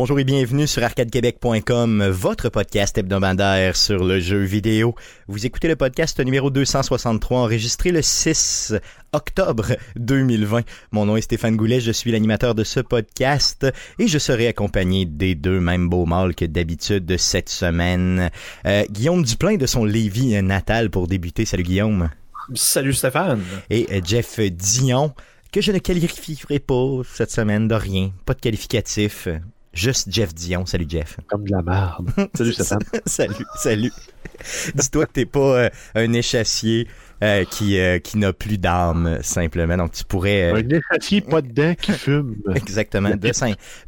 Bonjour 0.00 0.20
et 0.20 0.24
bienvenue 0.24 0.68
sur 0.68 0.84
arcadequebec.com, 0.84 2.06
votre 2.10 2.50
podcast 2.50 2.96
hebdomadaire 2.96 3.74
sur 3.74 4.04
le 4.04 4.20
jeu 4.20 4.44
vidéo. 4.44 4.94
Vous 5.26 5.44
écoutez 5.44 5.66
le 5.66 5.74
podcast 5.74 6.20
numéro 6.20 6.50
263 6.50 7.40
enregistré 7.40 7.90
le 7.90 8.00
6 8.00 8.74
octobre 9.12 9.72
2020. 9.96 10.62
Mon 10.92 11.04
nom 11.04 11.16
est 11.16 11.22
Stéphane 11.22 11.56
Goulet, 11.56 11.80
je 11.80 11.90
suis 11.90 12.12
l'animateur 12.12 12.54
de 12.54 12.62
ce 12.62 12.78
podcast 12.78 13.66
et 13.98 14.06
je 14.06 14.18
serai 14.18 14.46
accompagné 14.46 15.04
des 15.04 15.34
deux 15.34 15.58
mêmes 15.58 15.88
beaux 15.88 16.06
mâles 16.06 16.36
que 16.36 16.44
d'habitude 16.44 17.04
de 17.04 17.16
cette 17.16 17.48
semaine. 17.48 18.30
Euh, 18.66 18.84
Guillaume 18.88 19.24
Duplain 19.24 19.56
de 19.56 19.66
son 19.66 19.84
Lévis 19.84 20.40
natal 20.44 20.90
pour 20.90 21.08
débuter. 21.08 21.44
Salut 21.44 21.64
Guillaume. 21.64 22.08
Salut 22.54 22.94
Stéphane. 22.94 23.42
Et 23.68 23.88
euh, 23.90 24.00
Jeff 24.04 24.38
Dion 24.38 25.12
que 25.50 25.60
je 25.60 25.72
ne 25.72 25.78
qualifierai 25.78 26.60
pas 26.60 27.00
cette 27.12 27.32
semaine 27.32 27.66
de 27.66 27.74
rien, 27.74 28.12
pas 28.26 28.34
de 28.34 28.40
qualificatif. 28.40 29.28
Juste 29.78 30.08
Jeff 30.10 30.34
Dion. 30.34 30.66
Salut 30.66 30.86
Jeff. 30.88 31.20
Comme 31.28 31.44
de 31.44 31.52
la 31.52 31.62
merde. 31.62 32.10
Salut 32.34 32.52
Stéphane. 32.52 32.80
salut, 33.06 33.46
salut. 33.54 33.92
Dis-toi 34.74 35.06
que 35.06 35.12
t'es 35.12 35.24
pas 35.24 35.38
euh, 35.38 35.70
un 35.94 36.12
échassier 36.14 36.88
euh, 37.22 37.44
qui, 37.44 37.78
euh, 37.78 38.00
qui 38.00 38.18
n'a 38.18 38.32
plus 38.32 38.58
d'âme, 38.58 39.20
simplement. 39.22 39.76
Donc 39.76 39.92
tu 39.92 40.02
pourrais... 40.02 40.50
Un 40.50 40.68
échassier 40.68 41.20
pas 41.20 41.42
de 41.42 41.52
dents 41.52 41.74
qui 41.80 41.92
fume. 41.92 42.38
Exactement. 42.56 43.10
De, 43.10 43.30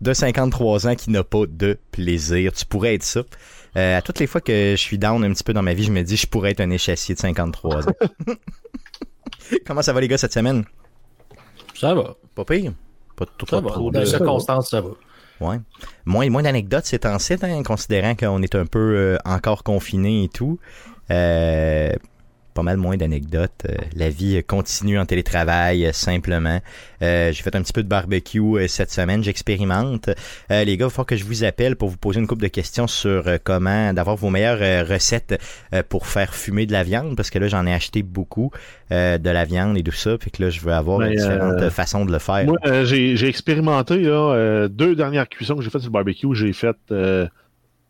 de 0.01 0.13
53 0.13 0.87
ans 0.87 0.95
qui 0.95 1.11
n'a 1.11 1.25
pas 1.25 1.47
de 1.49 1.77
plaisir. 1.91 2.53
Tu 2.53 2.65
pourrais 2.67 2.95
être 2.95 3.03
ça. 3.03 3.23
à 3.75 4.01
toutes 4.01 4.21
les 4.21 4.29
fois 4.29 4.41
que 4.41 4.75
je 4.77 4.81
suis 4.81 4.97
down 4.97 5.25
un 5.25 5.33
petit 5.33 5.43
peu 5.43 5.53
dans 5.53 5.63
ma 5.63 5.75
vie, 5.75 5.83
je 5.83 5.93
me 5.93 6.03
dis 6.03 6.17
je 6.17 6.29
pourrais 6.29 6.53
être 6.53 6.61
un 6.61 6.71
échassier 6.71 7.17
de 7.17 7.21
53 7.21 7.89
ans. 7.89 7.93
Comment 9.67 9.83
ça 9.83 9.93
va 9.93 10.01
les 10.01 10.07
gars 10.07 10.19
cette 10.19 10.35
semaine? 10.35 10.65
Ça 11.75 11.95
va. 11.95 12.15
Pas 12.37 12.45
pire? 12.45 12.75
Pas 13.17 13.27
tout 13.37 13.47
ça 13.51 13.61
va. 13.61 13.71
Dans 13.71 13.91
les 13.91 14.07
circonstances, 14.07 14.71
ça 14.71 14.81
va. 14.81 14.91
Moins, 15.41 16.29
moins 16.29 16.43
d'anecdotes 16.43 16.87
ces 16.87 16.99
temps-ci, 16.99 17.37
hein, 17.43 17.63
considérant 17.63 18.15
qu'on 18.15 18.43
est 18.43 18.55
un 18.55 18.67
peu 18.67 18.79
euh, 18.79 19.19
encore 19.25 19.63
confiné 19.63 20.25
et 20.25 20.29
tout. 20.29 20.59
Euh, 21.11 21.93
pas 22.61 22.65
mal 22.65 22.77
moins 22.77 22.99
d'anecdotes. 22.99 23.63
Euh, 23.67 23.75
la 23.97 24.11
vie 24.11 24.43
continue 24.47 24.99
en 24.99 25.07
télétravail 25.07 25.87
euh, 25.87 25.93
simplement. 25.93 26.61
Euh, 27.01 27.33
j'ai 27.33 27.43
fait 27.43 27.57
un 27.57 27.63
petit 27.63 27.73
peu 27.73 27.83
de 27.83 27.89
barbecue 27.89 28.69
cette 28.69 28.91
semaine. 28.91 29.25
J'expérimente. 29.25 30.11
les 30.51 30.77
gars, 30.77 30.87
il 30.87 30.93
faut 30.93 31.05
que 31.05 31.17
je 31.17 31.25
vous 31.25 31.43
appelle 31.45 31.77
pour 31.77 31.89
vous 31.89 31.97
poser 31.97 32.21
une 32.21 32.27
couple 32.27 32.43
de 32.43 32.49
questions 32.49 32.87
sur 32.87 33.25
comment 33.45 33.95
d'avoir 33.95 34.17
vos 34.17 34.29
meilleures 34.29 34.87
recettes 34.87 35.41
pour 35.89 36.07
faire 36.07 36.35
fumer 36.35 36.67
de 36.67 36.73
la 36.73 36.83
viande 36.83 37.17
parce 37.17 37.31
que 37.31 37.39
là 37.39 37.49
j'en 37.49 37.67
ai 37.67 37.73
acheté 37.73 38.03
beaucoup 38.03 38.51
de 38.91 39.31
la 39.31 39.45
viande 39.47 39.79
et 39.79 39.83
tout 39.83 39.93
ça. 39.93 40.19
Puis 40.19 40.31
que 40.31 40.43
là 40.43 40.51
je 40.51 40.61
veux 40.61 40.73
avoir 40.73 40.99
ben, 40.99 41.15
différentes 41.15 41.71
façons 41.71 42.05
de 42.05 42.13
le 42.13 42.19
faire. 42.19 42.45
Moi, 42.45 42.59
j'ai 42.85 43.29
expérimenté 43.29 44.01
là, 44.01 44.69
deux 44.69 44.95
dernières 44.95 45.29
cuissons 45.29 45.57
que 45.57 45.63
j'ai 45.63 45.71
faites 45.71 45.81
sur 45.81 45.91
le 45.91 45.95
barbecue. 45.95 46.35
J'ai 46.35 46.53
fait 46.53 46.77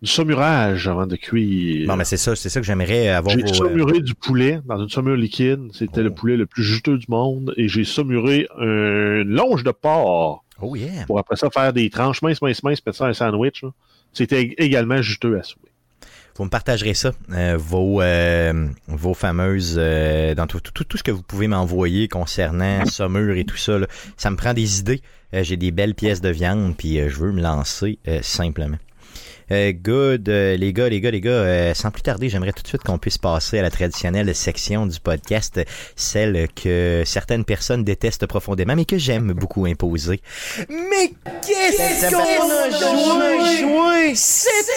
du 0.02 0.10
saumurage 0.10 0.88
avant 0.88 1.06
de 1.06 1.16
cuire. 1.16 1.86
Non, 1.86 1.96
mais 1.96 2.04
c'est 2.04 2.16
ça, 2.16 2.34
c'est 2.34 2.48
ça 2.48 2.60
que 2.60 2.66
j'aimerais 2.66 3.08
avoir. 3.08 3.36
J'ai 3.38 3.46
saumuré 3.46 4.00
du 4.00 4.14
poulet 4.14 4.60
dans 4.64 4.80
une 4.80 4.88
saumure 4.88 5.16
liquide. 5.16 5.68
C'était 5.72 6.02
le 6.02 6.10
oh. 6.10 6.14
poulet 6.14 6.36
le 6.36 6.46
plus 6.46 6.62
juteux 6.62 6.98
du 6.98 7.06
monde. 7.08 7.52
Et 7.56 7.69
j'ai 7.69 7.84
saumuré 7.84 8.48
une 8.58 9.25
longe 9.25 9.64
de 9.64 9.72
porc. 9.72 10.44
Oh 10.62 10.76
yeah. 10.76 11.06
Pour 11.06 11.19
après 11.19 11.36
ça 11.36 11.50
faire 11.50 11.72
des 11.72 11.88
tranches 11.91 12.22
minces, 12.22 12.42
minces, 12.42 12.62
minces, 12.62 12.84
mettre 12.84 12.98
ça 12.98 13.06
un 13.06 13.12
sandwich. 13.12 13.64
C'était 14.12 14.54
également 14.58 15.00
juteux 15.02 15.38
à 15.38 15.42
souhait. 15.42 15.70
Vous 16.36 16.44
me 16.44 16.50
partagerez 16.50 16.94
ça, 16.94 17.12
euh, 17.32 17.58
vos, 17.58 18.00
euh, 18.00 18.66
vos 18.86 19.12
fameuses, 19.12 19.76
euh, 19.78 20.34
dans 20.34 20.46
tout, 20.46 20.60
tout, 20.60 20.84
tout, 20.84 20.96
ce 20.96 21.02
que 21.02 21.10
vous 21.10 21.22
pouvez 21.22 21.48
m'envoyer 21.48 22.08
concernant 22.08 22.86
saumure 22.86 23.36
et 23.36 23.44
tout 23.44 23.58
ça. 23.58 23.78
Là. 23.78 23.86
Ça 24.16 24.30
me 24.30 24.36
prend 24.36 24.54
des 24.54 24.80
idées. 24.80 25.02
J'ai 25.32 25.56
des 25.56 25.70
belles 25.70 25.94
pièces 25.94 26.20
de 26.20 26.30
viande, 26.30 26.76
puis 26.76 26.96
je 27.08 27.16
veux 27.19 27.30
me 27.30 27.41
lancer 27.41 27.98
simplement. 28.22 28.78
Euh, 29.53 29.72
good, 29.72 30.28
euh, 30.28 30.56
les 30.56 30.72
gars, 30.72 30.88
les 30.88 31.00
gars, 31.00 31.11
les 31.11 31.21
gars, 31.21 31.31
euh, 31.31 31.75
sans 31.75 31.91
plus 31.91 32.03
tarder, 32.03 32.28
j'aimerais 32.28 32.53
tout 32.53 32.62
de 32.62 32.69
suite 32.69 32.83
qu'on 32.83 32.99
puisse 32.99 33.19
passer 33.19 33.59
à 33.59 33.62
la 33.62 33.71
traditionnelle 33.71 34.33
section 34.34 34.87
du 34.87 35.00
podcast, 35.00 35.61
celle 35.97 36.47
que 36.55 37.03
certaines 37.05 37.44
personnes 37.44 37.83
détestent 37.83 38.27
profondément, 38.27 38.77
mais 38.77 38.84
que 38.84 38.99
j'aime 38.99 39.33
beaucoup 39.33 39.66
imposer. 39.66 40.21
Mais 40.69 41.12
qu'est-ce 41.44 42.11
qu'on 42.11 43.21
a 43.21 43.56
joué, 43.56 44.15
cette 44.15 44.71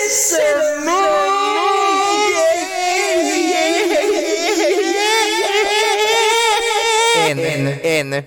N, 7.36 7.80
N. 7.84 8.24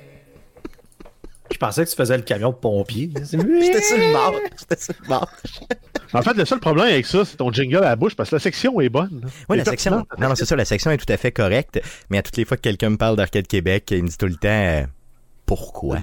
Je 1.56 1.59
pensais 1.59 1.87
que 1.87 1.89
tu 1.89 1.97
faisais 1.97 2.19
le 2.19 2.22
camion 2.22 2.50
de 2.50 2.56
pompier. 2.56 3.11
J'étais 3.17 3.81
sur 3.81 3.97
le 3.97 4.12
bord. 4.12 4.34
J'étais 4.59 4.77
sur 4.77 4.94
le 5.00 5.09
bord. 5.09 5.33
En 6.12 6.21
fait, 6.21 6.34
le 6.34 6.44
seul 6.44 6.61
problème 6.61 6.89
avec 6.89 7.06
ça, 7.06 7.25
c'est 7.25 7.39
ton 7.39 7.50
jingle 7.50 7.78
à 7.78 7.81
la 7.81 7.97
bouche 7.97 8.15
parce 8.15 8.28
que 8.28 8.34
la 8.34 8.41
section 8.41 8.78
est 8.83 8.91
bonne. 8.91 9.22
Oui, 9.49 9.56
la 9.56 9.65
section. 9.65 10.05
Non, 10.19 10.28
non, 10.28 10.34
c'est 10.34 10.45
ça, 10.45 10.55
la 10.55 10.66
section 10.66 10.91
est 10.91 10.99
tout 10.99 11.11
à 11.11 11.16
fait 11.16 11.33
correcte. 11.33 11.81
Mais 12.11 12.19
à 12.19 12.22
toutes 12.22 12.37
les 12.37 12.45
fois 12.45 12.59
que 12.59 12.62
quelqu'un 12.62 12.91
me 12.91 12.99
parle 12.99 13.16
d'Arcade 13.16 13.47
Québec, 13.47 13.89
il 13.91 14.03
me 14.03 14.09
dit 14.09 14.19
tout 14.19 14.27
le 14.27 14.34
temps 14.34 14.49
euh, 14.49 14.84
pourquoi? 15.47 15.97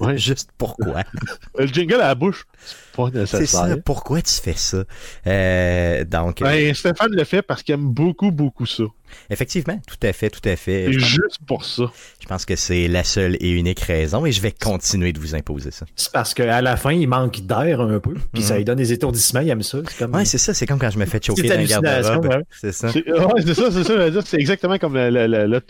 Ouais. 0.00 0.18
Juste 0.18 0.50
pourquoi? 0.58 1.04
le 1.56 1.66
jingle 1.68 1.94
à 2.00 2.08
la 2.08 2.14
bouche, 2.16 2.48
pas 2.96 3.10
nécessaire. 3.10 3.40
C'est 3.40 3.46
ça, 3.46 3.76
pourquoi 3.84 4.22
tu 4.22 4.34
fais 4.34 4.54
ça? 4.56 4.84
Euh, 5.26 6.04
donc. 6.04 6.40
Ben, 6.40 6.74
Stéphane 6.74 7.12
le 7.12 7.24
fait 7.24 7.42
parce 7.42 7.62
qu'il 7.62 7.74
aime 7.74 7.88
beaucoup, 7.88 8.30
beaucoup 8.30 8.66
ça. 8.66 8.84
Effectivement, 9.28 9.80
tout 9.86 10.06
à 10.06 10.12
fait, 10.12 10.30
tout 10.30 10.46
à 10.48 10.56
fait. 10.56 10.86
C'est 10.86 10.98
juste 10.98 11.38
pour 11.46 11.64
ça. 11.64 11.84
Je 12.20 12.26
pense 12.26 12.44
que 12.44 12.56
c'est 12.56 12.88
la 12.88 13.04
seule 13.04 13.36
et 13.40 13.50
unique 13.50 13.80
raison 13.80 14.26
et 14.26 14.32
je 14.32 14.40
vais 14.40 14.52
continuer 14.52 15.12
de 15.12 15.20
vous 15.20 15.34
imposer 15.34 15.70
ça. 15.70 15.86
C'est 15.96 16.12
parce 16.12 16.34
qu'à 16.34 16.60
la 16.60 16.76
fin, 16.76 16.92
il 16.92 17.08
manque 17.08 17.40
d'air 17.40 17.80
un 17.80 17.98
peu, 18.00 18.14
puis 18.32 18.42
ça 18.42 18.54
mhm. 18.54 18.58
lui 18.58 18.64
donne 18.64 18.78
des 18.78 18.92
étourdissements, 18.92 19.40
il 19.40 19.50
aime 19.50 19.62
ça. 19.62 19.78
C'est 19.88 19.98
comme... 19.98 20.14
Ouais, 20.14 20.24
c'est 20.24 20.38
ça, 20.38 20.54
c'est 20.54 20.66
comme 20.66 20.78
quand 20.78 20.90
je 20.90 20.98
me 20.98 21.06
fais 21.06 21.20
choquer 21.22 21.48
dans 21.48 21.60
le 21.60 21.66
garde-robe. 21.66 22.42
C'est 22.50 22.72
ça. 22.72 22.88
Ouais, 22.88 23.42
c'est 23.44 23.54
ça, 23.54 23.70
c'est 23.70 23.84
ça. 23.84 24.20
C'est 24.24 24.38
exactement 24.38 24.78
comme 24.78 24.96
euh, 24.96 25.60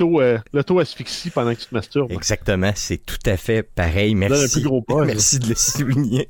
l'auto-asphyxie 0.53 1.30
pendant 1.30 1.54
que 1.54 1.60
tu 1.60 1.66
te 1.66 1.75
masturbes. 1.75 2.12
Exactement, 2.12 2.72
c'est 2.75 2.98
tout 2.98 3.19
à 3.26 3.36
fait 3.36 3.62
pareil. 3.62 4.14
Merci. 4.14 4.64
Merci 5.06 5.38
de 5.38 5.48
le 5.48 5.54
souligner. 5.54 6.26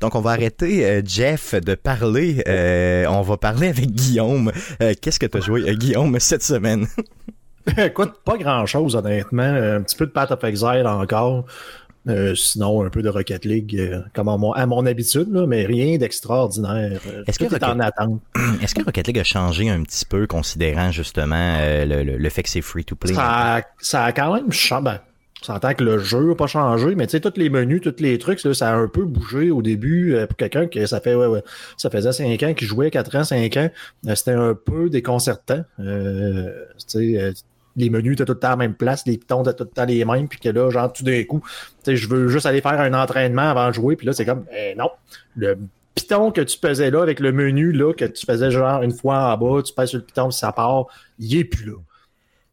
Donc, 0.00 0.14
on 0.14 0.20
va 0.20 0.27
arrêter, 0.28 0.84
euh, 0.84 1.02
Jeff, 1.04 1.54
de 1.54 1.74
parler. 1.74 2.42
Euh, 2.48 3.06
on 3.08 3.22
va 3.22 3.36
parler 3.36 3.68
avec 3.68 3.90
Guillaume. 3.90 4.52
Qu'est-ce 5.00 5.18
que 5.18 5.26
tu 5.26 5.38
as 5.38 5.40
joué, 5.40 5.76
Guillaume, 5.76 6.18
cette 6.20 6.42
semaine? 6.42 6.86
Écoute, 7.76 8.14
pas 8.24 8.38
grand-chose, 8.38 8.96
honnêtement. 8.96 9.42
Un 9.42 9.82
petit 9.82 9.96
peu 9.96 10.06
de 10.06 10.12
Path 10.12 10.30
of 10.30 10.42
Exile 10.44 10.86
encore. 10.86 11.44
Euh, 12.08 12.34
sinon, 12.34 12.84
un 12.84 12.90
peu 12.90 13.02
de 13.02 13.08
Rocket 13.08 13.44
League, 13.44 13.76
euh, 13.78 14.00
comme 14.14 14.28
à 14.28 14.36
mon, 14.38 14.86
habitude, 14.86 15.28
mais 15.46 15.66
rien 15.66 15.98
d'extraordinaire. 15.98 17.00
Euh, 17.06 17.24
est-ce 17.26 17.38
que 17.38 17.44
Rocket... 17.44 17.64
en 17.64 17.80
attente. 17.80 18.20
Est-ce 18.62 18.74
que 18.74 18.82
Rocket 18.82 19.06
League 19.08 19.18
a 19.18 19.24
changé 19.24 19.68
un 19.68 19.82
petit 19.82 20.06
peu, 20.06 20.26
considérant 20.26 20.90
justement 20.90 21.58
le, 21.60 22.28
fait 22.30 22.42
que 22.42 22.48
c'est 22.48 22.62
free 22.62 22.84
to 22.84 22.96
play? 22.96 23.12
Ça, 23.12 23.62
ça 23.78 24.04
a 24.04 24.12
quand 24.12 24.34
même 24.34 24.50
changé. 24.52 24.84
Ben, 24.84 25.00
s'entend 25.42 25.74
que 25.74 25.84
le 25.84 25.98
jeu 25.98 26.28
n'a 26.28 26.34
pas 26.34 26.46
changé, 26.46 26.94
mais 26.94 27.06
tu 27.06 27.12
sais, 27.12 27.20
tous 27.20 27.38
les 27.38 27.50
menus, 27.50 27.80
tous 27.80 27.96
les 28.00 28.18
trucs, 28.18 28.42
là, 28.42 28.54
ça 28.54 28.70
a 28.70 28.74
un 28.74 28.88
peu 28.88 29.04
bougé 29.04 29.50
au 29.50 29.62
début 29.62 30.14
euh, 30.14 30.26
pour 30.26 30.36
quelqu'un 30.36 30.66
que 30.66 30.84
ça 30.86 31.00
fait 31.00 31.14
ouais, 31.14 31.26
ouais, 31.26 31.42
ça 31.76 31.90
faisait 31.90 32.12
5 32.12 32.42
ans 32.42 32.54
qu'il 32.54 32.66
jouait, 32.66 32.90
4 32.90 33.16
ans, 33.16 33.24
5 33.24 33.56
ans. 33.56 33.70
Euh, 34.06 34.14
c'était 34.14 34.32
un 34.32 34.54
peu 34.54 34.90
déconcertant. 34.90 35.64
Euh, 35.80 36.52
sais, 36.86 37.32
les 37.76 37.90
menus 37.90 38.14
étaient 38.14 38.24
tout 38.24 38.32
le 38.32 38.38
temps 38.38 38.48
à 38.48 38.52
la 38.52 38.56
même 38.56 38.74
place, 38.74 39.06
les 39.06 39.16
pitons 39.16 39.42
étaient 39.42 39.54
tout 39.54 39.64
le 39.64 39.70
temps 39.70 39.84
les 39.84 40.04
mêmes, 40.04 40.28
puis 40.28 40.40
que 40.40 40.48
là, 40.48 40.68
genre, 40.70 40.92
tout 40.92 41.04
d'un 41.04 41.22
coup, 41.24 41.42
tu 41.84 41.92
sais, 41.92 41.96
je 41.96 42.08
veux 42.08 42.28
juste 42.28 42.46
aller 42.46 42.60
faire 42.60 42.80
un 42.80 42.92
entraînement 42.92 43.50
avant 43.50 43.68
de 43.68 43.74
jouer, 43.74 43.94
puis 43.94 44.06
là, 44.06 44.12
c'est 44.12 44.24
comme, 44.24 44.44
eh, 44.52 44.74
non, 44.74 44.90
le 45.36 45.56
piton 45.94 46.32
que 46.32 46.40
tu 46.40 46.58
faisais 46.58 46.90
là 46.90 47.02
avec 47.02 47.20
le 47.20 47.32
menu 47.32 47.72
là 47.72 47.92
que 47.92 48.04
tu 48.04 48.26
faisais 48.26 48.50
genre 48.50 48.82
une 48.82 48.92
fois 48.92 49.32
en 49.32 49.36
bas, 49.36 49.62
tu 49.62 49.72
passes 49.72 49.90
sur 49.90 49.98
le 49.98 50.04
piton, 50.04 50.28
puis 50.28 50.38
ça 50.38 50.52
part, 50.52 50.86
il 51.18 51.36
est 51.36 51.44
plus 51.44 51.66
là. 51.66 51.76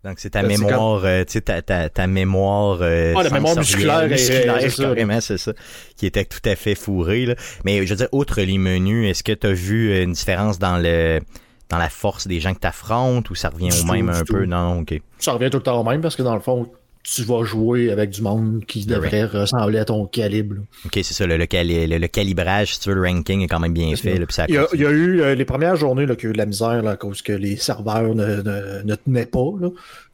Donc 0.06 0.20
c'est 0.20 0.30
ta, 0.30 0.44
mémoire, 0.44 1.04
euh, 1.04 1.24
tu 1.24 1.42
sais, 1.44 1.62
ta, 1.64 2.08
mémoire, 2.08 2.78
euh, 2.82 3.14
la 3.14 3.30
mémoire 3.32 3.58
musculaire, 3.58 4.08
musculaire 4.08 4.72
carrément, 4.78 5.20
c'est 5.20 5.40
ça, 5.40 5.52
qui 5.98 6.06
était 6.06 6.26
tout 6.26 6.48
à 6.48 6.56
fait 6.56 6.76
fourrée. 6.76 7.26
Là. 7.26 7.34
Mais 7.64 7.84
je 7.88 7.90
veux 7.90 7.98
dire, 7.98 8.10
outre 8.12 8.40
les 8.40 8.60
menus, 8.60 9.10
est-ce 9.10 9.24
que 9.24 9.32
tu 9.32 9.48
as 9.48 9.54
vu 9.54 10.00
une 10.00 10.12
différence 10.12 10.60
dans 10.60 10.78
le 10.78 11.22
dans 11.70 11.80
la 11.80 11.90
force 11.90 12.28
des 12.28 12.40
gens 12.40 12.54
que 12.54 12.60
tu 12.60 12.68
affrontes 12.68 13.32
ou 13.32 13.36
ça 13.36 13.50
revient 13.50 13.72
au 13.82 13.92
même 13.92 14.10
un 14.10 14.24
peu? 14.24 14.46
Non, 14.46 14.82
ok. 14.82 15.02
Ça 15.18 15.32
revient 15.32 15.50
tout 15.50 15.58
le 15.58 15.64
temps 15.64 15.82
au 15.82 15.84
même 15.84 16.02
parce 16.02 16.16
que 16.16 16.22
dans 16.22 16.36
le 16.36 16.42
fond, 16.42 16.72
tu 17.06 17.22
vas 17.22 17.44
jouer 17.44 17.92
avec 17.92 18.10
du 18.10 18.24
monde 18.24 18.66
qui 18.66 18.86
devrait 18.86 19.26
ressembler 19.26 19.78
à 19.78 19.86
ton 19.86 20.08
calibre. 20.08 20.56
OK, 20.86 20.94
c'est 20.96 21.14
ça. 21.14 21.28
Le, 21.28 21.38
le, 21.38 22.08
calibrage, 22.08 22.74
si 22.74 22.80
tu 22.80 22.90
veux, 22.90 22.96
le 22.96 23.02
ranking 23.02 23.42
est 23.42 23.48
quand 23.48 23.60
même 23.60 23.74
bien 23.74 23.96
fait. 23.96 24.18
Là, 24.18 24.26
il, 24.48 24.56
y 24.56 24.86
a, 24.86 24.90
eu 24.90 25.22
euh, 25.22 25.36
les 25.36 25.46
premières 25.46 25.76
journées 25.76 26.08
qu'il 26.16 26.24
y 26.24 26.28
a 26.28 26.30
eu 26.32 26.34
de 26.34 26.38
la 26.38 26.48
misère 26.48 26.82
là, 26.82 26.92
à 26.92 26.98
cause 26.98 27.22
que 27.22 27.32
les 27.32 27.58
serveurs 27.58 28.16
ne, 28.16 28.42
ne, 28.84 28.96
tenaient 28.96 29.28
pas. 29.28 29.54
Là. 29.60 29.70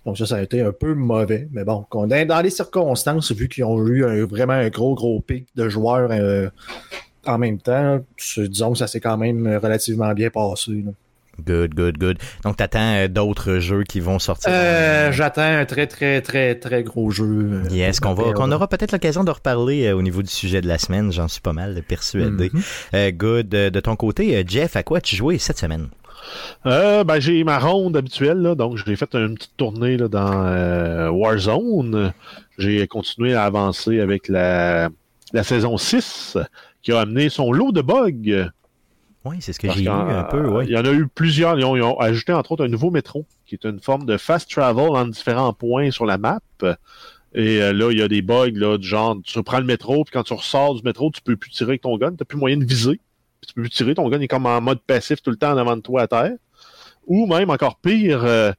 Donc 0.06 0.18
ça, 0.18 0.26
ça 0.26 0.36
a 0.36 0.42
été 0.42 0.62
un 0.62 0.74
peu 0.74 0.94
mauvais. 0.94 1.48
Mais 1.52 1.64
bon, 1.64 1.86
dans 1.94 2.42
les 2.44 2.50
circonstances, 2.50 3.32
vu 3.32 3.48
qu'ils 3.48 3.64
ont 3.64 3.88
eu 3.88 4.04
un, 4.04 4.26
vraiment 4.26 4.54
un 4.54 4.70
gros, 4.70 4.94
gros 4.94 5.22
pic 5.22 5.48
de 5.56 5.70
joueurs 5.70 6.10
euh, 6.12 6.50
en 7.26 7.38
même 7.38 7.60
temps, 7.60 8.04
disons 8.38 8.74
que 8.74 8.80
ça 8.80 8.88
s'est 8.88 9.00
quand 9.00 9.18
même 9.18 9.48
relativement 9.64 10.14
bien 10.14 10.30
passé. 10.30 10.84
Good, 11.46 11.74
good, 11.76 11.98
good. 11.98 12.18
Donc, 12.44 12.58
t'attends 12.58 12.80
euh, 12.96 13.08
d'autres 13.08 13.60
jeux 13.60 13.84
qui 13.84 14.00
vont 14.00 14.20
sortir? 14.20 14.50
Euh, 14.54 15.12
J'attends 15.12 15.42
un 15.42 15.66
très, 15.66 15.88
très, 15.88 16.22
très, 16.22 16.56
très 16.56 16.84
gros 16.84 17.12
jeu. 17.12 17.26
euh, 17.26 17.64
Yes, 17.72 18.00
qu'on 18.00 18.14
va, 18.14 18.32
qu'on 18.34 18.52
aura 18.52 18.68
peut-être 18.68 18.92
l'occasion 18.92 19.24
de 19.24 19.32
reparler 19.32 19.92
au 19.92 20.02
niveau 20.02 20.22
du 20.22 20.30
sujet 20.30 20.62
de 20.62 20.68
la 20.68 20.78
semaine. 20.78 21.12
J'en 21.12 21.28
suis 21.28 21.42
pas 21.42 21.54
mal 21.54 21.82
persuadé. 21.88 22.50
Mhm. 22.54 22.62
Euh, 22.94 23.12
good. 23.12 23.50
De 23.50 23.80
ton 23.80 23.96
côté, 23.96 24.44
Jeff, 24.48 24.76
à 24.76 24.84
quoi 24.84 25.00
as-tu 25.00 25.16
joué 25.16 25.38
cette 25.38 25.58
semaine? 25.58 25.90
Euh, 26.68 27.04
ben, 27.04 27.20
j'ai 27.20 27.44
ma 27.44 27.58
ronde 27.58 27.98
habituelle, 27.98 28.38
là, 28.38 28.54
donc 28.56 28.78
j'ai 28.78 28.96
fait 28.96 29.14
une 29.16 29.34
petite 29.36 29.58
tournée 29.58 29.98
là, 29.98 30.08
dans 30.08 30.46
euh, 30.46 31.10
Warzone. 31.10 32.14
J'ai 32.60 32.86
continué 32.88 33.34
à 33.34 33.44
avancer 33.46 34.00
avec 34.00 34.28
la, 34.28 34.90
la 35.34 35.44
saison 35.44 35.78
6 35.78 36.38
qui 36.84 36.92
a 36.92 37.00
amené 37.02 37.30
son 37.30 37.52
lot 37.52 37.72
de 37.72 37.82
bugs. 37.82 38.50
Oui, 39.23 39.38
c'est 39.39 39.53
ce 39.53 39.59
que 39.59 39.69
j'ai 39.69 39.85
qu'en- 39.85 40.07
un 40.07 40.23
peu, 40.23 40.47
ouais. 40.47 40.65
Il 40.65 40.71
y 40.71 40.77
en 40.77 40.85
a 40.85 40.91
eu 40.91 41.07
plusieurs. 41.07 41.59
Ils 41.59 41.65
ont, 41.65 41.75
ils 41.75 41.83
ont 41.83 42.00
ajouté 42.00 42.33
entre 42.33 42.53
autres 42.53 42.65
un 42.65 42.69
nouveau 42.69 42.89
métro 42.89 43.25
qui 43.45 43.56
est 43.56 43.65
une 43.65 43.79
forme 43.79 44.06
de 44.06 44.18
fast 44.18 44.50
travel 44.50 44.89
en 44.89 45.06
différents 45.06 45.53
points 45.53 45.91
sur 45.91 46.06
la 46.06 46.18
map. 46.18 46.39
Et 47.33 47.62
euh, 47.62 47.71
là, 47.71 47.91
il 47.91 48.00
y 48.00 48.01
a 48.01 48.07
des 48.07 48.21
bugs 48.21 48.51
là, 48.53 48.77
du 48.77 48.88
genre, 48.88 49.15
tu 49.23 49.41
prends 49.44 49.59
le 49.59 49.65
métro, 49.65 50.03
puis 50.03 50.12
quand 50.12 50.23
tu 50.23 50.33
ressors 50.33 50.75
du 50.75 50.81
métro, 50.83 51.12
tu 51.12 51.21
peux 51.21 51.35
plus 51.38 51.50
tirer 51.51 51.71
avec 51.71 51.81
ton 51.81 51.95
gun, 51.97 52.09
tu 52.09 52.18
n'as 52.19 52.25
plus 52.25 52.38
moyen 52.38 52.57
de 52.57 52.65
viser. 52.65 53.00
Puis 53.41 53.47
tu 53.47 53.53
peux 53.53 53.62
plus 53.62 53.69
tirer, 53.69 53.94
ton 53.95 54.09
gun 54.09 54.19
est 54.19 54.27
comme 54.27 54.45
en 54.45 54.59
mode 54.59 54.81
passif 54.81 55.21
tout 55.21 55.29
le 55.29 55.38
temps 55.38 55.51
en 55.51 55.57
avant 55.57 55.75
de 55.77 55.81
toi 55.81 56.01
à 56.01 56.07
terre. 56.07 56.33
Ou 57.07 57.25
même 57.27 57.50
encore 57.50 57.77
pire, 57.77 58.23
euh, 58.25 58.51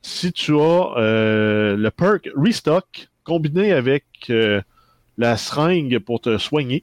si 0.00 0.32
tu 0.32 0.54
as 0.58 0.94
euh, 0.96 1.76
le 1.76 1.90
perk 1.90 2.28
Restock 2.36 3.08
combiné 3.24 3.72
avec 3.72 4.04
euh, 4.30 4.60
la 5.18 5.36
seringue 5.36 5.98
pour 5.98 6.20
te 6.20 6.38
soigner, 6.38 6.82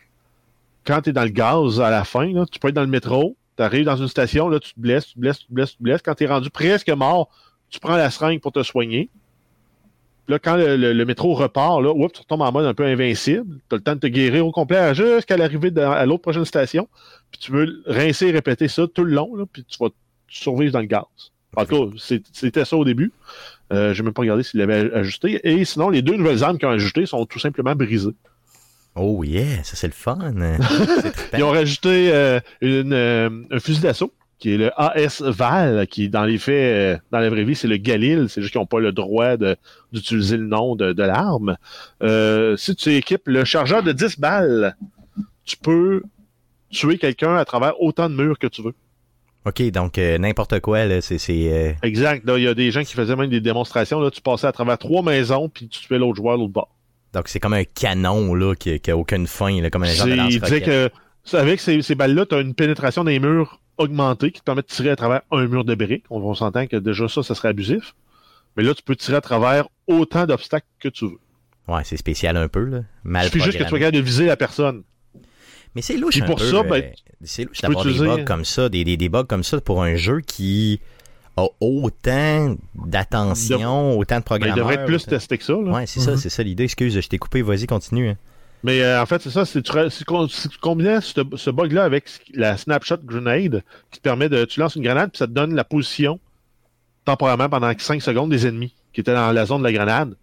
quand 0.86 1.02
tu 1.02 1.10
es 1.10 1.14
dans 1.14 1.24
le 1.24 1.30
gaz 1.30 1.80
à 1.80 1.90
la 1.90 2.04
fin, 2.04 2.46
tu 2.52 2.60
peux 2.60 2.70
être 2.70 2.76
dans 2.76 2.82
le 2.82 2.88
métro, 2.88 3.36
tu 3.58 3.64
arrives 3.64 3.86
dans 3.86 3.98
une 3.98 4.08
station, 4.08 4.50
tu 4.60 4.74
te 4.74 4.80
blesses, 4.80 5.08
tu 5.08 5.14
te 5.14 5.20
blesses, 5.20 5.40
tu 5.40 5.48
te 5.48 5.54
blesses, 5.54 5.72
tu 5.72 5.78
te 5.78 5.84
blesses. 5.84 6.02
Quand 6.02 6.16
tu 6.16 6.24
es 6.24 6.28
rendu 6.28 6.50
presque 6.50 6.90
mort, 6.90 7.30
tu 7.70 7.80
prends 7.80 7.96
la 7.96 8.10
seringue 8.10 8.42
pour 8.42 8.52
te 8.52 8.64
soigner. 8.64 9.10
Puis 10.26 10.34
là, 10.34 10.40
quand 10.40 10.56
le, 10.56 11.04
métro 11.04 11.34
repart, 11.34 11.82
là, 11.82 11.94
tu 12.14 12.22
retombes 12.22 12.42
en 12.42 12.52
mode 12.52 12.66
un 12.66 12.74
peu 12.74 12.86
invincible. 12.86 13.58
Tu 13.70 13.76
as 13.76 13.78
le 13.78 13.84
temps 13.84 13.96
de 13.96 14.00
te 14.00 14.08
guérir 14.08 14.46
au 14.46 14.52
complet 14.52 14.94
jusqu'à 14.94 15.38
l'arrivée 15.38 15.72
à 15.80 16.06
l'autre 16.06 16.22
prochaine 16.22 16.46
station. 16.46 16.88
Puis 17.32 17.40
tu 17.40 17.52
veux 17.52 17.84
rincer 17.86 18.28
et 18.28 18.32
répéter 18.32 18.68
ça 18.68 18.86
tout 18.88 19.04
le 19.04 19.14
long, 19.14 19.48
puis 19.52 19.64
tu 19.64 19.78
vas 19.80 19.90
survivre 20.28 20.74
dans 20.74 20.80
le 20.80 20.86
gaz. 20.86 21.04
En 21.56 21.66
tout 21.66 21.90
cas, 21.90 21.98
c'était 22.32 22.66
ça 22.66 22.78
au 22.78 22.86
début. 22.86 23.12
Euh, 23.74 23.94
J'ai 23.94 24.04
même 24.04 24.14
pas 24.14 24.22
regardé 24.22 24.44
s'il 24.44 24.60
l'avait 24.60 24.94
ajusté. 24.94 25.40
Et 25.44 25.66
sinon, 25.66 25.90
les 25.90 26.02
deux 26.02 26.16
nouvelles 26.16 26.44
armes 26.44 26.58
qu'ils 26.58 26.68
ont 26.68 26.72
ajoutées 26.72 27.06
sont 27.06 27.26
tout 27.26 27.40
simplement 27.40 27.76
brisées. 27.76 28.16
Oh 28.96 29.24
yeah, 29.24 29.64
ça 29.64 29.76
c'est 29.76 29.88
le 29.88 29.94
fun. 29.94 30.20
Ils 31.38 31.44
ont 31.44 31.52
rajouté 31.52 32.12
euh, 32.14 32.40
une, 32.62 32.94
euh, 32.94 33.30
un 33.50 33.60
fusil 33.60 33.82
d'assaut 33.82 34.14
qui 34.38 34.54
est 34.54 34.58
le 34.58 34.72
AS 34.76 35.22
Val, 35.22 35.86
qui 35.88 36.10
dans 36.10 36.26
les 36.26 36.38
faits, 36.40 36.54
euh, 36.56 36.98
dans 37.12 37.20
la 37.20 37.30
vraie 37.30 37.44
vie, 37.44 37.56
c'est 37.56 37.68
le 37.68 37.78
Galil. 37.78 38.28
C'est 38.28 38.42
juste 38.42 38.52
qu'ils 38.54 38.60
n'ont 38.60 38.66
pas 38.66 38.80
le 38.80 38.92
droit 38.92 39.38
d'utiliser 39.94 40.36
le 40.38 40.48
nom 40.48 40.76
de, 40.76 40.94
de 40.94 41.04
l'arme. 41.04 41.58
Si 42.58 42.76
tu 42.76 42.94
équipes 42.96 43.28
le 43.28 43.46
chargeur 43.46 43.84
de 43.84 43.92
10 43.92 44.20
balles, 44.20 44.76
tu 45.46 45.58
peux 45.58 46.02
tuer 46.70 46.98
quelqu'un 46.98 47.36
à 47.36 47.46
travers 47.46 47.80
autant 47.82 48.10
de 48.10 48.16
murs 48.16 48.40
que 48.40 48.48
tu 48.48 48.62
veux. 48.64 48.74
OK, 49.46 49.62
donc 49.72 49.98
euh, 49.98 50.18
n'importe 50.20 50.60
quoi, 50.60 50.86
là, 50.86 51.02
c'est... 51.02 51.18
euh, 51.30 51.74
Exact. 51.82 52.24
Là, 52.26 52.38
Il 52.38 52.44
y 52.44 52.48
a 52.48 52.54
des 52.54 52.70
gens 52.72 52.84
qui 52.84 52.94
faisaient 52.94 53.16
même 53.16 53.30
des 53.30 53.42
démonstrations. 53.42 54.00
Là, 54.00 54.12
tu 54.12 54.22
passais 54.22 54.46
à 54.48 54.52
travers 54.52 54.78
trois 54.78 55.02
maisons, 55.02 55.50
puis 55.50 55.68
tu 55.68 55.80
tuais 55.82 55.98
l'autre 55.98 56.18
joueur 56.18 56.36
à 56.36 56.38
l'autre 56.38 56.54
bord. 56.54 56.70
Donc 57.14 57.28
c'est 57.28 57.40
comme 57.40 57.54
un 57.54 57.64
canon, 57.66 58.34
là, 58.34 58.56
qui, 58.56 58.80
qui 58.80 58.92
a 58.92 58.98
aucune 58.98 59.28
fin, 59.28 59.62
là, 59.62 59.70
comme 59.70 59.84
un 59.84 59.88
genre 59.88 60.08
de 60.08 60.12
C'est- 60.16 60.18
Il 60.36 60.42
disait 60.42 60.62
que 60.62 60.90
avec 61.34 61.60
ces, 61.60 61.82
ces 61.82 61.96
balles-là, 61.96 62.26
tu 62.26 62.36
as 62.36 62.40
une 62.40 62.54
pénétration 62.56 63.04
des 63.04 63.20
murs 63.20 63.60
augmentée 63.78 64.32
qui 64.32 64.40
te 64.40 64.46
permet 64.46 64.62
de 64.62 64.68
tirer 64.68 64.90
à 64.92 64.96
travers 64.96 65.22
un 65.32 65.46
mur 65.48 65.66
de 65.66 65.76
briques. 65.76 66.06
On, 66.10 66.22
on 66.22 66.34
s'entend 66.36 66.68
que 66.68 66.78
déjà 66.78 67.08
ça, 67.08 67.22
ça 67.24 67.36
serait 67.36 67.50
abusif. 67.50 67.96
Mais 68.58 68.64
là, 68.64 68.74
tu 68.74 68.84
peux 68.84 68.96
tirer 68.96 69.18
à 69.18 69.22
travers 69.22 69.68
autant 69.88 70.26
d'obstacles 70.26 70.68
que 70.80 70.90
tu 70.90 71.06
veux. 71.06 71.20
Ouais, 71.68 71.82
c'est 71.86 71.98
spécial 71.98 72.36
un 72.38 72.48
peu, 72.48 72.64
là. 72.66 72.82
Il 73.06 73.12
Mal 73.12 73.26
suffit 73.28 73.40
juste 73.40 73.58
que 73.58 73.64
tu 73.64 73.70
sois 73.70 73.80
capable 73.80 73.98
de 73.98 74.02
viser 74.02 74.26
la 74.26 74.36
personne. 74.38 74.84
Mais 75.76 75.82
c'est 75.82 75.96
louche 75.96 76.16
Puis 76.16 76.24
un 76.24 76.26
pour 76.26 76.36
peu, 76.38 76.46
ça, 76.50 76.58
euh, 76.58 76.64
ben, 76.64 76.92
c'est 77.24 77.46
louche 77.46 77.62
d'avoir 77.62 77.86
des 77.86 77.92
utiliser- 77.92 78.08
bugs 78.18 78.24
comme 78.26 78.44
ça, 78.44 78.68
des, 78.68 78.84
des, 78.84 78.98
des 78.98 79.08
bugs 79.10 79.24
comme 79.24 79.44
ça 79.44 79.62
pour 79.62 79.82
un 79.84 79.96
jeu 79.96 80.20
qui 80.20 80.82
a 81.38 81.46
autant 81.60 82.56
d'attention, 82.76 83.98
autant 83.98 84.20
de 84.20 84.24
programmeurs. 84.24 84.58
il 84.58 84.60
devrait 84.60 84.76
être 84.76 84.86
plus 84.86 84.96
autant- 84.96 85.12
testé 85.12 85.38
que 85.38 85.44
ça. 85.44 85.54
là. 85.54 85.60
Ouais, 85.72 85.86
c'est 85.88 86.00
ça, 86.00 86.12
Mhm. 86.12 86.18
c'est 86.18 86.30
ça 86.30 86.44
l'idée. 86.44 86.64
Excuse, 86.66 87.00
je 87.00 87.08
t'ai 87.08 87.18
coupé, 87.18 87.42
vas-y, 87.42 87.68
continue. 87.68 88.10
hein. 88.10 88.18
Mais 88.64 88.82
euh, 88.82 89.02
en 89.02 89.06
fait, 89.08 89.22
c'est 89.22 89.32
ça. 89.32 89.44
C'est 89.46 89.62
tu, 89.64 89.72
ra- 89.72 89.90
si 89.90 90.04
tu- 90.06 90.50
tu 90.50 90.58
combinais 90.60 91.02
ce, 91.02 91.22
ce 91.36 91.50
bug-là 91.50 91.84
avec 91.84 92.06
la 92.34 92.58
snapshot 92.58 92.98
grenade, 93.04 93.64
qui 93.90 93.98
te 94.00 94.04
permet 94.04 94.30
de. 94.30 94.46
Tu 94.46 94.60
lances 94.60 94.76
une 94.76 94.84
grenade, 94.84 95.10
puis 95.12 95.18
ça 95.18 95.26
te 95.26 95.32
donne 95.32 95.56
la 95.56 95.64
position 95.64 96.20
temporairement 97.06 97.50
pendant 97.50 97.72
5 97.76 98.02
secondes 98.02 98.30
des 98.30 98.46
ennemis 98.46 98.76
qui 98.94 99.02
étaient 99.02 99.14
dans 99.16 99.32
la 99.32 99.46
zone 99.46 99.60
de 99.60 99.64
la 99.64 99.74
grenade. 99.74 100.16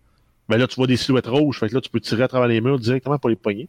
Ben 0.48 0.56
là, 0.56 0.66
tu 0.68 0.76
vois 0.76 0.86
des 0.86 0.96
silhouettes 0.96 1.26
rouges. 1.26 1.58
Fait 1.58 1.68
que 1.68 1.74
là, 1.74 1.80
tu 1.80 1.90
peux 1.90 2.00
tirer 2.00 2.22
à 2.22 2.28
travers 2.28 2.48
les 2.48 2.60
murs 2.60 2.78
directement 2.78 3.18
pour 3.18 3.28
les 3.30 3.36
poigner. 3.36 3.68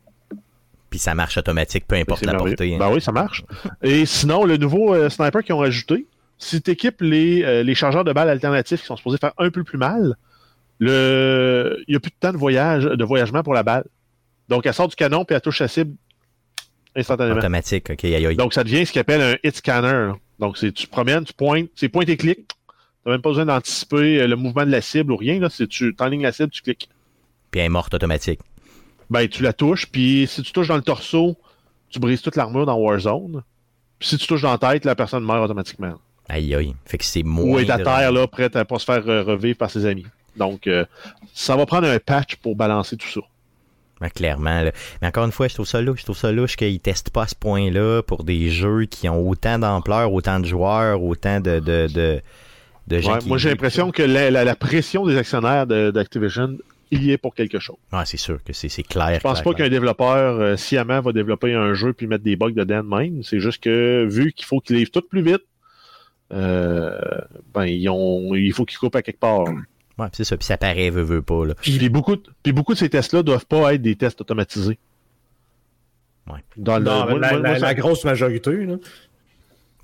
Puis 0.92 1.00
ça 1.00 1.16
marche 1.16 1.38
automatique, 1.38 1.86
peu 1.88 1.96
importe 1.96 2.26
la 2.26 2.36
portée. 2.36 2.76
hein. 2.76 2.78
Ben 2.80 2.92
oui, 2.92 3.02
ça 3.02 3.12
marche. 3.12 3.44
Et 3.82 4.06
sinon, 4.06 4.44
le 4.46 4.58
nouveau 4.58 4.94
euh, 4.94 5.10
sniper 5.10 5.44
qu'ils 5.44 5.56
ont 5.56 5.60
rajouté, 5.60 6.06
si 6.40 6.62
tu 6.62 6.72
équipes 6.72 7.02
les, 7.02 7.44
euh, 7.44 7.64
les 7.64 7.76
chargeurs 7.76 8.04
de 8.04 8.14
balles 8.14 8.30
alternatifs 8.30 8.82
qui 8.82 8.88
sont 8.88 8.96
supposés 8.96 9.18
faire 9.18 9.34
un 9.38 9.52
peu 9.52 9.64
plus 9.64 9.78
mal, 9.78 10.16
le... 10.80 11.84
il 11.88 11.92
n'y 11.92 11.96
a 11.96 12.00
plus 12.00 12.12
de 12.12 12.16
temps 12.20 12.32
de 12.32 12.38
voyage, 12.38 12.86
de 12.86 13.04
voyagement 13.04 13.44
pour 13.44 13.54
la 13.54 13.62
balle. 13.62 13.84
Donc, 14.48 14.66
elle 14.66 14.74
sort 14.74 14.88
du 14.88 14.96
canon 14.96 15.26
puis 15.26 15.36
elle 15.36 15.42
touche 15.42 15.60
la 15.60 15.68
cible 15.68 15.96
instantanément. 16.96 17.38
Automatique, 17.38 17.90
ok, 17.92 18.04
aïe 18.06 18.26
aïe. 18.26 18.36
Donc, 18.36 18.54
ça 18.54 18.64
devient 18.64 18.86
ce 18.86 18.94
qu'on 18.94 19.02
appelle 19.02 19.22
un 19.22 19.36
hit 19.48 19.58
scanner. 19.58 20.14
Donc, 20.40 20.58
c'est 20.58 20.72
tu 20.72 20.88
promènes, 20.88 21.26
tu 21.26 21.34
pointes, 21.34 21.70
c'est 21.76 21.90
point 21.90 22.06
et 22.06 22.18
clic. 22.18 22.48
Tu 22.48 22.56
n'as 23.06 23.12
même 23.14 23.22
pas 23.22 23.30
besoin 23.30 23.46
d'anticiper 23.46 24.22
euh, 24.22 24.28
le 24.28 24.36
mouvement 24.36 24.66
de 24.66 24.72
la 24.72 24.82
cible 24.82 25.12
ou 25.12 25.18
rien. 25.18 25.40
Là. 25.40 25.50
C'est 25.50 25.68
tu 25.68 25.94
enlignes 26.00 26.24
la 26.24 26.32
cible, 26.32 26.50
tu 26.50 26.62
cliques. 26.62 26.90
Puis 27.52 27.60
elle 27.60 27.68
est 27.68 27.70
morte 27.70 27.94
automatique. 27.94 28.40
Ben, 29.10 29.28
tu 29.28 29.44
la 29.44 29.54
touches, 29.54 29.88
puis 29.88 30.28
si 30.28 30.44
tu 30.44 30.52
touches 30.52 30.68
dans 30.68 30.76
le 30.76 30.84
torseau, 30.84 31.36
tu 31.90 32.00
brises 32.00 32.22
toute 32.22 32.36
l'armure 32.36 32.66
dans 32.66 32.78
Warzone. 32.78 33.44
Puis 33.98 34.10
si 34.10 34.18
tu 34.18 34.28
touches 34.28 34.44
dans 34.44 34.52
la 34.52 34.58
tête, 34.58 34.86
la 34.86 34.96
personne 34.96 35.24
meurt 35.24 35.44
automatiquement. 35.44 35.96
Aïe 36.30 36.54
aïe. 36.56 36.76
Fait 36.86 36.98
que 36.98 37.06
c'est 37.06 37.24
Ou 37.26 37.60
est 37.60 37.70
à 37.70 37.78
terre, 37.80 38.12
là, 38.12 38.28
prête 38.28 38.56
à 38.56 38.64
pas 38.66 38.80
se 38.80 38.86
faire 38.86 39.04
euh, 39.08 39.24
revivre 39.24 39.58
par 39.58 39.70
ses 39.72 39.86
amis. 39.86 40.06
Donc, 40.38 40.68
euh, 40.68 40.86
ça 41.34 41.56
va 41.56 41.66
prendre 41.66 41.88
un 41.88 42.00
patch 42.00 42.36
pour 42.38 42.56
balancer 42.56 42.96
tout 42.98 43.08
ça. 43.08 43.22
Ben, 44.00 44.10
clairement. 44.10 44.62
là. 44.62 44.72
Mais 45.02 45.08
encore 45.10 45.26
une 45.26 45.32
fois, 45.34 45.48
je 45.50 45.56
trouve 45.56 45.66
ça 45.68 45.82
louche. 45.82 46.00
Je 46.00 46.06
trouve 46.06 46.18
ça 46.18 46.32
louche 46.32 46.56
qu'ils 46.56 46.80
testent 46.80 47.10
pas 47.10 47.24
à 47.24 47.28
ce 47.28 47.36
point-là 47.36 48.02
pour 48.04 48.24
des 48.24 48.50
jeux 48.50 48.86
qui 48.86 49.10
ont 49.10 49.28
autant 49.28 49.60
d'ampleur, 49.60 50.14
autant 50.14 50.40
de 50.40 50.46
joueurs, 50.46 51.04
autant 51.04 51.42
de, 51.42 51.60
de, 51.60 51.88
de, 51.94 52.22
de 52.88 53.00
gens 53.00 53.14
Ouais, 53.16 53.20
qui 53.20 53.28
moi, 53.28 53.38
j'ai 53.38 53.50
l'impression 53.50 53.92
que 53.92 54.04
la, 54.04 54.32
la- 54.32 54.46
la 54.46 54.56
pression 54.56 55.06
des 55.06 55.18
actionnaires 55.18 55.68
d'Activision 55.68 56.58
il 56.92 57.04
y 57.04 57.12
est 57.12 57.18
pour 57.20 57.36
quelque 57.36 57.60
chose. 57.60 57.76
C'est 58.06 58.18
sûr 58.18 58.44
que 58.44 58.52
c'est 58.54 58.70
clair. 58.84 59.16
Je 59.16 59.20
pense 59.20 59.42
clair, 59.42 59.54
pas 59.54 59.64
qu'un 59.64 59.70
développeur 59.70 60.40
euh, 60.40 60.56
sciemment 60.56 61.02
va 61.02 61.12
développer 61.12 61.54
un 61.54 61.74
jeu 61.76 61.94
puis 61.94 62.08
mettre 62.08 62.24
des 62.24 62.36
bugs 62.36 62.50
dedans 62.52 62.82
de 62.84 62.90
même. 62.90 63.22
C'est 63.24 63.40
juste 63.40 63.62
que 63.62 64.08
vu 64.10 64.32
qu'il 64.32 64.46
faut 64.46 64.60
qu'ils 64.60 64.78
livrent 64.78 64.90
tout 64.92 65.04
plus 65.08 65.22
vite, 65.22 65.44
ben 66.32 67.66
ils 67.66 67.90
ont, 67.90 68.34
il 68.36 68.54
faut 68.54 68.66
qu'ils 68.66 68.78
coupent 68.78 68.96
à 68.96 69.02
quelque 69.02 69.20
part. 69.20 69.46
Ouais, 69.98 70.08
c'est 70.14 70.24
ça. 70.24 70.38
Puis 70.38 70.46
ça 70.46 70.58
paraît, 70.58 70.90
veut, 70.90 71.02
veut 71.04 71.22
pas. 71.22 71.46
Là. 71.46 71.56
Puis 71.56 71.90
beaucoup, 71.90 72.16
de- 72.16 72.24
puis 72.44 72.54
beaucoup 72.54 72.74
de 72.74 72.78
ces 72.80 72.90
tests-là 72.90 73.22
doivent 73.24 73.46
pas 73.46 73.74
être 73.74 73.82
des 73.82 73.96
tests 73.96 74.22
automatisés. 74.22 74.78
Ouais. 76.32 76.40
Dans 76.58 76.78
le- 76.78 76.86
Non, 76.86 76.92
moi- 76.92 77.06
la, 77.06 77.12
moi- 77.12 77.20
la- 77.20 77.40
moi, 77.50 77.60
ça- 77.60 77.66
la 77.66 77.74
grosse 77.74 78.06
majorité. 78.06 78.52
Là. 78.66 78.76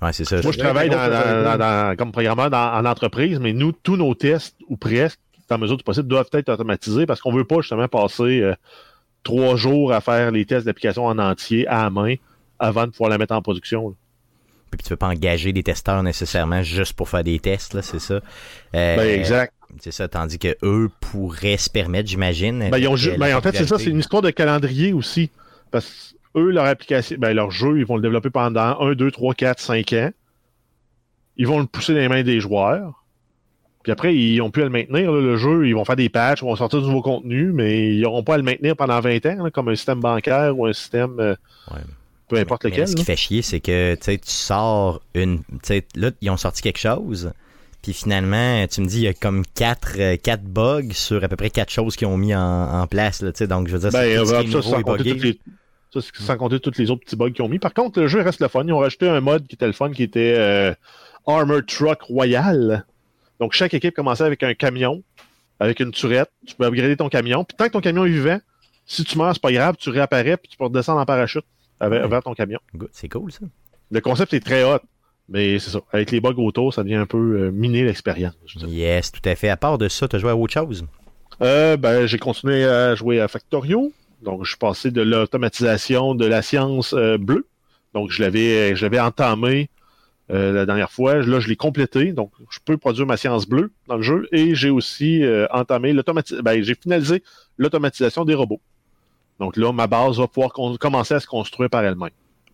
Ouais, 0.02 0.12
c'est 0.12 0.24
ça. 0.24 0.40
Moi, 0.42 0.52
je 0.52 0.58
travaille 0.58 0.88
la 0.88 0.94
dans, 0.96 1.02
grosse 1.02 1.10
dans- 1.12 1.26
majorité. 1.26 1.58
dans- 1.58 1.88
dans- 1.88 1.96
comme 1.96 2.12
programmeur 2.12 2.50
dans- 2.50 2.72
en 2.74 2.84
entreprise, 2.84 3.40
mais 3.40 3.52
nous, 3.52 3.72
tous 3.72 3.96
nos 3.96 4.14
tests, 4.14 4.56
ou 4.68 4.76
presque, 4.76 5.18
dans 5.48 5.58
mesure 5.58 5.76
du 5.76 5.84
possible, 5.84 6.08
doivent 6.08 6.28
être 6.32 6.48
automatisés 6.48 7.06
parce 7.06 7.20
qu'on 7.20 7.32
veut 7.32 7.44
pas 7.44 7.60
justement 7.60 7.88
passer 7.88 8.40
euh, 8.42 8.54
trois 9.22 9.56
jours 9.56 9.92
à 9.92 10.00
faire 10.00 10.30
les 10.30 10.44
tests 10.44 10.66
d'application 10.66 11.04
en 11.06 11.18
entier 11.18 11.66
à 11.66 11.84
la 11.84 11.90
main 11.90 12.14
avant 12.58 12.86
de 12.86 12.90
pouvoir 12.92 13.10
la 13.10 13.18
mettre 13.18 13.34
en 13.34 13.42
production. 13.42 13.90
là. 13.90 13.94
Puis 14.70 14.80
tu 14.82 14.88
peux 14.88 14.96
pas 14.96 15.08
engager 15.08 15.52
des 15.52 15.62
testeurs 15.62 16.02
nécessairement 16.02 16.62
juste 16.62 16.94
pour 16.94 17.08
faire 17.08 17.22
des 17.24 17.38
tests, 17.38 17.74
là, 17.74 17.82
c'est 17.82 18.00
ça. 18.00 18.14
Euh, 18.14 18.96
Ben, 18.96 19.18
exact. 19.18 19.52
C'est 19.80 19.92
ça, 19.92 20.08
tandis 20.08 20.38
que 20.38 20.56
eux 20.62 20.90
pourraient 21.00 21.56
se 21.56 21.70
permettre, 21.70 22.08
j'imagine. 22.08 22.70
Ben, 22.70 22.78
ils 22.78 22.88
ont 22.88 22.96
euh, 22.96 23.16
ben, 23.18 23.36
en 23.36 23.40
fait, 23.40 23.54
c'est 23.56 23.66
ça, 23.66 23.78
c'est 23.78 23.90
une 23.90 24.00
histoire 24.00 24.22
de 24.22 24.30
calendrier 24.30 24.92
aussi. 24.92 25.30
Parce 25.70 26.14
que 26.34 26.40
eux, 26.40 26.50
leur 26.50 26.64
application, 26.66 27.16
ben, 27.18 27.32
leur 27.34 27.50
jeu, 27.50 27.78
ils 27.78 27.86
vont 27.86 27.96
le 27.96 28.02
développer 28.02 28.30
pendant 28.30 28.80
1, 28.80 28.94
2, 28.94 29.10
3, 29.10 29.34
4, 29.34 29.60
5 29.60 29.92
ans. 29.94 30.10
Ils 31.36 31.46
vont 31.46 31.58
le 31.60 31.66
pousser 31.66 31.92
dans 31.94 32.00
les 32.00 32.08
mains 32.08 32.22
des 32.22 32.40
joueurs. 32.40 33.04
Puis 33.82 33.92
après, 33.92 34.16
ils 34.16 34.38
n'ont 34.38 34.50
plus 34.50 34.62
à 34.62 34.64
le 34.64 34.70
maintenir, 34.70 35.12
là, 35.12 35.20
le 35.20 35.36
jeu. 35.36 35.68
Ils 35.68 35.74
vont 35.74 35.84
faire 35.84 35.96
des 35.96 36.08
patchs, 36.08 36.40
ils 36.42 36.44
vont 36.44 36.56
sortir 36.56 36.80
du 36.80 36.86
nouveau 36.86 37.02
contenu, 37.02 37.52
mais 37.52 37.94
ils 37.94 38.00
n'auront 38.00 38.22
pas 38.24 38.34
à 38.34 38.36
le 38.36 38.42
maintenir 38.42 38.74
pendent 38.76 39.00
20 39.00 39.26
ans, 39.26 39.44
là, 39.44 39.50
comme 39.50 39.68
un 39.68 39.76
système 39.76 40.00
bancaire 40.00 40.58
ou 40.58 40.66
un 40.66 40.72
système, 40.72 41.20
euh, 41.20 41.34
Ouais. 41.70 41.80
Peu 42.28 42.36
importe 42.36 42.64
Mais 42.64 42.70
lequel. 42.70 42.88
ce 42.88 42.96
qui 42.96 43.04
fait 43.04 43.16
chier, 43.16 43.42
c'est 43.42 43.60
que 43.60 43.94
tu 43.94 44.18
sors 44.24 45.00
une. 45.14 45.40
Là, 45.94 46.10
ils 46.20 46.30
ont 46.30 46.36
sorti 46.36 46.62
quelque 46.62 46.78
chose. 46.78 47.32
Puis 47.82 47.92
finalement, 47.92 48.66
tu 48.66 48.80
me 48.80 48.86
dis, 48.86 48.96
il 48.98 49.04
y 49.04 49.08
a 49.08 49.14
comme 49.14 49.44
quatre, 49.54 49.94
euh, 49.98 50.16
quatre 50.16 50.42
bugs 50.42 50.90
sur 50.92 51.22
à 51.22 51.28
peu 51.28 51.36
près 51.36 51.50
quatre 51.50 51.70
choses 51.70 51.94
qu'ils 51.94 52.08
ont 52.08 52.16
mis 52.16 52.34
en, 52.34 52.40
en 52.80 52.86
place. 52.88 53.22
Là, 53.22 53.30
donc, 53.46 53.68
je 53.68 53.76
veux 53.76 53.78
dire, 53.78 53.92
Ben, 53.92 54.02
c'est 54.02 54.18
euh, 54.18 54.24
ça, 54.24 54.42
nouveau 54.42 54.62
sans 54.62 54.82
compter, 54.82 55.14
les, 55.14 55.38
ça, 55.92 56.00
c'est 56.00 56.22
sans 56.24 56.36
compter 56.36 56.58
tous 56.58 56.76
les 56.78 56.90
autres 56.90 57.04
petits 57.04 57.14
bugs 57.14 57.30
qu'ils 57.30 57.44
ont 57.44 57.48
mis. 57.48 57.60
Par 57.60 57.72
contre, 57.72 58.00
le 58.00 58.08
jeu 58.08 58.22
reste 58.22 58.40
le 58.40 58.48
fun. 58.48 58.64
Ils 58.66 58.72
ont 58.72 58.78
rajouté 58.78 59.08
un 59.08 59.20
mode 59.20 59.46
qui 59.46 59.54
était 59.54 59.68
le 59.68 59.72
fun, 59.72 59.92
qui 59.92 60.02
était 60.02 60.34
euh, 60.36 60.74
Armored 61.28 61.66
Truck 61.66 62.02
Royal. 62.02 62.84
Donc, 63.38 63.52
chaque 63.52 63.72
équipe 63.72 63.94
commençait 63.94 64.24
avec 64.24 64.42
un 64.42 64.54
camion, 64.54 65.04
avec 65.60 65.78
une 65.78 65.92
turette. 65.92 66.30
Tu 66.44 66.56
peux 66.56 66.64
upgrader 66.64 66.96
ton 66.96 67.08
camion. 67.08 67.44
Puis, 67.44 67.56
tant 67.56 67.66
que 67.66 67.72
ton 67.72 67.80
camion 67.80 68.04
est 68.04 68.10
vivant, 68.10 68.40
si 68.86 69.04
tu 69.04 69.16
meurs, 69.16 69.34
c'est 69.34 69.42
pas 69.42 69.52
grave, 69.52 69.76
tu 69.78 69.90
réapparais, 69.90 70.36
puis 70.38 70.48
tu 70.48 70.56
peux 70.56 70.64
redescendre 70.64 71.00
en 71.00 71.06
parachute 71.06 71.44
avec, 71.80 72.02
Ouais. 72.02 72.08
vers 72.08 72.22
ton 72.22 72.34
camion. 72.34 72.58
C'est 72.92 73.08
cool, 73.08 73.32
ça. 73.32 73.40
Le 73.90 74.00
concept 74.00 74.32
est 74.34 74.40
très 74.40 74.64
hot. 74.64 74.78
Mais 75.28 75.58
c'est 75.58 75.70
ça. 75.70 75.80
Avec 75.92 76.12
les 76.12 76.20
bugs 76.20 76.34
autour, 76.36 76.72
ça 76.72 76.84
devient 76.84 76.94
un 76.94 77.06
peu 77.06 77.18
euh, 77.18 77.50
miner 77.50 77.82
l'expérience. 77.84 78.34
Yes, 78.68 79.10
tout 79.10 79.28
à 79.28 79.34
fait. 79.34 79.48
À 79.48 79.56
part 79.56 79.76
de 79.76 79.88
ça, 79.88 80.06
t'as 80.06 80.18
joué 80.18 80.30
à 80.30 80.36
autre 80.36 80.52
chose? 80.52 80.86
Euh, 81.42 81.76
ben, 81.76 82.06
j'ai 82.06 82.18
continué 82.18 82.64
à 82.64 82.94
jouer 82.94 83.20
à 83.20 83.26
Factorio. 83.26 83.92
Donc, 84.22 84.44
je 84.44 84.50
suis 84.50 84.58
passé 84.58 84.92
de 84.92 85.02
l'automatisation 85.02 86.14
de 86.14 86.26
la 86.26 86.42
science 86.42 86.92
euh, 86.92 87.18
bleue. 87.18 87.46
Donc, 87.92 88.10
je 88.12 88.22
l'avais, 88.22 88.76
je 88.76 88.84
l'avais 88.84 89.00
entamé 89.00 89.68
la 90.28 90.64
dernière 90.66 90.90
fois. 90.90 91.16
Là, 91.16 91.38
je 91.40 91.48
l'ai 91.48 91.56
complété. 91.56 92.12
Donc, 92.12 92.30
je 92.50 92.58
peux 92.64 92.76
produire 92.76 93.06
ma 93.06 93.16
science 93.16 93.46
bleue 93.48 93.72
dans 93.88 93.96
le 93.96 94.02
jeu. 94.02 94.28
Et 94.32 94.54
j'ai 94.54 94.70
aussi 94.70 95.22
entamé 95.50 95.92
l'automatisation. 95.92 96.42
Ben, 96.42 96.62
j'ai 96.62 96.74
finalisé 96.74 97.22
l'automatisation 97.58 98.24
des 98.24 98.34
robots. 98.34 98.60
Donc 99.40 99.56
là, 99.56 99.72
ma 99.72 99.86
base 99.86 100.18
va 100.18 100.26
pouvoir 100.28 100.52
commencer 100.78 101.14
à 101.14 101.20
se 101.20 101.26
construire 101.26 101.68
par 101.70 101.84
elle-même. 101.84 102.10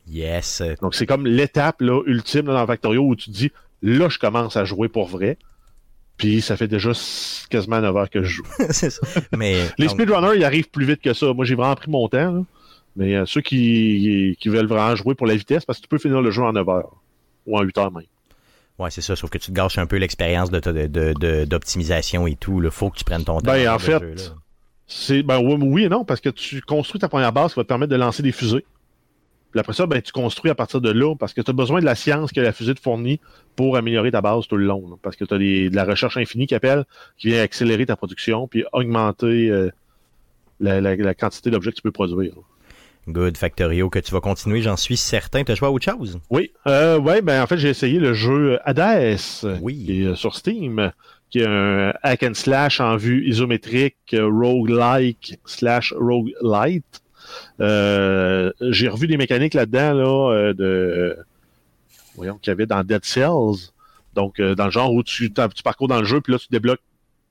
Yes. 0.08 0.62
Donc, 0.80 0.94
c'est 0.94 1.06
comme 1.06 1.26
l'étape 1.26 1.80
là, 1.80 2.02
ultime 2.06 2.46
là, 2.46 2.54
dans 2.54 2.66
Factorio 2.66 3.02
où 3.02 3.14
tu 3.14 3.30
te 3.30 3.36
dis, 3.36 3.52
là, 3.82 4.08
je 4.08 4.18
commence 4.18 4.56
à 4.56 4.64
jouer 4.64 4.88
pour 4.88 5.06
vrai. 5.08 5.38
Puis, 6.16 6.42
ça 6.42 6.56
fait 6.56 6.68
déjà 6.68 6.90
quasiment 7.50 7.80
9 7.80 7.96
heures 7.96 8.10
que 8.10 8.22
je 8.22 8.28
joue. 8.28 8.46
c'est 8.70 8.90
ça. 8.90 9.00
Mais. 9.36 9.54
Les 9.78 9.86
donc, 9.86 9.94
speedrunners, 9.96 10.36
ils 10.36 10.44
arrivent 10.44 10.70
plus 10.70 10.84
vite 10.86 11.00
que 11.00 11.14
ça. 11.14 11.32
Moi, 11.32 11.44
j'ai 11.44 11.54
vraiment 11.54 11.74
pris 11.76 11.90
mon 11.90 12.08
temps. 12.08 12.32
là. 12.32 12.42
Mais 12.96 13.14
euh, 13.16 13.24
ceux 13.26 13.40
qui, 13.40 14.36
qui 14.40 14.48
veulent 14.48 14.66
vraiment 14.66 14.94
jouer 14.96 15.14
pour 15.14 15.26
la 15.26 15.34
vitesse, 15.34 15.64
parce 15.64 15.78
que 15.78 15.84
tu 15.84 15.88
peux 15.88 15.98
finir 15.98 16.20
le 16.20 16.30
jeu 16.30 16.42
en 16.42 16.52
9 16.52 16.68
heures. 16.68 16.96
Ou 17.46 17.56
en 17.56 17.62
8 17.62 17.78
heures 17.78 17.92
même. 17.92 18.04
Ouais, 18.78 18.90
c'est 18.90 19.00
ça. 19.00 19.16
Sauf 19.16 19.30
que 19.30 19.38
tu 19.38 19.48
te 19.48 19.52
gâches 19.56 19.78
un 19.78 19.86
peu 19.86 19.96
l'expérience 19.96 20.50
de, 20.50 20.58
de- 20.60 20.86
de- 20.88 21.14
de- 21.18 21.44
d'optimisation 21.44 22.26
et 22.26 22.34
tout. 22.36 22.60
Il 22.62 22.70
faut 22.70 22.90
que 22.90 22.98
tu 22.98 23.04
prennes 23.04 23.24
ton 23.24 23.38
temps. 23.38 23.46
Ben, 23.52 23.68
en 23.68 23.78
fait, 23.78 23.98
jeu. 24.00 24.14
C'est 24.94 25.22
ben 25.22 25.38
oui, 25.40 25.84
et 25.84 25.88
non, 25.88 26.04
parce 26.04 26.20
que 26.20 26.28
tu 26.28 26.60
construis 26.62 26.98
ta 27.00 27.08
première 27.08 27.32
base 27.32 27.52
qui 27.54 27.60
va 27.60 27.64
te 27.64 27.68
permettre 27.68 27.90
de 27.90 27.96
lancer 27.96 28.22
des 28.22 28.32
fusées. 28.32 28.64
Puis 29.50 29.60
après 29.60 29.72
ça, 29.74 29.86
ben, 29.86 30.00
tu 30.00 30.12
construis 30.12 30.50
à 30.50 30.54
partir 30.54 30.80
de 30.80 30.90
là, 30.90 31.14
parce 31.14 31.34
que 31.34 31.40
tu 31.42 31.50
as 31.50 31.54
besoin 31.54 31.80
de 31.80 31.84
la 31.84 31.94
science 31.94 32.32
que 32.32 32.40
la 32.40 32.52
fusée 32.52 32.74
te 32.74 32.80
fournit 32.80 33.20
pour 33.54 33.76
améliorer 33.76 34.10
ta 34.10 34.20
base 34.22 34.46
tout 34.48 34.56
le 34.56 34.64
long. 34.64 34.82
là. 34.90 34.96
parce 35.02 35.14
que 35.16 35.24
tu 35.24 35.34
as 35.34 35.38
de 35.38 35.74
la 35.74 35.84
recherche 35.84 36.16
infinie 36.16 36.46
qui 36.46 36.54
appelle, 36.54 36.84
qui 37.18 37.28
vient 37.28 37.42
accélérer 37.42 37.84
ta 37.86 37.96
production, 37.96 38.48
puis 38.48 38.64
augmenter 38.72 39.50
euh, 39.50 39.70
la, 40.60 40.80
la- 40.80 40.96
la 40.96 41.14
quantité 41.14 41.50
d'objets 41.50 41.70
que 41.70 41.76
tu 41.76 41.82
peux 41.82 41.92
produire. 41.92 42.32
Good 43.08 43.36
Factorio, 43.36 43.90
que 43.90 43.98
tu 43.98 44.12
vas 44.12 44.20
continuer, 44.20 44.62
j'en 44.62 44.76
suis 44.76 44.96
certain. 44.96 45.42
T'as 45.44 45.54
joué 45.56 45.66
à 45.68 45.70
autre 45.72 45.84
chose? 45.90 46.20
Oui, 46.30 46.52
euh, 46.66 46.98
ouais, 47.00 47.20
ben 47.20 47.42
en 47.42 47.46
fait 47.46 47.58
j'ai 47.58 47.68
essayé 47.70 47.98
le 47.98 48.14
jeu 48.14 48.58
Hades, 48.64 49.18
Oui. 49.60 49.74
qui 49.84 50.02
est 50.02 50.06
euh, 50.06 50.14
sur 50.14 50.34
Steam, 50.36 50.92
un 51.36 51.92
hack 52.02 52.22
and 52.22 52.34
slash 52.34 52.80
en 52.80 52.96
vue 52.96 53.26
isométrique, 53.28 53.96
euh, 54.14 54.28
roguelike 54.28 55.38
slash 55.44 55.92
roguelite. 55.96 57.02
Euh, 57.60 58.52
j'ai 58.60 58.88
revu 58.88 59.06
des 59.06 59.16
mécaniques 59.16 59.54
là-dedans 59.54 59.92
là, 59.94 60.34
euh, 60.34 60.52
de 60.54 61.16
voyons 62.16 62.36
qu'il 62.36 62.50
y 62.50 62.52
avait 62.52 62.66
dans 62.66 62.84
Dead 62.84 63.04
Cells. 63.04 63.72
Donc 64.14 64.40
dans 64.40 64.66
le 64.66 64.70
genre 64.70 64.92
où 64.92 65.02
tu, 65.02 65.30
parcours 65.64 65.88
dans 65.88 65.98
le 65.98 66.04
jeu 66.04 66.20
puis 66.20 66.32
là 66.32 66.38
tu 66.38 66.48
débloques 66.50 66.82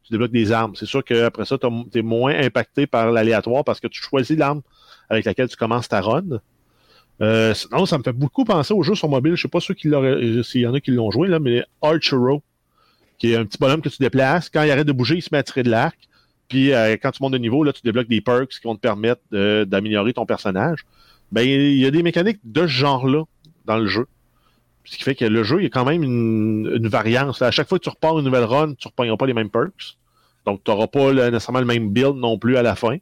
tu 0.04 0.12
débloques 0.12 0.32
des 0.32 0.52
armes. 0.52 0.76
C'est 0.76 0.88
sûr 0.88 1.04
qu'après 1.04 1.46
ça, 1.46 1.58
tu 1.60 2.00
es 2.00 2.02
moins 2.02 2.34
impacté 2.34 2.88
par 2.88 3.12
l'aléatoire 3.12 3.64
parce 3.64 3.80
que 3.80 3.88
tu 3.88 4.02
choisis 4.02 4.36
l'arme 4.36 4.62
avec 5.10 5.26
laquelle 5.26 5.48
tu 5.48 5.56
commences 5.56 5.88
ta 5.88 6.02
run. 6.02 6.40
Ça 7.20 7.98
me 8.00 8.04
fait 8.04 8.14
beaucoup 8.14 8.44
penser 8.44 8.74
au 8.74 8.82
jeu 8.82 8.96
sur 8.96 9.10
mobile. 9.10 9.36
Je 9.36 9.44
sais 9.44 9.48
pas 9.48 9.60
ceux 9.60 9.76
qui 9.76 9.90
s'il 10.44 10.62
y 10.62 10.66
en 10.66 10.74
a 10.74 10.80
qui 10.80 10.90
l'ont 10.90 11.12
joué, 11.12 11.28
là, 11.28 11.40
mais 11.40 11.64
Archero, 11.84 12.42
qui 13.22 13.34
est 13.34 13.36
un 13.36 13.46
petit 13.46 13.60
bonhomme 13.60 13.82
que 13.82 13.90
tu 13.90 14.00
déplaces. 14.00 14.50
Quand 14.50 14.64
il 14.64 14.72
arrête 14.72 14.88
de 14.88 14.92
bouger, 14.92 15.18
il 15.18 15.22
se 15.22 15.30
met 15.32 15.38
à 15.38 15.44
tirer 15.44 15.62
de 15.62 15.70
l'arc. 15.70 16.10
Puis 16.48 16.74
euh, 16.74 16.98
quand 17.00 17.12
tu 17.12 17.22
montes 17.22 17.34
de 17.34 17.38
niveau, 17.38 17.64
là, 17.64 17.72
tu 17.72 17.82
débloques 17.84 18.08
des 18.08 18.20
perks 18.20 18.50
qui 18.50 18.64
vont 18.64 18.76
te 18.76 18.82
permettre 18.82 19.22
d'améliorer 19.66 20.12
ton 20.14 20.26
personnage. 20.26 20.88
Ben, 21.32 21.48
il 21.48 21.78
y 21.78 21.86
a 21.86 21.92
des 21.92 22.02
mécaniques 22.02 22.40
de 22.44 22.62
ce 22.62 22.68
genre-là 22.68 23.26
dans 23.66 23.78
le 23.78 23.86
jeu. 23.86 24.08
Ce 24.86 24.98
qui 24.98 25.04
fait 25.04 25.14
que 25.14 25.24
le 25.24 25.44
jeu, 25.44 25.60
il 25.60 25.64
y 25.64 25.68
a 25.68 25.70
quand 25.70 25.86
même 25.86 26.02
une, 26.02 26.88
variance. 26.88 27.44
À 27.44 27.52
chaque 27.52 27.70
fois 27.70 27.78
que 27.78 27.84
tu 27.84 27.90
repars 27.90 28.18
une 28.18 28.26
nouvelle 28.26 28.44
run, 28.44 28.74
tu 28.74 28.88
ne 28.88 28.90
repogneras 28.90 29.18
pas 29.18 29.28
les 29.28 29.36
mêmes 29.36 29.52
perks. 29.52 29.98
Donc, 30.48 30.64
tu 30.64 30.72
n'auras 30.72 30.88
pas 30.88 31.14
nécessairement 31.14 31.60
le 31.60 31.66
même 31.68 31.92
build 31.92 32.16
non 32.16 32.40
plus 32.40 32.58
à 32.58 32.64
la 32.64 32.76
fin. 32.76 32.98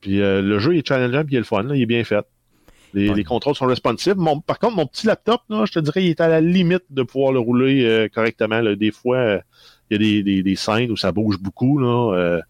Puis 0.00 0.20
euh, 0.20 0.42
le 0.42 0.58
jeu 0.58 0.74
il 0.74 0.80
est 0.80 0.86
challengeant 0.86 1.24
puis 1.24 1.34
il 1.34 1.36
est 1.36 1.40
le 1.40 1.44
fun, 1.44 1.64
il 1.72 1.80
est 1.80 1.86
bien 1.86 2.02
fait. 2.02 2.26
Les, 2.94 3.08
Ouais. 3.10 3.14
les 3.16 3.24
contrôles 3.24 3.54
sont 3.54 3.66
responsives. 3.66 4.14
Mon- 4.16 4.40
par 4.40 4.58
contre, 4.58 4.76
mon 4.76 4.86
petit 4.86 5.06
laptop, 5.06 5.40
là, 5.50 5.64
je 5.66 5.72
te 5.72 5.78
dirais, 5.80 6.04
il 6.04 6.10
est 6.10 6.20
à 6.20 6.28
la 6.28 6.40
limite 6.40 6.84
de 6.90 7.02
pouvoir 7.02 7.32
le 7.32 7.40
rouler 7.40 7.84
euh, 7.84 8.08
correctement. 8.08 8.60
là. 8.60 8.76
Des 8.76 8.92
fois, 8.92 9.16
euh, 9.16 9.38
il 9.90 9.94
y 9.94 9.96
a 9.96 9.98
des, 9.98 10.22
des, 10.22 10.42
des 10.42 10.56
scènes 10.56 10.90
où 10.90 10.96
ça 10.96 11.10
bouge 11.12 11.38
beaucoup. 11.38 11.78
Là, 11.78 12.14
euh, 12.14 12.40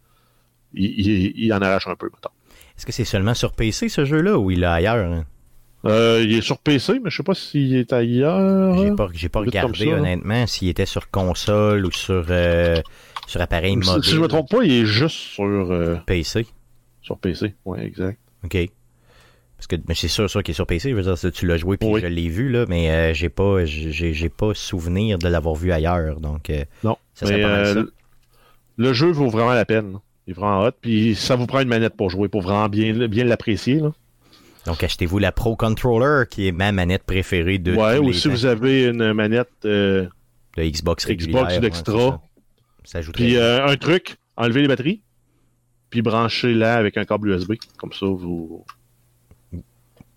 il, 0.75 0.85
il- 1.01 1.33
il 1.37 1.53
en 1.53 1.61
arrache 1.63 1.87
un 1.89 1.97
peu, 1.97 2.07
mettons. 2.07 2.29
Est-ce 2.77 2.85
que 2.87 2.93
c'est 2.93 3.05
seulement 3.05 3.35
sur 3.35 3.53
PC 3.53 3.89
ce 3.89 4.05
jeu-là 4.05 4.39
ou 4.39 4.51
il 4.51 4.63
est 4.63 4.67
ailleurs? 4.67 5.11
hein? 5.13 5.25
Il 5.87 6.33
est 6.33 6.41
sur 6.41 6.59
PC, 6.59 6.99
mais 7.03 7.11
je 7.11 7.17
sais 7.19 7.23
pas 7.23 7.35
s'il 7.35 7.77
est 7.77 7.93
ailleurs. 7.93 8.79
J'ai 8.79 8.93
pas, 8.97 9.09
j'ai 9.13 9.29
pas 9.29 9.41
regardé 9.41 9.85
ça, 9.85 9.91
honnêtement 9.91 10.47
s'il 10.47 10.69
était 10.69 10.87
sur 10.87 11.11
console 11.11 11.85
ou 11.85 11.91
sur, 11.93 12.25
sur 13.27 13.41
appareil 13.41 13.73
Si, 13.83 13.91
mobile. 13.91 14.05
si 14.05 14.11
je 14.15 14.21
me 14.21 14.27
trompe 14.27 14.49
pas, 14.51 14.65
il 14.65 14.73
est 14.73 14.87
juste 14.87 15.15
sur, 15.17 16.03
PC. 16.07 16.47
sur 17.03 17.19
PC. 17.19 17.55
Oui, 17.67 17.81
exact. 17.83 18.19
OK. 18.45 18.57
Parce 19.57 19.67
que 19.67 19.77
c'est 19.95 20.09
sûr, 20.09 20.29
sûr 20.29 20.43
qu'il 20.43 20.53
est 20.53 20.55
sur 20.55 20.67
PC. 20.67 20.91
Je 20.91 20.95
veux 20.97 21.03
dire, 21.03 21.17
ça, 21.17 21.31
tu 21.31 21.47
l'as 21.47 21.57
joué 21.57 21.77
puis 21.77 21.89
Oui. 21.89 22.01
je 22.01 22.07
l'ai 22.07 22.29
vu, 22.29 22.51
là, 22.51 22.67
mais 22.69 22.91
euh, 22.91 23.15
j'ai 23.15 23.29
pas 23.29 23.65
j'ai, 23.65 24.29
pas 24.29 24.53
souvenir 24.55 25.19
de 25.19 25.29
l'avoir 25.29 25.55
vu 25.55 25.73
ailleurs. 25.73 26.21
Donc 26.21 26.51
euh, 26.51 26.65
Non. 26.83 26.97
ça 27.15 27.27
serait 27.27 27.39
Mais, 27.39 27.43
pas 27.45 27.49
mal 27.49 27.67
ça. 27.67 27.79
euh, 27.79 27.93
le 28.77 28.93
jeu 28.93 29.11
vaut 29.11 29.29
vraiment 29.31 29.55
la 29.55 29.65
peine. 29.65 29.99
Il 30.27 30.33
est 30.33 30.35
vraiment 30.35 30.63
hot. 30.65 30.73
Puis 30.81 31.15
ça 31.15 31.37
vous 31.37 31.47
prend 31.47 31.61
une 31.61 31.69
manette 31.69 31.97
pour 31.97 32.11
jouer, 32.11 32.29
pour 32.29 32.43
vraiment 32.43 32.69
bien, 32.69 33.07
bien 33.09 33.25
l'apprécier. 33.25 33.81
Donc 34.67 34.83
achetez-vous 34.83 35.19
la 35.19 35.31
Pro 35.33 35.57
Controller 35.57 36.25
qui 36.29 36.49
est 36.49 36.53
ma 36.53 36.73
manette 36.73 37.05
préférée 37.05 37.59
de 37.59 37.75
ouais, 37.75 37.99
ou 37.99 38.13
si 38.13 38.29
vous 38.29 38.47
avez 38.47 38.85
une 38.87 39.13
manette 39.13 39.51
euh, 39.67 40.07
de 40.57 40.63
Xbox 40.65 41.05
régulière. 41.05 41.43
Xbox 41.43 41.55
ouais, 41.55 41.61
d'extra. 41.61 42.23
ajoute 42.95 43.15
Puis 43.15 43.37
euh, 43.37 43.67
un 43.67 43.77
truc, 43.77 44.17
enlevez 44.37 44.63
les 44.63 44.69
batteries, 44.69 45.03
puis 45.91 46.01
branchez-la 46.01 46.77
avec 46.77 46.97
un 46.97 47.05
câble 47.05 47.29
USB. 47.29 47.55
Comme 47.77 47.93
ça, 47.93 48.07
vous 48.07 48.65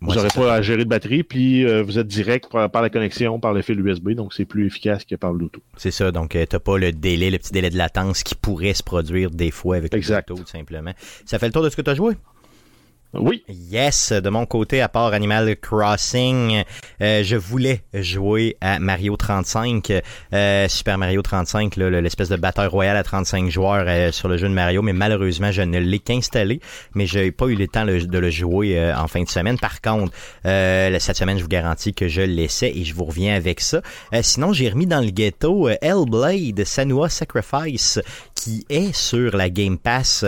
vous 0.02 0.14
n'aurez 0.14 0.30
pas 0.30 0.54
à 0.54 0.62
gérer 0.62 0.84
de 0.84 0.90
batterie, 0.90 1.24
puis 1.24 1.66
euh, 1.66 1.82
vous 1.82 1.98
êtes 1.98 2.08
direct 2.08 2.52
par, 2.52 2.70
par 2.70 2.82
la 2.82 2.90
connexion, 2.90 3.40
par 3.40 3.54
le 3.54 3.62
fil 3.62 3.80
USB, 3.80 4.12
donc 4.12 4.34
c'est 4.34 4.46
plus 4.46 4.68
efficace 4.68 5.06
que 5.06 5.16
par 5.16 5.34
Bluetooth. 5.34 5.64
C'est 5.76 5.92
ça, 5.92 6.12
donc 6.12 6.36
euh, 6.36 6.46
t'as 6.46 6.60
pas 6.60 6.78
le 6.78 6.92
délai, 6.92 7.30
le 7.30 7.38
petit 7.38 7.52
délai 7.52 7.70
de 7.70 7.78
latence 7.78 8.24
qui 8.24 8.36
pourrait 8.36 8.74
se 8.74 8.84
produire 8.84 9.32
des 9.32 9.52
fois 9.52 9.78
avec 9.78 9.94
le 9.94 10.00
Bluetooth, 10.00 10.48
simplement. 10.48 10.92
Ça 11.26 11.40
fait 11.40 11.48
le 11.48 11.54
tour 11.54 11.64
de 11.64 11.70
ce 11.70 11.76
que 11.76 11.82
tu 11.82 11.90
as 11.90 11.96
joué? 11.96 12.14
Oui, 13.14 13.44
Yes, 13.48 14.12
de 14.12 14.30
mon 14.30 14.46
côté, 14.46 14.82
à 14.82 14.90
part 14.90 15.14
Animal 15.14 15.56
Crossing, 15.58 16.64
euh, 17.02 17.24
je 17.24 17.36
voulais 17.38 17.82
jouer 17.94 18.58
à 18.60 18.80
Mario 18.80 19.16
35, 19.16 19.92
euh, 20.34 20.68
Super 20.68 20.98
Mario 20.98 21.22
35, 21.22 21.78
là, 21.78 21.90
le- 21.90 22.02
l'espèce 22.02 22.28
de 22.30 22.36
batteur 22.36 22.70
royal 22.70 22.98
à 22.98 23.04
35 23.04 23.50
joueurs 23.50 23.86
euh, 23.88 24.12
sur 24.12 24.28
le 24.28 24.36
jeu 24.38 24.50
de 24.50 24.54
Mario, 24.54 24.82
mais 24.82 24.92
malheureusement, 24.94 25.52
je 25.52 25.62
ne 25.62 25.80
l'ai 25.80 26.00
qu'installé, 26.00 26.60
mais 26.96 27.08
j'ai 27.08 27.32
pas 27.32 27.46
eu 27.48 27.56
le 27.56 27.68
temps 27.68 27.86
de 27.86 28.18
le 28.20 28.30
jouer 28.30 28.78
euh, 28.78 28.96
en 28.96 29.08
fin 29.08 29.24
de 29.24 29.30
semaine. 29.30 29.58
Par 29.58 29.80
contre, 29.82 30.12
euh, 30.46 30.96
cette 31.00 31.18
semaine, 31.18 31.38
je 31.38 31.44
vous 31.44 31.50
garantis 31.50 31.94
que 31.94 32.10
je 32.10 32.22
l'essaie 32.22 32.72
et 32.76 32.84
je 32.84 32.94
vous 32.94 33.06
reviens 33.06 33.36
avec 33.36 33.62
ça. 33.62 33.82
Euh, 34.14 34.20
sinon, 34.22 34.52
j'ai 34.52 34.70
remis 34.70 34.86
dans 34.86 35.02
le 35.02 35.12
ghetto 35.12 35.70
Hellblade 35.82 36.64
Sanua 36.66 37.08
Sacrifice, 37.10 38.00
qui 38.36 38.66
est 38.70 38.94
sur 38.94 39.36
la 39.38 39.50
Game 39.50 39.78
Pass 39.78 40.26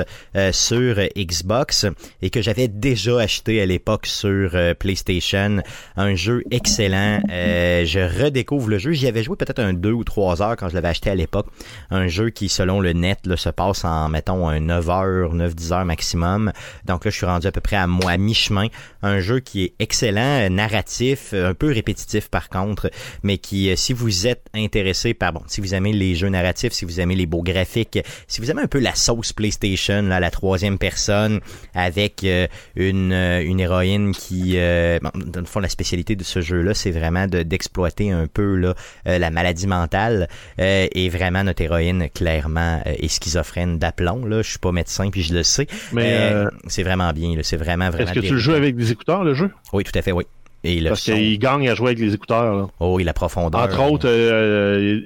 sur 0.51 0.95
Xbox 1.17 1.85
et 2.21 2.29
que 2.29 2.41
j'avais 2.41 2.68
déjà 2.69 3.19
acheté 3.19 3.61
à 3.61 3.65
l'époque 3.65 4.05
sur 4.05 4.51
euh, 4.53 4.73
PlayStation. 4.73 5.61
Un 5.95 6.15
jeu 6.15 6.43
excellent. 6.51 7.21
Euh, 7.29 7.85
je 7.85 7.99
redécouvre 7.99 8.69
le 8.69 8.77
jeu. 8.77 8.91
J'y 8.91 9.07
avais 9.07 9.23
joué 9.23 9.35
peut-être 9.35 9.59
un 9.59 9.73
2 9.73 9.91
ou 9.91 10.03
3 10.03 10.41
heures 10.41 10.55
quand 10.55 10.69
je 10.69 10.75
l'avais 10.75 10.87
acheté 10.87 11.09
à 11.09 11.15
l'époque. 11.15 11.47
Un 11.89 12.07
jeu 12.07 12.29
qui, 12.29 12.49
selon 12.49 12.79
le 12.79 12.93
net, 12.93 13.19
se 13.35 13.49
passe 13.49 13.83
en, 13.83 14.09
mettons, 14.09 14.47
un 14.47 14.59
9 14.59 14.89
heures, 14.89 15.35
9-10 15.35 15.73
heures 15.73 15.85
maximum. 15.85 16.51
Donc 16.85 17.05
là, 17.05 17.11
je 17.11 17.17
suis 17.17 17.25
rendu 17.25 17.47
à 17.47 17.51
peu 17.51 17.61
près 17.61 17.75
à, 17.75 17.83
à 17.83 18.17
mi-chemin. 18.17 18.67
Un 19.01 19.19
jeu 19.19 19.39
qui 19.39 19.63
est 19.63 19.73
excellent, 19.79 20.41
euh, 20.41 20.49
narratif, 20.49 21.33
un 21.33 21.53
peu 21.53 21.71
répétitif 21.71 22.29
par 22.29 22.49
contre, 22.49 22.89
mais 23.23 23.37
qui, 23.37 23.75
si 23.75 23.93
vous 23.93 24.27
êtes 24.27 24.45
intéressé 24.53 25.13
par, 25.13 25.33
bon, 25.33 25.41
si 25.47 25.61
vous 25.61 25.73
aimez 25.73 25.93
les 25.93 26.15
jeux 26.15 26.29
narratifs, 26.29 26.73
si 26.73 26.85
vous 26.85 26.99
aimez 26.99 27.15
les 27.15 27.25
beaux 27.25 27.43
graphiques, 27.43 27.99
si 28.27 28.41
vous 28.41 28.51
aimez 28.51 28.61
un 28.61 28.67
peu 28.67 28.79
la 28.79 28.95
sauce 28.95 29.33
PlayStation, 29.33 30.01
la 30.03 30.31
troisième 30.31 30.77
personne, 30.77 31.39
avec 31.73 32.25
une, 32.75 33.11
euh, 33.13 33.43
une 33.43 33.59
héroïne 33.59 34.11
qui, 34.13 34.53
euh, 34.55 34.99
bon, 35.01 35.11
dans 35.15 35.39
le 35.39 35.45
fond, 35.45 35.59
la 35.59 35.69
spécialité 35.69 36.15
de 36.15 36.23
ce 36.23 36.41
jeu-là, 36.41 36.73
c'est 36.73 36.91
vraiment 36.91 37.27
de- 37.27 37.43
d'exploiter 37.43 38.11
un 38.11 38.27
peu 38.27 38.55
là, 38.55 38.73
euh, 39.07 39.17
la 39.17 39.29
maladie 39.31 39.67
mentale. 39.67 40.27
et 40.57 41.09
vraiment, 41.09 41.43
notre 41.43 41.61
héroïne, 41.61 42.09
clairement, 42.13 42.81
est 42.85 43.07
schizophrène 43.07 43.79
d'aplomb. 43.79 44.25
Là. 44.25 44.41
Je 44.41 44.49
suis 44.49 44.59
pas 44.59 44.71
médecin, 44.71 45.09
puis 45.09 45.21
je 45.23 45.33
le 45.33 45.43
sais. 45.43 45.67
mais 45.93 46.31
c'est 46.67 46.83
vraiment 46.83 47.11
bien. 47.13 47.35
C'est 47.43 47.57
vraiment, 47.57 47.89
vraiment 47.89 48.11
est-ce 48.11 48.19
que 48.19 48.25
tu 48.25 48.33
le 48.33 48.39
joues 48.39 48.53
avec 48.53 48.75
des 48.75 48.91
écouteurs, 48.91 49.23
le 49.23 49.33
jeu? 49.33 49.51
Oui, 49.73 49.83
tout 49.83 49.97
à 49.97 50.01
fait, 50.01 50.11
oui. 50.11 50.25
Et 50.63 50.79
le 50.81 50.89
Parce 50.89 51.03
qu'il 51.03 51.39
gagne 51.39 51.69
à 51.69 51.75
jouer 51.75 51.87
avec 51.87 51.99
les 51.99 52.13
écouteurs. 52.13 52.53
là. 52.55 52.67
Oh, 52.79 52.99
et 52.99 53.03
la 53.03 53.13
profondeur. 53.13 53.61
Entre 53.61 53.81
autres, 53.81 54.07
euh, 54.09 54.99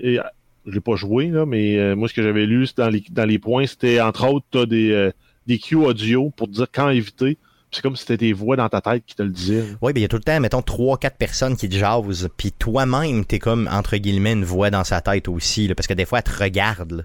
je 0.65 0.72
l'ai 0.72 0.79
pas 0.79 0.95
joué, 0.95 1.27
là, 1.27 1.45
mais 1.45 1.77
euh, 1.77 1.95
moi, 1.95 2.07
ce 2.07 2.13
que 2.13 2.24
j'avais 2.24 2.45
lu 2.45 2.67
dans 2.75 2.89
les, 2.89 3.03
dans 3.12 3.25
les 3.25 3.38
points, 3.39 3.65
c'était 3.67 4.00
entre 4.01 4.27
autres, 4.27 4.45
tu 4.51 4.57
as 4.60 4.65
des, 4.65 5.12
des 5.47 5.59
cues 5.59 5.75
audio 5.75 6.31
pour 6.35 6.47
te 6.47 6.53
dire 6.53 6.67
quand 6.71 6.89
éviter. 6.89 7.38
C'est 7.71 7.81
comme 7.81 7.95
si 7.95 8.01
c'était 8.01 8.17
tes 8.17 8.33
voix 8.33 8.55
dans 8.55 8.69
ta 8.69 8.81
tête 8.81 9.03
qui 9.05 9.15
te 9.15 9.23
le 9.23 9.29
disaient. 9.29 9.63
Oui, 9.81 9.93
ben 9.93 10.00
il 10.00 10.03
y 10.03 10.05
a 10.05 10.07
tout 10.07 10.17
le 10.17 10.23
temps, 10.23 10.39
mettons, 10.39 10.62
trois, 10.62 10.97
quatre 10.97 11.17
personnes 11.17 11.57
qui 11.57 11.67
te 11.67 11.75
jasent, 11.75 12.29
puis 12.38 12.51
toi-même, 12.51 13.25
t'es 13.25 13.39
comme, 13.39 13.67
entre 13.71 13.97
guillemets, 13.97 14.33
une 14.33 14.43
voix 14.43 14.69
dans 14.69 14.83
sa 14.83 15.01
tête 15.01 15.27
aussi, 15.27 15.67
parce 15.73 15.88
que 15.88 15.95
des 15.95 16.05
fois, 16.05 16.19
elle 16.19 16.31
te 16.31 16.43
regarde. 16.43 17.03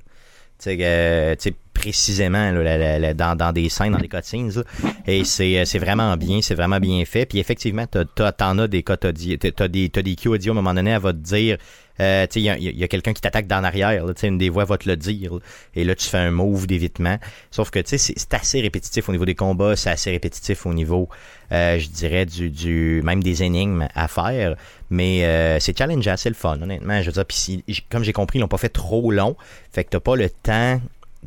Tu 0.59 0.77
euh, 0.81 1.37
précisément, 1.73 2.51
là, 2.51 3.15
dans, 3.15 3.53
des 3.53 3.69
scènes, 3.69 3.93
dans 3.93 3.99
des 3.99 4.09
cutscenes, 4.09 4.65
et 5.07 5.25
c'est, 5.25 5.61
euh, 5.61 5.65
c'est 5.65 5.79
vraiment 5.79 6.17
bien, 6.17 6.43
c'est 6.43 6.57
vraiment 6.57 6.81
bien 6.81 7.03
fait, 7.05 7.25
puis 7.25 7.39
effectivement, 7.39 7.87
t'en 7.87 8.59
as 8.59 8.69
des 8.69 8.83
des, 8.83 9.53
t'as 9.53 9.69
des 9.69 10.17
cues 10.17 10.29
audio, 10.29 10.53
à 10.53 10.55
un 10.55 10.57
moment 10.57 10.75
donné, 10.75 10.91
elle 10.91 11.01
va 11.01 11.13
te 11.13 11.19
dire, 11.19 11.57
euh, 12.01 12.27
il 12.35 12.43
y 12.43 12.85
a, 12.85 12.89
quelqu'un 12.89 13.13
qui 13.13 13.21
t'attaque 13.21 13.47
d'en 13.47 13.65
arrière, 13.65 14.05
une 14.23 14.39
des 14.39 14.51
voix 14.51 14.65
va 14.65 14.79
te 14.79 14.89
le 14.89 14.97
dire, 14.97 15.39
et 15.75 15.85
là, 15.85 15.95
tu 15.95 16.07
fais 16.07 16.19
un 16.19 16.31
move 16.31 16.67
d'évitement, 16.67 17.19
sauf 17.51 17.71
que, 17.71 17.81
c'est, 17.85 18.35
assez 18.35 18.61
répétitif 18.61 19.09
au 19.09 19.13
niveau 19.13 19.25
des 19.25 19.35
combats, 19.35 19.77
c'est 19.77 19.91
assez 19.91 20.11
répétitif 20.11 20.67
au 20.67 20.75
niveau, 20.75 21.09
euh, 21.53 21.79
je 21.79 21.89
dirais, 21.89 22.27
du, 22.27 23.01
même 23.03 23.23
des 23.23 23.43
énigmes 23.43 23.89
à 23.95 24.09
faire. 24.09 24.57
Mais 24.91 25.25
euh, 25.25 25.59
c'est 25.61 25.77
challengeant, 25.77 26.17
c'est 26.17 26.31
le 26.31 26.35
fun, 26.35 26.61
honnêtement. 26.63 27.03
Je 27.03 27.07
veux 27.07 27.13
dire, 27.13 27.25
si- 27.29 27.65
comme 27.91 28.05
j'ai 28.05 28.13
compris, 28.13 28.39
ils 28.39 28.41
l'ont 28.41 28.49
pas 28.49 28.59
fait 28.59 28.69
trop 28.69 29.11
long. 29.11 29.37
Fait 29.73 29.85
que 29.85 29.91
t'as 29.91 30.01
pas 30.01 30.17
le 30.17 30.31
temps. 30.31 30.81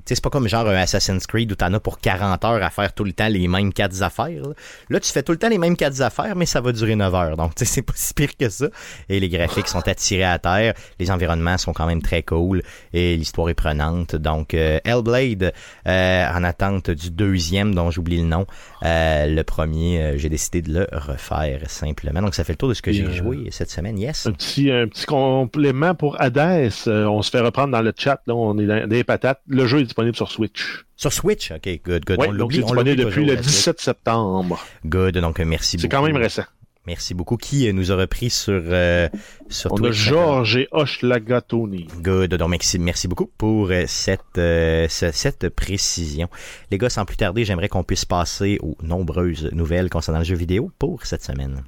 C'est 0.05 0.21
pas 0.21 0.29
comme 0.29 0.47
genre 0.47 0.67
un 0.67 0.75
Assassin's 0.75 1.25
Creed 1.27 1.51
où 1.51 1.55
t'en 1.55 1.73
as 1.73 1.79
pour 1.79 1.99
40 1.99 2.43
heures 2.45 2.63
à 2.63 2.69
faire 2.69 2.93
tout 2.93 3.03
le 3.03 3.13
temps 3.13 3.27
les 3.27 3.47
mêmes 3.47 3.71
quatre 3.73 4.01
affaires. 4.01 4.27
Là, 4.29 4.49
Là, 4.89 4.99
tu 4.99 5.11
fais 5.11 5.23
tout 5.23 5.31
le 5.31 5.37
temps 5.37 5.49
les 5.49 5.57
mêmes 5.57 5.75
quatre 5.77 6.01
affaires, 6.01 6.35
mais 6.35 6.45
ça 6.45 6.61
va 6.61 6.71
durer 6.71 6.95
9 6.95 7.15
heures. 7.15 7.37
Donc, 7.37 7.51
c'est 7.57 7.81
pas 7.81 7.93
si 7.95 8.13
pire 8.13 8.35
que 8.37 8.49
ça. 8.49 8.67
Et 9.09 9.19
les 9.19 9.29
graphiques 9.29 9.67
sont 9.67 9.87
attirés 9.87 10.23
à 10.23 10.37
terre. 10.39 10.73
Les 10.99 11.11
environnements 11.11 11.57
sont 11.57 11.73
quand 11.73 11.85
même 11.85 12.01
très 12.01 12.23
cool. 12.23 12.61
Et 12.93 13.15
l'histoire 13.15 13.49
est 13.49 13.53
prenante. 13.53 14.15
Donc, 14.15 14.53
euh, 14.53 14.79
Hellblade, 14.83 15.53
euh, 15.87 16.27
en 16.33 16.43
attente 16.43 16.89
du 16.91 17.09
deuxième, 17.11 17.73
dont 17.75 17.91
j'oublie 17.91 18.17
le 18.17 18.27
nom. 18.27 18.45
Euh, 18.83 19.27
le 19.27 19.43
premier, 19.43 20.01
euh, 20.01 20.17
j'ai 20.17 20.29
décidé 20.29 20.61
de 20.61 20.73
le 20.73 20.87
refaire 20.91 21.69
simplement. 21.69 22.21
Donc, 22.21 22.35
ça 22.35 22.43
fait 22.43 22.53
le 22.53 22.57
tour 22.57 22.69
de 22.69 22.73
ce 22.73 22.81
que 22.81 22.91
j'ai 22.91 23.03
euh, 23.05 23.11
joué 23.11 23.47
cette 23.51 23.69
semaine. 23.71 23.97
Yes. 23.97 24.25
Un 24.27 24.31
petit, 24.33 24.71
un 24.71 24.87
petit 24.87 25.05
complément 25.05 25.95
pour 25.95 26.19
Hades. 26.21 26.71
euh, 26.87 27.05
on 27.05 27.21
se 27.21 27.29
fait 27.29 27.39
reprendre 27.39 27.71
dans 27.71 27.81
le 27.81 27.93
chat. 27.95 28.19
Là, 28.27 28.35
on 28.35 28.57
est 28.57 28.65
dans 28.65 28.87
des 28.87 29.03
patates. 29.03 29.41
Le 29.47 29.65
jeu 29.67 29.81
est 29.81 29.90
disponible 29.91 30.15
sur 30.15 30.31
Switch. 30.31 30.85
Sur 30.95 31.11
Switch, 31.13 31.51
ok, 31.51 31.79
good, 31.85 32.05
good. 32.05 32.19
Ouais, 32.19 32.27
on 32.27 32.31
donc 32.31 32.39
l'oublie, 32.39 32.59
on 32.63 32.67
disponible 32.67 32.95
depuis 32.97 33.09
toujours, 33.15 33.27
le 33.27 33.35
la 33.35 33.43
Switch. 33.43 33.53
17 33.55 33.81
septembre. 33.81 34.65
Good, 34.85 35.17
donc 35.17 35.39
euh, 35.39 35.45
merci 35.45 35.77
beaucoup. 35.77 35.81
C'est 35.83 35.89
quand 35.89 36.01
même 36.03 36.15
récent. 36.17 36.43
Merci 36.87 37.13
beaucoup. 37.13 37.37
Qui 37.37 37.67
euh, 37.67 37.73
nous 37.73 37.91
a 37.91 37.95
repris 37.95 38.31
sur, 38.31 38.53
euh, 38.65 39.07
sur 39.49 39.71
On 39.71 39.75
a 39.75 39.79
Twitch? 39.79 39.93
Georges 39.97 40.57
et 40.57 40.67
Hochelagatoni. 40.71 41.87
Good. 42.01 42.33
Donc, 42.35 42.49
merci, 42.49 42.79
merci 42.79 43.07
beaucoup 43.07 43.29
pour 43.37 43.69
euh, 43.69 43.83
cette, 43.85 44.19
euh, 44.39 44.87
ce- 44.89 45.11
cette 45.11 45.49
précision. 45.49 46.27
Les 46.71 46.79
gars, 46.79 46.89
sans 46.89 47.05
plus 47.05 47.17
tarder, 47.17 47.45
j'aimerais 47.45 47.69
qu'on 47.69 47.83
puisse 47.83 48.05
passer 48.05 48.57
aux 48.63 48.75
nombreuses 48.81 49.49
nouvelles 49.51 49.91
concernant 49.91 50.19
le 50.19 50.25
jeu 50.25 50.35
vidéo 50.35 50.71
pour 50.79 51.05
cette 51.05 51.23
semaine. 51.23 51.61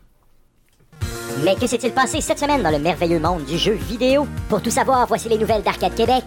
Mais 1.44 1.56
que 1.56 1.68
s'est-il 1.68 1.92
passé 1.92 2.20
cette 2.22 2.39
semaine 2.39 2.63
dans 2.63 2.72
le 2.72 2.80
merveilleux 2.80 3.20
monde 3.20 3.46
du 3.46 3.58
jeu 3.58 3.74
vidéo? 3.74 4.27
Pour 4.50 4.63
tout 4.63 4.72
savoir, 4.72 5.06
voici 5.08 5.30
les 5.30 5.38
nouvelles 5.38 5.62
d'Arcade 5.63 5.94
Québec. 5.94 6.24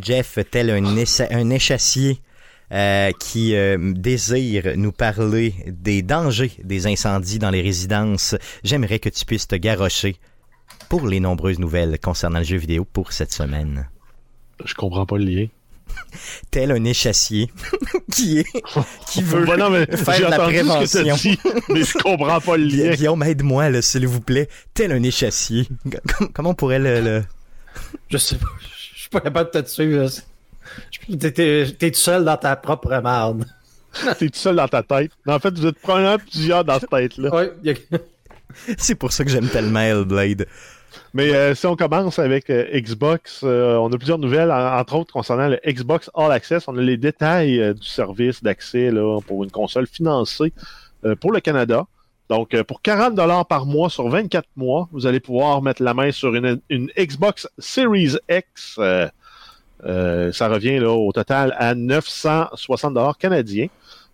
Jeff, 0.00 0.38
tel 0.50 0.70
un, 0.70 0.84
un 0.84 1.50
échassier 1.50 2.20
euh, 2.72 3.10
qui 3.18 3.54
euh, 3.56 3.76
désire 3.94 4.74
nous 4.76 4.92
parler 4.92 5.54
des 5.66 6.02
dangers 6.02 6.52
des 6.62 6.86
incendies 6.86 7.38
dans 7.40 7.50
les 7.50 7.62
résidences, 7.62 8.36
j'aimerais 8.62 8.98
que 9.00 9.08
tu 9.08 9.24
puisses 9.24 9.48
te 9.48 9.56
garrocher 9.56 10.16
pour 10.88 11.06
les 11.08 11.18
nombreuses 11.20 11.58
nouvelles 11.58 11.98
concernant 11.98 12.38
le 12.38 12.44
jeu 12.44 12.56
vidéo 12.56 12.84
pour 12.84 13.12
cette 13.12 13.32
semaine. 13.32 13.88
Je 14.64 14.74
comprends 14.74 15.06
pas 15.06 15.18
le 15.18 15.24
lien. 15.24 15.46
Tel 16.52 16.70
un 16.70 16.84
échassier 16.84 17.50
qui 18.12 18.38
est 18.38 18.46
qui 19.08 19.22
veut 19.22 19.44
non, 19.56 19.70
mais 19.70 19.86
faire 19.96 20.28
la 20.30 20.38
prévention. 20.38 21.16
dit, 21.16 21.36
mais 21.68 21.82
je 21.82 21.98
comprends 21.98 22.40
pas 22.40 22.56
le 22.56 22.64
lien. 22.64 22.94
Guillaume, 22.94 23.22
aide-moi, 23.24 23.82
s'il 23.82 24.06
vous 24.06 24.20
plaît. 24.20 24.48
Tel 24.74 24.92
un 24.92 25.02
échassier. 25.02 25.66
Com- 26.16 26.28
Comment 26.32 26.50
on 26.50 26.54
pourrait 26.54 26.78
le... 26.78 27.00
le- 27.00 27.24
Je 28.08 28.16
sais 28.18 28.36
pas. 28.36 28.46
Je 29.12 29.16
suis 29.18 29.22
pas 29.22 29.30
capable 29.30 29.50
de 29.52 29.60
te 29.60 29.68
suivre. 29.68 30.08
T'es, 31.18 31.90
tout 31.90 31.98
seul 31.98 32.24
dans 32.24 32.36
ta 32.36 32.54
propre 32.54 32.88
merde. 33.02 33.44
T'es 34.18 34.28
tout 34.28 34.38
seul 34.38 34.54
dans 34.56 34.68
ta 34.68 34.84
tête. 34.84 35.10
En 35.26 35.38
fait, 35.40 35.52
vous 35.58 35.66
êtes 35.66 35.78
probablement 35.80 36.18
plusieurs 36.18 36.64
dans 36.64 36.78
cette 36.78 36.90
tête-là. 36.90 37.34
Ouais, 37.34 37.50
a- 37.92 37.96
C'est 38.78 38.94
pour 38.94 39.12
ça 39.12 39.24
que 39.24 39.30
j'aime 39.30 39.48
tellement 39.48 39.80
Hellblade. 39.80 40.46
Mais 41.12 41.34
euh, 41.34 41.54
si 41.56 41.66
on 41.66 41.74
commence 41.74 42.20
avec 42.20 42.50
euh, 42.50 42.66
Xbox, 42.72 43.40
euh, 43.42 43.74
on 43.76 43.92
a 43.92 43.96
plusieurs 43.96 44.18
nouvelles, 44.18 44.50
en- 44.52 44.78
entre 44.78 44.94
autres 44.94 45.12
concernant 45.12 45.48
le 45.48 45.58
Xbox 45.66 46.08
All 46.14 46.30
Access. 46.30 46.68
On 46.68 46.76
a 46.78 46.80
les 46.80 46.96
détails 46.96 47.60
euh, 47.60 47.74
du 47.74 47.86
service 47.86 48.42
d'accès 48.44 48.92
pour 49.26 49.42
une 49.42 49.50
console 49.50 49.88
financée 49.88 50.52
euh, 51.04 51.16
pour 51.16 51.32
le 51.32 51.40
Canada. 51.40 51.86
Donc, 52.30 52.54
euh, 52.54 52.62
pour 52.62 52.80
40 52.80 53.16
dollars 53.16 53.44
par 53.44 53.66
mois 53.66 53.90
sur 53.90 54.08
24 54.08 54.46
mois, 54.54 54.88
vous 54.92 55.06
allez 55.08 55.18
pouvoir 55.18 55.62
mettre 55.62 55.82
la 55.82 55.94
main 55.94 56.12
sur 56.12 56.32
une, 56.32 56.60
Xbox 56.96 57.48
Series 57.58 58.16
X. 58.30 58.76
Euh, 58.78 59.08
euh, 59.84 60.30
ça 60.30 60.46
revient 60.46 60.78
au 60.78 61.10
total 61.10 61.56
à 61.58 61.74
960 61.74 62.94
dollars 62.94 63.18
canadiens. 63.18 63.66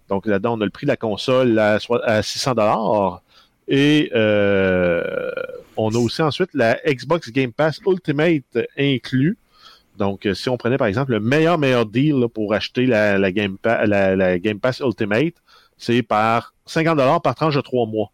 Donc 0.08 0.24
là-dedans, 0.24 0.56
on 0.56 0.60
a 0.62 0.64
le 0.64 0.70
prix 0.70 0.86
de 0.86 0.92
la 0.92 0.96
console 0.96 1.58
à, 1.58 1.78
soi- 1.78 2.02
à 2.06 2.22
600 2.22 2.54
dollars. 2.54 3.20
Et 3.68 4.10
on 4.14 5.94
a 5.94 5.98
aussi 5.98 6.22
ensuite 6.22 6.54
la 6.54 6.78
Xbox 6.86 7.30
Game 7.30 7.52
Pass 7.52 7.80
Ultimate 7.86 8.44
inclus. 8.78 9.36
Donc, 9.98 10.26
si 10.32 10.48
on 10.48 10.56
prenait 10.56 10.78
par 10.78 10.86
exemple 10.86 11.12
le 11.12 11.20
meilleur, 11.20 11.58
meilleur 11.58 11.84
deal 11.84 12.28
pour 12.32 12.54
acheter 12.54 12.86
la 12.86 13.30
Game 13.32 13.58
Pass 13.58 14.80
Ultimate, 14.80 15.34
c'est 15.76 16.02
par 16.02 16.54
50$ 16.68 17.22
par 17.22 17.34
tranche 17.34 17.54
de 17.56 17.60
3 17.60 17.86
mois. 17.86 18.10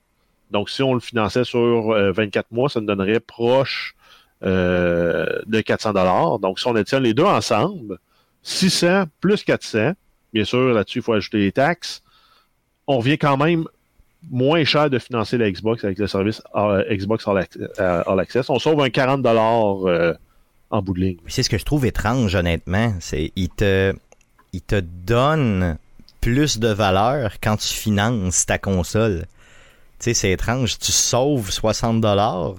Donc, 0.50 0.68
si 0.70 0.82
on 0.82 0.94
le 0.94 1.00
finançait 1.00 1.44
sur 1.44 1.92
euh, 1.92 2.12
24 2.12 2.50
mois, 2.52 2.68
ça 2.68 2.80
nous 2.80 2.86
donnerait 2.86 3.20
proche 3.20 3.94
euh, 4.42 5.40
de 5.46 5.60
400$. 5.60 6.40
Donc, 6.40 6.58
si 6.58 6.66
on 6.66 6.74
additionne 6.74 7.02
les 7.04 7.14
deux 7.14 7.24
ensemble, 7.24 7.98
600 8.42 9.04
plus 9.20 9.44
400, 9.44 9.92
bien 10.32 10.44
sûr, 10.44 10.72
là-dessus, 10.74 10.98
il 10.98 11.02
faut 11.02 11.12
ajouter 11.12 11.38
les 11.38 11.52
taxes, 11.52 12.02
on 12.86 12.98
revient 12.98 13.16
quand 13.18 13.36
même 13.36 13.64
moins 14.30 14.64
cher 14.64 14.90
de 14.90 14.98
financer 14.98 15.38
la 15.38 15.50
Xbox 15.50 15.84
avec 15.84 15.98
le 15.98 16.06
service 16.06 16.42
euh, 16.54 16.84
Xbox 16.94 17.26
All, 17.26 17.38
Ac- 17.38 17.68
euh, 17.80 18.02
All 18.06 18.20
Access. 18.20 18.50
On 18.50 18.58
sauve 18.58 18.80
un 18.80 18.90
40 18.90 19.24
euh, 19.26 20.14
en 20.70 20.82
bout 20.82 20.94
de 20.94 21.00
ligne. 21.00 21.16
C'est 21.28 21.42
ce 21.42 21.50
que 21.50 21.58
je 21.58 21.64
trouve 21.64 21.86
étrange, 21.86 22.34
honnêtement. 22.34 22.94
C'est 23.00 23.32
il 23.36 23.48
te, 23.48 23.92
il 24.52 24.60
te 24.62 24.80
donne 24.80 25.76
plus 26.22 26.58
de 26.58 26.68
valeur 26.68 27.32
quand 27.42 27.58
tu 27.58 27.74
finances 27.74 28.46
ta 28.46 28.56
console. 28.56 29.26
Tu 29.98 30.04
sais, 30.04 30.14
c'est 30.14 30.30
étrange. 30.30 30.78
Tu 30.78 30.92
sauves 30.92 31.50
60 31.50 32.00
dollars 32.00 32.54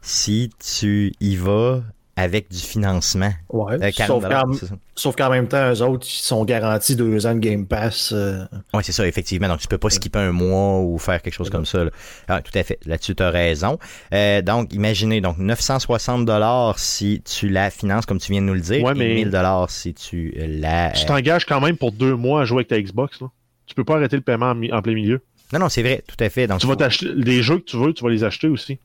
si 0.00 0.50
tu 0.60 1.12
y 1.18 1.34
vas 1.34 1.82
avec 2.18 2.50
du 2.50 2.58
financement. 2.58 3.32
ouais. 3.50 3.74
Euh, 3.82 3.90
40 3.96 4.22
sauf, 4.22 4.30
qu'en, 4.30 4.52
c'est 4.54 4.66
ça. 4.66 4.74
sauf 4.96 5.16
qu'en 5.16 5.30
même 5.30 5.46
temps, 5.46 5.72
eux 5.72 5.82
autres, 5.82 6.06
ils 6.08 6.22
sont 6.22 6.44
garantis 6.44 6.96
deux 6.96 7.26
ans 7.26 7.34
de 7.34 7.38
Game 7.38 7.64
Pass. 7.66 8.10
euh, 8.12 8.44
Oui, 8.74 8.82
c'est 8.82 8.92
ça, 8.92 9.06
effectivement. 9.06 9.46
Donc, 9.48 9.60
tu 9.60 9.68
peux 9.68 9.78
pas 9.78 9.88
skipper 9.90 10.18
un 10.18 10.32
mois 10.32 10.80
ou 10.80 10.98
faire 10.98 11.22
quelque 11.22 11.34
chose 11.34 11.48
comme 11.50 11.64
ça. 11.64 11.84
là. 11.84 11.90
Ah, 12.26 12.42
tout 12.42 12.56
à 12.58 12.62
fait. 12.64 12.78
Là-dessus, 12.86 13.14
tu 13.14 13.22
as 13.22 13.30
raison. 13.30 13.78
Euh, 14.12 14.42
donc, 14.42 14.74
imaginez, 14.74 15.20
donc 15.20 15.38
960 15.38 16.24
dollars 16.26 16.78
si 16.78 17.22
tu 17.22 17.48
la 17.48 17.70
finances, 17.70 18.04
comme 18.06 18.18
tu 18.18 18.32
viens 18.32 18.40
de 18.42 18.46
nous 18.46 18.54
le 18.54 18.60
dire, 18.60 18.82
Ouais, 18.82 18.92
et 18.92 18.98
mais- 18.98 19.14
1000 19.14 19.30
dollars 19.30 19.70
si 19.70 19.94
tu 19.94 20.34
la... 20.36 20.90
Tu 20.90 21.04
t'engages 21.06 21.46
quand 21.46 21.60
même 21.60 21.76
pour 21.76 21.92
deux 21.92 22.14
mois 22.16 22.42
à 22.42 22.44
jouer 22.44 22.58
avec 22.58 22.68
ta 22.68 22.80
Xbox. 22.80 23.20
Là. 23.20 23.28
Tu 23.66 23.74
peux 23.74 23.84
pas 23.84 23.94
arrêter 23.96 24.16
le 24.16 24.22
paiement 24.22 24.50
en, 24.50 24.54
mi- 24.54 24.72
en 24.72 24.82
plein 24.82 24.94
milieu. 24.94 25.20
Non, 25.52 25.60
non, 25.60 25.68
c'est 25.70 25.82
vrai, 25.82 26.02
tout 26.06 26.22
à 26.22 26.28
fait. 26.28 26.46
Donc, 26.46 26.60
Tu 26.60 26.66
vas 26.66 26.76
t'acheter 26.76 27.06
les 27.14 27.42
jeux 27.42 27.58
que 27.58 27.64
tu 27.64 27.76
veux, 27.78 27.94
tu 27.94 28.04
vas 28.04 28.10
les 28.10 28.22
acheter 28.24 28.48
aussi. 28.48 28.78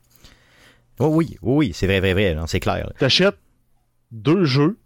Oh, 1.00 1.08
oui, 1.08 1.36
oui, 1.42 1.54
oui, 1.68 1.70
c'est 1.74 1.86
vrai, 1.86 2.00
vrai, 2.00 2.12
vrai. 2.12 2.36
C'est 2.46 2.60
clair. 2.60 2.86
là. 2.86 2.92
Tu 2.98 3.04
achètes 3.04 3.36
deux 4.12 4.44
jeux, 4.44 4.78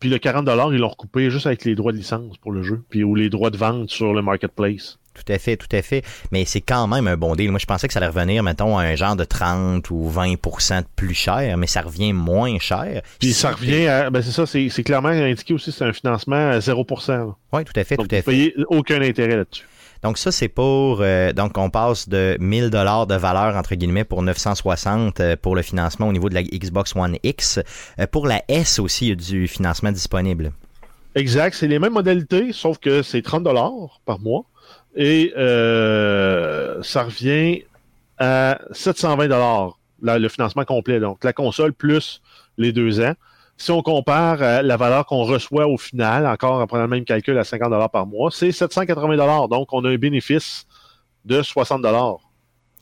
puis 0.00 0.10
le 0.10 0.18
40 0.18 0.46
ils 0.72 0.78
l'ont 0.78 0.88
recoupé 0.88 1.30
juste 1.30 1.46
avec 1.46 1.64
les 1.64 1.74
droits 1.74 1.92
de 1.92 1.96
licence 1.96 2.36
pour 2.38 2.52
le 2.52 2.62
jeu, 2.62 2.82
puis 2.90 3.02
ou 3.04 3.14
les 3.14 3.30
droits 3.30 3.50
de 3.50 3.56
vente 3.56 3.90
sur 3.90 4.12
le 4.12 4.22
marketplace. 4.22 4.98
Tout 5.14 5.32
à 5.32 5.38
fait, 5.38 5.56
tout 5.56 5.66
à 5.72 5.82
fait. 5.82 6.04
Mais 6.30 6.44
c'est 6.44 6.60
quand 6.60 6.86
même 6.86 7.08
un 7.08 7.16
bon 7.16 7.34
deal. 7.34 7.50
Moi, 7.50 7.58
je 7.58 7.66
pensais 7.66 7.88
que 7.88 7.92
ça 7.92 7.98
allait 7.98 8.06
revenir, 8.06 8.44
mettons, 8.44 8.78
à 8.78 8.82
un 8.84 8.94
genre 8.94 9.16
de 9.16 9.24
30 9.24 9.90
ou 9.90 10.08
20% 10.08 10.82
de 10.82 10.86
plus 10.94 11.14
cher, 11.14 11.56
mais 11.56 11.66
ça 11.66 11.80
revient 11.80 12.12
moins 12.12 12.56
cher. 12.60 13.02
Puis 13.18 13.32
ça 13.32 13.50
revient 13.50 13.88
à. 13.88 14.10
Ben 14.10 14.22
c'est 14.22 14.30
ça, 14.30 14.46
c'est 14.46 14.68
clairement 14.84 15.08
indiqué 15.08 15.54
aussi, 15.54 15.72
c'est 15.72 15.84
un 15.84 15.92
financement 15.92 16.50
à 16.50 16.58
0%. 16.60 17.08
là. 17.08 17.34
Oui, 17.52 17.64
tout 17.64 17.72
à 17.74 17.82
fait, 17.82 17.96
Donc, 17.96 18.06
tout 18.08 18.14
à 18.14 18.18
vous 18.18 18.24
fait. 18.24 18.30
payez 18.30 18.54
aucun 18.68 19.02
intérêt 19.02 19.36
là-dessus. 19.38 19.66
Donc 20.02 20.18
ça, 20.18 20.30
c'est 20.30 20.48
pour... 20.48 21.00
euh, 21.00 21.32
donc 21.32 21.58
on 21.58 21.70
passe 21.70 22.08
de 22.08 22.36
1000 22.40 22.70
dollars 22.70 23.06
de 23.06 23.14
valeur, 23.14 23.56
entre 23.56 23.74
guillemets, 23.74 24.04
pour 24.04 24.22
960 24.22 25.20
euh, 25.20 25.36
pour 25.40 25.56
le 25.56 25.62
financement 25.62 26.08
au 26.08 26.12
niveau 26.12 26.28
de 26.28 26.34
la 26.34 26.42
Xbox 26.42 26.94
One 26.94 27.16
X. 27.22 27.60
Euh, 27.98 28.06
pour 28.06 28.26
la 28.26 28.42
S 28.48 28.78
aussi, 28.78 29.06
il 29.06 29.08
y 29.08 29.12
a 29.12 29.14
du 29.14 29.48
financement 29.48 29.92
disponible. 29.92 30.52
Exact, 31.14 31.54
c'est 31.54 31.66
les 31.66 31.78
mêmes 31.78 31.94
modalités, 31.94 32.52
sauf 32.52 32.78
que 32.78 33.02
c'est 33.02 33.22
30 33.22 33.42
par 34.04 34.20
mois. 34.20 34.44
Et 34.94 35.32
euh, 35.36 36.82
ça 36.82 37.04
revient 37.04 37.62
à 38.18 38.60
720 38.72 39.28
dollars 39.28 39.78
le 40.00 40.28
financement 40.28 40.64
complet. 40.64 41.00
Donc, 41.00 41.24
la 41.24 41.32
console 41.32 41.72
plus 41.72 42.20
les 42.56 42.72
deux 42.72 43.00
ans. 43.00 43.14
Si 43.58 43.70
on 43.70 43.82
compare 43.82 44.38
euh, 44.40 44.62
la 44.62 44.76
valeur 44.76 45.04
qu'on 45.04 45.24
reçoit 45.24 45.66
au 45.66 45.76
final, 45.76 46.26
encore 46.26 46.60
en 46.60 46.66
prenant 46.66 46.84
le 46.84 46.88
même 46.88 47.04
calcul 47.04 47.36
à 47.36 47.44
50 47.44 47.70
dollars 47.70 47.90
par 47.90 48.06
mois, 48.06 48.30
c'est 48.32 48.52
780 48.52 49.16
dollars. 49.16 49.48
Donc, 49.48 49.68
on 49.72 49.84
a 49.84 49.90
un 49.90 49.96
bénéfice 49.96 50.66
de 51.24 51.42
60 51.42 51.82
dollars. 51.82 52.18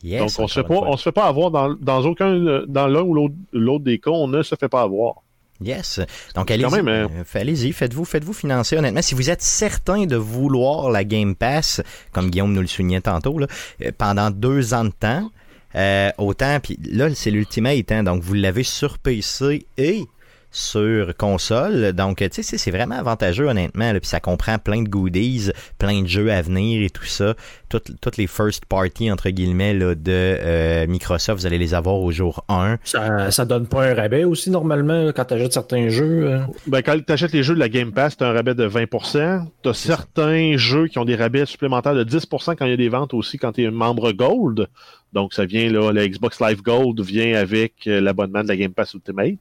Donc, 0.03 0.29
on 0.37 0.43
ne 0.43 0.47
se, 0.47 0.53
fait 0.61 0.63
pas, 0.63 0.75
on 0.75 0.95
se 0.95 1.03
fait 1.03 1.11
pas 1.11 1.25
avoir 1.25 1.49
dans, 1.51 1.73
dans 1.73 2.05
aucun, 2.05 2.63
dans 2.67 2.87
l'un 2.87 3.01
ou 3.01 3.31
l'autre 3.51 3.83
des 3.83 3.99
cas, 3.99 4.11
on 4.11 4.27
ne 4.27 4.43
se 4.43 4.55
fait 4.55 4.69
pas 4.69 4.83
avoir. 4.83 5.23
Yes. 5.59 5.99
Donc, 6.35 6.51
allez-y. 6.51 6.79
Euh, 6.87 7.07
allez-y, 7.33 7.71
faites-vous, 7.71 8.05
faites-vous 8.05 8.33
financer. 8.33 8.77
Honnêtement, 8.77 9.01
si 9.01 9.15
vous 9.15 9.29
êtes 9.29 9.41
certain 9.41 10.05
de 10.05 10.15
vouloir 10.15 10.91
la 10.91 11.03
Game 11.03 11.35
Pass, 11.35 11.81
comme 12.11 12.29
Guillaume 12.29 12.53
nous 12.53 12.61
le 12.61 12.67
soulignait 12.67 13.01
tantôt, 13.01 13.39
là, 13.39 13.47
euh, 13.83 13.91
pendant 13.97 14.29
deux 14.29 14.73
ans 14.73 14.85
de 14.85 14.91
temps, 14.91 15.29
euh, 15.75 16.11
autant, 16.17 16.59
puis 16.61 16.79
là, 16.83 17.13
c'est 17.13 17.31
l'Ultimate, 17.31 17.91
hein, 17.91 18.03
donc 18.03 18.21
vous 18.21 18.33
l'avez 18.33 18.63
sur 18.63 18.99
PC 18.99 19.65
et 19.77 20.05
sur 20.51 21.15
console. 21.15 21.93
Donc, 21.93 22.17
tu 22.17 22.43
sais, 22.43 22.57
c'est 22.57 22.71
vraiment 22.71 22.95
avantageux, 22.95 23.47
honnêtement. 23.47 23.91
Puis 23.91 24.07
ça 24.07 24.19
comprend 24.19 24.57
plein 24.57 24.81
de 24.81 24.89
goodies, 24.89 25.51
plein 25.77 26.01
de 26.01 26.07
jeux 26.07 26.31
à 26.31 26.41
venir 26.41 26.81
et 26.81 26.89
tout 26.89 27.05
ça. 27.05 27.35
Toutes, 27.69 28.17
les 28.17 28.27
first 28.27 28.65
party, 28.65 29.11
entre 29.11 29.29
guillemets, 29.29 29.73
là, 29.73 29.93
de 29.93 30.01
euh, 30.07 30.87
Microsoft, 30.87 31.41
vous 31.41 31.45
allez 31.45 31.57
les 31.57 31.73
avoir 31.73 31.95
au 31.95 32.11
jour 32.11 32.45
1. 32.47 32.77
Ça, 32.83 33.29
ça 33.29 33.45
donne 33.45 33.67
pas 33.67 33.89
un 33.89 33.93
rabais 33.93 34.23
aussi, 34.23 34.49
normalement, 34.49 35.09
quand 35.09 35.25
tu 35.25 35.33
achètes 35.33 35.53
certains 35.53 35.89
jeux? 35.89 36.31
Euh? 36.31 36.39
Ben, 36.67 36.81
quand 36.81 36.97
tu 37.05 37.11
achètes 37.11 37.33
les 37.33 37.43
jeux 37.43 37.55
de 37.55 37.59
la 37.59 37.69
Game 37.69 37.91
Pass, 37.91 38.17
tu 38.17 38.23
as 38.23 38.27
un 38.27 38.33
rabais 38.33 38.55
de 38.55 38.67
20%. 38.67 39.45
Tu 39.63 39.69
as 39.69 39.73
certains 39.73 40.55
jeux 40.55 40.87
qui 40.87 40.97
ont 40.97 41.05
des 41.05 41.15
rabais 41.15 41.45
supplémentaires 41.45 41.95
de 41.95 42.03
10% 42.03 42.55
quand 42.55 42.65
il 42.65 42.71
y 42.71 42.73
a 42.73 42.77
des 42.77 42.89
ventes 42.89 43.13
aussi, 43.13 43.37
quand 43.37 43.51
tu 43.51 43.63
es 43.63 43.71
membre 43.71 44.13
Gold. 44.13 44.67
Donc, 45.13 45.33
ça 45.33 45.45
vient, 45.45 45.69
là, 45.69 45.91
le 45.91 46.07
Xbox 46.07 46.39
Live 46.39 46.61
Gold 46.61 46.99
vient 47.01 47.37
avec 47.37 47.73
euh, 47.87 48.01
l'abonnement 48.01 48.43
de 48.43 48.47
la 48.47 48.55
Game 48.55 48.73
Pass 48.73 48.93
Ultimate. 48.93 49.39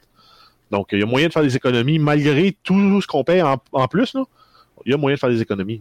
Donc, 0.70 0.88
il 0.92 1.00
y 1.00 1.02
a 1.02 1.06
moyen 1.06 1.28
de 1.28 1.32
faire 1.32 1.42
des 1.42 1.56
économies 1.56 1.98
malgré 1.98 2.56
tout 2.62 3.00
ce 3.00 3.06
qu'on 3.06 3.24
paye 3.24 3.42
en, 3.42 3.88
plus. 3.88 4.14
Là, 4.14 4.24
il 4.84 4.92
y 4.92 4.94
a 4.94 4.98
moyen 4.98 5.14
de 5.14 5.20
faire 5.20 5.30
des 5.30 5.40
économies. 5.40 5.80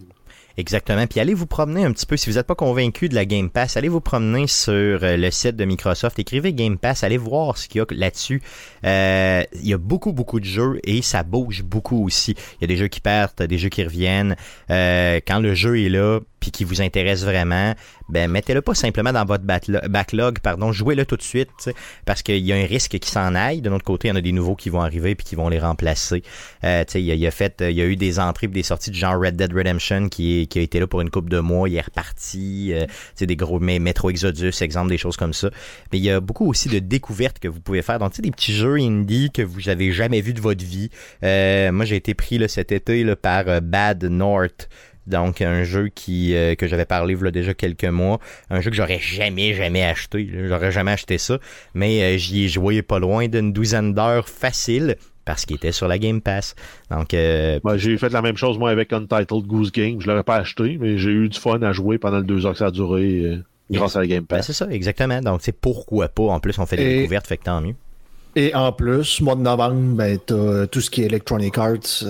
Exactement. 0.58 1.06
Puis 1.06 1.20
allez 1.20 1.34
vous 1.34 1.48
promener 1.48 1.84
un 1.84 1.92
petit 1.92 2.06
peu. 2.06 2.16
Si 2.16 2.30
vous 2.30 2.38
n'êtes 2.38 2.48
pas 2.48 2.56
convaincu 2.56 3.10
de 3.10 3.16
la 3.16 3.26
Game 3.26 3.50
Pass, 3.50 3.76
allez 3.76 3.90
vous 3.90 4.00
promener 4.00 4.48
sur 4.48 4.74
euh, 4.74 5.18
le 5.18 5.30
site 5.30 5.58
de 5.58 5.66
Microsoft. 5.66 6.18
Écrivez 6.18 6.54
Game 6.54 6.78
Pass. 6.78 7.04
Allez 7.04 7.18
voir 7.18 7.58
ce 7.58 7.68
qu'il 7.68 7.80
y 7.80 7.82
a 7.82 7.86
là-dessus. 7.90 8.42
Euh, 8.86 9.44
il 9.54 9.68
y 9.68 9.74
a 9.74 9.78
beaucoup, 9.78 10.14
beaucoup 10.14 10.40
de 10.40 10.46
jeux 10.46 10.80
et 10.86 11.02
ça 11.02 11.24
bouge 11.24 11.64
beaucoup 11.64 12.06
aussi. 12.06 12.36
Il 12.56 12.62
y 12.62 12.64
a 12.64 12.68
des 12.68 12.78
jeux 12.78 12.88
qui 12.88 13.02
perdent, 13.02 13.44
des 13.44 13.58
jeux 13.58 13.70
qui 13.70 13.84
reviennent. 13.84 14.38
Euh, 14.70 15.20
quand 15.28 15.40
le 15.40 15.56
jeu 15.56 15.82
est 15.82 15.90
là, 15.90 16.22
puis 16.46 16.52
qui 16.52 16.64
vous 16.64 16.80
intéresse 16.84 17.24
vraiment, 17.24 17.74
ben 18.08 18.30
mettez-le 18.30 18.62
pas 18.62 18.76
simplement 18.76 19.12
dans 19.12 19.26
votre 19.26 19.44
backlog, 19.44 20.38
pardon, 20.40 20.72
jouez-le 20.72 21.04
tout 21.08 21.18
de 21.18 21.24
suite, 21.24 21.72
parce 22.06 22.22
qu'il 22.22 22.46
y 22.46 22.54
a 22.54 22.56
un 22.56 22.66
risque 22.66 23.00
qui 23.00 23.10
s'en 23.10 23.34
aille. 23.34 23.62
De 23.62 23.70
notre 23.72 23.84
côté, 23.84 24.10
il 24.10 24.12
y 24.12 24.14
en 24.14 24.16
a 24.16 24.22
des 24.22 24.32
nouveaux 24.32 24.56
qui 24.56 24.70
vont 24.70 24.82
arriver 24.82 25.16
puis 25.16 25.26
qui 25.26 25.34
vont 25.34 25.50
les 25.50 25.58
remplacer. 25.58 26.22
Euh, 26.64 26.84
il, 26.94 27.02
y 27.02 27.12
a, 27.12 27.16
il, 27.16 27.26
a 27.26 27.32
fait, 27.32 27.64
il 27.68 27.76
y 27.76 27.82
a 27.82 27.86
eu 27.86 27.96
des 27.96 28.20
entrées 28.20 28.46
et 28.46 28.50
des 28.50 28.62
sorties 28.62 28.92
du 28.92 29.00
genre 29.00 29.20
Red 29.20 29.38
Dead 29.38 29.52
Redemption 29.52 30.08
qui, 30.08 30.48
qui 30.48 30.60
a 30.60 30.62
été 30.62 30.80
là 30.80 30.86
pour 30.86 31.02
une 31.02 31.10
coupe 31.10 31.32
de 31.32 31.40
mois, 31.40 31.68
il 31.68 31.76
est 31.78 31.82
reparti. 31.82 32.74
Euh, 32.74 32.86
des 33.26 33.36
gros 33.36 33.60
Metro 33.60 34.12
Exodus, 34.12 34.52
exemple, 34.62 34.90
des 34.90 35.00
choses 35.00 35.18
comme 35.18 35.34
ça. 35.34 35.50
Mais 35.92 35.98
il 35.98 36.04
y 36.04 36.12
a 36.12 36.20
beaucoup 36.20 36.48
aussi 36.48 36.70
de 36.70 36.78
découvertes 36.78 37.40
que 37.40 37.48
vous 37.48 37.60
pouvez 37.60 37.82
faire. 37.82 37.98
Donc, 37.98 38.12
tu 38.12 38.18
sais, 38.18 38.22
des 38.22 38.30
petits 38.30 38.54
jeux 38.54 38.76
indie 38.76 39.32
que 39.32 39.42
vous 39.42 39.68
avez 39.68 39.92
jamais 39.92 40.22
vu 40.22 40.34
de 40.34 40.42
votre 40.42 40.64
vie. 40.64 40.92
Euh, 41.24 41.72
moi, 41.72 41.86
j'ai 41.86 41.96
été 41.96 42.14
pris 42.14 42.38
là, 42.38 42.48
cet 42.48 42.72
été 42.72 43.04
là, 43.04 43.16
par 43.16 43.48
euh, 43.48 43.62
Bad 43.62 44.04
North. 44.04 44.70
Donc, 45.08 45.42
un 45.42 45.64
jeu 45.64 45.90
qui 45.94 46.36
euh, 46.36 46.56
que 46.56 46.68
j'avais 46.68 46.86
parlé 46.86 47.14
il 47.14 47.24
y 47.24 47.28
a 47.28 47.32
déjà 47.32 47.54
quelques 47.54 47.86
mois. 47.86 48.20
Un 48.50 48.62
jeu 48.62 48.72
que 48.72 48.76
j'aurais 48.76 49.00
jamais, 49.00 49.54
jamais 49.54 49.84
acheté. 49.84 50.30
J'aurais 50.48 50.72
jamais 50.72 50.92
acheté 50.92 51.18
ça. 51.18 51.40
Mais 51.74 52.02
euh, 52.02 52.18
j'y 52.18 52.46
ai 52.46 52.48
joué 52.48 52.82
pas 52.82 53.00
loin 53.00 53.28
d'une 53.28 53.54
douzaine 53.54 53.94
d'heures 53.94 54.28
facile 54.28 54.96
parce 55.24 55.46
qu'il 55.46 55.56
était 55.56 55.72
sur 55.72 55.88
la 55.88 55.98
Game 55.98 56.22
Pass. 56.22 56.56
Donc, 56.92 57.14
euh, 57.14 57.60
j'ai 57.76 57.98
fait 57.98 58.10
la 58.10 58.22
même 58.22 58.38
chose 58.38 58.58
moi 58.58 58.70
avec 58.70 58.94
Untitled 58.94 59.46
Goose 59.46 59.72
Game. 59.72 60.00
Je 60.00 60.08
l'aurais 60.08 60.24
pas 60.24 60.38
acheté, 60.38 60.78
mais 60.80 60.98
j'ai 60.98 61.12
eu 61.12 61.30
du 61.30 61.40
fun 61.40 61.62
à 61.62 61.72
jouer 61.72 61.98
pendant 61.98 62.20
les 62.20 62.26
deux 62.26 62.46
heures 62.46 62.54
que 62.54 62.60
ça 62.60 62.68
a 62.68 62.72
duré 62.72 63.40
grâce 63.72 63.96
à 63.96 64.02
la 64.02 64.08
Game 64.08 64.26
ben, 64.30 64.38
Pass. 64.38 64.48
c'est 64.48 64.54
ça, 64.54 64.68
exactement. 64.70 65.22
Donc, 65.22 65.40
c'est 65.42 65.60
pourquoi 65.60 66.10
pas. 66.10 66.24
En 66.24 66.40
plus, 66.40 66.58
on 66.60 66.66
fait 66.66 66.78
des 66.78 66.98
découvertes, 66.98 67.28
fait 67.28 67.38
que 67.38 67.44
tant 67.44 67.62
mieux. 67.62 67.76
Et 68.36 68.54
en 68.54 68.72
plus, 68.72 69.22
mois 69.22 69.36
de 69.36 69.42
novembre, 69.42 69.96
ben, 69.96 70.20
t'as 70.24 70.68
tout 70.68 70.82
ce 70.82 70.90
qui 70.90 71.02
est 71.02 71.06
Electronic 71.06 71.58
Arts 71.58 72.04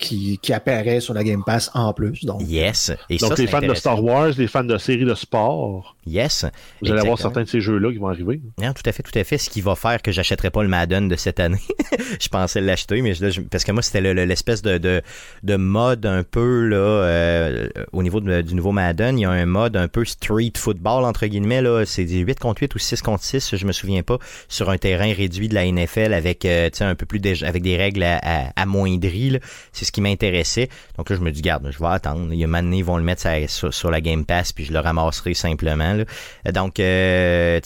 qui, 0.00 0.38
qui, 0.42 0.52
apparaît 0.52 1.00
sur 1.00 1.14
la 1.14 1.22
Game 1.22 1.44
Pass 1.44 1.70
en 1.74 1.92
plus. 1.92 2.24
Donc, 2.24 2.42
yes. 2.42 2.92
Et 3.08 3.18
donc 3.18 3.38
les 3.38 3.46
fans 3.46 3.60
de 3.60 3.74
Star 3.74 4.02
Wars, 4.02 4.32
les 4.36 4.48
fans 4.48 4.64
de 4.64 4.78
séries 4.78 5.04
de 5.04 5.14
sport. 5.14 5.94
Yes. 6.06 6.46
Vous 6.82 6.90
allez 6.90 7.00
avoir 7.00 7.18
certains 7.18 7.42
de 7.42 7.48
ces 7.48 7.60
jeux-là 7.60 7.92
qui 7.92 7.98
vont 7.98 8.08
arriver. 8.08 8.40
Non, 8.60 8.72
tout 8.72 8.82
à 8.86 8.92
fait, 8.92 9.02
tout 9.02 9.16
à 9.16 9.22
fait. 9.22 9.38
Ce 9.38 9.50
qui 9.50 9.60
va 9.60 9.76
faire 9.76 10.00
que 10.02 10.10
j'achèterai 10.10 10.50
pas 10.50 10.62
le 10.62 10.68
Madden 10.68 11.08
de 11.08 11.16
cette 11.16 11.38
année. 11.38 11.60
je 12.20 12.28
pensais 12.28 12.60
l'acheter, 12.60 13.02
mais 13.02 13.14
je, 13.14 13.40
parce 13.42 13.64
que 13.64 13.72
moi, 13.72 13.82
c'était 13.82 14.14
l'espèce 14.14 14.62
de, 14.62 14.78
de, 14.78 15.02
de, 15.42 15.56
mode 15.56 16.06
un 16.06 16.22
peu 16.22 16.66
là 16.66 16.76
euh, 16.76 17.68
au 17.92 18.02
niveau 18.02 18.20
du 18.20 18.54
nouveau 18.54 18.72
Madden. 18.72 19.18
Il 19.18 19.22
y 19.22 19.24
a 19.26 19.30
un 19.30 19.46
mode 19.46 19.76
un 19.76 19.88
peu 19.88 20.04
street 20.04 20.52
football, 20.56 21.04
entre 21.04 21.26
guillemets. 21.26 21.62
là 21.62 21.84
C'est 21.84 22.04
des 22.04 22.20
8 22.20 22.40
contre 22.40 22.62
8 22.62 22.74
ou 22.74 22.78
6 22.78 23.02
contre 23.02 23.22
6, 23.22 23.56
je 23.56 23.66
me 23.66 23.72
souviens 23.72 24.02
pas, 24.02 24.18
sur 24.48 24.70
un 24.70 24.78
terrain 24.78 25.12
réduit 25.12 25.48
de 25.48 25.54
la 25.54 25.70
NFL 25.70 26.14
avec 26.14 26.44
euh, 26.44 26.70
un 26.80 26.94
peu 26.94 27.06
plus 27.06 27.20
avec 27.44 27.62
des 27.62 27.76
règles 27.76 28.02
à, 28.02 28.18
à, 28.22 28.52
amoindries. 28.56 29.38
C'est 29.72 29.89
ce 29.90 29.92
qui 29.92 30.00
m'intéressait. 30.00 30.68
Donc 30.96 31.10
là, 31.10 31.16
je 31.16 31.20
me 31.20 31.32
dis, 31.32 31.42
garde, 31.42 31.68
je 31.70 31.78
vais 31.78 31.90
attendre. 31.90 32.32
Il 32.32 32.38
y 32.38 32.44
a 32.44 32.46
maintenant, 32.46 32.76
ils 32.76 32.84
vont 32.84 32.96
le 32.96 33.02
mettre 33.02 33.26
sur, 33.48 33.90
la 33.90 34.00
Game 34.00 34.24
Pass, 34.24 34.52
puis 34.52 34.64
je 34.64 34.72
le 34.72 34.78
ramasserai 34.78 35.34
simplement. 35.34 35.96
Donc, 36.52 36.78
euh, 36.78 37.60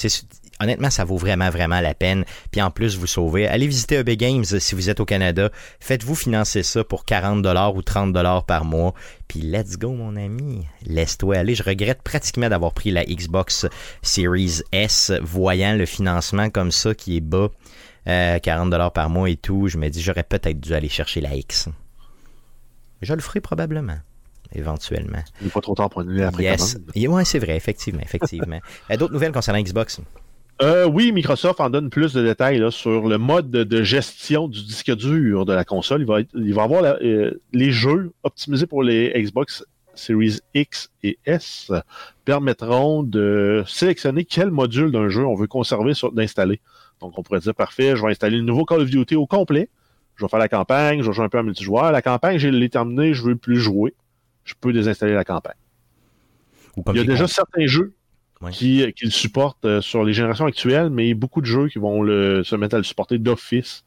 honnêtement, 0.58 0.88
ça 0.88 1.04
vaut 1.04 1.18
vraiment, 1.18 1.50
vraiment 1.50 1.80
la 1.80 1.92
peine. 1.92 2.24
Puis 2.50 2.62
en 2.62 2.70
plus, 2.70 2.96
vous 2.96 3.06
sauvez. 3.06 3.46
Allez 3.46 3.66
visiter 3.66 3.96
EB 3.96 4.10
Games 4.10 4.44
si 4.44 4.74
vous 4.74 4.88
êtes 4.88 5.00
au 5.00 5.04
Canada. 5.04 5.50
Faites-vous 5.80 6.14
financer 6.14 6.62
ça 6.62 6.82
pour 6.82 7.04
40$ 7.04 7.76
ou 7.76 7.82
30$ 7.82 8.46
par 8.46 8.64
mois. 8.64 8.94
Puis 9.28 9.40
let's 9.40 9.76
go, 9.76 9.90
mon 9.90 10.16
ami. 10.16 10.64
Laisse-toi 10.86 11.36
aller. 11.36 11.54
Je 11.54 11.62
regrette 11.62 12.02
pratiquement 12.02 12.48
d'avoir 12.48 12.72
pris 12.72 12.90
la 12.90 13.04
Xbox 13.04 13.66
Series 14.00 14.62
S, 14.72 15.12
voyant 15.22 15.74
le 15.74 15.84
financement 15.84 16.48
comme 16.48 16.70
ça 16.70 16.94
qui 16.94 17.18
est 17.18 17.20
bas. 17.20 17.50
40$ 18.06 18.74
euh, 18.74 18.90
par 18.90 19.10
mois 19.10 19.28
et 19.28 19.36
tout. 19.36 19.68
Je 19.68 19.76
me 19.76 19.88
dis, 19.90 20.02
j'aurais 20.02 20.24
peut-être 20.24 20.60
dû 20.60 20.72
aller 20.72 20.88
chercher 20.88 21.20
la 21.20 21.34
X. 21.34 21.68
Je 23.04 23.14
le 23.14 23.20
ferai 23.20 23.40
probablement 23.40 23.98
éventuellement. 24.54 25.22
Il 25.40 25.44
n'est 25.44 25.50
pas 25.50 25.60
trop 25.60 25.74
tard 25.74 25.90
pour 25.90 26.02
annuler 26.02 26.22
après 26.22 26.44
yes. 26.44 26.78
Oui, 26.94 27.24
c'est 27.24 27.38
vrai, 27.38 27.56
effectivement, 27.56 28.02
effectivement. 28.02 28.60
Euh, 28.90 28.96
d'autres 28.96 29.12
nouvelles 29.12 29.32
concernant 29.32 29.60
Xbox? 29.60 30.00
Euh, 30.62 30.86
oui, 30.86 31.10
Microsoft 31.12 31.60
en 31.60 31.70
donne 31.70 31.90
plus 31.90 32.12
de 32.12 32.22
détails 32.22 32.62
sur 32.70 33.08
le 33.08 33.18
mode 33.18 33.50
de, 33.50 33.82
gestion 33.82 34.46
du 34.46 34.62
disque 34.62 34.94
dur 34.94 35.46
de 35.46 35.52
la 35.52 35.64
console. 35.64 36.02
Il 36.02 36.06
va, 36.06 36.20
il 36.34 36.54
va 36.54 36.62
avoir 36.64 36.82
euh, 36.84 37.30
les 37.52 37.70
jeux 37.70 38.12
optimisés 38.22 38.66
pour 38.66 38.82
les 38.82 39.12
Xbox 39.16 39.64
Series 39.94 40.40
X 40.54 40.90
et 41.02 41.18
S 41.24 41.72
permettront 42.24 43.02
de 43.02 43.64
sélectionner 43.66 44.24
quel 44.24 44.50
module 44.50 44.92
d'un 44.92 45.08
jeu 45.08 45.24
on 45.24 45.34
veut 45.34 45.46
conserver, 45.46 45.92
d'installer. 46.12 46.60
Donc, 47.00 47.18
on 47.18 47.22
pourrait 47.22 47.40
dire, 47.40 47.54
parfait, 47.54 47.96
je 47.96 48.02
vais 48.02 48.10
installer 48.10 48.36
le 48.36 48.44
nouveau 48.44 48.64
Call 48.64 48.80
of 48.80 48.90
Duty 48.90 49.16
au 49.16 49.26
complet. 49.26 49.68
Je 50.16 50.24
vais 50.24 50.28
faire 50.28 50.38
la 50.38 50.48
campagne, 50.48 51.02
je 51.02 51.08
vais 51.08 51.12
jouer 51.12 51.24
un 51.24 51.28
peu 51.28 51.38
en 51.38 51.42
multijoueur. 51.42 51.90
La 51.92 52.02
campagne, 52.02 52.38
j'ai 52.38 52.50
l'ai 52.50 52.68
terminée, 52.68 53.14
je 53.14 53.22
veux 53.22 53.36
plus 53.36 53.56
jouer 53.56 53.94
je 54.44 54.54
peux 54.58 54.72
désinstaller 54.72 55.14
la 55.14 55.24
campagne. 55.24 55.56
Il 56.76 56.96
y 56.96 57.00
a 57.00 57.04
déjà 57.04 57.26
certains 57.26 57.66
jeux 57.66 57.94
qui, 58.50 58.84
le 58.84 59.10
supportent 59.10 59.64
euh, 59.64 59.80
sur 59.80 60.04
les 60.04 60.12
générations 60.12 60.46
actuelles, 60.46 60.90
mais 60.90 61.14
beaucoup 61.14 61.40
de 61.40 61.46
jeux 61.46 61.68
qui 61.68 61.78
vont 61.78 62.04
se 62.04 62.56
mettre 62.56 62.74
à 62.74 62.78
le 62.78 62.84
supporter 62.84 63.18
d'office. 63.18 63.84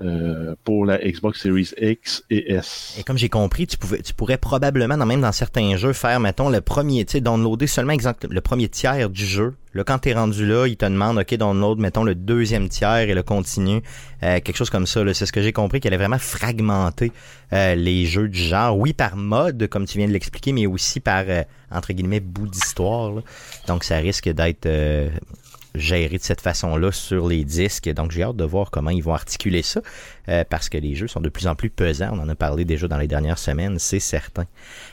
Euh, 0.00 0.56
pour 0.64 0.86
la 0.86 0.98
Xbox 0.98 1.40
Series 1.40 1.70
X 1.80 2.24
et 2.28 2.52
S. 2.52 2.96
Et 2.98 3.04
comme 3.04 3.16
j'ai 3.16 3.28
compris, 3.28 3.68
tu, 3.68 3.78
pouvais, 3.78 4.02
tu 4.02 4.12
pourrais 4.12 4.38
probablement, 4.38 4.96
même 5.06 5.20
dans 5.20 5.30
certains 5.30 5.76
jeux, 5.76 5.92
faire, 5.92 6.18
mettons, 6.18 6.48
le 6.48 6.60
premier, 6.60 7.04
tu 7.04 7.12
sais, 7.12 7.20
downloader 7.20 7.68
seulement 7.68 7.92
exemple, 7.92 8.26
le 8.28 8.40
premier 8.40 8.68
tiers 8.68 9.08
du 9.08 9.24
jeu. 9.24 9.54
Là, 9.74 9.84
quand 9.84 9.98
tu 9.98 10.10
es 10.10 10.14
rendu 10.14 10.46
là, 10.46 10.66
il 10.66 10.76
te 10.76 10.84
demande, 10.84 11.18
OK, 11.18 11.34
download, 11.34 11.78
mettons, 11.78 12.04
le 12.04 12.14
deuxième 12.14 12.68
tiers 12.68 13.08
et 13.08 13.14
le 13.14 13.22
continu. 13.22 13.82
Euh, 14.22 14.40
quelque 14.40 14.56
chose 14.56 14.70
comme 14.70 14.86
ça. 14.86 15.02
C'est 15.12 15.26
ce 15.26 15.32
que 15.32 15.42
j'ai 15.42 15.52
compris, 15.52 15.80
qu'elle 15.80 15.94
est 15.94 15.98
vraiment 15.98 16.18
fragmenté 16.18 17.12
euh, 17.52 17.74
les 17.74 18.06
jeux 18.06 18.28
du 18.28 18.38
genre. 18.38 18.78
Oui, 18.78 18.92
par 18.92 19.16
mode, 19.16 19.66
comme 19.68 19.86
tu 19.86 19.98
viens 19.98 20.06
de 20.06 20.12
l'expliquer, 20.12 20.52
mais 20.52 20.66
aussi 20.66 21.00
par, 21.00 21.24
entre 21.70 21.92
guillemets, 21.92 22.20
bout 22.20 22.46
d'histoire. 22.46 23.12
Donc, 23.66 23.84
ça 23.84 23.96
risque 23.96 24.28
d'être 24.28 24.68
gérer 25.74 26.18
de 26.18 26.22
cette 26.22 26.40
façon-là 26.40 26.92
sur 26.92 27.28
les 27.28 27.44
disques. 27.44 27.88
Donc 27.92 28.12
j'ai 28.12 28.22
hâte 28.22 28.36
de 28.36 28.44
voir 28.44 28.70
comment 28.70 28.90
ils 28.90 29.02
vont 29.02 29.14
articuler 29.14 29.62
ça 29.62 29.80
euh, 30.28 30.44
parce 30.48 30.68
que 30.68 30.78
les 30.78 30.94
jeux 30.94 31.08
sont 31.08 31.20
de 31.20 31.28
plus 31.28 31.46
en 31.46 31.54
plus 31.54 31.70
pesants. 31.70 32.10
On 32.12 32.20
en 32.20 32.28
a 32.28 32.34
parlé 32.34 32.64
déjà 32.64 32.86
dans 32.86 32.98
les 32.98 33.08
dernières 33.08 33.38
semaines, 33.38 33.78
c'est 33.78 34.00
certain. 34.00 34.44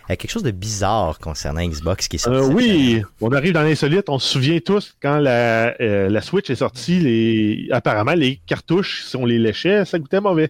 Euh, 0.10 0.16
quelque 0.16 0.32
chose 0.32 0.44
de 0.44 0.52
bizarre 0.52 1.20
concernant 1.20 1.66
Xbox 1.66 2.08
qui 2.08 2.16
est 2.16 2.20
sorti. 2.20 2.40
Euh, 2.40 2.54
oui, 2.54 3.04
on 3.22 3.32
arrive 3.32 3.54
dans 3.54 3.62
l'insolite. 3.62 4.10
On 4.10 4.20
se 4.20 4.28
souvient 4.28 4.60
tous 4.60 4.96
quand 5.02 5.20
la, 5.20 5.76
la 5.80 6.22
Switch 6.22 6.50
est 6.50 6.56
sortie, 6.56 7.00
les, 7.00 7.68
apparemment 7.72 8.14
les 8.14 8.42
cartouches, 8.48 9.04
si 9.06 9.16
on 9.16 9.26
les 9.26 9.40
léchait, 9.40 9.86
ça 9.86 10.00
goûtait 10.00 10.22
mauvais. 10.22 10.50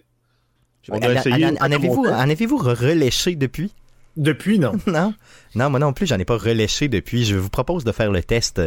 On 0.88 1.00
a 1.00 1.12
essayé. 1.12 1.46
En, 1.46 1.56
avez-vous, 1.56 2.06
en 2.06 2.30
avez-vous 2.30 2.56
reléché 2.56 3.36
depuis? 3.36 3.70
Depuis, 4.16 4.58
non. 4.58 4.72
non. 4.86 5.14
Non, 5.54 5.70
moi 5.70 5.78
non 5.78 5.92
plus, 5.92 6.06
j'en 6.06 6.18
ai 6.18 6.24
pas 6.24 6.36
reléché 6.36 6.88
depuis. 6.88 7.24
Je 7.24 7.36
vous 7.36 7.50
propose 7.50 7.84
de 7.84 7.92
faire 7.92 8.10
le 8.10 8.22
test. 8.22 8.60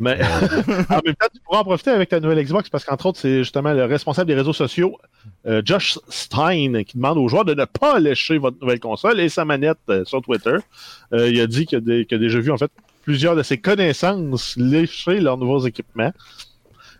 Euh, 0.00 0.04
Mais 0.04 0.18
en 0.90 1.00
même 1.04 1.14
temps, 1.14 1.26
tu 1.32 1.40
pourras 1.44 1.60
en 1.60 1.64
profiter 1.64 1.90
avec 1.90 2.08
ta 2.08 2.20
nouvelle 2.20 2.42
Xbox 2.44 2.68
parce 2.68 2.84
qu'entre 2.84 3.06
autres, 3.06 3.18
c'est 3.18 3.38
justement 3.38 3.72
le 3.72 3.84
responsable 3.84 4.28
des 4.28 4.34
réseaux 4.34 4.52
sociaux, 4.52 4.98
euh, 5.46 5.62
Josh 5.64 5.98
Stein, 6.08 6.84
qui 6.84 6.96
demande 6.96 7.18
aux 7.18 7.28
joueurs 7.28 7.44
de 7.44 7.54
ne 7.54 7.64
pas 7.64 7.98
lécher 7.98 8.38
votre 8.38 8.56
nouvelle 8.60 8.80
console 8.80 9.20
et 9.20 9.28
sa 9.28 9.44
manette 9.44 9.78
euh, 9.88 10.04
sur 10.04 10.22
Twitter. 10.22 10.56
Euh, 11.12 11.30
il 11.30 11.40
a 11.40 11.46
dit 11.46 11.66
qu'il 11.66 11.78
a, 11.78 12.18
déjà 12.18 12.40
vu 12.40 12.50
en 12.50 12.58
fait 12.58 12.70
plusieurs 13.02 13.36
de 13.36 13.42
ses 13.42 13.58
connaissances 13.58 14.56
lécher 14.56 15.20
leurs 15.20 15.38
nouveaux 15.38 15.66
équipements. 15.66 16.12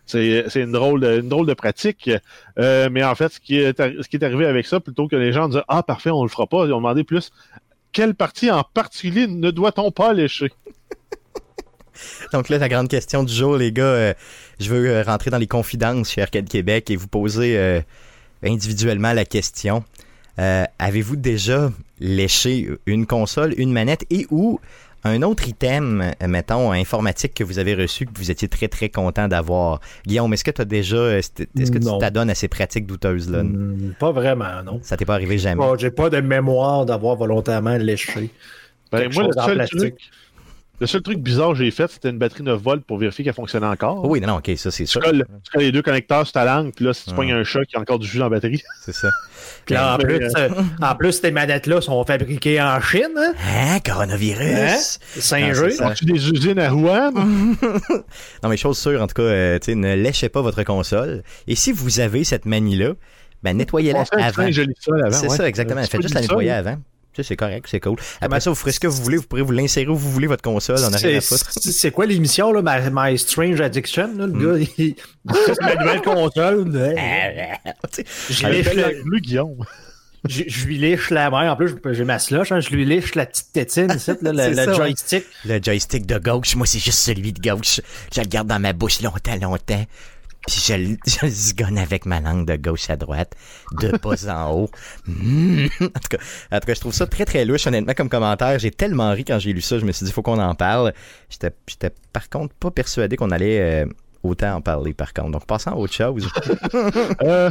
C'est 0.07 0.55
une 0.55 0.73
drôle 0.73 1.01
de, 1.01 1.21
une 1.21 1.29
drôle 1.29 1.47
de 1.47 1.53
pratique. 1.53 2.11
Euh, 2.59 2.89
mais 2.91 3.05
en 3.05 3.15
fait, 3.15 3.31
ce 3.31 3.41
qui, 3.41 3.59
est, 3.59 3.79
ce 3.79 4.09
qui 4.09 4.17
est 4.17 4.25
arrivé 4.25 4.47
avec 4.47 4.67
ça, 4.67 4.81
plutôt 4.81 5.07
que 5.07 5.17
les 5.17 5.35
gens 5.35 5.49
disent 5.49 5.63
Ah, 5.69 5.83
parfait, 5.83 6.09
on 6.09 6.23
le 6.23 6.31
fera 6.31 6.47
pas, 6.47 6.65
ils 6.65 6.73
ont 6.73 6.79
demandé 6.79 7.05
plus 7.05 7.31
quelle 7.93 8.15
partie 8.15 8.51
en 8.51 8.63
particulier 8.63 9.27
ne 9.27 9.51
doit-on 9.51 9.91
pas 9.91 10.13
lécher? 10.13 10.53
Donc 12.33 12.49
là, 12.49 12.59
la 12.59 12.69
grande 12.69 12.89
question 12.89 13.23
du 13.23 13.33
jour, 13.33 13.57
les 13.57 13.73
gars, 13.73 13.83
euh, 13.85 14.15
je 14.61 14.69
veux 14.73 14.89
euh, 14.91 15.03
rentrer 15.03 15.31
dans 15.31 15.39
les 15.39 15.47
confidences 15.47 16.11
chez 16.11 16.23
Arcade 16.23 16.49
Québec 16.49 16.91
et 16.91 16.97
vous 16.97 17.09
poser 17.09 17.59
euh, 17.59 17.81
individuellement 18.43 19.13
la 19.13 19.25
question. 19.25 19.85
Euh, 20.39 20.65
Avez-vous 20.79 21.17
déjà 21.17 21.73
léché 22.01 22.69
une 22.87 23.07
console, 23.07 23.55
une 23.59 23.73
manette 23.73 24.05
et 24.11 24.27
ou 24.31 24.61
un 25.05 25.23
autre 25.23 25.47
item, 25.49 26.13
mettons, 26.27 26.73
informatique 26.73 27.33
que 27.35 27.45
vous 27.45 27.59
avez 27.61 27.75
reçu 27.75 28.05
que 28.05 28.11
vous 28.17 28.31
étiez 28.33 28.49
très 28.49 28.67
très 28.69 28.89
content 28.89 29.29
d'avoir? 29.29 29.81
Guillaume, 30.07 30.33
est-ce 30.33 30.43
que 30.45 30.51
tu 30.51 30.61
as 30.61 30.65
déjà, 30.65 31.17
est-ce 31.19 31.31
que 31.71 31.79
tu 31.79 31.85
Non. 31.85 31.99
t'adonnes 31.99 32.31
à 32.31 32.35
ces 32.35 32.49
pratiques 32.49 32.87
douteuses-là? 32.87 33.45
Hmm, 33.45 33.95
pas 33.99 34.11
vraiment, 34.11 34.63
non. 34.65 34.81
Ça 34.83 34.97
t'est 34.97 35.05
pas 35.05 35.15
arrivé 35.15 35.39
jamais? 35.39 35.57
Bon, 35.57 35.77
J'ai 35.79 35.93
pas 35.93 36.11
de 36.11 36.21
mémoire 36.21 36.85
d'avoir 36.85 37.15
volontairement 37.17 37.77
léché. 37.77 38.31
Ben, 38.91 39.03
quelque 39.03 39.15
moi, 39.15 39.23
le 39.23 39.29
chose 39.29 39.39
en 39.39 39.47
seul, 39.47 39.55
plastique. 39.55 39.79
truc, 39.79 39.95
le 40.81 40.87
seul 40.87 41.03
truc 41.03 41.19
bizarre 41.19 41.51
que 41.51 41.57
j'ai 41.59 41.71
fait, 41.71 41.91
c'était 41.91 42.11
une 42.11 42.19
batterie 42.19 42.43
9 42.45 42.61
volts 42.61 42.85
pour 42.85 42.99
vérifier 42.99 43.25
qu'elle 43.25 43.35
fonctionnait 43.35 43.67
encore. 43.67 44.05
Oui, 44.09 44.21
non, 44.21 44.29
non, 44.29 44.35
ok, 44.37 44.51
ça 44.57 44.71
c'est 44.71 44.85
Tu 44.85 44.93
ça. 44.93 45.01
colles, 45.01 45.27
tu 45.45 45.51
colles 45.51 45.63
les 45.63 45.73
deux 45.73 45.83
connecteurs 45.83 46.25
sur 46.25 46.33
ta 46.33 46.45
langue, 46.45 46.73
puis 46.75 46.85
là, 46.85 46.93
si 46.95 47.05
tu 47.05 47.11
Ah. 47.13 47.15
pognes 47.17 47.33
un 47.33 47.45
chat 47.45 47.65
qui 47.65 47.77
a 47.77 47.81
encore 47.81 47.99
du 47.99 48.07
jus 48.07 48.19
dans 48.19 48.25
la 48.27 48.31
batterie. 48.31 48.63
C'est 48.85 48.95
ça. 48.95 49.09
Puis 49.67 49.75
là, 49.75 49.95
en, 49.95 49.99
Mais, 49.99 50.05
plus, 50.05 50.29
euh, 50.37 50.49
en 50.81 50.95
plus, 50.95 51.13
ces 51.21 51.31
manettes-là 51.31 51.81
sont 51.81 52.05
fabriquées 52.05 52.61
en 52.61 52.81
Chine. 52.81 53.03
Hein? 53.17 53.33
Hein, 53.47 53.79
coronavirus? 53.85 54.99
C'est 55.15 55.21
ça. 55.21 55.37
As-tu 55.87 56.05
des 56.05 56.31
usines 56.31 56.59
à 56.59 56.73
Wuhan? 56.75 57.13
Non, 58.43 58.49
mais 58.49 58.57
chose 58.57 58.79
sûre, 58.79 59.03
en 59.03 59.07
tout 59.07 59.15
cas, 59.15 59.23
euh, 59.23 59.59
tu 59.59 59.73
sais, 59.73 59.75
ne 59.75 59.95
léchez 59.95 60.29
pas 60.29 60.43
votre 60.43 60.63
console. 60.63 61.23
Et 61.47 61.55
si 61.57 61.73
vous 61.73 62.01
avez 62.01 62.25
cette 62.25 62.45
manie-là, 62.47 62.93
ben 63.43 63.57
nettoyez-la 63.57 64.05
avant. 64.13 64.51
C'est 64.53 65.29
ouais. 65.29 65.37
ça, 65.37 65.49
exactement. 65.49 65.83
Faites 65.83 66.03
juste 66.03 66.15
la 66.15 66.21
nettoyer 66.23 66.51
avant. 66.51 66.77
Sais, 67.19 67.25
c'est 67.25 67.37
correct, 67.37 67.67
c'est 67.69 67.81
cool. 67.81 67.97
Après 68.21 68.39
ça, 68.39 68.49
vous 68.51 68.55
ferez 68.55 68.71
ce 68.71 68.79
que 68.79 68.87
vous 68.87 69.03
voulez. 69.03 69.17
Vous 69.17 69.25
pourrez 69.25 69.43
vous 69.43 69.51
l'insérer 69.51 69.89
où 69.89 69.97
vous 69.97 70.11
voulez, 70.13 70.29
votre 70.29 70.43
console. 70.45 70.79
On 70.87 70.91
n'a 70.91 70.99
rien 70.99 71.19
à 71.19 71.21
C'est 71.21 71.37
foutre. 71.37 71.51
c'est- 71.53 71.91
quoi 71.91 72.07
l'émission, 72.07 72.53
là? 72.53 72.63
My, 72.65 72.89
My 72.93 73.19
Strange 73.19 73.61
Addiction, 73.61 74.11
là, 74.17 74.27
le 74.27 74.33
Hmm. 74.33 74.59
gars, 74.59 74.67
il, 74.79 74.85
il 74.85 74.95
ma 75.61 75.75
nouvelle 75.75 76.03
console. 76.03 76.71
La 76.73 76.93
le- 78.51 79.03
bleu, 79.03 79.19
Guillaume. 79.19 79.65
je, 80.29 80.43
je 80.47 80.67
lui 80.67 80.79
lèche 80.79 81.11
la 81.11 81.29
main. 81.31 81.51
En 81.51 81.57
plus, 81.57 81.75
j'ai 81.93 82.05
ma 82.05 82.19
slush, 82.21 82.53
hein, 82.53 82.61
je 82.61 82.71
lui 82.71 82.85
lèche 82.85 83.15
la 83.17 83.27
petite 83.27 83.53
tétine, 83.53 83.93
ici, 83.97 84.13
là, 84.23 84.33
le, 84.33 84.39
C'est 84.43 84.49
le 84.51 84.55
ça, 84.57 84.67
ouais. 84.71 84.77
joystick. 84.77 85.25
Le 85.45 85.61
joystick 85.63 86.07
de 86.07 86.19
gauche, 86.19 86.55
moi, 86.55 86.67
c'est 86.67 86.79
juste 86.79 86.99
celui 87.01 87.33
de 87.33 87.41
gauche. 87.41 87.81
Je 88.15 88.21
le 88.21 88.27
garde 88.29 88.47
dans 88.49 88.61
ma 88.61 88.73
bouche 88.73 89.01
longtemps, 89.03 89.37
longtemps. 89.43 89.85
Puis 90.49 90.63
je, 90.67 90.97
je 91.07 91.27
zigonne 91.27 91.77
avec 91.77 92.07
ma 92.07 92.21
langue 92.21 92.47
de 92.47 92.57
gauche 92.57 92.89
à 92.89 92.97
droite, 92.97 93.35
de 93.81 93.91
bas 93.99 94.35
en 94.35 94.53
haut. 94.53 94.71
Mm. 95.07 95.67
En, 95.81 95.87
tout 95.87 96.09
cas, 96.11 96.19
en 96.51 96.61
tout 96.61 96.67
cas, 96.67 96.75
je 96.75 96.81
trouve 96.81 96.95
ça 96.95 97.07
très 97.07 97.27
très 97.27 97.45
louche, 97.45 97.67
honnêtement, 97.67 97.93
comme 97.95 98.09
commentaire. 98.09 98.59
J'ai 98.59 98.71
tellement 98.71 99.11
ri 99.13 99.25
quand 99.25 99.39
j'ai 99.39 99.53
lu 99.53 99.61
ça, 99.61 99.79
je 99.79 99.85
me 99.85 99.93
suis 99.93 100.07
dit, 100.07 100.13
faut 100.13 100.23
qu'on 100.23 100.41
en 100.41 100.55
parle. 100.55 100.95
J'étais, 101.29 101.93
par 102.13 102.31
contre 102.31 102.55
pas 102.55 102.71
persuadé 102.71 103.17
qu'on 103.17 103.31
allait 103.31 103.61
euh, 103.61 103.87
autant 104.23 104.55
en 104.55 104.61
parler, 104.61 104.95
par 104.95 105.13
contre. 105.13 105.31
Donc, 105.31 105.47
passons 105.47 105.71
à 105.71 105.77
autre 105.77 105.93
chose. 105.93 106.29
Euh, 107.23 107.51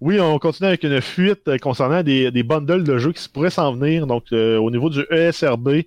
oui, 0.00 0.20
on 0.20 0.38
continue 0.38 0.68
avec 0.68 0.82
une 0.82 1.00
fuite 1.00 1.48
euh, 1.48 1.58
concernant 1.58 2.02
des, 2.02 2.30
des 2.30 2.42
bundles 2.42 2.84
de 2.84 2.98
jeux 2.98 3.12
qui 3.12 3.28
pourraient 3.28 3.50
s'en 3.50 3.74
venir. 3.74 4.06
Donc, 4.06 4.24
euh, 4.32 4.58
au 4.58 4.70
niveau 4.70 4.90
du 4.90 5.04
ESRB, 5.10 5.82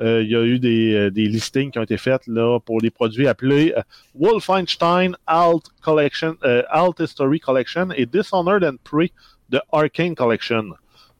euh, 0.00 0.22
il 0.22 0.30
y 0.30 0.36
a 0.36 0.44
eu 0.44 0.58
des, 0.58 0.94
euh, 0.94 1.10
des 1.10 1.26
listings 1.26 1.70
qui 1.70 1.78
ont 1.78 1.82
été 1.82 1.96
faits 1.96 2.26
là, 2.26 2.58
pour 2.58 2.80
des 2.80 2.90
produits 2.90 3.28
appelés 3.28 3.72
euh, 3.76 3.82
Wolfenstein 4.14 5.16
Alt 5.26 5.64
Collection, 5.82 6.36
Alt 6.42 7.00
History 7.00 7.40
Collection 7.40 7.90
et 7.96 8.06
Dishonored 8.06 8.64
and 8.64 8.76
Prey 8.82 9.12
de 9.50 9.60
Arcane 9.72 10.14
Collection. 10.14 10.64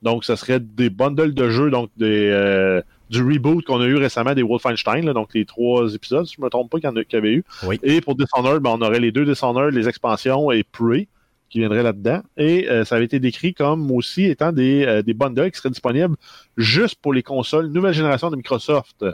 Donc, 0.02 0.24
ce 0.24 0.36
serait 0.36 0.60
des 0.60 0.90
bundles 0.90 1.34
de 1.34 1.48
jeux, 1.48 1.70
donc 1.70 1.90
des, 1.96 2.82
du 3.08 3.22
reboot 3.22 3.64
qu'on 3.64 3.80
a 3.80 3.86
eu 3.86 3.96
récemment 3.96 4.34
des 4.34 4.42
Wolfenstein, 4.42 5.04
là, 5.04 5.12
donc 5.12 5.30
les 5.34 5.44
trois 5.44 5.94
épisodes, 5.94 6.26
si 6.26 6.34
je 6.36 6.42
me 6.42 6.50
trompe 6.50 6.70
pas, 6.70 6.78
qu'il 6.78 6.88
y 6.88 6.92
en 6.92 6.96
a 6.96 7.04
qu'il 7.04 7.14
y 7.14 7.22
avait 7.22 7.32
eu. 7.32 7.44
Oui. 7.66 7.78
Et 7.82 8.00
pour 8.00 8.14
Dishonored, 8.14 8.62
ben, 8.62 8.70
on 8.70 8.82
aurait 8.82 9.00
les 9.00 9.12
deux 9.12 9.24
Dishonored, 9.24 9.72
les 9.72 9.88
expansions 9.88 10.50
et 10.50 10.62
Prey 10.62 11.08
qui 11.54 11.60
viendraient 11.60 11.84
là-dedans. 11.84 12.20
Et 12.36 12.68
euh, 12.68 12.84
ça 12.84 12.96
avait 12.96 13.04
été 13.04 13.20
décrit 13.20 13.54
comme 13.54 13.92
aussi 13.92 14.24
étant 14.24 14.50
des, 14.50 14.84
euh, 14.84 15.02
des 15.02 15.14
bundles 15.14 15.52
qui 15.52 15.58
seraient 15.58 15.70
disponibles 15.70 16.16
juste 16.56 16.96
pour 16.96 17.12
les 17.12 17.22
consoles 17.22 17.68
nouvelle 17.68 17.94
génération 17.94 18.28
de 18.28 18.34
Microsoft. 18.34 19.04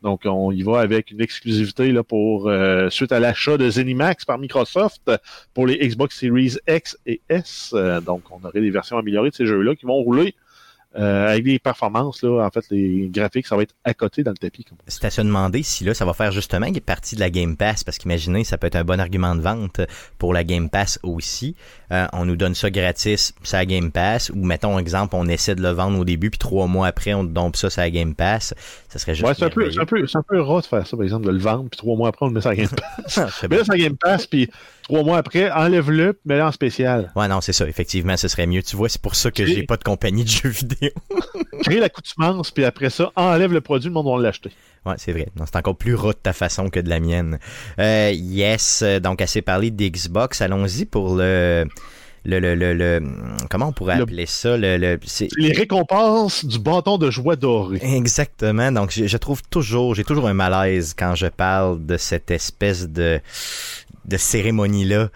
Donc, 0.00 0.20
on 0.24 0.52
y 0.52 0.62
va 0.62 0.78
avec 0.78 1.10
une 1.10 1.20
exclusivité 1.20 1.90
là, 1.90 2.04
pour 2.04 2.48
euh, 2.48 2.88
suite 2.88 3.10
à 3.10 3.18
l'achat 3.18 3.56
de 3.56 3.68
ZeniMax 3.68 4.24
par 4.24 4.38
Microsoft 4.38 5.10
pour 5.54 5.66
les 5.66 5.76
Xbox 5.78 6.20
Series 6.20 6.56
X 6.68 6.96
et 7.04 7.20
S. 7.28 7.74
Donc, 8.06 8.22
on 8.30 8.46
aurait 8.46 8.60
des 8.60 8.70
versions 8.70 8.96
améliorées 8.96 9.30
de 9.30 9.34
ces 9.34 9.46
jeux-là 9.46 9.74
qui 9.74 9.86
vont 9.86 9.94
rouler 9.94 10.36
euh, 10.96 11.28
avec 11.28 11.44
des 11.44 11.58
performances. 11.58 12.22
Là, 12.22 12.44
en 12.44 12.50
fait, 12.50 12.64
les 12.70 13.08
graphiques, 13.12 13.46
ça 13.46 13.56
va 13.56 13.62
être 13.62 13.74
à 13.84 13.94
côté 13.94 14.22
dans 14.22 14.32
le 14.32 14.36
tapis. 14.36 14.64
C'est 14.86 15.04
à 15.04 15.10
se 15.10 15.22
demander 15.22 15.62
si 15.62 15.84
là, 15.84 15.94
ça 15.94 16.04
va 16.04 16.12
faire 16.12 16.32
justement 16.32 16.66
partie 16.84 17.14
de 17.14 17.20
la 17.20 17.30
Game 17.30 17.56
Pass, 17.56 17.84
parce 17.84 17.98
qu'imaginez, 17.98 18.44
ça 18.44 18.58
peut 18.58 18.66
être 18.66 18.76
un 18.76 18.84
bon 18.84 19.00
argument 19.00 19.34
de 19.34 19.40
vente 19.40 19.80
pour 20.18 20.34
la 20.34 20.44
Game 20.44 20.68
Pass 20.68 20.98
aussi. 21.02 21.56
Euh, 21.90 22.06
on 22.12 22.24
nous 22.24 22.36
donne 22.36 22.54
ça 22.54 22.70
gratis, 22.70 23.34
ça 23.42 23.58
la 23.58 23.66
Game 23.66 23.90
Pass, 23.90 24.30
ou 24.30 24.44
mettons 24.44 24.78
exemple, 24.78 25.14
on 25.16 25.26
essaie 25.28 25.54
de 25.54 25.62
le 25.62 25.70
vendre 25.70 25.98
au 25.98 26.04
début, 26.04 26.30
puis 26.30 26.38
trois 26.38 26.66
mois 26.66 26.86
après, 26.86 27.14
on 27.14 27.24
dompe 27.24 27.56
ça, 27.56 27.70
ça 27.70 27.82
la 27.82 27.90
Game 27.90 28.14
Pass. 28.14 28.54
Ça 28.88 28.98
serait 28.98 29.14
juste 29.14 29.26
Ouais, 29.26 29.34
c'est 29.34 29.44
un, 29.44 29.50
peu, 29.50 29.70
c'est, 29.70 29.80
un 29.80 29.86
peu, 29.86 30.06
c'est 30.06 30.18
un 30.18 30.22
peu 30.22 30.40
rat 30.40 30.60
de 30.60 30.66
faire 30.66 30.86
ça, 30.86 30.96
par 30.96 31.04
exemple, 31.04 31.26
de 31.26 31.30
le 31.30 31.38
vendre, 31.38 31.68
puis 31.70 31.78
trois 31.78 31.96
mois 31.96 32.08
après, 32.08 32.26
on 32.26 32.28
le 32.28 32.34
met 32.34 32.40
sur 32.40 32.50
la 32.50 32.56
Game 32.56 32.68
Pass. 33.04 33.18
Ah, 33.18 33.28
Mais 33.48 33.56
là, 33.56 33.64
sur 33.64 33.72
la 33.72 33.78
Game 33.78 33.96
Pass, 33.96 34.26
puis 34.26 34.50
trois 34.92 35.04
mois 35.04 35.16
après, 35.18 35.50
enlève-le, 35.50 36.18
mets-le 36.26 36.42
en 36.42 36.52
spécial. 36.52 37.10
Ouais, 37.16 37.26
non, 37.26 37.40
c'est 37.40 37.54
ça. 37.54 37.66
Effectivement, 37.66 38.16
ce 38.18 38.28
serait 38.28 38.46
mieux. 38.46 38.62
Tu 38.62 38.76
vois, 38.76 38.90
c'est 38.90 39.00
pour 39.00 39.14
ça 39.14 39.30
que 39.30 39.42
Oui. 39.42 39.54
j'ai 39.54 39.62
pas 39.62 39.78
de 39.78 39.84
compagnie 39.84 40.24
de 40.24 40.28
jeux 40.28 40.50
vidéo. 40.50 40.90
Crée 41.62 41.78
l'accoutumance, 41.80 42.50
puis 42.50 42.64
après 42.66 42.90
ça, 42.90 43.10
enlève 43.16 43.52
le 43.52 43.62
produit, 43.62 43.88
le 43.88 43.94
monde 43.94 44.06
va 44.14 44.22
l'acheter. 44.22 44.50
Ouais, 44.84 44.94
c'est 44.98 45.12
vrai. 45.12 45.28
Non, 45.38 45.44
c'est 45.46 45.56
encore 45.56 45.76
plus 45.76 45.94
rat 45.94 46.08
de 46.12 46.18
ta 46.22 46.32
façon 46.34 46.68
que 46.68 46.80
de 46.80 46.90
la 46.90 47.00
mienne. 47.00 47.38
Euh, 47.78 48.10
yes, 48.14 48.82
donc 49.02 49.22
assez 49.22 49.40
parlé 49.40 49.70
d'Xbox. 49.70 50.42
Allons-y 50.42 50.84
pour 50.86 51.14
le, 51.14 51.66
le, 52.24 52.38
le, 52.40 52.54
le, 52.56 52.74
le- 52.74 53.02
comment 53.48 53.68
on 53.68 53.72
pourrait 53.72 53.96
Le- 53.96 54.02
appeler 54.02 54.26
ça? 54.26 54.56
Le, 54.56 54.76
les 54.76 55.52
récompenses 55.52 56.44
du 56.44 56.58
bâton 56.58 56.98
de 56.98 57.10
joie 57.10 57.36
doré. 57.36 57.78
exactement. 57.82 58.72
Donc 58.72 58.90
je, 58.90 59.06
je 59.06 59.16
trouve 59.16 59.40
toujours, 59.48 59.94
j'ai 59.94 60.04
toujours 60.04 60.26
un 60.26 60.34
malaise 60.34 60.94
quand 60.98 61.14
je 61.14 61.28
parle 61.28 61.86
de 61.86 61.96
cette 61.96 62.30
espèce 62.32 62.88
de 62.88 63.20
de 64.04 64.16
cérémonie 64.16 64.84
là, 64.84 65.08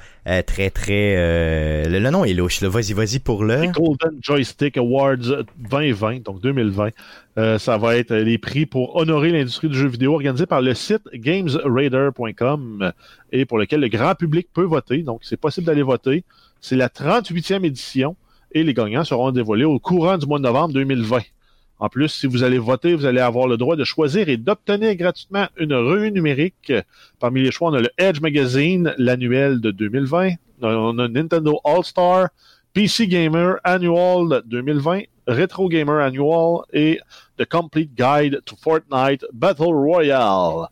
très 0.46 0.70
très. 0.70 1.14
euh, 1.16 1.88
le, 1.88 2.10
nom 2.10 2.24
est 2.24 2.34
louche. 2.34 2.62
Vas-y, 2.62 2.92
vas-y 2.92 3.18
pour 3.18 3.44
le. 3.44 3.72
Golden 3.72 4.18
Joystick 4.20 4.76
Awards 4.76 5.44
2020, 5.70 6.22
donc 6.22 6.40
2020. 6.40 6.90
Euh, 7.38 7.58
ça 7.58 7.76
va 7.76 7.96
être 7.96 8.14
les 8.14 8.38
prix 8.38 8.66
pour 8.66 8.96
honorer 8.96 9.30
l'industrie 9.30 9.68
du 9.68 9.76
jeu 9.76 9.88
vidéo 9.88 10.14
organisé 10.14 10.46
par 10.46 10.62
le 10.62 10.74
site 10.74 11.02
gamesradar.com 11.12 12.92
et 13.32 13.44
pour 13.44 13.58
lequel 13.58 13.80
le 13.80 13.88
grand 13.88 14.14
public 14.14 14.48
peut 14.52 14.64
voter. 14.64 15.02
Donc, 15.02 15.20
c'est 15.22 15.36
possible 15.36 15.66
d'aller 15.66 15.82
voter. 15.82 16.24
C'est 16.60 16.76
la 16.76 16.88
38e 16.88 17.64
édition 17.64 18.16
et 18.52 18.62
les 18.62 18.72
gagnants 18.72 19.04
seront 19.04 19.32
dévoilés 19.32 19.64
au 19.64 19.78
courant 19.78 20.16
du 20.16 20.26
mois 20.26 20.38
de 20.38 20.44
novembre 20.44 20.74
2020. 20.74 21.20
En 21.78 21.88
plus, 21.88 22.08
si 22.08 22.26
vous 22.26 22.42
allez 22.42 22.58
voter, 22.58 22.94
vous 22.94 23.04
allez 23.04 23.20
avoir 23.20 23.46
le 23.46 23.56
droit 23.56 23.76
de 23.76 23.84
choisir 23.84 24.28
et 24.28 24.36
d'obtenir 24.36 24.94
gratuitement 24.96 25.46
une 25.58 25.74
revue 25.74 26.10
numérique. 26.10 26.72
Parmi 27.18 27.42
les 27.42 27.50
choix, 27.50 27.70
on 27.70 27.74
a 27.74 27.80
le 27.80 27.90
Edge 27.98 28.20
Magazine, 28.20 28.94
l'annuel 28.96 29.60
de 29.60 29.70
2020. 29.70 30.30
On 30.62 30.98
a 30.98 31.08
Nintendo 31.08 31.60
All-Star, 31.64 32.28
PC 32.72 33.08
Gamer 33.08 33.56
Annual 33.62 34.42
2020, 34.46 35.02
Retro 35.26 35.68
Gamer 35.68 36.00
Annual 36.00 36.60
et 36.72 37.00
The 37.36 37.44
Complete 37.44 37.94
Guide 37.94 38.40
to 38.46 38.56
Fortnite 38.56 39.26
Battle 39.32 39.74
Royale. 39.74 40.68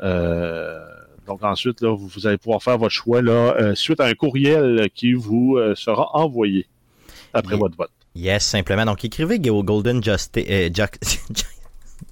Euh, 0.00 0.78
donc 1.26 1.42
ensuite, 1.42 1.82
là, 1.82 1.90
vous, 1.90 2.06
vous 2.06 2.26
allez 2.26 2.38
pouvoir 2.38 2.62
faire 2.62 2.78
votre 2.78 2.94
choix 2.94 3.20
là, 3.20 3.54
euh, 3.60 3.74
suite 3.74 4.00
à 4.00 4.06
un 4.06 4.14
courriel 4.14 4.88
qui 4.94 5.12
vous 5.12 5.56
euh, 5.56 5.74
sera 5.74 6.08
envoyé 6.16 6.66
après 7.34 7.56
votre 7.56 7.76
vote. 7.76 7.90
Yes, 8.18 8.44
simplement. 8.44 8.84
Donc 8.84 9.04
écrivez 9.04 9.38
Go- 9.38 9.62
Golden 9.62 10.02
Justice. 10.02 10.44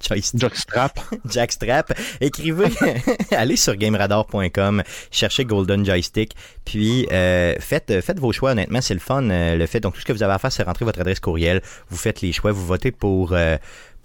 Joystick. 0.06 0.40
Jockstrap. 0.40 1.00
Jackstrap. 1.30 1.92
Écrivez, 2.20 2.66
allez 3.30 3.56
sur 3.56 3.74
gameradar.com, 3.76 4.82
cherchez 5.10 5.44
Golden 5.44 5.84
Joystick, 5.86 6.34
puis 6.64 7.06
euh, 7.12 7.54
faites, 7.60 8.00
faites 8.02 8.18
vos 8.18 8.32
choix. 8.32 8.50
Honnêtement, 8.50 8.80
c'est 8.80 8.94
le 8.94 9.00
fun. 9.00 9.28
euh, 9.30 9.56
le 9.56 9.66
fait, 9.66 9.80
donc 9.80 9.94
tout 9.94 10.00
ce 10.00 10.04
que 10.04 10.12
vous 10.12 10.22
avez 10.22 10.34
à 10.34 10.38
faire, 10.38 10.52
c'est 10.52 10.64
rentrer 10.64 10.84
votre 10.84 11.00
adresse 11.00 11.20
courriel. 11.20 11.62
Vous 11.88 11.96
faites 11.96 12.20
les 12.20 12.32
choix, 12.32 12.52
vous 12.52 12.66
votez 12.66 12.90
pour 12.92 13.32
euh, 13.32 13.56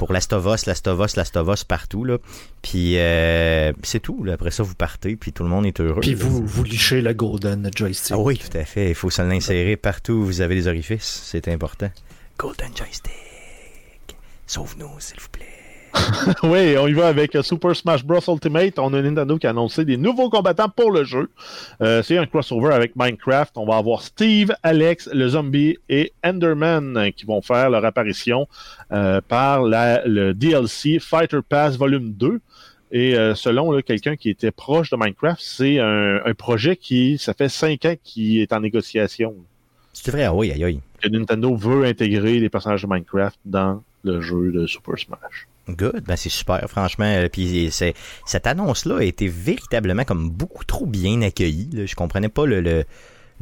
pour 0.02 0.14
Last 0.14 0.34
of 0.34 0.48
Us, 0.48 0.66
Last 0.66 0.88
of 0.88 1.00
Us, 1.00 1.16
Last 1.16 1.38
of 1.38 1.48
Us 1.48 1.64
partout 1.64 2.04
là. 2.04 2.18
Puis 2.64 2.98
euh, 2.98 3.72
c'est 3.84 4.00
tout. 4.00 4.24
là. 4.24 4.34
Après 4.34 4.50
ça, 4.50 4.64
vous 4.64 4.74
partez, 4.74 5.16
puis 5.16 5.32
tout 5.32 5.44
le 5.44 5.50
monde 5.50 5.68
est 5.68 5.80
heureux. 5.80 6.02
Puis 6.02 6.16
vous, 6.16 6.44
vous 6.44 6.64
lichez 6.64 7.02
le 7.02 7.14
Golden 7.14 7.70
Joystick. 7.76 8.16
Ah 8.16 8.18
oui, 8.18 8.40
tout 8.40 8.58
à 8.58 8.66
fait. 8.66 8.90
Il 8.90 8.96
faut 8.96 9.12
se 9.12 9.22
l'insérer 9.22 9.78
partout 9.78 10.14
où 10.14 10.26
vous 10.26 10.42
avez 10.42 10.56
des 10.56 10.68
orifices. 10.68 11.22
C'est 11.26 11.48
important. 11.50 11.92
Golden 12.36 12.76
Joystick. 12.76 13.14
Sauve-nous, 14.48 14.90
s'il 14.98 15.20
vous 15.20 15.30
plaît. 15.30 15.61
oui, 16.44 16.76
on 16.78 16.88
y 16.88 16.94
va 16.94 17.08
avec 17.08 17.36
euh, 17.36 17.42
Super 17.42 17.76
Smash 17.76 18.04
Bros. 18.04 18.20
Ultimate. 18.28 18.80
On 18.80 18.94
a 18.94 19.02
Nintendo 19.02 19.38
qui 19.38 19.48
a 19.48 19.50
annoncé 19.50 19.86
des 19.86 19.98
nouveaux 19.98 20.30
combattants 20.30 20.70
pour 20.70 20.92
le 20.92 21.04
jeu. 21.04 21.30
Euh, 21.82 22.02
c'est 22.04 22.18
un 22.18 22.26
crossover 22.26 22.74
avec 22.74 22.96
Minecraft. 22.96 23.54
On 23.58 23.66
va 23.66 23.78
avoir 23.78 24.02
Steve, 24.02 24.54
Alex, 24.64 25.10
le 25.14 25.28
zombie 25.30 25.78
et 25.90 26.14
Enderman 26.24 26.98
euh, 26.98 27.12
qui 27.12 27.26
vont 27.26 27.42
faire 27.42 27.70
leur 27.70 27.84
apparition 27.86 28.48
euh, 28.92 29.22
par 29.28 29.64
la, 29.64 30.06
le 30.06 30.34
DLC 30.34 31.00
Fighter 31.00 31.40
Pass 31.48 31.78
Volume 31.78 32.14
2. 32.14 32.40
Et 32.94 33.16
euh, 33.16 33.36
selon 33.36 33.72
là, 33.72 33.82
quelqu'un 33.82 34.16
qui 34.16 34.30
était 34.30 34.52
proche 34.52 34.90
de 34.90 34.98
Minecraft, 34.98 35.42
c'est 35.42 35.80
un, 35.80 36.22
un 36.26 36.34
projet 36.34 36.76
qui, 36.76 37.18
ça 37.18 37.34
fait 37.34 37.50
cinq 37.50 37.86
ans, 37.86 37.96
qui 38.04 38.42
est 38.42 38.52
en 38.52 38.60
négociation. 38.60 39.34
C'est 39.94 40.12
vrai, 40.12 40.26
ah 40.26 40.34
oui, 40.34 40.52
aïe 40.52 40.64
aïe. 40.64 40.80
Que 41.02 41.10
Nintendo 41.10 41.56
veut 41.56 41.86
intégrer 41.86 42.40
les 42.40 42.50
personnages 42.50 42.84
de 42.84 42.88
Minecraft 42.88 43.40
dans 43.46 43.82
le 44.04 44.20
jeu 44.20 44.52
de 44.52 44.68
Super 44.68 44.98
Smash. 44.98 45.48
Good, 45.72 46.04
ben 46.08 46.16
c'est 46.16 46.30
super, 46.30 46.64
franchement. 46.70 47.06
Euh, 47.06 47.28
Puis 47.32 47.70
c'est 47.72 47.94
cette 48.26 48.48
annonce-là 48.48 48.98
a 48.98 49.04
été 49.04 49.28
véritablement 49.28 50.04
comme 50.04 50.30
beaucoup 50.30 50.66
trop 50.66 50.86
bien 50.86 51.22
accueillie. 51.22 51.70
là. 51.74 51.86
Je 51.86 51.96
comprenais 51.96 52.30
pas 52.30 52.46
le. 52.46 52.62
le 52.62 52.84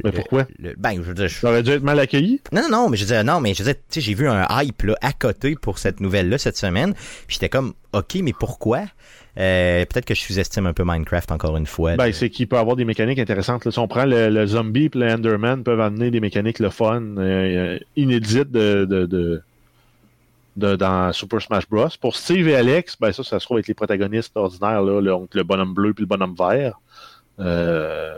Mais 0.02 0.10
le- 0.10 0.16
pourquoi? 0.16 0.46
le- 0.58 0.74
ben, 0.78 0.94
je 0.96 1.00
veux 1.02 1.14
dire, 1.14 1.28
je- 1.28 1.38
Ça 1.40 1.48
aurait 1.50 1.62
dû 1.62 1.70
être 1.70 1.82
mal 1.82 1.98
accueilli? 1.98 2.40
non, 2.52 2.62
non, 2.62 2.68
non, 2.70 2.88
mais 2.88 2.96
je 2.96 3.02
disais, 3.04 3.22
non, 3.22 3.40
mais 3.40 3.52
je 3.52 3.58
disais, 3.58 3.74
tu 3.74 3.80
sais, 3.90 4.00
j'ai 4.00 4.14
vu 4.14 4.28
un 4.28 4.46
hype 4.50 4.82
là, 4.82 4.94
à 5.02 5.12
côté 5.12 5.54
pour 5.56 5.78
cette 5.78 6.00
nouvelle-là 6.00 6.38
cette 6.38 6.56
semaine. 6.56 6.94
Puis 7.26 7.34
j'étais 7.34 7.48
comme, 7.50 7.74
ok, 7.92 8.16
mais 8.22 8.32
pourquoi? 8.32 8.84
Euh, 9.38 9.84
Peut-être 9.86 10.06
que 10.06 10.14
je 10.14 10.20
sous-estime 10.22 10.66
un 10.66 10.72
peu 10.72 10.82
Minecraft 10.84 11.30
encore 11.32 11.56
une 11.56 11.66
fois. 11.66 11.96
Ben, 11.96 12.12
c'est 12.12 12.30
qu'il 12.30 12.48
peut 12.48 12.58
avoir 12.58 12.76
des 12.76 12.84
mécaniques 12.84 13.18
intéressantes. 13.18 13.64
là. 13.64 13.70
Si 13.70 13.78
on 13.78 13.86
prend 13.88 14.04
le, 14.04 14.28
le 14.28 14.46
zombie 14.46 14.86
et 14.92 14.98
le 14.98 15.12
Enderman, 15.12 15.62
peuvent 15.62 15.80
amener 15.80 16.10
des 16.10 16.20
mécaniques 16.20 16.58
le 16.58 16.70
fun, 16.70 17.00
euh, 17.18 17.78
inédites 17.96 18.50
de, 18.50 18.84
de, 18.86 19.06
de, 19.06 19.42
de- 20.56 20.76
dans 20.76 21.12
Super 21.12 21.40
Smash 21.40 21.68
Bros. 21.68 21.88
Pour 22.00 22.16
Steve 22.16 22.48
et 22.48 22.56
Alex, 22.56 22.96
ben 23.00 23.12
ça, 23.12 23.22
ça 23.22 23.38
se 23.38 23.44
trouve 23.44 23.58
être 23.58 23.68
les 23.68 23.74
protagonistes 23.74 24.36
ordinaires, 24.36 24.82
là, 24.82 25.00
le, 25.00 25.14
entre 25.14 25.36
le 25.36 25.42
bonhomme 25.44 25.74
bleu 25.74 25.90
et 25.90 26.00
le 26.00 26.06
bonhomme 26.06 26.34
vert. 26.38 26.80
Euh, 27.38 28.16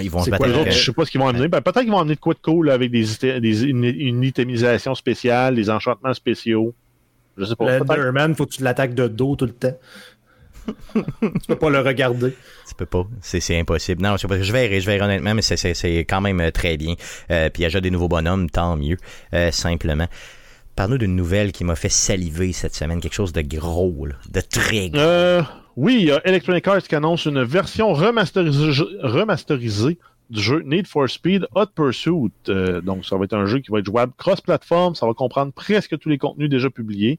Ils 0.00 0.10
vont 0.10 0.22
se 0.22 0.30
battre 0.30 0.44
quoi 0.44 0.60
autres, 0.60 0.70
je 0.70 0.84
sais 0.84 0.92
pas 0.92 1.04
ce 1.04 1.10
qu'ils 1.10 1.20
vont 1.20 1.28
amener. 1.28 1.48
Ben, 1.48 1.60
peut-être 1.60 1.80
qu'ils 1.82 1.90
vont 1.90 2.00
amener 2.00 2.14
de 2.14 2.20
quoi 2.20 2.34
de 2.34 2.40
cool 2.40 2.66
là, 2.66 2.74
avec 2.74 2.90
des, 2.90 3.64
une, 3.64 3.84
une 3.84 4.22
itemisation 4.22 4.94
spéciale, 4.94 5.54
des 5.56 5.70
enchantements 5.70 6.14
spéciaux. 6.14 6.74
Je 7.36 7.44
sais 7.44 7.56
pas. 7.56 7.78
faut 8.34 8.46
que 8.46 8.50
tu 8.52 8.62
l'attaques 8.62 8.94
de 8.94 9.06
dos 9.08 9.36
tout 9.36 9.46
le 9.46 9.52
temps. 9.52 9.76
tu 10.94 11.46
peux 11.46 11.56
pas 11.56 11.70
le 11.70 11.80
regarder. 11.80 12.34
Tu 12.68 12.74
peux 12.74 12.86
pas. 12.86 13.06
C'est, 13.22 13.58
impossible. 13.58 14.02
Non, 14.02 14.16
je, 14.16 14.26
je 14.42 14.52
verrai, 14.52 14.80
je 14.80 14.86
verrai 14.86 15.02
honnêtement, 15.02 15.34
mais 15.34 15.42
c'est, 15.42 16.00
quand 16.00 16.20
même 16.20 16.40
euh, 16.40 16.50
très 16.50 16.76
bien. 16.76 16.94
Euh, 17.30 17.48
puis 17.48 17.60
il 17.60 17.62
y 17.62 17.64
a 17.64 17.68
déjà 17.68 17.80
des 17.80 17.90
nouveaux 17.90 18.08
bonhommes, 18.08 18.50
tant 18.50 18.76
mieux. 18.76 18.96
Euh, 19.32 19.50
simplement. 19.50 20.08
Parle-nous 20.78 20.98
d'une 20.98 21.16
nouvelle 21.16 21.50
qui 21.50 21.64
m'a 21.64 21.74
fait 21.74 21.88
saliver 21.88 22.52
cette 22.52 22.72
semaine, 22.72 23.00
quelque 23.00 23.12
chose 23.12 23.32
de 23.32 23.42
gros, 23.42 24.06
de 24.30 24.40
très 24.40 24.90
gros. 24.90 25.00
Euh, 25.00 25.42
oui, 25.74 25.96
il 25.98 26.06
y 26.06 26.12
a 26.12 26.24
Electronic 26.24 26.68
Arts 26.68 26.82
qui 26.82 26.94
annonce 26.94 27.24
une 27.24 27.42
version 27.42 27.92
remasterisée, 27.92 29.98
du 30.30 30.40
jeu 30.40 30.62
Need 30.64 30.86
for 30.86 31.10
Speed 31.10 31.48
Hot 31.56 31.66
Pursuit. 31.74 32.30
Euh, 32.48 32.80
donc, 32.80 33.04
ça 33.04 33.16
va 33.16 33.24
être 33.24 33.34
un 33.34 33.46
jeu 33.46 33.58
qui 33.58 33.72
va 33.72 33.80
être 33.80 33.86
jouable 33.86 34.12
cross-platform. 34.18 34.94
Ça 34.94 35.04
va 35.04 35.14
comprendre 35.14 35.52
presque 35.52 35.98
tous 35.98 36.10
les 36.10 36.18
contenus 36.18 36.48
déjà 36.48 36.70
publiés. 36.70 37.18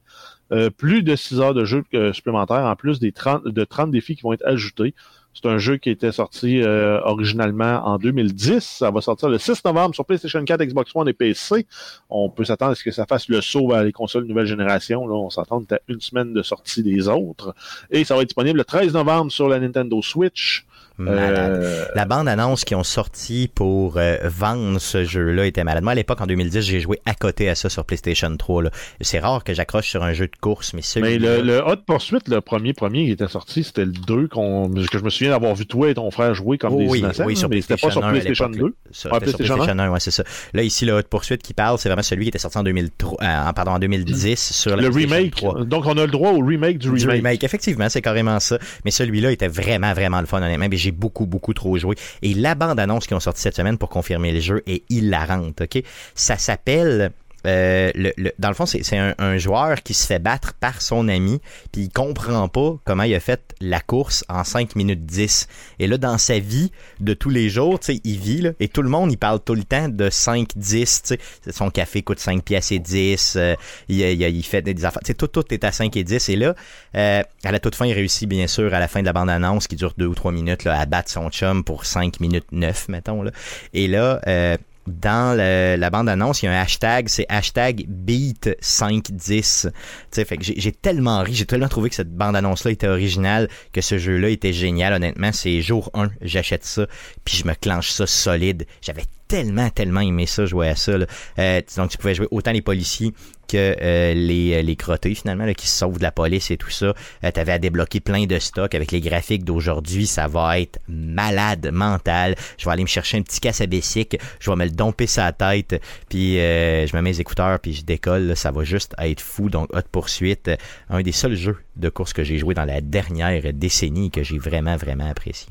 Euh, 0.52 0.70
plus 0.70 1.02
de 1.02 1.14
6 1.14 1.40
heures 1.40 1.52
de 1.52 1.66
jeu 1.66 1.84
supplémentaires, 2.14 2.64
en 2.64 2.76
plus 2.76 2.98
des 2.98 3.12
30, 3.12 3.44
de 3.44 3.64
30 3.64 3.90
défis 3.90 4.16
qui 4.16 4.22
vont 4.22 4.32
être 4.32 4.46
ajoutés. 4.46 4.94
C'est 5.32 5.48
un 5.48 5.58
jeu 5.58 5.76
qui 5.76 5.90
était 5.90 6.12
sorti 6.12 6.60
euh, 6.60 7.00
originalement 7.02 7.86
en 7.86 7.98
2010. 7.98 8.60
Ça 8.60 8.90
va 8.90 9.00
sortir 9.00 9.28
le 9.28 9.38
6 9.38 9.64
novembre 9.64 9.94
sur 9.94 10.04
PlayStation 10.04 10.44
4, 10.44 10.62
Xbox 10.64 10.90
One 10.94 11.08
et 11.08 11.12
PC. 11.12 11.66
On 12.08 12.28
peut 12.28 12.44
s'attendre 12.44 12.72
à 12.72 12.74
ce 12.74 12.82
que 12.82 12.90
ça 12.90 13.06
fasse 13.06 13.28
le 13.28 13.40
saut 13.40 13.68
vers 13.68 13.84
les 13.84 13.92
consoles 13.92 14.24
nouvelle 14.24 14.46
génération. 14.46 15.06
Là, 15.06 15.14
on 15.14 15.30
s'attend 15.30 15.62
à 15.70 15.78
une 15.88 16.00
semaine 16.00 16.32
de 16.32 16.42
sortie 16.42 16.82
des 16.82 17.08
autres. 17.08 17.54
Et 17.90 18.04
ça 18.04 18.16
va 18.16 18.22
être 18.22 18.28
disponible 18.28 18.58
le 18.58 18.64
13 18.64 18.92
novembre 18.92 19.30
sur 19.30 19.48
la 19.48 19.60
Nintendo 19.60 20.02
Switch. 20.02 20.66
Malade. 21.04 21.60
Euh, 21.62 21.84
La 21.94 22.04
bande-annonce 22.04 22.64
qu'ils 22.64 22.76
ont 22.76 22.82
sorti 22.84 23.50
pour 23.54 23.96
euh, 23.96 24.16
vendre 24.24 24.78
ce 24.80 25.04
jeu-là 25.04 25.46
était 25.46 25.64
malade. 25.64 25.82
Moi, 25.82 25.92
à 25.92 25.94
l'époque, 25.94 26.20
en 26.20 26.26
2010, 26.26 26.60
j'ai 26.62 26.80
joué 26.80 27.00
à 27.06 27.14
côté 27.14 27.48
à 27.48 27.54
ça 27.54 27.68
sur 27.68 27.84
PlayStation 27.84 28.34
3. 28.36 28.62
là. 28.64 28.70
C'est 29.00 29.18
rare 29.18 29.44
que 29.44 29.54
j'accroche 29.54 29.88
sur 29.88 30.02
un 30.02 30.12
jeu 30.12 30.26
de 30.26 30.36
course, 30.40 30.72
mais 30.74 30.78
mais 30.78 30.82
celui-là... 30.82 31.36
le, 31.38 31.42
le 31.42 31.58
Hot 31.66 31.76
Pursuit, 31.86 32.18
le 32.28 32.40
premier 32.40 32.72
premier 32.72 33.04
qui 33.06 33.12
était 33.12 33.28
sorti, 33.28 33.64
c'était 33.64 33.84
le 33.84 33.92
2 33.92 34.28
qu'on, 34.28 34.68
que 34.70 34.98
je 34.98 35.04
me 35.04 35.10
souviens 35.10 35.30
d'avoir 35.30 35.54
vu 35.54 35.66
toi 35.66 35.88
et 35.90 35.94
ton 35.94 36.10
frère 36.10 36.34
jouer 36.34 36.58
comme 36.58 36.74
Oh 36.74 36.78
des 36.78 36.86
oui, 36.88 36.98
innocents, 37.00 37.24
oui, 37.24 37.36
sur 37.36 37.48
mais 37.48 37.60
c'était 37.60 37.76
pas 37.76 37.90
sur 37.90 38.04
1 38.04 38.08
à 38.08 38.10
PlayStation 38.12 38.48
l'époque, 38.48 38.68
2. 38.70 38.74
Ça, 38.92 39.08
Ouais, 39.10 39.18
c'était 39.20 39.30
sur 39.30 39.36
PlayStation 39.38 39.56
PlayStation 39.56 39.78
1, 39.84 39.90
ouais, 39.92 40.00
c'est 40.00 40.10
ça. 40.10 40.24
Là, 40.54 40.62
ici, 40.62 40.84
le 40.86 40.92
Hot 40.94 41.02
Pursuit 41.10 41.38
qui 41.38 41.54
parle, 41.54 41.78
c'est 41.78 41.88
vraiment 41.88 42.02
celui 42.02 42.24
qui 42.24 42.28
était 42.30 42.38
sorti 42.38 42.58
en 42.58 42.62
2003, 42.62 43.18
euh, 43.22 43.52
pardon, 43.52 43.72
en 43.72 43.78
2010 43.78 44.52
sur 44.52 44.76
la 44.76 44.82
Le 44.82 44.90
PlayStation 44.90 45.16
remake. 45.16 45.34
3. 45.34 45.64
Donc, 45.64 45.86
on 45.86 45.96
a 45.98 46.04
le 46.06 46.10
droit 46.10 46.30
au 46.32 46.44
remake 46.44 46.78
du 46.78 46.88
Du 46.90 46.94
remake. 46.94 47.16
remake. 47.16 47.44
Effectivement, 47.44 47.88
c'est 47.88 48.02
carrément 48.02 48.38
ça. 48.40 48.58
Mais 48.84 48.90
celui-là 48.90 49.30
était 49.32 49.48
vraiment, 49.48 49.92
vraiment 49.92 50.20
le 50.20 50.26
fun, 50.26 50.38
honnêtement. 50.42 50.66
Mais 50.68 50.76
beaucoup, 50.92 51.26
beaucoup 51.26 51.54
trop 51.54 51.76
joué. 51.78 51.96
Et 52.22 52.34
la 52.34 52.54
bande-annonce 52.54 53.06
qu'ils 53.06 53.16
ont 53.16 53.20
sorti 53.20 53.40
cette 53.40 53.56
semaine 53.56 53.78
pour 53.78 53.88
confirmer 53.88 54.32
le 54.32 54.40
jeu 54.40 54.62
est 54.66 54.84
hilarante, 54.90 55.60
OK? 55.62 55.82
Ça 56.14 56.36
s'appelle... 56.36 57.12
euh, 57.46 57.90
le, 57.94 58.12
le- 58.16 58.32
dans 58.38 58.48
le 58.48 58.54
fond, 58.54 58.66
c'est 58.66 58.96
un, 58.96 59.14
un 59.18 59.38
joueur 59.38 59.82
qui 59.82 59.94
se 59.94 60.06
fait 60.06 60.18
battre 60.18 60.54
par 60.54 60.82
son 60.82 61.08
ami, 61.08 61.40
puis 61.72 61.82
il 61.82 61.88
comprend 61.90 62.48
pas 62.48 62.76
comment 62.84 63.02
il 63.04 63.14
a 63.14 63.20
fait 63.20 63.40
la 63.60 63.80
course 63.80 64.24
en 64.28 64.44
5 64.44 64.76
minutes 64.76 65.04
10. 65.06 65.48
Et 65.78 65.86
là, 65.86 65.96
dans 65.98 66.18
sa 66.18 66.38
vie 66.38 66.70
de 67.00 67.14
tous 67.14 67.30
les 67.30 67.48
jours, 67.48 67.78
il 67.88 68.18
vit, 68.18 68.40
là, 68.42 68.50
et 68.60 68.68
tout 68.68 68.82
le 68.82 68.88
monde, 68.88 69.10
il 69.12 69.16
parle 69.18 69.40
tout 69.40 69.54
le 69.54 69.64
temps 69.64 69.88
de 69.88 70.10
5, 70.10 70.48
10, 70.56 71.02
tu 71.02 71.08
sais, 71.44 71.52
son 71.52 71.70
café 71.70 72.02
coûte 72.02 72.18
5 72.20 72.42
pièces 72.42 72.72
et 72.72 72.78
10, 72.78 73.34
euh, 73.36 73.54
il, 73.88 74.00
il, 74.00 74.20
il 74.22 74.42
fait 74.42 74.62
des 74.62 74.84
affaires, 74.84 75.02
tout, 75.16 75.26
tout 75.26 75.44
est 75.52 75.64
à 75.64 75.72
5 75.72 75.96
et 75.96 76.04
10, 76.04 76.28
et 76.28 76.36
là, 76.36 76.54
euh, 76.94 77.22
à 77.44 77.52
la 77.52 77.58
toute 77.58 77.74
fin, 77.74 77.86
il 77.86 77.92
réussit, 77.92 78.28
bien 78.28 78.46
sûr, 78.46 78.72
à 78.74 78.80
la 78.80 78.88
fin 78.88 79.00
de 79.00 79.06
la 79.06 79.12
bande-annonce, 79.12 79.66
qui 79.66 79.76
dure 79.76 79.94
2 79.96 80.06
ou 80.06 80.14
3 80.14 80.32
minutes, 80.32 80.64
là, 80.64 80.78
à 80.78 80.86
battre 80.86 81.10
son 81.10 81.30
chum 81.30 81.64
pour 81.64 81.84
5 81.86 82.20
minutes 82.20 82.46
9, 82.52 82.88
mettons, 82.88 83.22
là. 83.22 83.30
Et 83.72 83.88
là, 83.88 84.20
euh, 84.26 84.56
dans 84.86 85.36
la 85.36 85.90
bande-annonce, 85.90 86.42
il 86.42 86.46
y 86.46 86.48
a 86.48 86.52
un 86.52 86.60
hashtag, 86.62 87.08
c'est 87.08 87.26
hashtag 87.28 87.86
beat510. 87.88 89.68
Tu 89.70 89.72
sais, 90.10 90.24
fait 90.24 90.38
j'ai 90.40 90.72
tellement 90.72 91.22
ri, 91.22 91.34
j'ai 91.34 91.46
tellement 91.46 91.68
trouvé 91.68 91.90
que 91.90 91.96
cette 91.96 92.14
bande-annonce-là 92.14 92.70
était 92.70 92.88
originale, 92.88 93.48
que 93.72 93.80
ce 93.80 93.98
jeu-là 93.98 94.30
était 94.30 94.52
génial. 94.52 94.92
Honnêtement, 94.92 95.32
c'est 95.32 95.60
jour 95.60 95.90
1, 95.94 96.10
j'achète 96.22 96.64
ça, 96.64 96.86
puis 97.24 97.36
je 97.36 97.46
me 97.46 97.54
clenche 97.54 97.90
ça 97.90 98.06
solide. 98.06 98.66
J'avais 98.82 99.04
tellement, 99.30 99.70
tellement 99.70 100.00
aimé 100.00 100.26
ça, 100.26 100.44
jouer 100.44 100.68
à 100.68 100.76
ça. 100.76 100.98
là. 100.98 101.06
Euh, 101.38 101.62
donc, 101.76 101.90
tu 101.90 101.98
pouvais 101.98 102.14
jouer 102.16 102.26
autant 102.32 102.50
les 102.50 102.62
policiers 102.62 103.14
que 103.48 103.76
euh, 103.80 104.12
les, 104.12 104.62
les 104.62 104.76
crottés, 104.76 105.14
finalement, 105.14 105.44
là, 105.44 105.54
qui 105.54 105.66
se 105.66 105.78
sauvent 105.78 105.98
de 105.98 106.02
la 106.02 106.12
police 106.12 106.50
et 106.50 106.56
tout 106.56 106.70
ça. 106.70 106.94
Euh, 107.24 107.30
tu 107.32 107.40
à 107.40 107.58
débloquer 107.58 108.00
plein 108.00 108.26
de 108.26 108.38
stocks 108.38 108.74
avec 108.74 108.90
les 108.92 109.00
graphiques 109.00 109.44
d'aujourd'hui. 109.44 110.06
Ça 110.06 110.26
va 110.26 110.60
être 110.60 110.78
malade 110.88 111.70
mental. 111.72 112.34
Je 112.58 112.64
vais 112.64 112.72
aller 112.72 112.82
me 112.82 112.88
chercher 112.88 113.18
un 113.18 113.22
petit 113.22 113.40
casse 113.40 113.60
à 113.60 113.66
Bessic, 113.66 114.18
je 114.40 114.50
vais 114.50 114.56
me 114.56 114.64
le 114.64 114.70
domper 114.70 115.06
sa 115.06 115.32
tête, 115.32 115.80
puis 116.08 116.38
euh, 116.38 116.86
je 116.86 116.96
me 116.96 117.02
mets 117.02 117.10
mes 117.10 117.20
écouteurs, 117.20 117.58
puis 117.60 117.72
je 117.72 117.84
décolle. 117.84 118.36
ça 118.36 118.50
va 118.50 118.64
juste 118.64 118.94
être 118.98 119.20
fou. 119.20 119.48
Donc, 119.48 119.68
Hot 119.74 119.82
Poursuite, 119.90 120.48
euh, 120.48 120.56
un 120.88 121.02
des 121.02 121.12
seuls 121.12 121.36
jeux 121.36 121.58
de 121.76 121.88
course 121.88 122.12
que 122.12 122.24
j'ai 122.24 122.38
joué 122.38 122.54
dans 122.54 122.64
la 122.64 122.80
dernière 122.80 123.52
décennie 123.52 124.10
que 124.10 124.22
j'ai 124.22 124.38
vraiment, 124.38 124.76
vraiment 124.76 125.08
apprécié. 125.08 125.48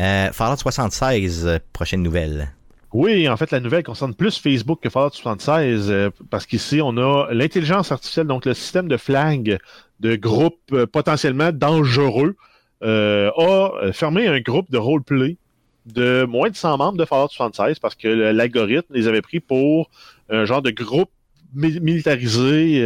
Euh, 0.00 0.32
Fallout 0.32 0.56
76, 0.56 1.46
euh, 1.46 1.58
prochaine 1.72 2.02
nouvelle. 2.02 2.52
Oui, 2.92 3.28
en 3.28 3.36
fait, 3.36 3.50
la 3.50 3.60
nouvelle 3.60 3.82
concerne 3.82 4.14
plus 4.14 4.38
Facebook 4.38 4.80
que 4.82 4.88
Fallout 4.88 5.10
76, 5.12 5.90
euh, 5.90 6.10
parce 6.30 6.46
qu'ici, 6.46 6.80
on 6.82 6.96
a 6.96 7.28
l'intelligence 7.32 7.90
artificielle, 7.92 8.26
donc 8.26 8.44
le 8.44 8.54
système 8.54 8.88
de 8.88 8.96
flag 8.96 9.58
de 10.00 10.16
groupes 10.16 10.58
euh, 10.72 10.86
potentiellement 10.86 11.52
dangereux, 11.52 12.36
a 12.82 13.92
fermé 13.94 14.26
un 14.26 14.40
groupe 14.40 14.70
de 14.70 14.76
roleplay 14.76 15.38
de 15.86 16.24
moins 16.24 16.50
de 16.50 16.56
100 16.56 16.76
membres 16.76 16.98
de 16.98 17.04
Fallout 17.06 17.28
76 17.28 17.78
parce 17.78 17.94
que 17.94 18.08
l'algorithme 18.08 18.92
les 18.94 19.06
avait 19.08 19.22
pris 19.22 19.40
pour 19.40 19.88
un 20.28 20.44
genre 20.44 20.60
de 20.60 20.70
groupe 20.70 21.08
mi- 21.54 21.80
militarisé, 21.80 22.82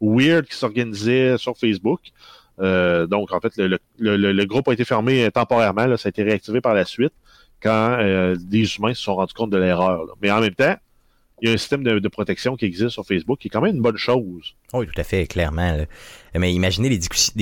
weird 0.00 0.46
qui 0.46 0.54
s'organisait 0.56 1.38
sur 1.38 1.56
Facebook. 1.58 2.00
Euh, 2.60 3.06
donc, 3.06 3.32
en 3.32 3.40
fait, 3.40 3.56
le, 3.56 3.78
le- 3.98 4.16
le- 4.16 4.32
le 4.32 4.44
groupe 4.46 4.68
a 4.68 4.72
été 4.72 4.84
fermé 4.84 5.30
temporairement. 5.30 5.96
Ça 5.96 6.08
a 6.08 6.10
été 6.10 6.22
réactivé 6.22 6.60
par 6.60 6.74
la 6.74 6.84
suite 6.84 7.12
quand 7.62 7.96
euh, 7.98 8.36
des 8.38 8.76
humains 8.76 8.94
se 8.94 9.02
sont 9.02 9.14
rendus 9.14 9.34
compte 9.34 9.50
de 9.50 9.56
l'erreur. 9.58 10.04
Mais 10.22 10.30
en 10.30 10.40
même 10.40 10.54
temps, 10.54 10.74
il 11.42 11.48
y 11.48 11.50
a 11.50 11.54
un 11.54 11.58
système 11.58 11.82
de, 11.84 12.08
protection 12.08 12.56
qui 12.56 12.64
existe 12.64 12.90
sur 12.90 13.04
Facebook 13.04 13.38
qui 13.38 13.48
est 13.48 13.50
quand 13.50 13.60
même 13.60 13.76
une 13.76 13.82
bonne 13.82 13.98
chose. 13.98 14.54
Oui, 14.72 14.86
tout 14.86 14.98
à 14.98 15.04
fait, 15.04 15.26
clairement. 15.26 15.76
Mais 16.34 16.54
imaginez 16.54 16.88
les, 16.88 16.98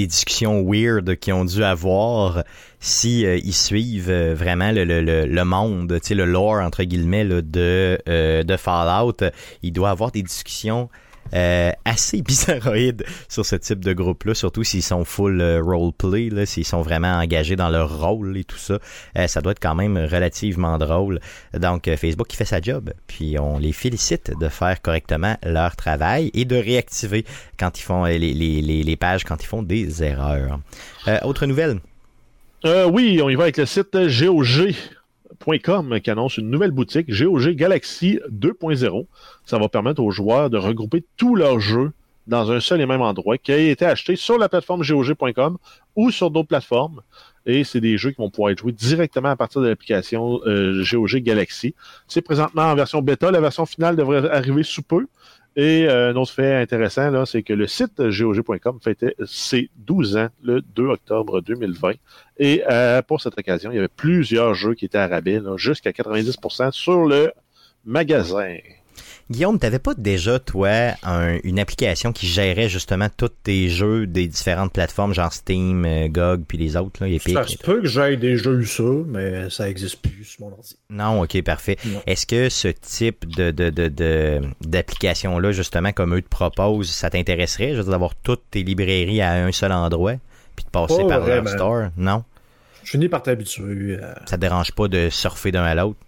discussions 0.06 0.64
weird 0.68 1.16
qu'ils 1.16 1.32
ont 1.34 1.44
dû 1.44 1.62
avoir 1.62 2.42
si 2.80 3.24
euh, 3.24 3.36
ils 3.36 3.54
suivent 3.54 4.10
euh, 4.10 4.34
vraiment 4.34 4.72
le, 4.72 4.82
le, 4.84 5.00
le, 5.00 5.44
monde, 5.44 5.96
le 6.10 6.24
lore 6.24 6.60
entre 6.60 6.82
guillemets 6.82 7.24
de, 7.24 7.42
de 8.42 8.56
Fallout. 8.56 9.30
Il 9.62 9.72
doit 9.72 9.90
avoir 9.90 10.10
des 10.10 10.22
discussions 10.22 10.88
euh, 11.32 11.70
assez 11.84 12.22
bizarroïdes 12.22 13.04
sur 13.28 13.44
ce 13.46 13.56
type 13.56 13.84
de 13.84 13.92
groupe-là, 13.92 14.34
surtout 14.34 14.64
s'ils 14.64 14.82
sont 14.82 15.04
full 15.04 15.40
euh, 15.40 15.62
roleplay, 15.62 16.46
s'ils 16.46 16.64
sont 16.64 16.82
vraiment 16.82 17.18
engagés 17.18 17.56
dans 17.56 17.68
leur 17.68 18.00
rôle 18.00 18.36
et 18.36 18.44
tout 18.44 18.58
ça. 18.58 18.78
Euh, 19.18 19.26
ça 19.26 19.40
doit 19.40 19.52
être 19.52 19.60
quand 19.60 19.74
même 19.74 19.96
relativement 19.96 20.78
drôle. 20.78 21.20
Donc, 21.58 21.88
Facebook 21.96 22.28
qui 22.28 22.36
fait 22.36 22.44
sa 22.44 22.60
job, 22.60 22.92
puis 23.06 23.38
on 23.38 23.58
les 23.58 23.72
félicite 23.72 24.32
de 24.38 24.48
faire 24.48 24.80
correctement 24.82 25.36
leur 25.44 25.76
travail 25.76 26.30
et 26.34 26.44
de 26.44 26.56
réactiver 26.56 27.24
quand 27.58 27.78
ils 27.78 27.82
font 27.82 28.04
les, 28.04 28.18
les, 28.18 28.62
les, 28.62 28.96
pages 28.96 29.24
quand 29.24 29.42
ils 29.42 29.46
font 29.46 29.62
des 29.62 30.02
erreurs. 30.02 30.60
autre 31.22 31.46
nouvelle? 31.46 31.80
oui, 32.64 33.20
on 33.22 33.28
y 33.28 33.34
va 33.34 33.44
avec 33.44 33.58
le 33.58 33.66
site 33.66 33.92
GOG 33.92 34.74
qui 36.02 36.10
annonce 36.10 36.38
une 36.38 36.50
nouvelle 36.50 36.70
boutique, 36.70 37.10
GOG 37.10 37.50
Galaxy 37.50 38.18
2.0. 38.30 39.06
Ça 39.44 39.58
va 39.58 39.68
permettre 39.68 40.02
aux 40.02 40.10
joueurs 40.10 40.50
de 40.50 40.56
regrouper 40.56 41.04
tous 41.16 41.36
leurs 41.36 41.60
jeux 41.60 41.92
dans 42.26 42.50
un 42.50 42.60
seul 42.60 42.80
et 42.80 42.86
même 42.86 43.02
endroit 43.02 43.36
qui 43.36 43.52
a 43.52 43.58
été 43.58 43.84
acheté 43.84 44.16
sur 44.16 44.38
la 44.38 44.48
plateforme 44.48 44.82
GOG.com 44.82 45.58
ou 45.96 46.10
sur 46.10 46.30
d'autres 46.30 46.48
plateformes. 46.48 47.02
Et 47.46 47.62
c'est 47.62 47.80
des 47.80 47.98
jeux 47.98 48.10
qui 48.10 48.16
vont 48.16 48.30
pouvoir 48.30 48.52
être 48.52 48.58
joués 48.58 48.72
directement 48.72 49.28
à 49.28 49.36
partir 49.36 49.60
de 49.60 49.68
l'application 49.68 50.38
GOG 50.38 51.14
euh, 51.14 51.20
Galaxy. 51.20 51.74
C'est 52.08 52.22
présentement 52.22 52.62
en 52.62 52.74
version 52.74 53.02
bêta. 53.02 53.30
La 53.30 53.40
version 53.40 53.66
finale 53.66 53.96
devrait 53.96 54.30
arriver 54.30 54.62
sous 54.62 54.82
peu. 54.82 55.06
Et 55.56 55.86
euh, 55.88 56.10
un 56.10 56.16
autre 56.16 56.32
fait 56.32 56.54
intéressant, 56.56 57.10
là, 57.10 57.26
c'est 57.26 57.42
que 57.42 57.52
le 57.52 57.68
site 57.68 58.00
GOG.com 58.00 58.80
fêtait 58.82 59.14
ses 59.24 59.70
12 59.76 60.16
ans 60.16 60.28
le 60.42 60.60
2 60.60 60.86
octobre 60.86 61.40
2020. 61.40 61.92
Et 62.38 62.62
euh, 62.68 63.02
pour 63.02 63.20
cette 63.20 63.38
occasion, 63.38 63.70
il 63.70 63.76
y 63.76 63.78
avait 63.78 63.88
plusieurs 63.88 64.54
jeux 64.54 64.74
qui 64.74 64.84
étaient 64.84 64.98
à 64.98 65.06
rabais, 65.06 65.40
jusqu'à 65.56 65.90
90% 65.90 66.72
sur 66.72 67.06
le 67.06 67.32
magasin. 67.84 68.56
Guillaume, 69.30 69.58
t'avais 69.58 69.78
pas 69.78 69.94
déjà, 69.96 70.38
toi, 70.38 70.92
une 71.44 71.58
application 71.58 72.12
qui 72.12 72.26
gérait 72.26 72.68
justement 72.68 73.08
tous 73.16 73.30
tes 73.42 73.70
jeux 73.70 74.06
des 74.06 74.26
différentes 74.26 74.72
plateformes, 74.72 75.14
genre 75.14 75.32
Steam, 75.32 75.84
euh, 75.86 76.08
GOG, 76.08 76.42
puis 76.46 76.58
les 76.58 76.76
autres, 76.76 77.02
là, 77.02 77.08
Epic? 77.08 77.34
Ça 77.34 77.46
se 77.46 77.56
peut 77.56 77.80
que 77.80 77.88
j'aille 77.88 78.18
déjà 78.18 78.50
eu 78.50 78.66
ça, 78.66 78.82
mais 79.06 79.48
ça 79.48 79.68
existe 79.70 80.02
plus 80.02 80.24
sur 80.24 80.42
mon 80.42 80.52
ordi. 80.52 80.76
Non, 80.90 81.22
ok, 81.22 81.42
parfait. 81.42 81.78
Est-ce 82.06 82.26
que 82.26 82.50
ce 82.50 82.68
type 82.68 83.26
de, 83.34 83.50
de, 83.50 84.40
d'application-là, 84.60 85.52
justement, 85.52 85.92
comme 85.92 86.14
eux 86.14 86.22
te 86.22 86.28
proposent, 86.28 86.90
ça 86.90 87.08
t'intéresserait, 87.08 87.72
je 87.72 87.76
veux 87.78 87.82
dire, 87.84 87.92
d'avoir 87.92 88.14
toutes 88.16 88.42
tes 88.50 88.62
librairies 88.62 89.22
à 89.22 89.32
un 89.44 89.52
seul 89.52 89.72
endroit, 89.72 90.14
puis 90.54 90.66
de 90.66 90.70
passer 90.70 91.02
par 91.08 91.26
leur 91.26 91.48
store? 91.48 91.88
Non? 91.96 92.24
Je 92.82 92.90
finis 92.90 93.08
par 93.08 93.22
t'habituer. 93.22 93.96
Ça 94.26 94.36
te 94.36 94.40
dérange 94.42 94.72
pas 94.72 94.88
de 94.88 95.08
surfer 95.08 95.50
d'un 95.50 95.64
à 95.64 95.74
l'autre? 95.74 95.98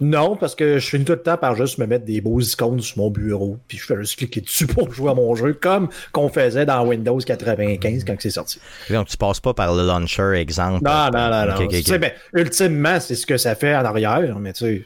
Non, 0.00 0.36
parce 0.36 0.54
que 0.54 0.78
je 0.78 0.88
finis 0.88 1.04
tout 1.04 1.12
le 1.12 1.22
temps 1.22 1.36
par 1.36 1.56
juste 1.56 1.78
me 1.78 1.86
mettre 1.86 2.04
des 2.04 2.20
beaux 2.20 2.40
icônes 2.40 2.80
sur 2.80 2.98
mon 2.98 3.10
bureau, 3.10 3.58
puis 3.68 3.78
je 3.78 3.84
fais 3.84 3.96
juste 3.96 4.16
cliquer 4.16 4.40
dessus 4.40 4.66
pour 4.66 4.92
jouer 4.92 5.10
à 5.10 5.14
mon 5.14 5.34
jeu, 5.34 5.54
comme 5.54 5.88
qu'on 6.12 6.28
faisait 6.28 6.66
dans 6.66 6.86
Windows 6.86 7.18
95 7.18 8.04
quand 8.04 8.16
c'est 8.18 8.30
sorti. 8.30 8.60
Donc, 8.90 9.08
tu 9.08 9.16
passes 9.16 9.40
pas 9.40 9.54
par 9.54 9.74
le 9.74 9.86
launcher, 9.86 10.32
exemple. 10.36 10.84
Non, 10.84 11.10
non, 11.12 11.30
non, 11.30 11.46
non. 11.46 11.98
Ben, 11.98 12.12
ultimement, 12.34 13.00
c'est 13.00 13.14
ce 13.14 13.26
que 13.26 13.36
ça 13.36 13.54
fait 13.54 13.74
en 13.74 13.84
arrière, 13.84 14.38
mais 14.38 14.52
tu 14.52 14.64
sais, 14.64 14.84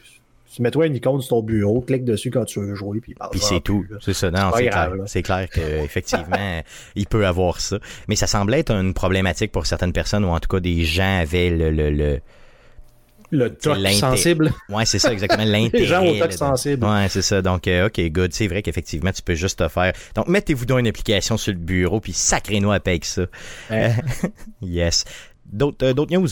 tu 0.53 0.61
mets-toi 0.61 0.87
une 0.87 0.95
icône 0.95 1.21
sur 1.21 1.29
ton 1.29 1.41
bureau, 1.41 1.81
clique 1.81 2.03
dessus 2.03 2.29
quand 2.29 2.43
tu 2.43 2.59
veux 2.59 2.75
jouer, 2.75 2.99
puis 2.99 3.15
Puis 3.31 3.39
c'est 3.39 3.61
tout. 3.61 3.85
C'est 4.01 4.13
ça. 4.13 4.29
Non, 4.31 4.51
c'est 4.55 4.67
clair. 4.67 4.91
C'est 5.05 5.21
clair 5.21 5.47
qu'effectivement, 5.49 6.61
il 6.95 7.07
peut 7.07 7.25
avoir 7.25 7.59
ça. 7.61 7.77
Mais 8.07 8.15
ça 8.15 8.27
semblait 8.27 8.59
être 8.59 8.71
une 8.71 8.93
problématique 8.93 9.51
pour 9.51 9.65
certaines 9.65 9.93
personnes, 9.93 10.25
ou 10.25 10.29
en 10.29 10.39
tout 10.39 10.49
cas 10.49 10.59
des 10.59 10.83
gens 10.83 11.19
avaient 11.21 11.49
le, 11.49 11.71
le, 11.71 11.89
le 11.89 12.19
le 13.31 13.49
toc 13.49 13.77
sensible. 13.91 14.51
Ouais, 14.69 14.85
c'est 14.85 14.99
ça, 14.99 15.11
exactement. 15.11 15.45
L'intérêt. 15.45 15.79
Les 15.79 15.85
gens 15.85 16.05
au 16.05 16.13
toc 16.19 16.33
sensible. 16.33 16.85
Ouais, 16.85 17.07
c'est 17.09 17.21
ça. 17.21 17.41
Donc, 17.41 17.67
euh, 17.67 17.87
OK, 17.87 17.99
good. 18.11 18.33
C'est 18.33 18.47
vrai 18.47 18.61
qu'effectivement, 18.61 19.11
tu 19.11 19.21
peux 19.21 19.35
juste 19.35 19.59
te 19.59 19.67
faire. 19.67 19.93
Donc, 20.15 20.27
mettez-vous 20.27 20.65
dans 20.65 20.77
une 20.77 20.87
application 20.87 21.37
sur 21.37 21.53
le 21.53 21.59
bureau, 21.59 21.99
puis 21.99 22.13
sacrez-nous 22.13 22.71
avec 22.71 23.05
ça. 23.05 23.23
yes. 24.61 25.05
D'autres, 25.45 25.87
euh, 25.87 25.93
d'autres 25.93 26.15
news? 26.15 26.27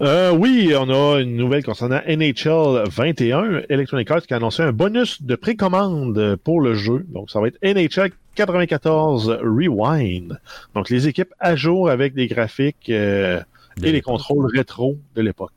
Euh, 0.00 0.30
oui, 0.30 0.72
on 0.76 0.88
a 0.88 1.20
une 1.20 1.36
nouvelle 1.36 1.64
concernant 1.64 2.00
NHL 2.06 2.88
21. 2.88 3.62
Electronic 3.68 4.10
Arts 4.10 4.22
qui 4.22 4.34
a 4.34 4.36
annoncé 4.36 4.62
un 4.62 4.72
bonus 4.72 5.22
de 5.22 5.36
précommande 5.36 6.36
pour 6.42 6.60
le 6.60 6.74
jeu. 6.74 7.04
Donc, 7.08 7.30
ça 7.30 7.40
va 7.40 7.48
être 7.48 7.58
NHL 7.62 8.10
94 8.34 9.38
Rewind. 9.42 10.40
Donc, 10.74 10.90
les 10.90 11.06
équipes 11.06 11.32
à 11.38 11.54
jour 11.54 11.90
avec 11.90 12.14
des 12.14 12.26
graphiques 12.26 12.88
et 12.88 13.42
les 13.78 14.00
contrôles 14.00 14.46
rétro 14.46 14.96
de 15.14 15.22
l'époque. 15.22 15.52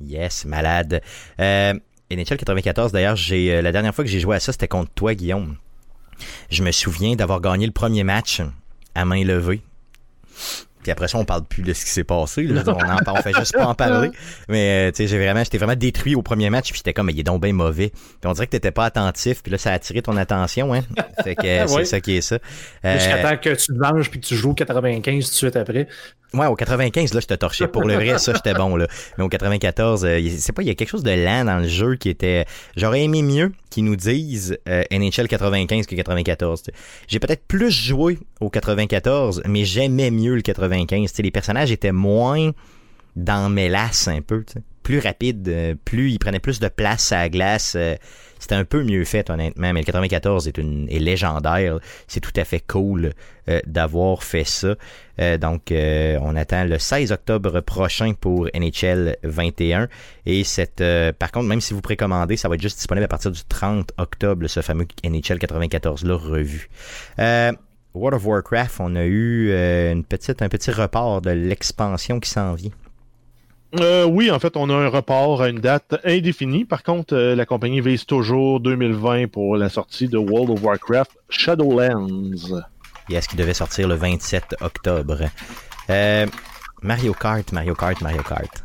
Yes, 0.00 0.44
malade. 0.44 1.02
Euh, 1.40 1.74
NHL 2.10 2.36
94, 2.36 2.92
d'ailleurs, 2.92 3.16
j'ai 3.16 3.54
euh, 3.54 3.62
la 3.62 3.72
dernière 3.72 3.94
fois 3.94 4.04
que 4.04 4.10
j'ai 4.10 4.20
joué 4.20 4.36
à 4.36 4.40
ça, 4.40 4.52
c'était 4.52 4.68
contre 4.68 4.90
toi, 4.94 5.14
Guillaume. 5.14 5.56
Je 6.50 6.62
me 6.62 6.70
souviens 6.70 7.16
d'avoir 7.16 7.40
gagné 7.40 7.66
le 7.66 7.72
premier 7.72 8.04
match 8.04 8.42
à 8.94 9.04
main 9.04 9.24
levée. 9.24 9.62
Puis 10.84 10.92
après 10.92 11.08
ça, 11.08 11.18
on 11.18 11.24
parle 11.24 11.44
plus 11.44 11.62
de 11.62 11.72
ce 11.72 11.84
qui 11.84 11.90
s'est 11.90 12.04
passé. 12.04 12.46
on, 12.48 13.10
en, 13.10 13.16
fait 13.16 13.34
juste 13.36 13.54
pas 13.54 13.66
en 13.66 13.74
parler. 13.74 14.10
Mais 14.48 14.88
euh, 14.88 14.90
tu 14.92 14.98
sais, 14.98 15.06
j'ai 15.08 15.18
vraiment, 15.18 15.42
j'étais 15.42 15.58
vraiment 15.58 15.74
détruit 15.74 16.14
au 16.14 16.22
premier 16.22 16.50
match. 16.50 16.70
Puis 16.70 16.76
j'étais 16.76 16.92
comme, 16.92 17.10
il 17.10 17.18
est 17.18 17.24
donc 17.24 17.42
bien 17.42 17.52
mauvais. 17.52 17.88
Puis 17.90 18.26
on 18.26 18.32
dirait 18.32 18.46
que 18.46 18.52
t'étais 18.52 18.70
pas 18.70 18.84
attentif. 18.84 19.42
Puis 19.42 19.50
là, 19.50 19.58
ça 19.58 19.70
a 19.70 19.74
attiré 19.74 20.02
ton 20.02 20.16
attention. 20.16 20.72
Hein. 20.72 20.82
Fait 21.24 21.34
que 21.34 21.42
c'est 21.66 21.84
ça 21.84 22.00
qui 22.00 22.16
est 22.16 22.20
ça. 22.20 22.38
Jusqu'à 22.84 23.22
temps 23.22 23.36
que 23.36 23.50
tu 23.50 23.66
te 23.66 23.78
venges 23.78 24.10
puis 24.10 24.20
que 24.20 24.26
tu 24.26 24.36
joues 24.36 24.54
95 24.54 25.24
tout 25.24 25.30
de 25.30 25.34
suite 25.34 25.56
après. 25.56 25.88
Ouais, 26.34 26.46
au 26.46 26.56
95, 26.56 27.14
là, 27.14 27.20
je 27.20 27.26
te 27.26 27.34
torchais. 27.34 27.68
Pour 27.68 27.84
le 27.84 27.94
vrai, 27.94 28.18
ça, 28.18 28.32
j'étais 28.34 28.54
bon, 28.54 28.74
là. 28.74 28.88
Mais 29.16 29.24
au 29.24 29.28
94, 29.28 30.04
euh, 30.04 30.20
c'est 30.36 30.52
pas, 30.52 30.62
il 30.62 30.68
y 30.68 30.70
a 30.70 30.74
quelque 30.74 30.88
chose 30.88 31.04
de 31.04 31.12
lent 31.12 31.44
dans 31.44 31.58
le 31.58 31.68
jeu 31.68 31.94
qui 31.94 32.08
était. 32.08 32.44
J'aurais 32.76 33.02
aimé 33.02 33.22
mieux 33.22 33.52
qu'ils 33.70 33.84
nous 33.84 33.94
disent 33.94 34.58
euh, 34.68 34.82
NHL 34.90 35.28
95 35.28 35.86
que 35.86 35.94
94. 35.94 36.64
J'ai 37.06 37.20
peut-être 37.20 37.46
plus 37.46 37.70
joué 37.70 38.18
au 38.40 38.50
94, 38.50 39.42
mais 39.46 39.64
j'aimais 39.64 40.10
mieux 40.10 40.34
le 40.34 40.42
95. 40.42 40.73
T'sais, 40.86 41.22
les 41.22 41.30
personnages 41.30 41.70
étaient 41.70 41.92
moins 41.92 42.52
dans 43.16 43.48
mes 43.48 43.68
lasses 43.68 44.08
un 44.08 44.20
peu. 44.20 44.44
Plus 44.82 44.98
rapide, 44.98 45.48
euh, 45.48 45.74
plus 45.84 46.10
ils 46.10 46.18
prenaient 46.18 46.40
plus 46.40 46.60
de 46.60 46.68
place 46.68 47.12
à 47.12 47.18
la 47.18 47.28
glace. 47.28 47.76
C'était 48.44 48.56
un 48.56 48.66
peu 48.66 48.84
mieux 48.84 49.06
fait, 49.06 49.30
honnêtement, 49.30 49.72
mais 49.72 49.80
le 49.80 49.86
94 49.86 50.48
est, 50.48 50.58
une, 50.58 50.86
légendaire. 50.86 51.78
C'est 52.06 52.20
tout 52.20 52.32
à 52.36 52.44
fait 52.44 52.60
cool 52.60 53.14
euh, 53.48 53.60
d'avoir 53.64 54.22
fait 54.22 54.44
ça. 54.44 54.74
Euh, 55.18 55.38
donc, 55.38 55.72
euh, 55.72 56.18
on 56.20 56.36
attend 56.36 56.64
le 56.64 56.78
16 56.78 57.10
octobre 57.10 57.62
prochain 57.62 58.12
pour 58.12 58.50
NHL 58.54 59.16
21. 59.22 59.88
Et 60.26 60.44
cette, 60.44 60.84
par 61.18 61.32
contre, 61.32 61.46
même 61.46 61.62
si 61.62 61.72
vous 61.72 61.80
précommandez, 61.80 62.36
ça 62.36 62.50
va 62.50 62.56
être 62.56 62.60
juste 62.60 62.76
disponible 62.76 63.06
à 63.06 63.08
partir 63.08 63.30
du 63.30 63.42
30 63.44 63.92
octobre, 63.96 64.46
ce 64.46 64.60
fameux 64.60 64.86
NHL 65.04 65.38
94-là 65.38 66.14
revu. 66.14 66.68
World 67.94 68.16
of 68.16 68.26
Warcraft, 68.26 68.80
on 68.80 68.96
a 68.96 69.04
eu 69.04 69.52
une 69.52 70.04
petite, 70.04 70.42
un 70.42 70.48
petit 70.48 70.70
report 70.70 71.22
de 71.22 71.30
l'expansion 71.30 72.18
qui 72.20 72.28
s'en 72.28 72.54
vient. 72.54 72.72
Euh, 73.80 74.04
oui, 74.04 74.30
en 74.30 74.38
fait, 74.38 74.56
on 74.56 74.70
a 74.70 74.74
un 74.74 74.88
report 74.88 75.42
à 75.42 75.48
une 75.48 75.58
date 75.58 75.96
indéfinie. 76.04 76.64
Par 76.64 76.82
contre, 76.82 77.14
euh, 77.14 77.34
la 77.34 77.44
compagnie 77.44 77.80
vise 77.80 78.06
toujours 78.06 78.60
2020 78.60 79.26
pour 79.28 79.56
la 79.56 79.68
sortie 79.68 80.06
de 80.06 80.16
World 80.16 80.50
of 80.50 80.62
Warcraft 80.62 81.10
Shadowlands. 81.28 82.62
Yes, 83.08 83.26
qui 83.26 83.36
devait 83.36 83.54
sortir 83.54 83.88
le 83.88 83.94
27 83.94 84.56
octobre? 84.60 85.18
Euh, 85.90 86.26
Mario 86.82 87.14
Kart, 87.14 87.50
Mario 87.52 87.74
Kart, 87.74 88.00
Mario 88.00 88.22
Kart. 88.22 88.62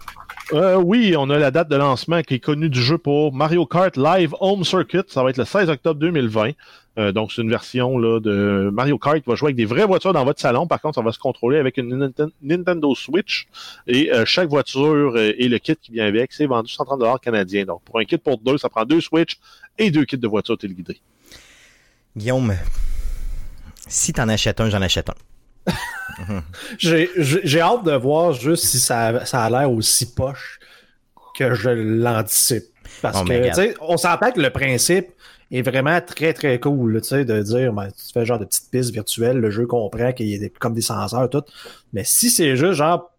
oui, 0.83 1.15
on 1.17 1.29
a 1.29 1.39
la 1.39 1.49
date 1.49 1.69
de 1.69 1.75
lancement 1.75 2.21
qui 2.21 2.35
est 2.35 2.39
connue 2.39 2.69
du 2.69 2.81
jeu 2.81 2.97
pour 2.97 3.33
Mario 3.33 3.65
Kart 3.65 3.97
Live 3.97 4.35
Home 4.39 4.63
Circuit. 4.63 5.03
Ça 5.07 5.23
va 5.23 5.31
être 5.31 5.37
le 5.37 5.45
16 5.45 5.69
octobre 5.69 5.99
2020. 5.99 6.51
Euh, 6.99 7.11
donc, 7.13 7.31
c'est 7.31 7.41
une 7.41 7.49
version 7.49 7.97
là, 7.97 8.19
de 8.19 8.69
Mario 8.73 8.97
Kart 8.97 9.21
qui 9.21 9.29
va 9.29 9.35
jouer 9.35 9.47
avec 9.47 9.55
des 9.55 9.65
vraies 9.65 9.85
voitures 9.85 10.11
dans 10.11 10.25
votre 10.25 10.41
salon. 10.41 10.67
Par 10.67 10.81
contre, 10.81 10.95
ça 10.95 11.01
va 11.01 11.11
se 11.11 11.19
contrôler 11.19 11.57
avec 11.57 11.77
une 11.77 12.11
Nintendo 12.41 12.93
Switch. 12.93 13.47
Et 13.87 14.11
euh, 14.11 14.25
chaque 14.25 14.49
voiture 14.49 15.13
euh, 15.15 15.33
et 15.37 15.47
le 15.47 15.57
kit 15.59 15.75
qui 15.77 15.93
vient 15.93 16.05
avec, 16.05 16.33
c'est 16.33 16.45
vendu 16.45 16.71
130 16.71 17.21
canadiens. 17.21 17.65
Donc, 17.65 17.81
pour 17.83 17.99
un 17.99 18.05
kit 18.05 18.17
pour 18.17 18.37
deux, 18.37 18.57
ça 18.57 18.69
prend 18.69 18.83
deux 18.83 18.99
Switch 18.99 19.39
et 19.77 19.91
deux 19.91 20.03
kits 20.03 20.17
de 20.17 20.27
voitures 20.27 20.57
téléguidées. 20.57 20.99
Guillaume, 22.17 22.53
si 23.87 24.11
t'en 24.11 24.27
achètes 24.27 24.59
un, 24.59 24.69
j'en 24.69 24.81
achète 24.81 25.09
un. 25.09 25.15
J'ai 26.77 27.61
hâte 27.61 27.85
de 27.85 27.95
voir 27.95 28.33
juste 28.33 28.65
si 28.65 28.79
ça, 28.79 29.25
ça 29.25 29.43
a 29.43 29.49
l'air 29.49 29.71
aussi 29.71 30.13
poche 30.13 30.59
que 31.37 31.53
je 31.53 31.69
l'anticipe. 31.69 32.65
Parce 33.01 33.19
oh, 33.21 33.25
que, 33.25 33.47
tu 33.47 33.53
sais, 33.53 33.75
on 33.79 33.95
s'entend 33.95 34.31
que 34.31 34.41
le 34.41 34.49
principe, 34.49 35.07
est 35.51 35.61
vraiment 35.61 35.99
très 36.01 36.33
très 36.33 36.59
cool, 36.59 37.01
tu 37.01 37.07
sais, 37.09 37.25
de 37.25 37.41
dire, 37.41 37.73
ben, 37.73 37.87
tu 37.87 38.13
fais 38.13 38.25
genre 38.25 38.37
de 38.39 38.45
petites 38.45 38.69
pistes 38.69 38.91
virtuelles, 38.93 39.37
le 39.37 39.49
jeu 39.49 39.65
comprend 39.65 40.11
qu'il 40.13 40.27
y 40.27 40.43
a 40.45 40.49
comme 40.59 40.73
des 40.73 40.81
senseurs, 40.81 41.29
tout. 41.29 41.43
Mais 41.93 42.03
si 42.05 42.29
c'est 42.29 42.55
juste 42.55 42.73
genre 42.73 43.11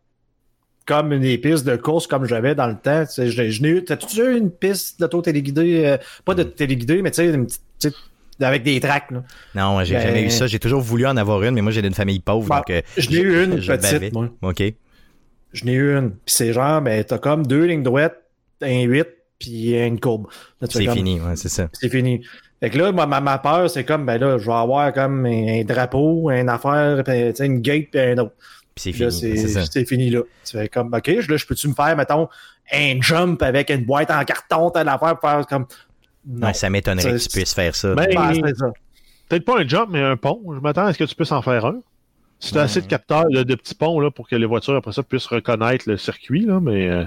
comme 0.87 1.19
des 1.21 1.39
pistes 1.39 1.65
de 1.67 1.77
course 1.77 2.07
comme 2.09 2.25
j'avais 2.25 2.55
dans 2.57 2.67
le 2.67 2.75
temps. 2.77 3.05
Tu 3.07 3.13
sais, 3.13 3.31
je, 3.31 3.63
n'ai 3.63 3.69
eu, 3.69 3.85
t'as-tu 3.85 4.21
eu 4.23 4.37
une 4.37 4.51
piste 4.51 4.99
d'auto 4.99 5.23
téléguidée, 5.23 5.85
euh, 5.85 5.97
pas 6.25 6.35
de 6.35 6.43
téléguidée, 6.43 7.01
mais 7.03 7.11
tu 7.13 7.17
sais, 7.17 7.29
une 7.33 7.47
petite- 7.47 7.95
avec 8.41 8.63
des 8.63 8.81
tracks, 8.81 9.11
là? 9.11 9.23
Non, 9.55 9.85
j'ai 9.85 9.95
Ben- 9.95 10.01
jamais 10.03 10.23
eu 10.25 10.31
ça. 10.31 10.47
J'ai 10.47 10.59
toujours 10.59 10.81
voulu 10.81 11.07
en 11.07 11.17
avoir 11.17 11.43
une, 11.45 11.55
mais 11.55 11.61
moi, 11.61 11.71
j'ai 11.73 11.83
d'une 11.83 11.95
famille 11.95 12.21
pauvre, 12.21 12.49
Bon, 12.49 12.57
donc... 12.57 12.71
euh, 12.71 12.81
je 12.97 13.11
n'ai 13.11 13.19
eu 13.19 13.45
une 13.45 13.61
je 13.61 13.71
petite, 13.73 13.93
bavais. 13.93 14.11
moi. 14.13 14.31
OK. 14.43 14.63
Je 15.53 15.65
n'ai 15.65 15.75
eu 15.75 15.95
une. 15.97 16.11
Puis 16.11 16.35
c'est 16.35 16.53
genre, 16.53 16.81
ben, 16.81 17.05
t'as 17.05 17.19
comme 17.19 17.47
deux 17.47 17.67
lignes 17.67 17.83
droites, 17.83 18.17
un 18.63 18.81
8, 18.83 19.07
puis 19.41 19.77
une 19.77 19.99
courbe. 19.99 20.29
Là, 20.61 20.69
tu 20.69 20.75
fais 20.75 20.79
C'est 20.81 20.87
comme- 20.87 20.95
fini, 20.97 21.21
ouais, 21.21 21.35
c'est 21.35 21.49
ça. 21.49 21.69
C'est 21.73 21.89
fini. 21.89 22.25
Fait 22.61 22.71
que 22.71 22.79
là, 22.79 22.93
moi, 22.93 23.07
ma, 23.07 23.21
ma 23.21 23.39
peur, 23.39 23.69
c'est 23.71 23.85
comme, 23.85 24.05
ben 24.07 24.19
là, 24.19 24.39
je 24.39 24.47
vais 24.47 24.53
avoir 24.53 24.93
comme 24.93 25.27
un, 25.27 25.61
un 25.61 25.65
drapeau, 25.65 26.31
une 26.31 26.49
affaire, 26.49 27.03
une 27.41 27.61
gate, 27.61 27.89
puis 27.91 28.01
un 28.01 28.19
autre. 28.19 28.35
Puis 28.75 28.83
c'est 28.85 28.93
fini, 28.93 29.67
c'est 29.73 29.85
fini, 29.87 30.11
là. 30.11 30.21
Tu 30.45 30.57
fais 30.59 30.69
comme, 30.69 30.93
OK, 30.95 31.07
là, 31.09 31.37
je 31.37 31.47
peux-tu 31.47 31.69
me 31.69 31.75
faire, 31.75 31.97
mettons, 31.97 32.29
un 32.73 33.01
jump 33.01 33.43
avec 33.43 33.71
une 33.71 33.85
boîte 33.85 34.11
en 34.11 34.23
carton, 34.25 34.71
telle 34.71 34.89
affaire, 34.89 35.19
pour 35.19 35.29
faire 35.29 35.47
comme. 35.47 35.67
Non. 36.27 36.47
Ouais, 36.49 36.55
ça 36.55 36.69
m'étonnerait 36.71 37.13
que 37.15 37.17
tu 37.19 37.29
puisses 37.31 37.55
faire 37.55 37.75
ça. 37.75 37.95
Ben, 37.95 38.07
Ben, 38.15 38.35
c'est 38.35 38.57
ça. 38.59 38.71
Peut-être 39.29 39.45
pas 39.45 39.61
un 39.61 39.67
jump, 39.67 39.89
mais 39.91 40.03
un 40.03 40.17
pont. 40.17 40.41
Je 40.55 40.61
m'attends 40.61 40.85
à 40.87 40.93
ce 40.93 40.99
que 40.99 41.05
tu 41.05 41.15
puisses 41.15 41.33
en 41.33 41.41
faire 41.41 41.65
un. 41.65 41.81
Si 42.41 42.53
tu 42.53 42.59
as 42.59 42.63
assez 42.63 42.81
de 42.83 42.87
capteurs, 42.87 43.29
de, 43.31 43.43
de 43.43 43.55
petits 43.55 43.75
ponts 43.75 44.01
là, 44.01 44.11
pour 44.11 44.29
que 44.29 44.37
les 44.37 44.47
voitures 44.47 44.75
après 44.77 44.93
ça 44.93 45.03
puissent 45.03 45.27
reconnaître 45.27 45.85
le 45.89 45.97
circuit, 45.97 46.45
là, 46.47 46.59
mais 46.61 46.89
euh, 46.89 47.05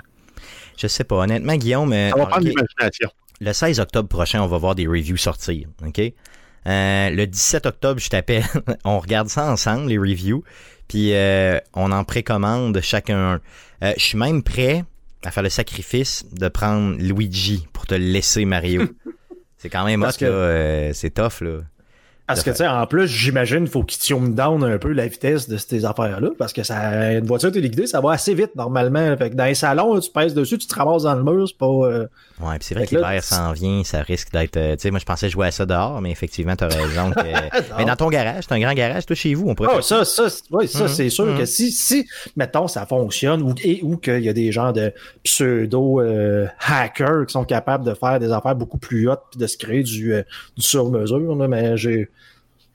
Je 0.78 0.88
sais 0.88 1.04
pas. 1.04 1.16
Honnêtement, 1.18 1.56
Guillaume, 1.56 1.94
euh, 1.94 2.10
ça 2.10 2.16
va 2.18 2.26
prendre 2.26 2.46
l'imagination. 2.48 3.10
le 3.42 3.54
16 3.54 3.80
octobre 3.80 4.08
prochain, 4.10 4.42
on 4.42 4.48
va 4.48 4.58
voir 4.58 4.76
des 4.76 4.88
reviews 4.88 5.18
sortir. 5.18 5.68
OK? 5.86 6.00
Euh, 6.00 7.10
le 7.10 7.26
17 7.28 7.66
octobre, 7.66 8.00
je 8.00 8.10
t'appelle. 8.10 8.44
on 8.86 9.00
regarde 9.00 9.28
ça 9.30 9.52
ensemble, 9.52 9.90
les 9.90 9.98
reviews. 9.98 10.44
Puis 10.88 11.14
euh, 11.14 11.60
on 11.74 11.92
en 11.92 12.04
précommande 12.04 12.80
chacun 12.82 13.34
un. 13.34 13.42
Euh, 13.88 13.94
je 13.98 14.04
suis 14.04 14.18
même 14.18 14.44
prêt 14.44 14.84
à 15.24 15.32
faire 15.32 15.44
le 15.44 15.50
sacrifice 15.50 16.26
de 16.32 16.48
prendre 16.50 16.96
Luigi 16.98 17.66
pour 17.74 17.86
te 17.86 17.96
laisser 17.96 18.46
Mario. 18.46 18.84
C'est 19.58 19.70
quand 19.70 19.86
même 19.86 20.02
Parce 20.02 20.18
hot, 20.18 20.20
que- 20.20 20.26
là. 20.26 20.32
euh, 20.32 20.92
c'est 20.94 21.12
tough, 21.12 21.40
là. 21.40 21.60
Parce 22.26 22.42
que, 22.42 22.52
tu 22.52 22.58
sais, 22.58 22.68
en 22.68 22.88
plus, 22.88 23.08
j'imagine, 23.08 23.68
faut 23.68 23.84
qu'il 23.84 24.00
tune 24.02 24.34
down 24.34 24.64
un 24.64 24.78
peu 24.78 24.94
la 24.94 25.08
vitesse 25.08 25.50
de 25.50 25.58
ces 25.58 25.84
affaires-là. 25.84 26.30
Parce 26.38 26.54
que 26.54 26.64
ça, 26.64 27.12
une 27.14 27.26
voiture 27.26 27.52
téléguidée, 27.52 27.86
ça 27.86 28.00
va 28.00 28.12
assez 28.14 28.34
vite, 28.34 28.56
normalement. 28.56 29.16
Fait 29.18 29.30
que 29.30 29.36
dans 29.36 29.44
les 29.46 29.56
salons, 29.56 30.00
tu 30.00 30.10
pèses 30.10 30.34
dessus, 30.34 30.58
tu 30.58 30.66
te 30.66 30.74
ramasses 30.74 31.04
dans 31.04 31.16
le 31.16 31.24
mur, 31.24 31.46
c'est 31.48 31.58
pas. 31.58 31.66
euh, 31.66 32.08
Ouais, 32.42 32.58
puis 32.58 32.66
c'est 32.68 32.74
vrai 32.76 32.86
Fait 32.86 32.96
que 32.96 33.02
l'hiver 33.02 33.24
s'en 33.24 33.52
vient, 33.52 33.84
ça 33.84 34.02
risque 34.02 34.32
d'être. 34.32 34.58
euh, 34.58 34.76
tu 34.76 34.82
sais, 34.82 34.92
moi 34.92 35.00
je 35.00 35.06
pensais 35.06 35.30
jouer 35.30 35.48
à 35.48 35.52
ça 35.52 35.66
dehors, 35.66 36.02
mais 36.02 36.12
effectivement, 36.12 36.56
t'as 36.56 36.68
raison. 36.68 37.12
que- 37.12 37.22
mais 37.78 37.86
dans 37.86 37.96
ton 37.96 38.10
garage, 38.10 38.46
c'est 38.48 38.54
un 38.56 38.60
grand 38.60 38.74
garage, 38.74 39.06
toi 39.06 39.16
chez 39.16 39.34
vous, 39.36 39.50
on 39.50 39.56
pourrait. 39.56 39.70
Faire 39.70 39.84
ça, 39.84 40.04
ça, 40.06 40.24
ouais, 40.52 40.66
ça 40.66 40.84
Mhm, 40.84 40.88
c'est 40.88 41.10
sûr 41.10 41.26
mhm. 41.26 41.38
que 41.38 41.46
si, 41.46 41.72
si, 41.72 42.08
mettons, 42.36 42.68
ça 42.68 42.86
fonctionne 42.88 43.42
ou, 43.44 43.54
et, 43.64 43.82
ou 43.84 43.98
qu'il 43.98 44.22
y 44.24 44.30
a 44.30 44.34
des 44.34 44.52
gens 44.52 44.72
de 44.72 44.92
pseudo-hackers 45.24 47.26
qui 47.28 47.34
sont 47.34 47.46
capables 47.46 47.86
de 47.86 47.94
faire 47.94 48.20
des 48.20 48.32
affaires 48.32 48.56
beaucoup 48.56 48.78
plus 48.78 49.10
hautes 49.10 49.22
puis 49.32 49.40
de 49.40 49.48
se 49.48 49.58
créer 49.58 49.84
du, 49.84 50.14
euh, 50.14 50.24
du 50.58 50.64
sur-mesure, 50.64 51.36
mais 51.48 51.78
j'ai. 51.78 52.10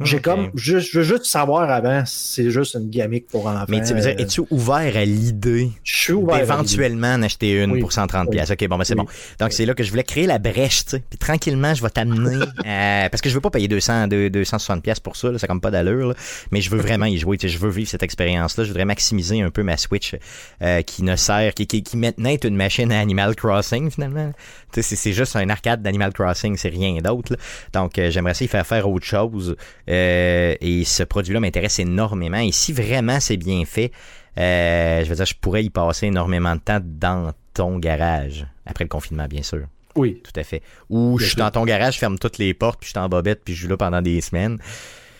J'ai 0.00 0.20
comme. 0.20 0.50
Je, 0.54 0.78
je 0.80 0.98
veux 0.98 1.04
juste 1.04 1.24
savoir 1.26 1.70
avant 1.70 2.04
si 2.04 2.32
c'est 2.34 2.50
juste 2.50 2.74
une 2.74 2.90
gamique 2.90 3.28
pour 3.28 3.46
enfants. 3.46 3.64
Mais 3.68 3.80
tu 3.84 3.94
veux 3.94 4.00
dire, 4.00 4.10
euh, 4.18 4.22
es-tu 4.22 4.42
ouvert 4.50 4.96
à 4.96 5.04
l'idée 5.04 5.70
d'éventuellement 6.12 7.14
en 7.14 7.22
acheter 7.22 7.62
une 7.62 7.72
Oui. 7.72 7.80
pour 7.80 7.92
130 7.92 8.26
Oui. 8.28 8.36
pièces 8.36 8.50
Ok, 8.50 8.66
bon, 8.68 8.76
ben 8.78 8.84
c'est 8.84 8.94
Oui. 8.94 9.04
bon. 9.04 9.06
Donc 9.38 9.52
c'est 9.52 9.66
là 9.66 9.74
que 9.74 9.82
je 9.84 9.90
voulais 9.90 10.02
créer 10.04 10.26
la 10.26 10.38
brèche, 10.38 10.84
tu 10.84 10.90
sais. 10.92 11.02
Puis 11.08 11.18
tranquillement, 11.18 11.74
je 11.74 11.82
vais 11.82 11.90
t'amener. 11.90 12.44
euh, 12.66 13.08
parce 13.08 13.20
que 13.20 13.28
je 13.28 13.34
veux 13.34 13.40
pas 13.40 13.50
payer 13.50 13.68
200, 13.68 14.08
deux- 14.08 14.30
260 14.30 14.82
pièces 14.82 15.00
pour 15.00 15.16
ça, 15.16 15.30
là, 15.30 15.38
ça 15.38 15.46
comme 15.46 15.60
pas 15.60 15.70
d'allure. 15.70 16.08
là. 16.08 16.14
Mais 16.50 16.60
je 16.60 16.70
veux 16.70 16.78
vraiment 16.78 17.06
y 17.06 17.16
jouer, 17.18 17.36
tu 17.38 17.48
sais. 17.48 17.54
Je 17.54 17.58
veux 17.58 17.70
vivre 17.70 17.88
cette 17.88 18.02
expérience-là. 18.02 18.64
Je 18.64 18.68
voudrais 18.70 18.84
maximiser 18.84 19.42
un 19.42 19.50
peu 19.50 19.62
ma 19.62 19.76
Switch 19.76 20.16
euh, 20.62 20.82
qui 20.82 21.02
ne 21.04 21.16
sert, 21.16 21.54
qui, 21.54 21.66
qui, 21.66 21.82
qui 21.82 21.96
maintenant 21.96 22.30
est 22.30 22.44
une 22.44 22.56
machine 22.56 22.90
à 22.92 22.98
Animal 23.00 23.34
Crossing 23.36 23.90
finalement. 23.90 24.32
Tu 24.72 24.82
sais, 24.82 24.82
c'est- 24.82 24.96
c'est 24.96 25.12
juste 25.12 25.36
un 25.36 25.48
arcade 25.50 25.82
d'Animal 25.82 26.12
Crossing, 26.12 26.56
c'est 26.56 26.68
rien 26.68 26.96
d'autre. 27.02 27.32
là. 27.32 27.38
Donc 27.72 27.98
euh, 27.98 28.10
j'aimerais 28.10 28.32
essayer 28.32 28.46
de 28.46 28.50
faire 28.50 28.66
faire 28.66 28.88
autre 28.88 29.06
chose. 29.06 29.56
Euh, 29.88 30.54
et 30.60 30.84
ce 30.84 31.02
produit-là 31.02 31.40
m'intéresse 31.40 31.78
énormément. 31.78 32.38
Et 32.38 32.52
si 32.52 32.72
vraiment 32.72 33.20
c'est 33.20 33.36
bien 33.36 33.64
fait, 33.64 33.92
euh, 34.38 35.04
je 35.04 35.08
veux 35.08 35.16
dire, 35.16 35.26
je 35.26 35.34
pourrais 35.40 35.64
y 35.64 35.70
passer 35.70 36.06
énormément 36.06 36.54
de 36.54 36.60
temps 36.60 36.80
dans 36.82 37.32
ton 37.52 37.78
garage. 37.78 38.46
Après 38.66 38.84
le 38.84 38.88
confinement, 38.88 39.26
bien 39.26 39.42
sûr. 39.42 39.64
Oui. 39.94 40.20
Tout 40.24 40.38
à 40.40 40.42
fait. 40.42 40.62
Ou 40.90 41.18
je 41.18 41.26
suis 41.26 41.36
dans 41.36 41.50
ton 41.50 41.64
garage, 41.64 41.94
je 41.94 41.98
ferme 42.00 42.18
toutes 42.18 42.38
les 42.38 42.52
portes, 42.54 42.80
puis 42.80 42.86
je 42.86 42.90
suis 42.90 42.98
en 42.98 43.08
bobette, 43.08 43.42
puis 43.44 43.54
je 43.54 43.62
joue 43.62 43.68
là 43.68 43.76
pendant 43.76 44.02
des 44.02 44.20
semaines. 44.20 44.58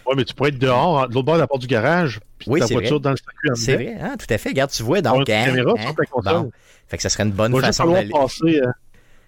Ouais, 0.07 0.15
mais 0.17 0.25
tu 0.25 0.35
pourrais 0.35 0.51
être 0.51 0.59
dehors, 0.59 1.09
de 1.09 1.15
l'autre 1.15 1.25
bord 1.25 1.37
de 1.37 1.41
la 1.41 1.47
porte 1.47 1.61
du 1.62 1.67
garage, 1.67 2.21
puis 2.39 2.51
Oui, 2.51 2.61
ta 2.61 2.67
c'est 2.67 2.75
voiture 2.75 2.97
vrai. 2.97 3.01
dans 3.03 3.11
le 3.11 3.17
circuit 3.17 3.51
C'est 3.55 3.75
vrai, 3.75 3.97
hein, 4.01 4.17
tout 4.19 4.27
à 4.29 4.37
fait. 4.37 4.49
Regarde, 4.51 4.71
tu 4.71 4.83
vois, 4.83 5.01
donc. 5.01 5.31
hein, 5.31 5.45
caméra 5.47 5.75
hein, 5.79 5.95
bon. 6.25 6.51
Fait 6.89 6.97
que 6.97 7.03
ça 7.03 7.09
serait 7.09 7.23
une 7.23 7.31
bonne 7.31 7.59
façon 7.61 7.91
d'aller. 7.91 8.11
passer 8.11 8.61
euh, 8.61 8.71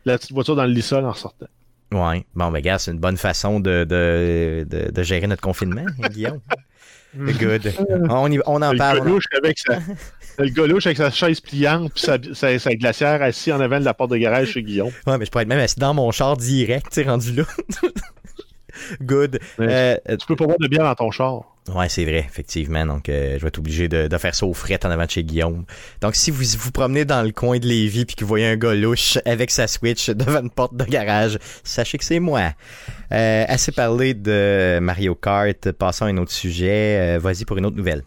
la 0.05 0.19
petite 0.19 0.33
voiture 0.33 0.57
dans 0.57 0.65
le 0.65 0.73
lissol 0.73 1.05
en 1.05 1.15
sortant. 1.15 1.47
Ouais. 1.93 2.25
Bon, 2.35 2.47
ben, 2.51 2.55
regarde, 2.55 2.81
c'est 2.81 2.91
une 2.91 2.99
bonne 2.99 3.17
façon 3.17 3.61
de, 3.61 3.85
de, 3.85 4.67
de, 4.69 4.91
de 4.91 5.03
gérer 5.03 5.27
notre 5.27 5.43
confinement, 5.43 5.85
hein, 6.03 6.09
Guillaume. 6.09 6.41
Good. 7.17 7.73
On, 8.11 8.31
y- 8.31 8.41
on 8.45 8.61
en 8.61 8.73
Le 8.73 8.79
parle. 8.79 8.99
gars 9.09 9.39
avec 9.43 9.59
sa, 9.59 9.79
le 10.39 10.51
gars 10.51 10.67
louche 10.67 10.85
avec 10.87 10.99
sa 10.99 11.11
chaise 11.11 11.41
pliante 11.41 11.91
puis 11.95 12.03
sa, 12.03 12.19
sa, 12.35 12.59
sa 12.59 12.75
glacière 12.75 13.23
assis 13.23 13.51
en 13.53 13.61
avant 13.61 13.81
de 13.81 13.87
la 13.87 13.95
porte 13.95 14.11
de 14.11 14.19
garage 14.19 14.49
chez 14.49 14.63
Guillaume. 14.63 14.91
Ouais, 15.07 15.17
mais 15.17 15.25
je 15.25 15.31
pourrais 15.31 15.45
être 15.45 15.49
même 15.49 15.61
assis 15.61 15.79
dans 15.79 15.95
mon 15.95 16.11
char 16.11 16.37
direct, 16.37 17.01
rendu 17.07 17.33
là. 17.33 17.45
Good. 19.03 19.39
Euh, 19.61 19.97
Tu 20.07 20.27
peux 20.27 20.37
pas 20.37 20.47
boire 20.47 20.59
de 20.61 20.69
bière 20.69 20.85
dans 20.85 20.95
ton 20.95 21.11
char. 21.11 21.43
Ouais, 21.75 21.89
c'est 21.89 22.05
vrai, 22.05 22.19
effectivement. 22.29 22.87
Donc, 22.87 23.09
euh, 23.09 23.35
je 23.37 23.43
vais 23.43 23.49
être 23.49 23.59
obligé 23.59 23.89
de, 23.89 24.07
de 24.07 24.19
faire 24.19 24.35
ça 24.35 24.47
aux 24.47 24.55
frettes 24.55 24.85
en 24.85 24.91
avant 24.91 25.05
de 25.05 25.11
chez 25.11 25.25
Guillaume. 25.25 25.65
Donc, 26.01 26.15
si 26.15 26.31
vous 26.31 26.45
vous 26.59 26.71
promenez 26.71 27.05
dans 27.05 27.23
le 27.23 27.33
coin 27.33 27.59
de 27.59 27.67
Lévis 27.67 28.05
puis 28.05 28.15
que 28.15 28.25
vous 28.25 28.29
voyez 28.29 28.47
un 28.47 28.57
gars 28.57 28.75
louche 28.75 29.19
avec 29.25 29.51
sa 29.51 29.67
Switch 29.67 30.09
devant 30.11 30.41
une 30.43 30.51
porte 30.51 30.77
de 30.77 30.85
garage, 30.85 31.39
sachez 31.65 31.99
que 31.99 32.05
c'est 32.05 32.21
moi. 32.21 32.53
Euh, 33.13 33.45
assez 33.49 33.73
parlé 33.73 34.15
de 34.15 34.79
Mario 34.81 35.17
Kart. 35.17 35.73
Passons 35.73 36.05
à 36.05 36.09
un 36.09 36.17
autre 36.19 36.33
sujet. 36.33 37.19
Vas-y 37.19 37.45
pour 37.45 37.59
une 37.59 37.67
autre 37.67 37.77
nouvelle. 37.77 38.03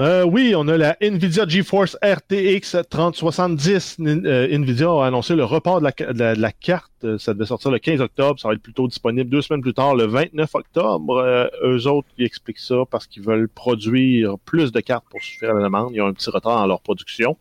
Euh, 0.00 0.24
oui, 0.24 0.54
on 0.56 0.66
a 0.66 0.76
la 0.76 0.96
Nvidia 1.00 1.46
GeForce 1.46 1.96
RTX 2.02 2.78
3070. 2.90 4.00
Nin- 4.00 4.24
euh, 4.24 4.48
Nvidia 4.50 4.90
a 4.90 5.06
annoncé 5.06 5.36
le 5.36 5.44
report 5.44 5.80
de 5.80 5.84
la, 5.84 6.12
de 6.34 6.40
la- 6.40 6.50
carte. 6.50 6.90
Euh, 7.04 7.16
Ça 7.16 7.32
devait 7.32 7.46
sortir 7.46 7.70
le 7.70 7.78
15 7.78 8.00
octobre. 8.00 8.40
Ça 8.40 8.48
va 8.48 8.54
être 8.54 8.60
plutôt 8.62 8.88
disponible 8.88 9.30
deux 9.30 9.40
semaines 9.40 9.60
plus 9.60 9.72
tard, 9.72 9.94
le 9.94 10.06
29 10.06 10.52
octobre. 10.56 11.18
Euh, 11.18 11.46
eux 11.62 11.86
autres, 11.86 12.08
ils 12.18 12.24
expliquent 12.26 12.58
ça 12.58 12.82
parce 12.90 13.06
qu'ils 13.06 13.22
veulent 13.22 13.48
produire 13.48 14.36
plus 14.44 14.72
de 14.72 14.80
cartes 14.80 15.04
pour 15.08 15.22
suffire 15.22 15.50
à 15.50 15.54
la 15.54 15.62
demande. 15.62 15.92
Ils 15.94 16.00
ont 16.02 16.08
un 16.08 16.12
petit 16.12 16.28
retard 16.30 16.58
dans 16.58 16.66
leur 16.66 16.80
production. 16.80 17.36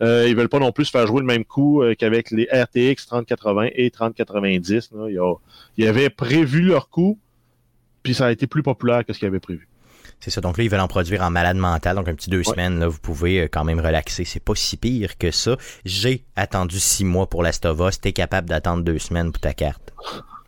Euh, 0.00 0.24
ils 0.26 0.34
veulent 0.34 0.48
pas 0.48 0.60
non 0.60 0.72
plus 0.72 0.90
faire 0.90 1.06
jouer 1.06 1.20
le 1.20 1.26
même 1.26 1.44
coup 1.44 1.82
qu'avec 1.98 2.30
les 2.30 2.44
RTX 2.50 3.04
3080 3.06 3.68
et 3.74 3.90
3090. 3.90 4.92
Là. 4.94 5.08
Ils, 5.10 5.20
ils 5.76 5.86
avaient 5.86 6.08
prévu 6.08 6.62
leur 6.62 6.88
coup, 6.88 7.18
puis 8.02 8.14
ça 8.14 8.26
a 8.28 8.32
été 8.32 8.46
plus 8.46 8.62
populaire 8.62 9.04
que 9.04 9.12
ce 9.12 9.18
qu'ils 9.18 9.28
avaient 9.28 9.40
prévu. 9.40 9.68
C'est 10.20 10.30
ça. 10.30 10.40
Donc 10.40 10.58
là, 10.58 10.64
ils 10.64 10.70
veulent 10.70 10.80
en 10.80 10.88
produire 10.88 11.22
en 11.22 11.30
malade 11.30 11.56
mental. 11.56 11.96
Donc 11.96 12.08
un 12.08 12.14
petit 12.14 12.30
deux 12.30 12.38
Ouais. 12.38 12.44
semaines, 12.44 12.80
là, 12.80 12.88
vous 12.88 12.98
pouvez 12.98 13.42
euh, 13.42 13.48
quand 13.50 13.64
même 13.64 13.80
relaxer. 13.80 14.24
C'est 14.24 14.40
pas 14.42 14.54
si 14.54 14.76
pire 14.76 15.16
que 15.16 15.30
ça. 15.30 15.56
J'ai 15.84 16.24
attendu 16.36 16.80
six 16.80 17.04
mois 17.04 17.28
pour 17.28 17.42
l'Astova. 17.42 17.90
T'es 17.92 18.12
capable 18.12 18.48
d'attendre 18.48 18.82
deux 18.82 18.98
semaines 18.98 19.30
pour 19.32 19.40
ta 19.40 19.54
carte. 19.54 19.92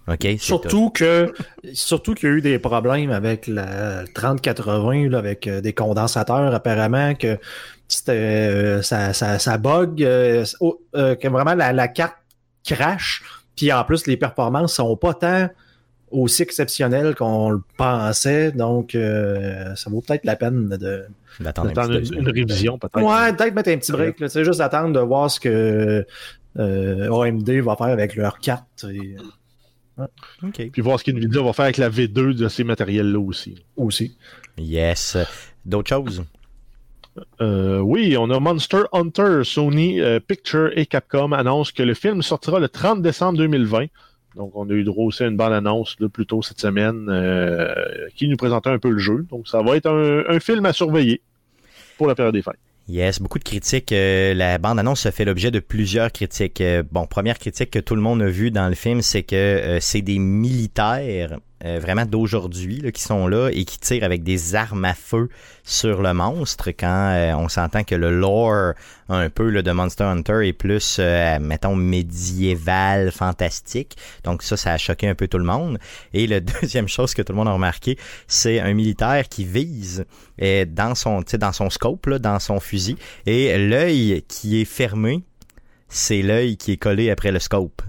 OK? 0.09 0.18
C'est 0.23 0.33
tout. 0.33 0.39
Surtout 0.41 0.91
que 0.91 1.33
surtout 1.73 2.14
qu'il 2.14 2.29
y 2.29 2.33
a 2.33 2.35
eu 2.35 2.41
des 2.41 2.59
problèmes 2.59 3.11
avec 3.12 3.47
la 3.47 4.05
3080 4.14 5.09
là, 5.09 5.18
avec 5.18 5.47
euh, 5.47 5.61
des 5.61 5.73
condensateurs 5.73 6.53
apparemment 6.53 7.14
que 7.14 7.39
c'était 7.87 8.12
euh, 8.12 8.83
ça, 8.83 9.12
ça, 9.12 9.39
ça 9.39 9.59
bug 9.59 10.03
euh, 10.03 10.45
oh, 10.61 10.81
euh, 10.97 11.14
que 11.14 11.29
vraiment 11.29 11.55
la, 11.55 11.73
la 11.73 11.87
carte 11.87 12.16
crash 12.64 13.23
puis 13.57 13.73
en 13.73 13.85
plus 13.85 14.07
les 14.07 14.16
performances 14.16 14.75
sont 14.75 14.97
pas 14.97 15.14
tant 15.14 15.49
aussi 16.11 16.43
exceptionnelles 16.43 17.15
qu'on 17.15 17.51
le 17.51 17.61
pensait 17.77 18.53
donc 18.53 18.95
euh, 18.95 19.75
ça 19.77 19.91
vaut 19.91 20.01
peut-être 20.01 20.25
la 20.25 20.37
peine 20.37 20.69
de 20.69 21.05
D'attendre 21.39 21.79
un 21.79 22.03
une, 22.03 22.29
révision, 22.29 22.79
peut-être. 22.79 23.03
ouais 23.03 23.33
peut-être 23.35 23.55
mettre 23.55 23.71
un 23.71 23.77
petit 23.79 23.93
break 23.93 24.17
c'est 24.29 24.45
juste 24.45 24.61
attendre 24.61 24.93
de 24.93 25.01
voir 25.01 25.31
ce 25.31 25.41
que 25.41 26.05
euh, 26.59 27.11
AMD 27.23 27.49
va 27.61 27.77
faire 27.77 27.87
avec 27.87 28.17
leur 28.17 28.39
carte 28.39 28.85
et- 28.93 29.17
OK. 30.43 30.71
Puis 30.73 30.83
voir 30.83 30.99
ce 30.99 31.05
qu'NVIDIA 31.05 31.43
va 31.43 31.53
faire 31.53 31.65
avec 31.67 31.77
la 31.77 31.91
V2 31.91 32.33
de 32.35 32.49
ces 32.49 32.65
matériels-là 32.65 33.19
aussi. 33.21 33.63
aussi 33.77 34.17
Yes. 34.57 35.17
D'autres 35.67 35.91
choses? 35.91 36.25
Euh, 37.41 37.81
oui, 37.81 38.17
on 38.19 38.31
a 38.31 38.41
Monster 38.41 38.83
Hunter. 38.93 39.43
Sony 39.45 40.01
euh, 40.01 40.21
Picture 40.21 40.71
et 40.77 40.87
Capcom 40.87 41.33
annoncent 41.33 41.73
que 41.77 41.83
le 41.83 41.95
film 41.95 42.23
sortira 42.23 42.61
le 42.61 42.69
30 42.69 43.03
décembre 43.03 43.39
2020. 43.39 43.87
Donc, 44.37 44.53
on 44.55 44.68
a 44.68 44.72
eu 44.72 44.85
droit 44.85 45.07
aussi 45.07 45.22
à 45.22 45.26
une 45.26 45.37
bande-annonce 45.37 45.97
plus 46.12 46.26
tôt 46.26 46.43
cette 46.43 46.61
semaine 46.61 47.07
euh, 47.09 47.74
qui 48.14 48.28
nous 48.28 48.37
présentait 48.37 48.70
un 48.70 48.78
peu 48.78 48.91
le 48.91 48.99
jeu. 48.99 49.26
Donc, 49.28 49.49
ça 49.49 49.62
va 49.62 49.76
être 49.76 49.89
un, 49.89 50.41
film 50.41 50.64
à 50.66 50.72
surveiller 50.72 51.20
pour 51.99 52.07
la 52.07 52.14
période 52.14 52.35
des 52.35 52.43
fêtes. 52.43 52.55
Yes, 52.89 53.20
beaucoup 53.20 53.39
de 53.39 53.45
critiques. 53.45 53.93
Euh, 53.93 54.35
la 54.35 54.59
bande-annonce 54.59 55.09
fait 55.11 55.24
l'objet 55.24 55.51
de 55.51 55.61
plusieurs 55.61 56.11
critiques. 56.12 56.61
Euh, 56.61 56.83
bon, 56.91 57.07
première 57.07 57.39
critique 57.39 57.70
que 57.70 57.78
tout 57.78 57.95
le 57.95 58.01
monde 58.01 58.22
a 58.22 58.28
vue 58.28 58.51
dans 58.51 58.68
le 58.68 58.74
film, 58.74 59.03
c'est 59.03 59.22
que 59.22 59.78
c'est 59.81 60.03
des 60.03 60.18
militaires 60.18 61.37
euh, 61.63 61.79
vraiment 61.79 62.07
d'aujourd'hui 62.07 62.91
qui 62.93 63.03
sont 63.03 63.29
là 63.29 63.51
et 63.51 63.67
qui 63.67 63.79
tirent 63.79 64.05
avec 64.05 64.23
des 64.23 64.55
armes 64.55 64.87
à 64.87 64.95
feu 64.95 65.29
sur 65.63 66.01
le 66.01 66.15
monstre 66.15 66.71
quand 66.71 67.11
euh, 67.13 67.35
on 67.35 67.51
s'entend 67.51 67.85
que 67.85 67.95
le 67.95 68.19
lore 68.19 68.73
un 69.11 69.29
peu 69.29 69.51
le 69.51 69.63
de 69.63 69.71
Monster 69.71 70.05
Hunter 70.05 70.49
est 70.49 70.55
plus, 70.55 70.97
euh, 70.99 71.39
mettons, 71.39 71.77
médiéval, 71.77 73.11
fantastique. 73.13 73.97
Donc 74.25 74.43
ça, 74.43 74.57
ça 74.57 74.73
a 74.73 74.79
choqué 74.79 75.07
un 75.07 75.15
peu 75.15 75.29
tout 75.29 75.37
le 75.37 75.45
monde. 75.45 75.79
Et 76.15 76.27
la 76.27 76.41
deuxième 76.63 76.89
chose 76.89 77.13
que 77.13 77.21
tout 77.21 77.33
le 77.33 77.37
monde 77.37 77.49
a 77.49 77.53
remarqué, 77.53 77.99
c'est 78.27 78.59
un 78.61 78.73
militaire 78.73 79.29
qui 79.29 79.45
vise 79.45 80.07
dans 80.39 80.95
son, 80.95 81.23
dans 81.39 81.53
son 81.53 81.69
scope, 81.69 82.07
là, 82.07 82.19
dans 82.19 82.39
son 82.39 82.59
fusil, 82.61 82.97
et 83.27 83.59
l'œil 83.59 84.25
qui 84.27 84.63
est 84.63 84.65
fermé, 84.65 85.23
c'est 85.91 86.23
l'œil 86.23 86.57
qui 86.57 86.73
est 86.73 86.77
collé 86.79 87.11
après 87.11 87.33
le 87.33 87.39
scope. 87.39 87.83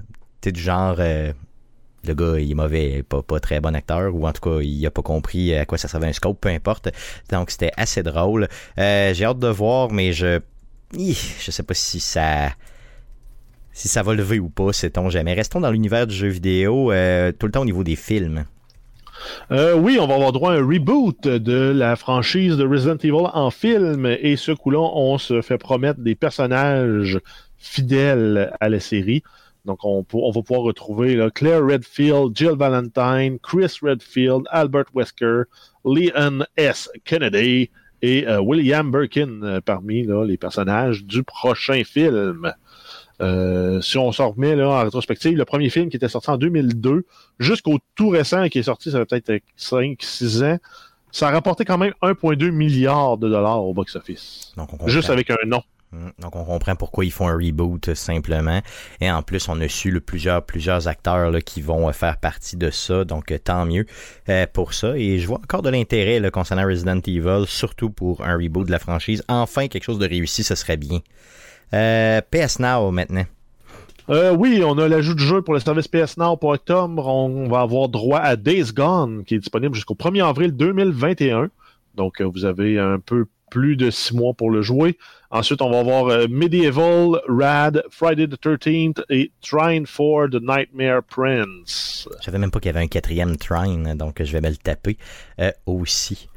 C'est 0.43 0.51
du 0.51 0.59
genre, 0.59 0.99
le 2.05 2.13
gars 2.13 2.39
il 2.39 2.51
est 2.51 2.55
mauvais, 2.55 3.03
pas, 3.07 3.21
pas 3.21 3.39
très 3.39 3.59
bon 3.59 3.75
acteur, 3.75 4.13
ou 4.15 4.27
en 4.27 4.33
tout 4.33 4.41
cas 4.41 4.61
il 4.61 4.85
a 4.85 4.91
pas 4.91 5.01
compris 5.01 5.55
à 5.55 5.65
quoi 5.65 5.77
ça 5.77 5.87
servait 5.87 6.07
un 6.07 6.13
scope, 6.13 6.39
peu 6.41 6.49
importe. 6.49 6.89
Donc 7.31 7.51
c'était 7.51 7.71
assez 7.77 8.03
drôle. 8.03 8.47
Euh, 8.77 9.13
j'ai 9.13 9.25
hâte 9.25 9.39
de 9.39 9.47
voir, 9.47 9.91
mais 9.91 10.13
je 10.13 10.39
je 10.93 11.51
sais 11.51 11.63
pas 11.63 11.73
si 11.73 11.99
ça 11.99 12.49
si 13.73 13.87
ça 13.87 14.03
va 14.03 14.13
lever 14.13 14.39
ou 14.39 14.49
pas, 14.49 14.73
sait-on 14.73 15.09
jamais. 15.09 15.33
Restons 15.33 15.61
dans 15.61 15.71
l'univers 15.71 16.05
du 16.05 16.13
jeu 16.13 16.27
vidéo, 16.27 16.91
euh, 16.91 17.31
tout 17.31 17.45
le 17.45 17.51
temps 17.51 17.61
au 17.61 17.65
niveau 17.65 17.83
des 17.83 17.95
films. 17.95 18.45
Euh, 19.51 19.75
oui, 19.75 19.97
on 19.99 20.07
va 20.07 20.15
avoir 20.15 20.31
droit 20.31 20.51
à 20.51 20.55
un 20.55 20.65
reboot 20.65 21.27
de 21.27 21.71
la 21.71 21.95
franchise 21.95 22.57
de 22.57 22.65
Resident 22.65 22.97
Evil 22.97 23.27
en 23.33 23.51
film, 23.51 24.05
et 24.05 24.35
ce 24.35 24.51
coup-là, 24.51 24.79
on 24.79 25.17
se 25.17 25.41
fait 25.41 25.57
promettre 25.57 25.99
des 25.99 26.15
personnages 26.15 27.19
fidèles 27.57 28.51
à 28.59 28.69
la 28.69 28.79
série. 28.79 29.23
Donc, 29.65 29.83
on, 29.83 30.01
va 30.01 30.41
pouvoir 30.41 30.61
retrouver 30.61 31.27
Claire 31.35 31.65
Redfield, 31.65 32.35
Jill 32.35 32.55
Valentine, 32.57 33.37
Chris 33.39 33.77
Redfield, 33.81 34.43
Albert 34.49 34.85
Wesker, 34.95 35.43
Leon 35.85 36.43
S. 36.57 36.89
Kennedy 37.05 37.69
et 38.01 38.27
euh, 38.27 38.41
William 38.41 38.91
Birkin 38.91 39.41
euh, 39.43 39.61
parmi 39.61 40.07
les 40.25 40.37
personnages 40.37 41.05
du 41.05 41.23
prochain 41.23 41.83
film. 41.83 42.51
Euh, 43.21 43.81
si 43.81 43.97
on 43.97 44.11
s'en 44.11 44.31
remet 44.31 44.55
là, 44.55 44.67
en 44.67 44.83
rétrospective, 44.83 45.37
le 45.37 45.45
premier 45.45 45.69
film 45.69 45.89
qui 45.89 45.97
était 45.97 46.09
sorti 46.09 46.31
en 46.31 46.37
2002, 46.37 47.05
jusqu'au 47.39 47.77
tout 47.95 48.09
récent 48.09 48.49
qui 48.49 48.59
est 48.59 48.63
sorti, 48.63 48.89
ça 48.89 49.05
fait 49.05 49.21
peut-être 49.21 49.43
5-6 49.59 50.43
ans, 50.43 50.57
ça 51.11 51.27
a 51.27 51.31
rapporté 51.31 51.65
quand 51.65 51.77
même 51.77 51.93
1,2 52.01 52.49
milliard 52.49 53.17
de 53.17 53.29
dollars 53.29 53.63
au 53.63 53.73
box-office. 53.73 54.53
Juste 54.87 55.11
avec 55.11 55.29
un 55.29 55.45
nom. 55.45 55.61
Mm. 55.91 56.09
Donc 56.19 56.35
on 56.35 56.45
comprend 56.45 56.75
pourquoi 56.75 57.05
ils 57.05 57.11
font 57.11 57.27
un 57.27 57.35
reboot 57.35 57.93
simplement. 57.93 58.61
Et 58.99 59.11
en 59.11 59.21
plus, 59.21 59.47
on 59.49 59.59
a 59.59 59.67
su 59.67 59.99
plusieurs, 60.01 60.43
plusieurs 60.45 60.87
acteurs 60.87 61.31
qui 61.45 61.61
vont 61.61 61.89
euh, 61.89 61.91
faire 61.91 62.17
partie 62.17 62.57
de 62.57 62.69
ça. 62.69 63.03
Donc 63.03 63.31
euh, 63.31 63.37
tant 63.37 63.65
mieux 63.65 63.85
euh, 64.29 64.45
pour 64.51 64.73
ça. 64.73 64.97
Et 64.97 65.19
je 65.19 65.27
vois 65.27 65.37
encore 65.37 65.61
de 65.61 65.69
l'intérêt 65.69 66.21
concernant 66.31 66.65
Resident 66.65 66.99
Evil, 67.05 67.45
surtout 67.47 67.89
pour 67.89 68.23
un 68.23 68.35
reboot 68.37 68.65
de 68.65 68.71
la 68.71 68.79
franchise. 68.79 69.23
Enfin, 69.27 69.67
quelque 69.67 69.83
chose 69.83 69.99
de 69.99 70.07
réussi, 70.07 70.43
ce 70.43 70.55
serait 70.55 70.77
bien. 70.77 70.99
PS 71.71 72.59
Now 72.59 72.91
maintenant. 72.91 73.25
oui, 74.09 74.61
on 74.65 74.77
a 74.77 74.89
l'ajout 74.89 75.13
de 75.13 75.19
jeu 75.19 75.41
pour 75.41 75.53
le 75.53 75.61
service 75.61 75.87
PS 75.87 76.17
Now 76.17 76.35
pour 76.35 76.49
octobre. 76.49 77.07
On 77.07 77.47
va 77.47 77.61
avoir 77.61 77.87
droit 77.87 78.19
à 78.19 78.35
Days 78.35 78.73
Gone, 78.73 79.23
qui 79.23 79.35
est 79.35 79.39
disponible 79.39 79.73
jusqu'au 79.73 79.95
1er 79.95 80.25
avril 80.27 80.51
2021. 80.51 81.49
Donc, 81.95 82.21
vous 82.21 82.43
avez 82.43 82.77
un 82.77 82.99
peu 82.99 83.25
plus 83.51 83.75
de 83.75 83.91
six 83.91 84.15
mois 84.15 84.33
pour 84.33 84.49
le 84.49 84.63
jouer. 84.63 84.97
Ensuite, 85.29 85.61
on 85.61 85.69
va 85.69 85.79
avoir 85.79 86.07
euh, 86.07 86.25
Medieval, 86.29 87.21
Rad, 87.27 87.83
Friday 87.91 88.27
the 88.27 88.41
13th 88.41 89.03
et 89.09 89.31
Trine 89.41 89.85
for 89.85 90.27
the 90.29 90.41
Nightmare 90.41 91.03
Prince. 91.03 92.07
Je 92.19 92.25
savais 92.25 92.39
même 92.39 92.49
pas 92.49 92.59
qu'il 92.59 92.69
y 92.69 92.75
avait 92.75 92.83
un 92.83 92.87
quatrième 92.87 93.37
Trine, 93.37 93.93
donc 93.95 94.23
je 94.23 94.31
vais 94.31 94.41
me 94.41 94.49
le 94.49 94.57
taper 94.57 94.97
euh, 95.39 95.51
aussi. 95.65 96.27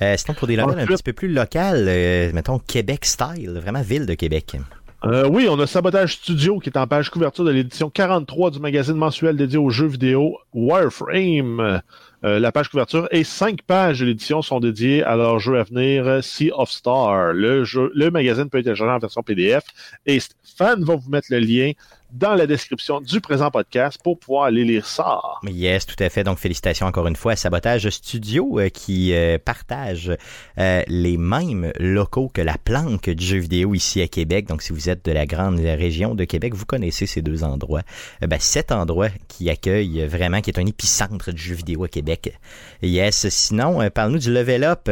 Euh, 0.00 0.16
sinon, 0.16 0.34
pour 0.34 0.46
des 0.46 0.56
levels 0.56 0.78
un 0.78 0.86
petit 0.86 1.02
peu 1.02 1.12
plus 1.12 1.32
local, 1.32 1.84
mettons 2.32 2.58
Québec 2.58 3.04
style, 3.04 3.58
vraiment 3.62 3.82
ville 3.82 4.06
de 4.06 4.14
Québec. 4.14 4.56
oui, 5.04 5.46
on 5.50 5.58
a 5.58 5.66
Sabotage 5.66 6.14
Studio 6.14 6.58
qui 6.58 6.70
est 6.70 6.78
en 6.78 6.86
page 6.86 7.10
couverture 7.10 7.44
de 7.44 7.50
l'édition 7.50 7.90
43 7.90 8.52
du 8.52 8.60
magazine 8.60 8.96
mensuel 8.96 9.36
dédié 9.36 9.58
aux 9.58 9.70
jeux 9.70 9.88
vidéo 9.88 10.38
Warframe. 10.54 11.82
Euh, 12.24 12.38
la 12.38 12.52
page 12.52 12.68
couverture 12.68 13.08
et 13.10 13.24
cinq 13.24 13.62
pages 13.62 14.00
de 14.00 14.06
l'édition 14.06 14.42
sont 14.42 14.60
dédiées 14.60 15.02
à 15.02 15.16
leur 15.16 15.38
jeu 15.38 15.58
à 15.58 15.62
venir, 15.62 16.22
Sea 16.22 16.50
of 16.52 16.70
Star. 16.70 17.32
Le, 17.32 17.64
jeu, 17.64 17.90
le 17.94 18.10
magazine 18.10 18.50
peut 18.50 18.58
être 18.58 18.64
téléchargé 18.64 18.92
en 18.92 18.98
version 18.98 19.22
PDF 19.22 19.64
et 20.06 20.18
Fan 20.56 20.84
va 20.84 20.96
vous 20.96 21.10
mettre 21.10 21.28
le 21.30 21.38
lien 21.38 21.72
dans 22.12 22.34
la 22.34 22.46
description 22.46 23.00
du 23.00 23.20
présent 23.20 23.50
podcast 23.50 24.00
pour 24.02 24.18
pouvoir 24.18 24.44
aller 24.44 24.64
lire 24.64 24.86
ça. 24.86 25.20
Yes, 25.44 25.86
tout 25.86 26.02
à 26.02 26.08
fait. 26.08 26.24
Donc, 26.24 26.38
félicitations 26.38 26.86
encore 26.86 27.06
une 27.06 27.16
fois 27.16 27.32
à 27.32 27.36
Sabotage 27.36 27.88
Studio 27.88 28.58
euh, 28.58 28.68
qui 28.68 29.14
euh, 29.14 29.38
partage 29.38 30.12
euh, 30.58 30.82
les 30.88 31.16
mêmes 31.16 31.72
locaux 31.78 32.28
que 32.32 32.40
la 32.40 32.56
planque 32.58 33.10
du 33.10 33.24
jeu 33.24 33.38
vidéo 33.38 33.74
ici 33.74 34.00
à 34.02 34.08
Québec. 34.08 34.48
Donc, 34.48 34.62
si 34.62 34.72
vous 34.72 34.88
êtes 34.88 35.04
de 35.04 35.12
la 35.12 35.26
grande 35.26 35.60
région 35.60 36.14
de 36.14 36.24
Québec, 36.24 36.54
vous 36.54 36.66
connaissez 36.66 37.06
ces 37.06 37.22
deux 37.22 37.44
endroits. 37.44 37.82
ben, 38.20 38.38
cet 38.40 38.72
endroit 38.72 39.08
qui 39.28 39.48
accueille 39.50 40.04
vraiment, 40.06 40.40
qui 40.40 40.50
est 40.50 40.58
un 40.58 40.66
épicentre 40.66 41.32
du 41.32 41.40
jeu 41.40 41.54
vidéo 41.54 41.84
à 41.84 41.88
Yes. 42.82 43.28
Sinon, 43.28 43.88
parle-nous 43.90 44.18
du 44.18 44.32
Level 44.32 44.64
Up. 44.64 44.90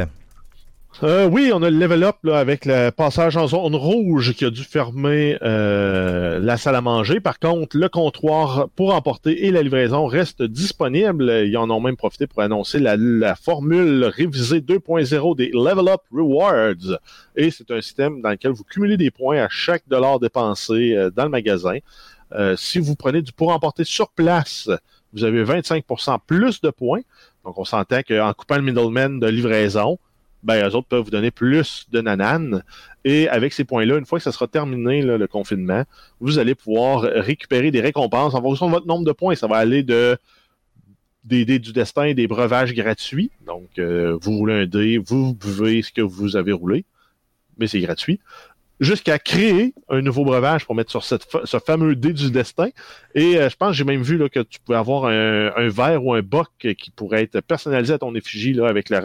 Euh, 1.04 1.28
oui, 1.28 1.52
on 1.54 1.62
a 1.62 1.70
le 1.70 1.78
level 1.78 2.02
up 2.02 2.16
avec 2.26 2.64
le 2.64 2.90
passage 2.90 3.36
en 3.36 3.46
zone 3.46 3.76
rouge 3.76 4.34
qui 4.34 4.44
a 4.44 4.50
dû 4.50 4.64
fermer 4.64 5.38
euh, 5.42 6.40
la 6.40 6.56
salle 6.56 6.74
à 6.74 6.80
manger. 6.80 7.20
Par 7.20 7.38
contre, 7.38 7.78
le 7.78 7.88
comptoir 7.88 8.68
pour 8.74 8.92
emporter 8.92 9.46
et 9.46 9.52
la 9.52 9.62
livraison 9.62 10.06
restent 10.06 10.42
disponibles. 10.42 11.44
Ils 11.46 11.56
en 11.56 11.70
ont 11.70 11.78
même 11.78 11.96
profité 11.96 12.26
pour 12.26 12.42
annoncer 12.42 12.80
la, 12.80 13.36
formule 13.36 14.06
révisée 14.06 14.60
2.0 14.60 15.36
des 15.36 15.50
Level 15.54 15.86
Up 15.86 16.00
Rewards. 16.10 16.98
Et 17.36 17.52
c'est 17.52 17.70
un 17.70 17.80
système 17.80 18.20
dans 18.20 18.30
lequel 18.30 18.50
vous 18.50 18.64
cumulez 18.64 18.96
des 18.96 19.12
points 19.12 19.44
à 19.44 19.48
chaque 19.48 19.84
dollar 19.86 20.18
dépensé 20.18 20.96
euh, 20.96 21.10
dans 21.10 21.24
le 21.24 21.30
magasin. 21.30 21.78
si 22.56 22.80
vous 22.80 22.96
prenez 22.96 23.22
du 23.22 23.32
pour 23.32 23.50
emporter 23.50 23.84
sur 23.84 24.08
place, 24.08 24.68
vous 25.12 25.24
avez 25.24 25.44
25% 25.44 26.18
plus 26.26 26.60
de 26.60 26.70
points. 26.70 27.00
Donc, 27.44 27.58
on 27.58 27.64
s'entend 27.64 28.00
qu'en 28.02 28.32
coupant 28.32 28.56
le 28.56 28.62
middleman 28.62 29.18
de 29.20 29.26
livraison, 29.26 29.98
ben, 30.42 30.68
eux 30.68 30.74
autres 30.74 30.86
peuvent 30.86 31.04
vous 31.04 31.10
donner 31.10 31.30
plus 31.30 31.86
de 31.90 32.00
nananes. 32.00 32.62
Et 33.04 33.28
avec 33.28 33.52
ces 33.52 33.64
points-là, 33.64 33.96
une 33.96 34.06
fois 34.06 34.18
que 34.18 34.22
ça 34.22 34.32
sera 34.32 34.46
terminé, 34.46 35.02
le 35.02 35.26
confinement, 35.26 35.84
vous 36.20 36.38
allez 36.38 36.54
pouvoir 36.54 37.02
récupérer 37.02 37.70
des 37.70 37.80
récompenses 37.80 38.34
en 38.34 38.42
fonction 38.42 38.66
de 38.66 38.72
votre 38.72 38.86
nombre 38.86 39.04
de 39.04 39.12
points. 39.12 39.34
Ça 39.34 39.46
va 39.46 39.56
aller 39.56 39.82
de 39.82 40.18
des 41.24 41.44
dés 41.44 41.58
du 41.58 41.72
destin, 41.72 42.14
des 42.14 42.26
breuvages 42.26 42.72
gratuits. 42.74 43.30
Donc, 43.44 43.78
euh, 43.78 44.16
vous 44.20 44.36
roulez 44.38 44.62
un 44.62 44.66
dé, 44.66 44.98
vous 44.98 45.34
buvez 45.34 45.82
ce 45.82 45.92
que 45.92 46.00
vous 46.00 46.36
avez 46.36 46.52
roulé, 46.52 46.84
mais 47.58 47.66
c'est 47.66 47.80
gratuit 47.80 48.20
jusqu'à 48.80 49.18
créer 49.18 49.74
un 49.88 50.00
nouveau 50.00 50.24
breuvage 50.24 50.64
pour 50.64 50.74
mettre 50.74 50.90
sur 50.90 51.04
ce 51.04 51.58
fameux 51.58 51.96
dé 51.96 52.12
du 52.12 52.30
destin. 52.30 52.68
Et 53.14 53.36
euh, 53.36 53.48
je 53.48 53.56
pense 53.56 53.74
j'ai 53.74 53.84
même 53.84 54.02
vu 54.02 54.16
là, 54.16 54.28
que 54.28 54.40
tu 54.40 54.58
pouvais 54.60 54.78
avoir 54.78 55.06
un, 55.06 55.52
un, 55.56 55.68
verre 55.68 56.04
ou 56.04 56.14
un 56.14 56.22
boc 56.22 56.48
qui 56.58 56.90
pourrait 56.94 57.22
être 57.22 57.40
personnalisé 57.40 57.94
à 57.94 57.98
ton 57.98 58.14
effigie 58.14 58.52
là, 58.52 58.68
avec 58.68 58.88
la 58.88 59.00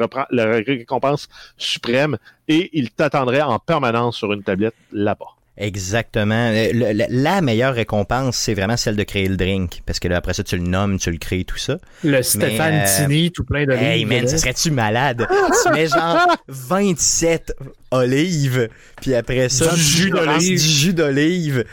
récompense 0.66 1.30
suprême 1.58 2.18
et 2.48 2.70
il 2.74 2.92
t'attendrait 2.92 3.42
en 3.42 3.60
permanence 3.60 4.18
sur 4.18 4.34
une 4.34 4.44
tablette 4.44 4.76
là-bas. 4.92 5.36
Exactement. 5.56 6.52
Euh, 6.52 7.06
la 7.10 7.42
meilleure 7.42 7.76
récompense, 7.76 8.38
c'est 8.38 8.56
vraiment 8.56 8.76
celle 8.76 8.96
de 8.96 9.04
créer 9.04 9.28
le 9.28 9.38
drink. 9.38 9.84
Parce 9.86 10.00
que 10.00 10.08
là, 10.08 10.18
après 10.18 10.34
ça, 10.34 10.44
tu 10.44 10.58
le 10.58 10.64
nommes, 10.64 10.98
tu 10.98 11.12
le 11.12 11.18
crées, 11.18 11.44
tout 11.44 11.58
ça. 11.58 11.78
Le 12.04 12.24
Stéphane 12.24 12.82
euh, 12.86 13.06
Tini, 13.06 13.32
tout 13.32 13.44
plein 13.44 13.66
d'olives. 13.66 13.84
Hey 13.84 14.06
man, 14.06 14.28
ça 14.28 14.40
serait-tu 14.40 14.72
malade? 14.72 15.28
tu 15.64 15.72
mets 15.72 15.88
genre 15.88 16.26
27 16.48 17.54
olives, 17.92 18.68
puis 19.00 19.14
après 19.14 19.50
ça, 19.50 19.74
du 19.76 19.82
jus 19.82 20.10
d'olive. 20.10 20.60
Du 20.60 20.68
jus 20.68 20.94
d'olive, 20.94 21.66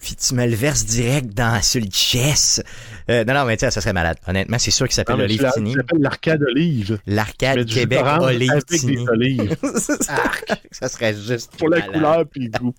puis 0.00 0.16
tu 0.16 0.34
me 0.34 0.44
le 0.44 0.56
verses 0.56 0.84
direct 0.84 1.32
dans 1.32 1.62
sur 1.62 1.80
le 1.80 1.86
chest. 1.86 2.64
Euh, 3.08 3.24
non, 3.24 3.34
non, 3.34 3.44
mais 3.44 3.56
tiens, 3.56 3.70
ça 3.70 3.80
serait 3.80 3.92
malade. 3.92 4.18
Honnêtement, 4.26 4.58
c'est 4.58 4.72
sûr 4.72 4.86
qu'il 4.86 4.94
s'appelle 4.94 5.20
Olive 5.20 5.48
Tini. 5.54 5.72
Ça 5.72 5.78
s'appelle 5.78 6.00
l'Arcade 6.00 6.42
Olive. 6.42 6.98
L'Arcade 7.06 7.64
Québec 7.66 8.02
Olive 8.20 8.64
Tini. 8.66 9.06
ça 10.72 10.88
serait 10.88 11.14
juste 11.14 11.56
Pour 11.56 11.68
la 11.68 11.82
couleur 11.82 12.24
puis 12.26 12.50
le 12.52 12.58
goût. 12.58 12.74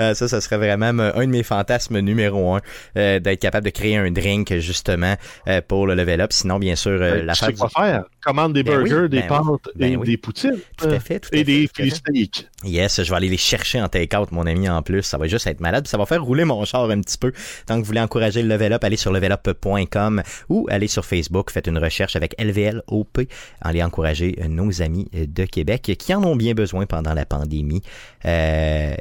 Euh, 0.00 0.14
ça, 0.14 0.26
ça 0.26 0.40
serait 0.40 0.56
vraiment 0.56 0.86
un 0.86 1.26
de 1.26 1.30
mes 1.30 1.44
fantasmes 1.44 2.00
numéro 2.00 2.54
un, 2.54 2.60
euh, 2.96 3.20
d'être 3.20 3.40
capable 3.40 3.64
de 3.64 3.70
créer 3.70 3.96
un 3.96 4.10
drink 4.10 4.52
justement 4.58 5.14
euh, 5.48 5.60
pour 5.66 5.86
le 5.86 5.94
level 5.94 6.20
up. 6.20 6.32
Sinon, 6.32 6.58
bien 6.58 6.74
sûr, 6.74 6.98
ben, 6.98 7.24
la 7.24 7.34
tu 7.34 7.52
quoi 7.54 7.68
faire. 7.68 8.04
Commande 8.22 8.52
des 8.52 8.62
ben 8.62 8.78
burgers, 8.78 9.08
des 9.08 9.20
ben 9.20 9.28
pâtes 9.28 9.68
et 9.78 9.96
des 9.96 10.16
poutines. 10.16 10.58
Tout 10.76 10.88
à 10.88 11.00
fait. 11.00 11.20
Tout 11.20 11.30
et 11.32 11.44
des 11.44 11.66
steaks. 11.66 12.48
Yes, 12.64 13.02
je 13.02 13.10
vais 13.10 13.16
aller 13.16 13.28
les 13.28 13.36
chercher 13.36 13.80
en 13.80 13.88
take-out, 13.88 14.30
mon 14.30 14.46
ami, 14.46 14.68
en 14.68 14.82
plus. 14.82 15.02
Ça 15.02 15.18
va 15.18 15.26
juste 15.26 15.46
être 15.46 15.60
malade. 15.60 15.88
Ça 15.88 15.98
va 15.98 16.06
faire 16.06 16.22
rouler 16.22 16.44
mon 16.44 16.64
char 16.64 16.88
un 16.88 17.00
petit 17.00 17.18
peu. 17.18 17.32
Donc, 17.66 17.78
vous 17.78 17.84
voulez 17.84 18.00
encourager 18.00 18.42
le 18.42 18.48
level 18.48 18.74
up, 18.74 18.84
allez 18.84 18.96
sur 18.96 19.12
levelup.com 19.12 20.22
ou 20.48 20.66
allez 20.70 20.88
sur 20.88 21.04
Facebook, 21.04 21.50
faites 21.50 21.66
une 21.66 21.78
recherche 21.78 22.14
avec 22.16 22.40
LVLOP. 22.40 23.20
Allez 23.60 23.82
encourager 23.82 24.36
nos 24.48 24.82
amis 24.82 25.08
de 25.12 25.44
Québec 25.44 25.92
qui 25.98 26.14
en 26.14 26.22
ont 26.22 26.36
bien 26.36 26.54
besoin 26.54 26.86
pendant 26.86 27.14
la 27.14 27.26
pandémie. 27.26 27.82
Euh, 28.24 28.94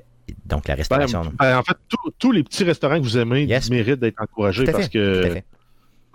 donc 0.45 0.67
la 0.67 0.75
restauration. 0.75 1.23
Ben, 1.23 1.31
ben, 1.39 1.57
en 1.57 1.63
fait, 1.63 1.77
tous 2.19 2.31
les 2.31 2.43
petits 2.43 2.63
restaurants 2.63 2.97
que 2.97 3.03
vous 3.03 3.17
aimez 3.17 3.47
méritent 3.69 3.99
d'être 3.99 4.21
encouragés 4.21 4.65
parce 4.65 4.89
que 4.89 5.41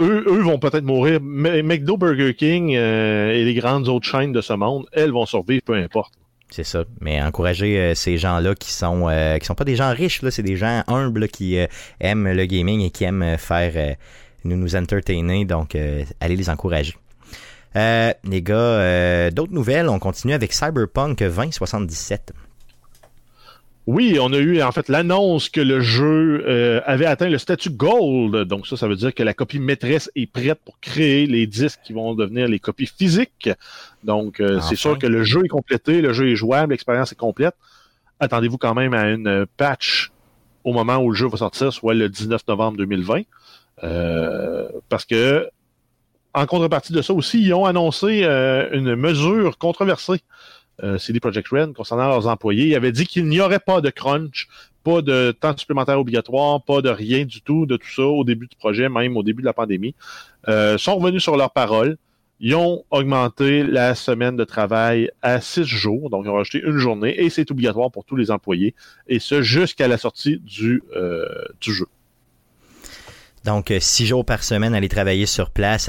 eux, 0.01 0.25
eux 0.27 0.43
vont 0.43 0.59
peut-être 0.59 0.85
mourir. 0.85 1.21
Mais 1.23 1.63
McDo, 1.63 1.97
Burger 1.97 2.35
King 2.35 2.75
euh, 2.75 3.33
et 3.33 3.45
les 3.45 3.55
grandes 3.55 3.89
autres 3.89 4.07
chaînes 4.07 4.33
de 4.33 4.41
ce 4.41 4.53
monde, 4.53 4.87
elles 4.93 5.13
vont 5.13 5.27
survivre, 5.27 5.63
peu 5.65 5.75
importe. 5.75 6.13
C'est 6.51 6.65
ça. 6.65 6.85
Mais 7.01 7.21
encourager 7.21 7.79
euh, 7.79 7.95
ces 7.95 8.19
gens-là 8.19 8.55
qui 8.55 8.73
sont 8.73 9.09
euh, 9.09 9.39
qui 9.39 9.47
sont 9.47 9.55
pas 9.55 9.65
des 9.65 9.77
gens 9.77 9.93
riches, 9.93 10.23
là, 10.23 10.31
c'est 10.31 10.43
des 10.43 10.57
gens 10.57 10.83
humbles 10.87 11.29
qui 11.29 11.59
aiment 12.01 12.31
le 12.31 12.47
gaming 12.47 12.81
et 12.81 12.91
qui 12.91 13.05
aiment 13.05 13.37
faire 13.37 13.97
nous 14.45 14.57
nous 14.57 14.77
entertainer. 14.77 15.45
Donc, 15.45 15.77
allez 16.21 16.37
les 16.37 16.51
encourager. 16.51 16.95
les 17.75 18.43
gars, 18.43 19.31
d'autres 19.33 19.53
nouvelles. 19.53 19.89
On 19.89 19.99
continue 19.99 20.35
avec 20.35 20.53
Cyberpunk 20.53 21.19
2077. 21.19 22.33
Oui, 23.87 24.19
on 24.21 24.33
a 24.33 24.39
eu 24.39 24.61
en 24.63 24.73
fait 24.73 24.89
l'annonce 24.89 25.49
que 25.49 25.61
le 25.61 25.81
jeu 25.81 26.45
euh, 26.49 26.81
avait 26.87 27.07
atteint 27.07 27.29
le 27.29 27.39
statut 27.39 27.71
gold. 27.71 28.49
Donc 28.49 28.67
ça, 28.67 28.77
ça 28.77 28.89
veut 28.89 28.97
dire 28.97 29.15
que 29.15 29.23
la 29.23 29.33
copie 29.33 29.61
maîtresse 29.61 30.11
est 30.17 30.27
prête 30.27 30.59
pour 30.65 30.81
créer 30.81 31.27
les 31.27 31.47
disques 31.47 31.79
qui 31.85 31.93
vont 31.93 32.17
devenir 32.17 32.49
les 32.49 32.59
copies 32.59 32.87
physiques. 32.89 33.49
Donc 34.03 34.41
euh, 34.41 34.61
c'est 34.61 34.75
sûr 34.75 34.99
que 34.99 35.07
le 35.07 35.23
jeu 35.23 35.45
est 35.45 35.49
complété, 35.49 36.01
le 36.01 36.13
jeu 36.13 36.33
est 36.33 36.35
jouable, 36.35 36.73
l'expérience 36.73 37.13
est 37.13 37.17
complète. 37.17 37.55
Attendez-vous 38.19 38.59
quand 38.59 38.75
même 38.75 38.93
à 38.93 39.09
une 39.09 39.47
patch 39.57 40.11
au 40.65 40.73
moment 40.73 40.97
où 40.97 41.11
le 41.11 41.17
jeu 41.17 41.29
va 41.29 41.37
sortir, 41.37 41.73
soit 41.73 41.95
le 41.95 42.09
19 42.09 42.43
novembre 42.49 42.79
2020. 42.79 43.23
Euh, 43.85 44.69
parce 44.89 45.05
que 45.05 45.49
en 46.35 46.45
contrepartie 46.47 46.93
de 46.93 47.03
ça 47.03 47.15
aussi, 47.15 47.41
ils 47.41 47.55
ont 47.55 47.67
annoncé 47.67 48.25
une 48.25 48.97
mesure 48.97 49.59
controversée 49.59 50.23
euh, 50.83 50.99
CD 50.99 51.21
Projekt 51.21 51.49
Red 51.49 51.73
concernant 51.73 52.09
leurs 52.09 52.27
employés. 52.27 52.69
Ils 52.69 52.75
avaient 52.75 52.93
dit 52.93 53.07
qu'il 53.07 53.27
n'y 53.27 53.41
aurait 53.41 53.61
pas 53.61 53.81
de 53.81 53.91
crunch, 53.91 54.49
pas 54.85 55.03
de 55.03 55.33
temps 55.33 55.57
supplémentaire 55.57 55.99
obligatoire, 55.99 56.63
pas 56.63 56.83
de 56.83 56.91
rien 56.91 57.25
du 57.25 57.41
tout 57.43 57.67
de 57.67 57.77
tout 57.77 57.91
ça 57.91 58.03
au 58.03 58.25
début 58.25 58.47
du 58.47 58.57
projet, 58.57 58.89
même 58.89 59.17
au 59.17 59.23
début 59.23 59.43
de 59.43 59.47
la 59.47 59.53
pandémie. 59.53 59.95
Euh, 60.49 60.79
sont 60.79 60.97
revenus 60.97 61.23
sur 61.23 61.37
leurs 61.37 61.53
paroles. 61.53 61.97
Ils 62.39 62.55
ont 62.55 62.85
augmenté 62.91 63.63
la 63.63 63.95
semaine 63.95 64.37
de 64.37 64.45
travail 64.45 65.11
à 65.23 65.41
six 65.41 65.65
jours, 65.65 66.11
donc 66.11 66.27
ils 66.27 66.29
ont 66.29 66.35
rajouté 66.35 66.61
une 66.63 66.77
journée 66.77 67.19
et 67.19 67.31
c'est 67.31 67.51
obligatoire 67.51 67.91
pour 67.91 68.05
tous 68.05 68.17
les 68.17 68.31
employés, 68.31 68.75
et 69.09 69.19
ce 69.19 69.41
jusqu'à 69.41 69.89
la 69.89 69.97
sortie 69.97 70.39
du, 70.41 70.83
euh, 70.95 71.27
du 71.63 71.73
jeu. 71.73 71.87
Donc, 73.47 73.71
euh, 73.71 73.79
six 73.79 74.07
jours 74.07 74.25
par 74.25 74.43
semaine, 74.43 74.75
aller 74.75 74.89
travailler 74.89 75.25
sur 75.25 75.51
place 75.51 75.89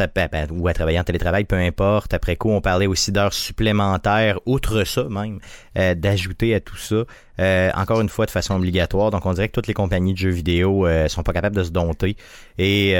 ou 0.51 0.67
à 0.67 0.73
travailler 0.73 0.99
en 0.99 1.03
télétravail, 1.03 1.43
peu 1.43 1.55
importe. 1.55 2.13
Après 2.13 2.35
coup, 2.35 2.51
on 2.51 2.61
parlait 2.61 2.85
aussi 2.85 3.11
d'heures 3.11 3.33
supplémentaires, 3.33 4.39
outre 4.45 4.83
ça 4.83 5.05
même, 5.09 5.39
euh, 5.75 5.95
d'ajouter 5.95 6.53
à 6.53 6.59
tout 6.59 6.77
ça, 6.77 7.03
euh, 7.39 7.71
encore 7.73 7.99
une 8.01 8.09
fois 8.09 8.27
de 8.27 8.31
façon 8.31 8.55
obligatoire. 8.55 9.09
Donc, 9.09 9.25
on 9.25 9.33
dirait 9.33 9.47
que 9.47 9.53
toutes 9.53 9.65
les 9.65 9.73
compagnies 9.73 10.13
de 10.13 10.19
jeux 10.19 10.29
vidéo 10.29 10.85
euh, 10.85 11.07
sont 11.07 11.23
pas 11.23 11.33
capables 11.33 11.55
de 11.55 11.63
se 11.63 11.71
dompter 11.71 12.15
et 12.59 12.93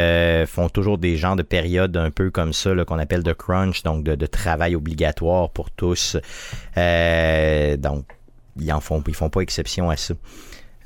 font 0.47 0.69
toujours 0.69 0.97
des 0.97 1.17
genres 1.17 1.35
de 1.35 1.43
périodes 1.43 1.95
un 1.95 2.09
peu 2.09 2.31
comme 2.31 2.51
ça, 2.51 2.71
qu'on 2.85 2.97
appelle 2.97 3.21
de 3.21 3.33
crunch, 3.33 3.83
donc 3.83 4.03
de, 4.03 4.15
de 4.15 4.25
travail 4.25 4.75
obligatoire 4.75 5.51
pour 5.51 5.69
tous. 5.69 6.17
donc, 6.75 8.05
ils 8.59 8.73
en 8.73 8.81
font, 8.81 9.03
ils 9.07 9.13
font 9.13 9.29
pas 9.29 9.41
exception 9.41 9.91
à 9.91 9.97
ça. 9.97 10.15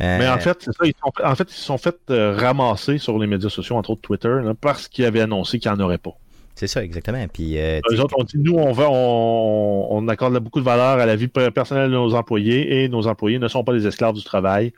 Mais 0.01 0.27
en 0.27 0.39
fait, 0.39 0.57
c'est 0.61 0.71
ça, 0.71 0.85
ils 0.85 0.93
sont, 1.03 1.11
en 1.23 1.35
fait, 1.35 1.49
ils 1.49 1.55
se 1.55 1.63
sont 1.63 1.77
fait 1.77 1.95
euh, 2.09 2.35
ramasser 2.35 2.97
sur 2.97 3.19
les 3.19 3.27
médias 3.27 3.49
sociaux, 3.49 3.75
entre 3.75 3.91
autres 3.91 4.01
Twitter, 4.01 4.35
parce 4.59 4.87
qu'ils 4.87 5.05
avaient 5.05 5.21
annoncé 5.21 5.59
qu'il 5.59 5.71
n'y 5.71 5.77
en 5.77 5.83
aurait 5.83 5.97
pas. 5.97 6.15
C'est 6.55 6.67
ça, 6.67 6.83
exactement. 6.83 7.25
Puis, 7.31 7.59
euh, 7.59 7.79
Eux 7.91 7.99
autres 8.01 8.15
ont 8.17 8.23
dit, 8.23 8.37
nous, 8.37 8.55
on, 8.55 8.71
va, 8.71 8.89
on, 8.89 9.87
on, 9.89 10.07
accorde 10.07 10.37
beaucoup 10.39 10.59
de 10.59 10.65
valeur 10.65 10.99
à 10.99 11.05
la 11.05 11.15
vie 11.15 11.27
personnelle 11.27 11.89
de 11.89 11.95
nos 11.95 12.13
employés 12.13 12.83
et 12.83 12.89
nos 12.89 13.07
employés 13.07 13.39
ne 13.39 13.47
sont 13.47 13.63
pas 13.63 13.73
des 13.73 13.87
esclaves 13.87 14.15
du 14.15 14.23
travail. 14.23 14.73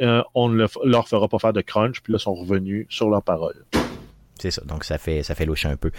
Euh, 0.00 0.22
on 0.34 0.48
ne 0.48 0.66
leur 0.84 1.08
fera 1.08 1.28
pas 1.28 1.38
faire 1.38 1.52
de 1.52 1.60
crunch, 1.60 2.00
puis 2.00 2.12
là, 2.12 2.18
ils 2.18 2.22
sont 2.22 2.34
revenus 2.34 2.86
sur 2.88 3.08
leurs 3.08 3.22
paroles. 3.22 3.64
C'est 4.40 4.50
ça, 4.50 4.62
donc 4.64 4.82
ça 4.82 4.98
fait 4.98 5.22
ça 5.22 5.36
fait 5.36 5.46
loucher 5.46 5.68
un 5.68 5.76
peu. 5.76 5.92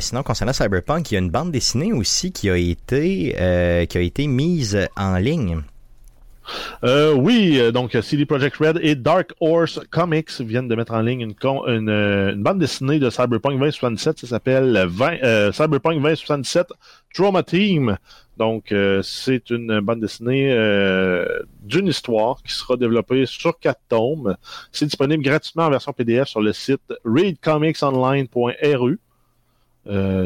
sinon, 0.00 0.22
concernant 0.22 0.54
Cyberpunk, 0.54 1.10
il 1.10 1.14
y 1.14 1.16
a 1.18 1.20
une 1.20 1.30
bande 1.30 1.52
dessinée 1.52 1.92
aussi 1.92 2.32
qui 2.32 2.48
a 2.48 2.56
été 2.56 3.34
qui 3.88 3.98
a 3.98 4.00
été 4.00 4.26
mise 4.26 4.88
en 4.96 5.18
ligne. 5.18 5.62
Euh, 6.84 7.14
oui, 7.14 7.58
euh, 7.58 7.70
donc 7.70 7.96
CD 8.02 8.26
Projekt 8.26 8.56
Red 8.56 8.80
et 8.82 8.94
Dark 8.94 9.32
Horse 9.40 9.80
Comics 9.90 10.40
viennent 10.40 10.68
de 10.68 10.74
mettre 10.74 10.92
en 10.92 11.00
ligne 11.00 11.20
une, 11.20 11.34
euh, 11.88 12.34
bande 12.36 12.58
dessinée 12.58 12.98
de 12.98 13.08
Cyberpunk 13.10 13.52
2077. 13.58 14.18
Ça 14.20 14.26
s'appelle 14.26 14.88
Cyberpunk 15.52 15.94
2077 15.94 16.68
Trauma 17.14 17.42
Team. 17.42 17.96
Donc, 18.38 18.74
c'est 19.02 19.50
une 19.50 19.80
bande 19.80 20.00
dessinée 20.00 20.56
d'une 21.62 21.86
histoire 21.86 22.42
qui 22.42 22.52
sera 22.54 22.76
développée 22.76 23.26
sur 23.26 23.58
quatre 23.58 23.82
tomes. 23.88 24.36
C'est 24.72 24.86
disponible 24.86 25.22
gratuitement 25.22 25.66
en 25.66 25.70
version 25.70 25.92
PDF 25.92 26.28
sur 26.28 26.40
le 26.40 26.52
site 26.52 26.80
readcomicsonline.ru. 27.04 28.98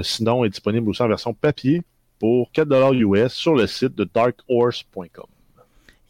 sinon, 0.03 0.45
est 0.45 0.51
disponible 0.51 0.89
aussi 0.89 1.03
en 1.03 1.09
version 1.09 1.35
papier 1.35 1.83
pour 2.19 2.51
4$ 2.53 2.95
US 2.95 3.33
sur 3.33 3.55
le 3.55 3.67
site 3.67 3.95
de 3.97 4.05
darkhorse.com. 4.05 5.27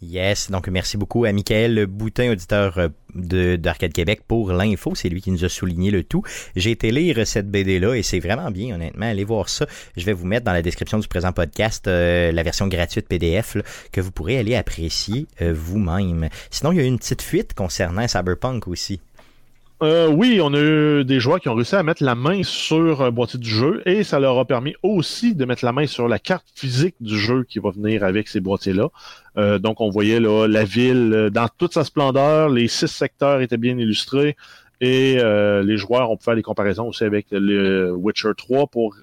Yes, 0.03 0.51
donc 0.51 0.68
merci 0.68 0.99
beaucoup 0.99 1.24
à 1.24 1.32
Michael 1.32 1.86
Boutin, 1.86 2.30
auditeur 2.30 2.76
euh, 2.76 2.88
de 3.14 3.57
d'Arcade 3.57 3.94
Québec 3.94 4.20
pour 4.28 4.53
l'info. 4.53 4.94
C'est 4.94 5.09
lui 5.09 5.22
qui 5.22 5.30
nous 5.30 5.42
a 5.44 5.49
souligné 5.49 5.90
le 5.90 6.05
tout. 6.05 6.22
J'ai 6.55 6.72
été 6.72 6.90
lire 6.90 7.26
cette 7.26 7.51
BD-là 7.51 7.94
et 7.94 8.03
c'est 8.03 8.20
vraiment 8.20 8.51
bien, 8.51 8.74
honnêtement. 8.74 9.07
Allez 9.07 9.24
voir 9.24 9.49
ça. 9.49 9.66
Je 9.97 10.05
vais 10.05 10.12
vous 10.12 10.26
mettre 10.26 10.44
dans 10.44 10.53
la 10.53 10.61
description 10.61 10.99
du 10.99 11.09
présent 11.09 11.32
podcast 11.32 11.88
euh, 11.88 12.30
la 12.30 12.42
version 12.42 12.68
gratuite 12.68 13.09
PDF 13.09 13.57
que 13.90 14.03
vous 14.03 14.12
pourrez 14.12 14.36
aller 14.36 14.55
apprécier 14.55 15.28
euh, 15.40 15.55
vous-même. 15.57 16.28
Sinon, 16.51 16.72
il 16.72 16.78
y 16.78 16.80
a 16.80 16.84
une 16.84 16.99
petite 16.99 17.22
fuite 17.22 17.55
concernant 17.55 18.07
Cyberpunk 18.07 18.68
aussi. 18.68 19.01
Euh, 19.82 20.08
oui, 20.08 20.40
on 20.42 20.54
a 20.54 20.58
eu 20.58 21.04
des 21.04 21.20
joueurs 21.20 21.38
qui 21.38 21.50
ont 21.50 21.54
réussi 21.54 21.74
à 21.76 21.82
mettre 21.82 22.02
la 22.02 22.14
main 22.14 22.42
sur 22.42 23.02
un 23.02 23.10
boîtier 23.10 23.38
du 23.38 23.50
jeu 23.50 23.82
et 23.84 24.04
ça 24.04 24.18
leur 24.18 24.38
a 24.38 24.46
permis 24.46 24.74
aussi 24.82 25.34
de 25.34 25.44
mettre 25.44 25.66
la 25.66 25.72
main 25.72 25.86
sur 25.86 26.08
la 26.08 26.18
carte 26.18 26.46
physique 26.54 26.94
du 27.00 27.18
jeu 27.18 27.44
qui 27.44 27.58
va 27.58 27.72
venir 27.72 28.02
avec 28.02 28.28
ces 28.28 28.40
boîtiers-là. 28.40 28.88
Euh, 29.36 29.58
donc, 29.58 29.82
on 29.82 29.90
voyait 29.90 30.18
là, 30.18 30.46
la 30.46 30.64
ville 30.64 31.12
euh, 31.12 31.30
dans 31.30 31.48
toute 31.58 31.74
sa 31.74 31.84
splendeur, 31.84 32.48
les 32.48 32.68
six 32.68 32.88
secteurs 32.88 33.42
étaient 33.42 33.58
bien 33.58 33.76
illustrés 33.76 34.36
et 34.80 35.16
les 35.16 35.76
joueurs 35.78 36.10
ont 36.10 36.18
pu 36.18 36.24
faire 36.24 36.36
des 36.36 36.42
comparaisons 36.42 36.88
aussi 36.88 37.04
avec 37.04 37.28
le 37.30 37.94
Witcher 37.94 38.32
3 38.36 38.66
pour 38.66 38.94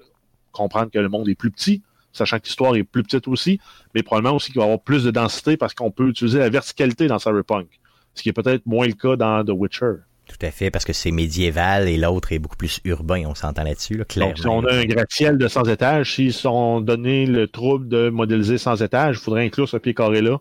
comprendre 0.51 0.91
que 0.91 0.99
le 0.99 1.09
monde 1.09 1.27
est 1.29 1.35
plus 1.35 1.49
petit, 1.49 1.81
sachant 2.11 2.37
que 2.37 2.45
l'histoire 2.45 2.75
est 2.75 2.83
plus 2.83 3.01
petite 3.01 3.27
aussi, 3.27 3.59
mais 3.95 4.03
probablement 4.03 4.35
aussi 4.35 4.51
qu'il 4.51 4.59
va 4.59 4.65
y 4.65 4.69
avoir 4.69 4.81
plus 4.81 5.03
de 5.03 5.09
densité 5.09 5.57
parce 5.57 5.73
qu'on 5.73 5.89
peut 5.89 6.09
utiliser 6.09 6.37
la 6.37 6.49
verticalité 6.49 7.07
dans 7.07 7.17
Cyberpunk, 7.17 7.67
ce 8.13 8.21
qui 8.21 8.29
est 8.29 8.33
peut-être 8.33 8.67
moins 8.67 8.85
le 8.85 8.93
cas 8.93 9.15
dans 9.15 9.43
The 9.43 9.49
Witcher. 9.49 9.93
Tout 10.27 10.45
à 10.45 10.51
fait, 10.51 10.71
parce 10.71 10.85
que 10.85 10.93
c'est 10.93 11.11
médiéval 11.11 11.89
et 11.89 11.97
l'autre 11.97 12.31
est 12.31 12.39
beaucoup 12.39 12.55
plus 12.55 12.79
urbain, 12.85 13.23
on 13.27 13.35
s'entend 13.35 13.63
là-dessus, 13.63 13.97
là, 13.97 14.05
clairement. 14.05 14.33
Donc, 14.33 14.39
si 14.39 14.47
on 14.47 14.65
a 14.65 14.73
un 14.73 14.85
gratte-ciel 14.85 15.37
de 15.37 15.47
100 15.47 15.65
étages, 15.65 16.15
s'ils 16.15 16.33
sont 16.33 16.79
donné 16.79 17.25
le 17.25 17.47
trouble 17.47 17.89
de 17.89 18.09
modéliser 18.09 18.57
100 18.57 18.77
étages, 18.77 19.17
il 19.17 19.21
faudrait 19.21 19.45
inclure 19.45 19.67
ce 19.67 19.77
pied 19.77 19.93
carré-là 19.93 20.39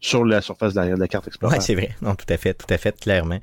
sur 0.00 0.24
la 0.24 0.40
surface 0.40 0.74
de 0.74 0.80
la, 0.80 1.08
carte 1.08 1.26
Explorer. 1.26 1.56
Oui, 1.56 1.62
c'est 1.62 1.74
vrai. 1.74 1.90
Non, 2.02 2.14
tout 2.14 2.26
à 2.28 2.36
fait, 2.36 2.54
tout 2.54 2.72
à 2.72 2.78
fait, 2.78 2.98
clairement. 3.00 3.40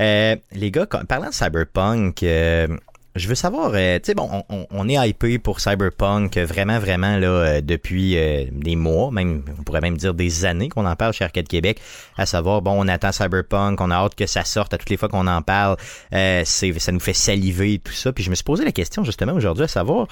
Euh, 0.00 0.36
les 0.52 0.70
gars, 0.70 0.86
parlant 0.86 1.28
de 1.28 1.34
Cyberpunk, 1.34 2.22
euh, 2.22 2.68
je 3.16 3.28
veux 3.28 3.34
savoir, 3.34 3.72
euh, 3.74 3.98
tu 3.98 4.06
sais, 4.06 4.14
bon, 4.14 4.44
on, 4.70 4.88
est 4.88 5.08
hypé 5.08 5.38
pour 5.38 5.60
Cyberpunk 5.60 6.36
vraiment, 6.38 6.78
vraiment 6.78 7.16
là 7.16 7.28
euh, 7.28 7.60
depuis 7.60 8.16
euh, 8.16 8.44
des 8.52 8.76
mois, 8.76 9.10
même 9.10 9.42
on 9.58 9.62
pourrait 9.62 9.80
même 9.80 9.96
dire 9.96 10.14
des 10.14 10.44
années 10.44 10.68
qu'on 10.68 10.86
en 10.86 10.96
parle 10.96 11.12
chez 11.12 11.24
Arcade 11.24 11.48
Québec, 11.48 11.80
à 12.16 12.26
savoir, 12.26 12.62
bon, 12.62 12.72
on 12.76 12.88
attend 12.88 13.12
Cyberpunk, 13.12 13.80
on 13.80 13.90
a 13.90 13.94
hâte 13.94 14.14
que 14.14 14.26
ça 14.26 14.44
sorte 14.44 14.74
à 14.74 14.78
toutes 14.78 14.90
les 14.90 14.96
fois 14.96 15.08
qu'on 15.08 15.26
en 15.26 15.42
parle, 15.42 15.76
c'est, 16.10 16.78
ça 16.78 16.92
nous 16.92 17.00
fait 17.00 17.14
saliver 17.14 17.74
et 17.74 17.78
tout 17.78 17.92
ça. 17.92 18.12
Puis 18.12 18.24
je 18.24 18.30
me 18.30 18.34
suis 18.34 18.44
posé 18.44 18.64
la 18.64 18.72
question 18.72 19.04
justement 19.04 19.32
aujourd'hui 19.32 19.64
à 19.64 19.68
savoir 19.68 20.08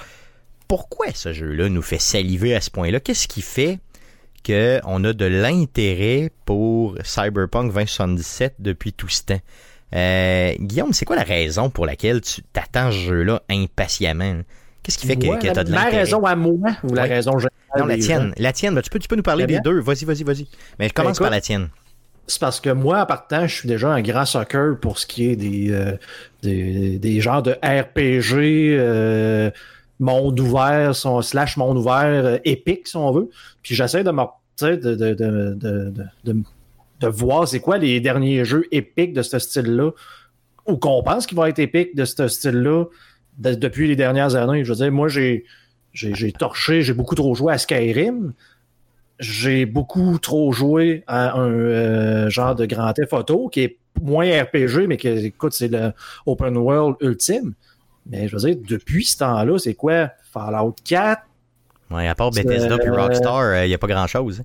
pourquoi 0.67 1.07
ce 1.13 1.31
jeu-là 1.31 1.69
nous 1.69 1.81
fait 1.81 1.99
saliver 1.99 2.55
à 2.55 2.61
ce 2.61 2.71
point-là? 2.71 2.99
Qu'est-ce 2.99 3.27
qui 3.27 3.41
fait 3.41 3.79
qu'on 4.45 5.03
a 5.03 5.13
de 5.13 5.25
l'intérêt 5.25 6.31
pour 6.45 6.97
Cyberpunk 7.03 7.71
2077 7.71 8.55
depuis 8.59 8.93
tout 8.93 9.09
ce 9.09 9.23
temps? 9.23 9.41
Euh, 9.95 10.53
Guillaume, 10.59 10.93
c'est 10.93 11.05
quoi 11.05 11.15
la 11.15 11.23
raison 11.23 11.69
pour 11.69 11.85
laquelle 11.85 12.21
tu 12.21 12.41
t'attends 12.53 12.91
ce 12.91 12.97
jeu-là 12.97 13.41
impatiemment? 13.49 14.41
Qu'est-ce 14.83 14.97
qui 14.97 15.07
fait 15.07 15.15
que, 15.15 15.39
tu 15.39 15.47
as 15.47 15.63
de 15.63 15.71
l'intérêt? 15.71 15.91
La 15.91 15.97
raison 15.99 16.25
à 16.25 16.35
moi 16.35 16.71
ou 16.83 16.93
la 16.93 17.03
raison 17.03 17.31
générale? 17.39 17.51
Non, 17.77 17.85
la 17.85 17.97
tienne. 17.97 18.33
La 18.37 18.53
tienne. 18.53 18.75
Ben, 18.75 18.81
tu, 18.81 18.89
peux, 18.89 18.99
tu 18.99 19.07
peux 19.07 19.15
nous 19.15 19.23
parler 19.23 19.47
des 19.47 19.59
deux. 19.59 19.79
Vas-y, 19.79 20.05
vas-y, 20.05 20.23
vas-y. 20.23 20.47
Mais 20.79 20.89
je 20.89 20.93
commence 20.93 21.19
par 21.19 21.29
la 21.29 21.41
tienne. 21.41 21.69
C'est 22.27 22.39
parce 22.39 22.59
que 22.59 22.71
moi, 22.71 23.01
en 23.01 23.05
partant, 23.05 23.45
je 23.45 23.53
suis 23.53 23.67
déjà 23.67 23.89
un 23.89 24.01
grand 24.01 24.25
soccer 24.25 24.79
pour 24.79 24.97
ce 24.97 25.05
qui 25.05 25.29
est 25.29 25.35
des, 25.35 25.71
euh, 25.71 25.95
des, 26.41 26.97
des, 26.97 27.21
genres 27.21 27.43
de 27.43 27.51
RPG, 27.51 28.75
euh, 28.79 29.51
monde 29.99 30.39
ouvert, 30.39 30.95
son, 30.95 31.21
slash 31.21 31.55
monde 31.55 31.77
ouvert 31.77 32.39
épique, 32.43 32.87
si 32.87 32.97
on 32.97 33.11
veut. 33.11 33.29
Puis 33.61 33.75
j'essaie 33.75 34.03
de 34.03 34.09
me 34.09 34.23
de, 34.61 34.75
de, 34.75 35.13
de, 35.13 35.93
de, 36.23 36.35
de 36.99 37.07
voir 37.07 37.47
c'est 37.47 37.59
quoi 37.59 37.77
les 37.77 37.99
derniers 37.99 38.45
jeux 38.45 38.65
épiques 38.71 39.13
de 39.13 39.21
ce 39.21 39.39
style-là, 39.39 39.91
ou 40.67 40.77
qu'on 40.77 41.03
pense 41.03 41.27
qu'il 41.27 41.37
va 41.37 41.49
être 41.49 41.59
épique 41.59 41.95
de 41.95 42.05
ce 42.05 42.27
style-là 42.27 42.85
depuis 43.37 43.87
les 43.87 43.95
dernières 43.95 44.35
années. 44.35 44.63
Je 44.63 44.71
veux 44.71 44.77
dire, 44.77 44.91
moi, 44.91 45.07
j'ai, 45.07 45.45
j'ai, 45.93 46.31
torché, 46.31 46.81
j'ai 46.81 46.93
beaucoup 46.93 47.15
trop 47.15 47.35
joué 47.35 47.53
à 47.53 47.57
Skyrim. 47.57 48.33
J'ai 49.19 49.65
beaucoup 49.65 50.19
trop 50.19 50.51
joué 50.51 51.03
à 51.07 51.37
un 51.37 51.49
euh, 51.49 52.29
genre 52.29 52.55
de 52.55 52.65
grand 52.65 52.93
photo 53.09 53.47
qui 53.47 53.61
est 53.61 53.77
moins 54.01 54.43
RPG, 54.43 54.87
mais 54.87 54.97
qui, 54.97 55.07
écoute, 55.07 55.53
c'est 55.53 55.69
le 55.69 55.93
open 56.25 56.57
world 56.57 56.95
ultime. 57.01 57.53
Mais 58.07 58.27
je 58.27 58.35
veux 58.35 58.41
dire, 58.51 58.57
depuis 58.67 59.05
ce 59.05 59.17
temps-là, 59.19 59.57
c'est 59.57 59.73
quoi? 59.73 60.11
Fallout 60.31 60.75
4? 60.83 61.21
Ouais, 61.91 62.07
à 62.07 62.15
part 62.15 62.31
Bethesda 62.31 62.77
puis 62.77 62.89
Rockstar, 62.89 63.63
il 63.63 63.67
n'y 63.69 63.73
a 63.73 63.77
pas 63.77 63.87
grand-chose. 63.87 64.43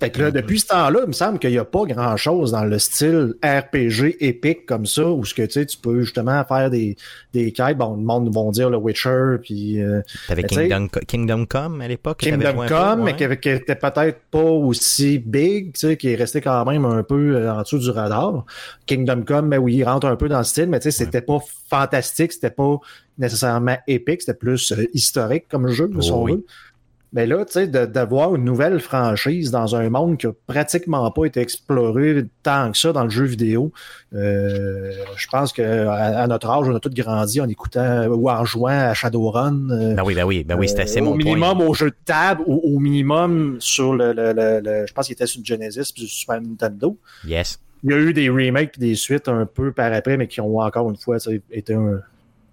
Fait 0.00 0.10
que 0.10 0.22
là, 0.22 0.30
depuis 0.30 0.60
ce 0.60 0.68
temps-là, 0.68 1.00
il 1.02 1.08
me 1.08 1.12
semble 1.12 1.40
qu'il 1.40 1.50
n'y 1.50 1.58
a 1.58 1.64
pas 1.64 1.84
grand-chose 1.84 2.52
dans 2.52 2.64
le 2.64 2.78
style 2.78 3.34
RPG 3.42 4.16
épique 4.20 4.64
comme 4.64 4.86
ça, 4.86 5.10
où 5.10 5.24
ce 5.24 5.34
que 5.34 5.42
tu 5.42 5.52
sais, 5.52 5.66
tu 5.66 5.76
peux 5.76 6.02
justement 6.02 6.44
faire 6.44 6.70
des, 6.70 6.96
des 7.32 7.50
quêtes. 7.50 7.76
Bon, 7.76 7.96
le 7.96 8.02
monde 8.02 8.32
vont 8.32 8.52
dire 8.52 8.70
le 8.70 8.76
Witcher, 8.76 9.38
puis... 9.42 9.82
Euh, 9.82 10.00
T'avais 10.28 10.44
Kingdom, 10.44 10.88
Kingdom 11.06 11.46
Come 11.46 11.80
à 11.80 11.88
l'époque? 11.88 12.18
Kingdom 12.18 12.66
Come, 12.68 13.04
mais 13.04 13.16
qui, 13.16 13.48
était 13.48 13.74
peut-être 13.74 14.20
pas 14.30 14.38
aussi 14.38 15.18
big, 15.18 15.72
tu 15.72 15.80
sais, 15.80 15.96
qui 15.96 16.10
est 16.10 16.16
resté 16.16 16.40
quand 16.40 16.64
même 16.64 16.84
un 16.84 17.02
peu 17.02 17.34
euh, 17.34 17.52
en 17.52 17.62
dessous 17.62 17.80
du 17.80 17.90
radar. 17.90 18.44
Kingdom 18.86 19.22
Come, 19.22 19.48
mais 19.48 19.58
oui, 19.58 19.74
il 19.76 19.84
rentre 19.84 20.06
un 20.06 20.16
peu 20.16 20.28
dans 20.28 20.38
le 20.38 20.44
style, 20.44 20.68
mais 20.68 20.78
tu 20.78 20.92
sais, 20.92 21.04
c'était 21.04 21.22
pas 21.22 21.40
fantastique, 21.68 22.32
c'était 22.32 22.50
pas 22.50 22.78
nécessairement 23.18 23.76
épique, 23.88 24.22
c'était 24.22 24.38
plus 24.38 24.70
euh, 24.70 24.86
historique 24.94 25.46
comme 25.50 25.68
jeu, 25.68 25.90
oh, 25.92 26.00
si 26.00 26.12
on 26.12 26.24
veut. 26.24 26.44
Mais 27.12 27.26
là, 27.26 27.44
tu 27.46 27.52
sais, 27.52 27.66
d'avoir 27.66 28.34
une 28.34 28.44
nouvelle 28.44 28.80
franchise 28.80 29.50
dans 29.50 29.74
un 29.74 29.88
monde 29.88 30.18
qui 30.18 30.26
a 30.26 30.32
pratiquement 30.46 31.10
pas 31.10 31.24
été 31.24 31.40
exploré 31.40 32.26
tant 32.42 32.70
que 32.70 32.76
ça 32.76 32.92
dans 32.92 33.04
le 33.04 33.10
jeu 33.10 33.24
vidéo, 33.24 33.72
euh, 34.14 34.92
je 35.16 35.26
pense 35.28 35.52
que 35.52 35.62
à, 35.62 36.26
notre 36.26 36.50
âge, 36.50 36.68
on 36.68 36.74
a 36.74 36.80
tous 36.80 36.90
grandi 36.90 37.40
en 37.40 37.48
écoutant 37.48 38.06
ou 38.08 38.28
en 38.28 38.44
jouant 38.44 38.68
à 38.90 38.92
Shadowrun. 38.92 39.70
Euh, 39.70 39.94
ben 39.94 40.02
oui, 40.04 40.14
ben 40.14 40.24
oui, 40.24 40.44
ben 40.44 40.56
oui, 40.58 40.68
c'était 40.68 40.82
assez 40.82 41.00
euh, 41.00 41.04
mon 41.04 41.12
Au 41.12 41.16
minimum 41.16 41.62
au 41.62 41.72
jeu 41.72 41.90
de 41.90 41.96
table 42.04 42.42
ou 42.46 42.60
au 42.62 42.78
minimum 42.78 43.56
sur 43.58 43.94
le, 43.94 44.12
le, 44.12 44.32
le, 44.34 44.86
je 44.86 44.92
pense 44.92 45.06
qu'il 45.06 45.14
était 45.14 45.26
sur 45.26 45.42
Genesis 45.42 45.92
puis 45.94 46.06
sur 46.06 46.10
Super 46.10 46.42
Nintendo. 46.42 46.96
Yes. 47.26 47.58
Il 47.84 47.90
y 47.90 47.94
a 47.94 47.96
eu 47.96 48.12
des 48.12 48.28
remakes 48.28 48.76
et 48.76 48.80
des 48.80 48.94
suites 48.96 49.28
un 49.28 49.46
peu 49.46 49.72
par 49.72 49.92
après, 49.92 50.18
mais 50.18 50.26
qui 50.26 50.40
ont 50.42 50.58
encore 50.58 50.90
une 50.90 50.96
fois 50.96 51.16
été 51.50 51.74
un, 51.74 52.00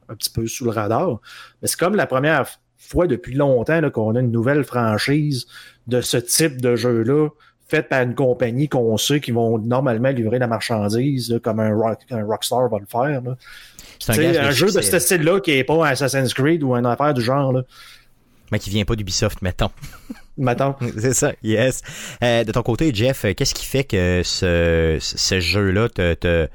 un 0.07 0.15
petit 0.15 0.29
peu 0.29 0.47
sous 0.47 0.65
le 0.65 0.71
radar. 0.71 1.19
Mais 1.61 1.67
c'est 1.67 1.79
comme 1.79 1.95
la 1.95 2.07
première 2.07 2.47
fois 2.85 3.07
depuis 3.07 3.35
longtemps 3.35 3.89
qu'on 3.89 4.15
a 4.15 4.19
une 4.19 4.31
nouvelle 4.31 4.63
franchise 4.63 5.45
de 5.87 6.01
ce 6.01 6.17
type 6.17 6.61
de 6.61 6.75
jeu-là, 6.75 7.29
faite 7.67 7.89
par 7.89 8.01
une 8.01 8.15
compagnie 8.15 8.69
qu'on 8.69 8.97
sait 8.97 9.19
qui 9.19 9.31
vont 9.31 9.57
normalement 9.57 10.09
livrer 10.09 10.39
la 10.39 10.47
marchandise, 10.47 11.39
comme 11.43 11.59
un, 11.59 11.73
Rockstar 11.73 12.69
va 12.69 12.77
le 12.79 12.85
faire. 12.85 13.21
C'est 13.99 14.37
un, 14.37 14.51
jeu 14.51 14.67
de 14.67 14.81
ce 14.81 14.99
style-là 14.99 15.39
qui 15.39 15.51
n'est 15.51 15.63
pas 15.63 15.85
un 15.85 15.89
Assassin's 15.89 16.33
Creed 16.33 16.63
ou 16.63 16.75
une 16.75 16.85
affaire 16.85 17.13
du 17.13 17.21
genre. 17.21 17.53
Là. 17.53 17.63
Mais 18.51 18.59
qui 18.59 18.69
vient 18.69 18.85
pas 18.85 18.95
d'Ubisoft, 18.95 19.41
mettons. 19.41 19.71
mettons. 20.37 20.75
C'est 20.97 21.13
ça, 21.13 21.33
yes. 21.43 21.81
Euh, 22.21 22.43
de 22.43 22.51
ton 22.51 22.61
côté, 22.61 22.93
Jeff, 22.93 23.25
qu'est-ce 23.35 23.55
qui 23.55 23.65
fait 23.65 23.83
que 23.83 24.21
ce, 24.23 24.97
ce 24.99 25.39
jeu-là 25.39 25.89
te, 25.89 26.13
te, 26.13 26.47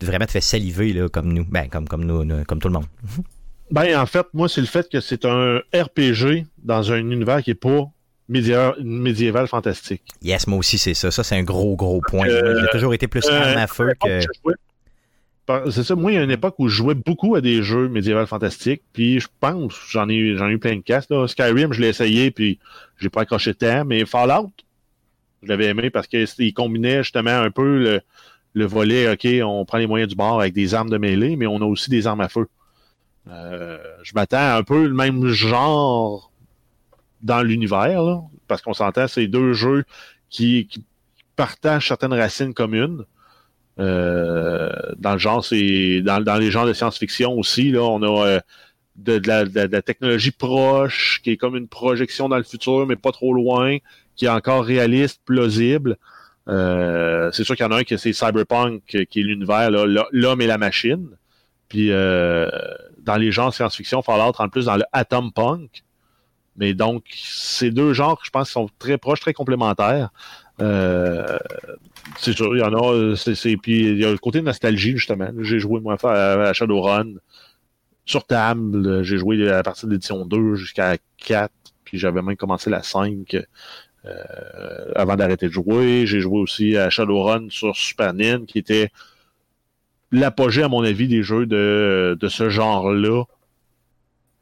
vraiment 0.00 0.26
te 0.26 0.30
fait 0.30 0.40
saliver 0.40 0.92
là, 0.92 1.08
comme 1.08 1.32
nous? 1.32 1.44
Ben, 1.44 1.68
comme, 1.68 1.88
comme 1.88 2.04
nous, 2.04 2.44
comme 2.44 2.60
tout 2.60 2.68
le 2.68 2.74
monde. 2.74 2.86
Ben, 3.72 3.98
en 3.98 4.04
fait, 4.04 4.26
moi, 4.34 4.50
c'est 4.50 4.60
le 4.60 4.66
fait 4.66 4.86
que 4.90 5.00
c'est 5.00 5.24
un 5.24 5.60
RPG 5.74 6.44
dans 6.62 6.92
un 6.92 6.98
univers 6.98 7.42
qui 7.42 7.50
n'est 7.50 7.54
pas 7.54 7.88
médiéval, 8.28 9.48
fantastique. 9.48 10.02
Yes, 10.22 10.46
moi 10.46 10.58
aussi, 10.58 10.76
c'est 10.76 10.92
ça. 10.92 11.10
Ça, 11.10 11.24
c'est 11.24 11.36
un 11.36 11.42
gros, 11.42 11.74
gros 11.74 12.02
point. 12.06 12.28
Euh, 12.28 12.60
J'ai 12.60 12.68
toujours 12.70 12.92
été 12.92 13.08
plus 13.08 13.26
arme 13.28 13.56
à 13.56 13.66
feu 13.66 13.94
que. 13.98 14.20
C'est 15.70 15.82
ça, 15.82 15.94
moi, 15.94 16.12
il 16.12 16.14
y 16.14 16.18
a 16.18 16.22
une 16.22 16.30
époque 16.30 16.54
où 16.58 16.68
je 16.68 16.76
jouais 16.76 16.94
beaucoup 16.94 17.34
à 17.34 17.40
des 17.40 17.62
jeux 17.62 17.88
médiéval 17.88 18.26
fantastiques, 18.26 18.82
puis 18.92 19.20
je 19.20 19.28
pense, 19.40 19.74
j'en 19.90 20.08
ai, 20.08 20.36
j'en 20.36 20.48
ai 20.48 20.52
eu 20.52 20.58
plein 20.58 20.76
de 20.76 20.82
casques. 20.82 21.10
Skyrim, 21.26 21.72
je 21.72 21.80
l'ai 21.80 21.88
essayé, 21.88 22.30
puis 22.30 22.58
j'ai 22.98 23.08
pas 23.08 23.22
accroché 23.22 23.54
tant, 23.54 23.84
mais 23.84 24.04
Fallout, 24.04 24.52
je 25.42 25.48
l'avais 25.48 25.66
aimé 25.66 25.90
parce 25.90 26.06
qu'il 26.06 26.54
combinait 26.54 27.02
justement 27.02 27.38
un 27.38 27.50
peu 27.50 27.78
le, 27.78 28.00
le 28.54 28.64
volet, 28.66 29.10
OK, 29.12 29.26
on 29.44 29.64
prend 29.64 29.78
les 29.78 29.86
moyens 29.86 30.08
du 30.08 30.14
bord 30.14 30.40
avec 30.40 30.54
des 30.54 30.74
armes 30.74 30.90
de 30.90 30.98
mêlée, 30.98 31.36
mais 31.36 31.46
on 31.46 31.56
a 31.56 31.64
aussi 31.64 31.90
des 31.90 32.06
armes 32.06 32.20
à 32.20 32.28
feu. 32.28 32.46
Euh, 33.28 33.78
je 34.02 34.12
m'attends 34.14 34.56
un 34.56 34.62
peu 34.62 34.86
le 34.86 34.94
même 34.94 35.26
genre 35.28 36.32
dans 37.22 37.42
l'univers, 37.42 38.22
parce 38.48 38.62
qu'on 38.62 38.74
s'entend, 38.74 39.06
c'est 39.06 39.28
deux 39.28 39.52
jeux 39.52 39.84
qui, 40.28 40.68
partagent 41.34 41.88
certaines 41.88 42.12
racines 42.12 42.52
communes. 42.52 43.04
Euh, 43.78 44.70
dans 44.98 45.14
le 45.14 45.18
genre, 45.18 45.42
c'est 45.42 46.02
dans, 46.02 46.38
les 46.38 46.50
genres 46.50 46.66
de 46.66 46.74
science-fiction 46.74 47.32
aussi, 47.38 47.70
là, 47.70 47.82
on 47.82 48.02
a 48.02 48.26
euh, 48.26 48.40
de, 48.96 49.20
la, 49.26 49.46
de, 49.46 49.60
la, 49.60 49.82
technologie 49.82 50.30
proche, 50.30 51.20
qui 51.22 51.30
est 51.30 51.36
comme 51.38 51.56
une 51.56 51.68
projection 51.68 52.28
dans 52.28 52.36
le 52.36 52.42
futur, 52.42 52.86
mais 52.86 52.96
pas 52.96 53.12
trop 53.12 53.32
loin, 53.32 53.78
qui 54.14 54.26
est 54.26 54.28
encore 54.28 54.64
réaliste, 54.64 55.22
plausible. 55.24 55.96
c'est 56.46 57.44
sûr 57.44 57.56
qu'il 57.56 57.64
y 57.64 57.68
en 57.68 57.72
a 57.72 57.78
un 57.78 57.84
qui 57.84 57.98
c'est 57.98 58.12
Cyberpunk, 58.12 58.82
qui 58.84 59.20
est 59.20 59.22
l'univers, 59.22 59.70
l'homme 59.70 60.40
et 60.42 60.46
la 60.46 60.58
machine. 60.58 61.08
Puis 61.72 61.90
euh, 61.90 62.50
dans 62.98 63.16
les 63.16 63.32
genres 63.32 63.54
science-fiction, 63.54 64.02
Fallout 64.02 64.34
en 64.38 64.50
plus 64.50 64.66
dans 64.66 64.76
le 64.76 64.84
Atom 64.92 65.32
Punk. 65.32 65.84
Mais 66.58 66.74
donc, 66.74 67.04
ces 67.14 67.70
deux 67.70 67.94
genres, 67.94 68.20
je 68.24 68.28
pense, 68.28 68.50
sont 68.50 68.68
très 68.78 68.98
proches, 68.98 69.20
très 69.20 69.32
complémentaires. 69.32 70.10
Euh, 70.60 71.38
c'est 72.18 72.34
sûr, 72.34 72.54
il 72.54 72.60
y 72.60 72.62
en 72.62 72.74
a. 72.74 73.14
Puis 73.62 73.86
il 73.86 73.98
y 73.98 74.04
a 74.04 74.10
le 74.10 74.18
côté 74.18 74.42
nostalgie, 74.42 74.98
justement. 74.98 75.30
J'ai 75.40 75.60
joué, 75.60 75.80
moi, 75.80 75.96
à, 76.04 76.52
Shadowrun. 76.52 77.14
Sur 78.04 78.26
table, 78.26 79.02
j'ai 79.02 79.16
joué 79.16 79.50
à 79.50 79.62
partir 79.62 79.88
de 79.88 79.94
l'édition 79.94 80.26
2 80.26 80.56
jusqu'à 80.56 80.98
4. 81.24 81.50
Puis 81.84 81.96
j'avais 81.96 82.20
même 82.20 82.36
commencé 82.36 82.68
la 82.68 82.82
5 82.82 83.34
euh, 84.04 84.92
avant 84.94 85.16
d'arrêter 85.16 85.46
de 85.46 85.52
jouer. 85.52 86.04
J'ai 86.04 86.20
joué 86.20 86.38
aussi 86.38 86.76
à 86.76 86.90
Shadowrun 86.90 87.46
sur 87.48 87.74
Super 87.74 88.12
Nintendo, 88.12 88.44
qui 88.44 88.58
était 88.58 88.90
l'apogée, 90.12 90.62
à 90.62 90.68
mon 90.68 90.82
avis, 90.84 91.08
des 91.08 91.22
jeux 91.22 91.46
de, 91.46 92.16
de 92.20 92.28
ce 92.28 92.50
genre-là 92.50 93.24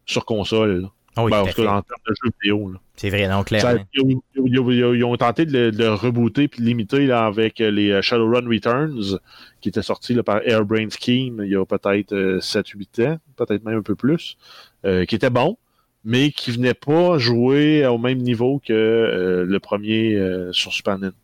sur 0.05 0.25
console. 0.25 0.89
Ah 1.17 1.25
oui, 1.25 1.31
ben, 1.31 1.41
en, 1.41 1.45
termes 1.45 1.83
de 2.09 2.15
jeux 2.23 2.31
vidéo. 2.43 2.73
C'est 2.95 3.11
vrai, 3.11 3.27
non, 3.29 3.43
clairement. 3.43 3.83
ils, 3.95 5.05
ont 5.05 5.17
tenté 5.17 5.45
de 5.45 5.73
le, 5.77 5.93
rebooter 5.93 6.49
puis 6.49 6.61
de 6.61 6.67
limiter 6.67 7.07
là, 7.07 7.27
avec 7.27 7.59
les 7.59 7.91
euh, 7.91 8.03
Shadowrun 8.03 8.47
Returns, 8.47 9.19
qui 9.61 9.71
était 9.71 9.83
sorti 9.83 10.15
là, 10.15 10.23
par 10.23 10.41
Airbrain 10.47 10.89
Scheme 10.91 11.43
il 11.45 11.51
y 11.51 11.57
a 11.57 11.65
peut-être 11.65 12.15
7-8 12.15 13.01
euh, 13.01 13.07
ans, 13.07 13.19
peut-être 13.37 13.65
même 13.65 13.79
un 13.79 13.83
peu 13.83 13.97
plus, 13.97 14.37
euh, 14.85 15.05
qui 15.05 15.17
était 15.17 15.31
bon, 15.31 15.59
mais 16.05 16.31
qui 16.31 16.53
venait 16.53 16.75
pas 16.75 17.19
jouer 17.19 17.87
au 17.87 17.99
même 17.99 18.19
niveau 18.19 18.61
que 18.65 19.45
le 19.47 19.61
premier 19.61 20.17
sur 20.53 20.73
Super 20.73 20.95
Nintendo 20.99 21.17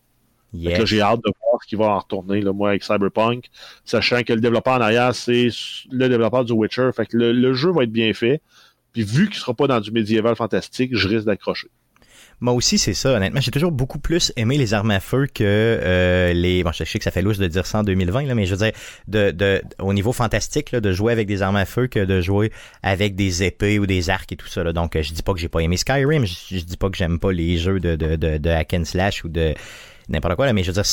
j'ai 0.85 1.01
hâte 1.01 1.21
de 1.25 1.33
voir 1.43 1.63
ce 1.63 1.67
qui 1.67 1.77
va 1.77 1.87
en 1.87 1.99
retourner, 1.99 2.41
là, 2.41 2.53
moi, 2.53 2.71
avec 2.71 2.83
Cyberpunk, 2.83 3.51
sachant 3.85 4.23
que 4.23 4.33
le 4.33 4.41
développeur 4.41 4.75
en 4.75 4.81
arrière, 4.81 5.15
c'est 5.15 5.49
le 5.91 6.09
développeur 6.09 6.45
du 6.45 6.53
Witcher. 6.53 6.91
Fait 6.95 7.07
que 7.07 7.17
le, 7.17 7.55
jeu 7.55 7.71
va 7.73 7.85
être 7.85 7.93
bien 7.93 8.13
fait. 8.13 8.41
Puis 8.93 9.03
vu 9.03 9.29
qu'il 9.29 9.37
sera 9.37 9.55
pas 9.55 9.67
dans 9.67 9.81
du 9.81 9.91
médiéval 9.91 10.37
fantastique, 10.37 10.91
je 10.95 11.09
risque 11.09 11.27
d'accrocher. 11.27 11.69
Moi 12.41 12.53
aussi, 12.53 12.77
c'est 12.77 12.93
ça. 12.93 13.17
Honnêtement, 13.17 13.41
j'ai 13.41 13.51
toujours 13.51 13.73
beaucoup 13.73 13.99
plus 13.99 14.31
aimé 14.37 14.59
les 14.59 14.75
armes 14.75 14.91
à 14.91 15.01
feu 15.01 15.27
que 15.27 15.43
euh, 15.43 16.35
les. 16.35 16.63
Bon, 16.63 16.73
je 16.73 16.85
sais 16.85 16.99
que 16.99 17.05
ça 17.05 17.11
fait 17.11 17.23
louche 17.23 17.39
de 17.39 17.47
dire 17.47 17.65
ça 17.65 17.79
en 17.79 17.83
2020, 17.83 18.25
là, 18.25 18.35
mais 18.35 18.45
je 18.45 18.55
veux 18.55 18.63
dire, 18.63 18.73
de, 19.09 19.31
de, 19.31 19.63
au 19.79 19.95
niveau 19.95 20.13
fantastique, 20.13 20.71
là, 20.73 20.81
de 20.81 20.93
jouer 20.93 21.13
avec 21.13 21.27
des 21.27 21.41
armes 21.41 21.57
à 21.57 21.65
feu 21.65 21.87
que 21.87 22.05
de 22.05 22.21
jouer 22.21 22.53
avec 22.83 23.17
des 23.17 23.43
épées 23.43 23.79
ou 23.79 23.87
des 23.87 24.11
arcs 24.11 24.33
et 24.33 24.37
tout 24.37 24.49
ça. 24.49 24.63
Là. 24.63 24.75
Donc, 24.75 25.01
je 25.01 25.13
dis 25.15 25.23
pas 25.23 25.33
que 25.33 25.41
j'ai 25.41 25.49
pas 25.49 25.61
aimé 25.61 25.79
Skyrim, 25.79 26.27
je, 26.27 26.35
je 26.51 26.65
dis 26.65 26.77
pas 26.77 26.91
que 26.91 26.97
j'aime 26.99 27.19
pas 27.19 27.33
les 27.33 27.57
jeux 27.57 27.81
de, 27.81 27.97
de, 27.97 28.17
de, 28.17 28.37
de 28.37 28.51
hack 28.51 28.75
and 28.75 28.85
slash 28.85 29.25
ou 29.25 29.29
de 29.31 29.55
n'importe 30.09 30.37
quoi, 30.37 30.47
là, 30.47 30.53
mais 30.53 30.63
je 30.63 30.71
veux 30.71 30.83
dire, 30.83 30.85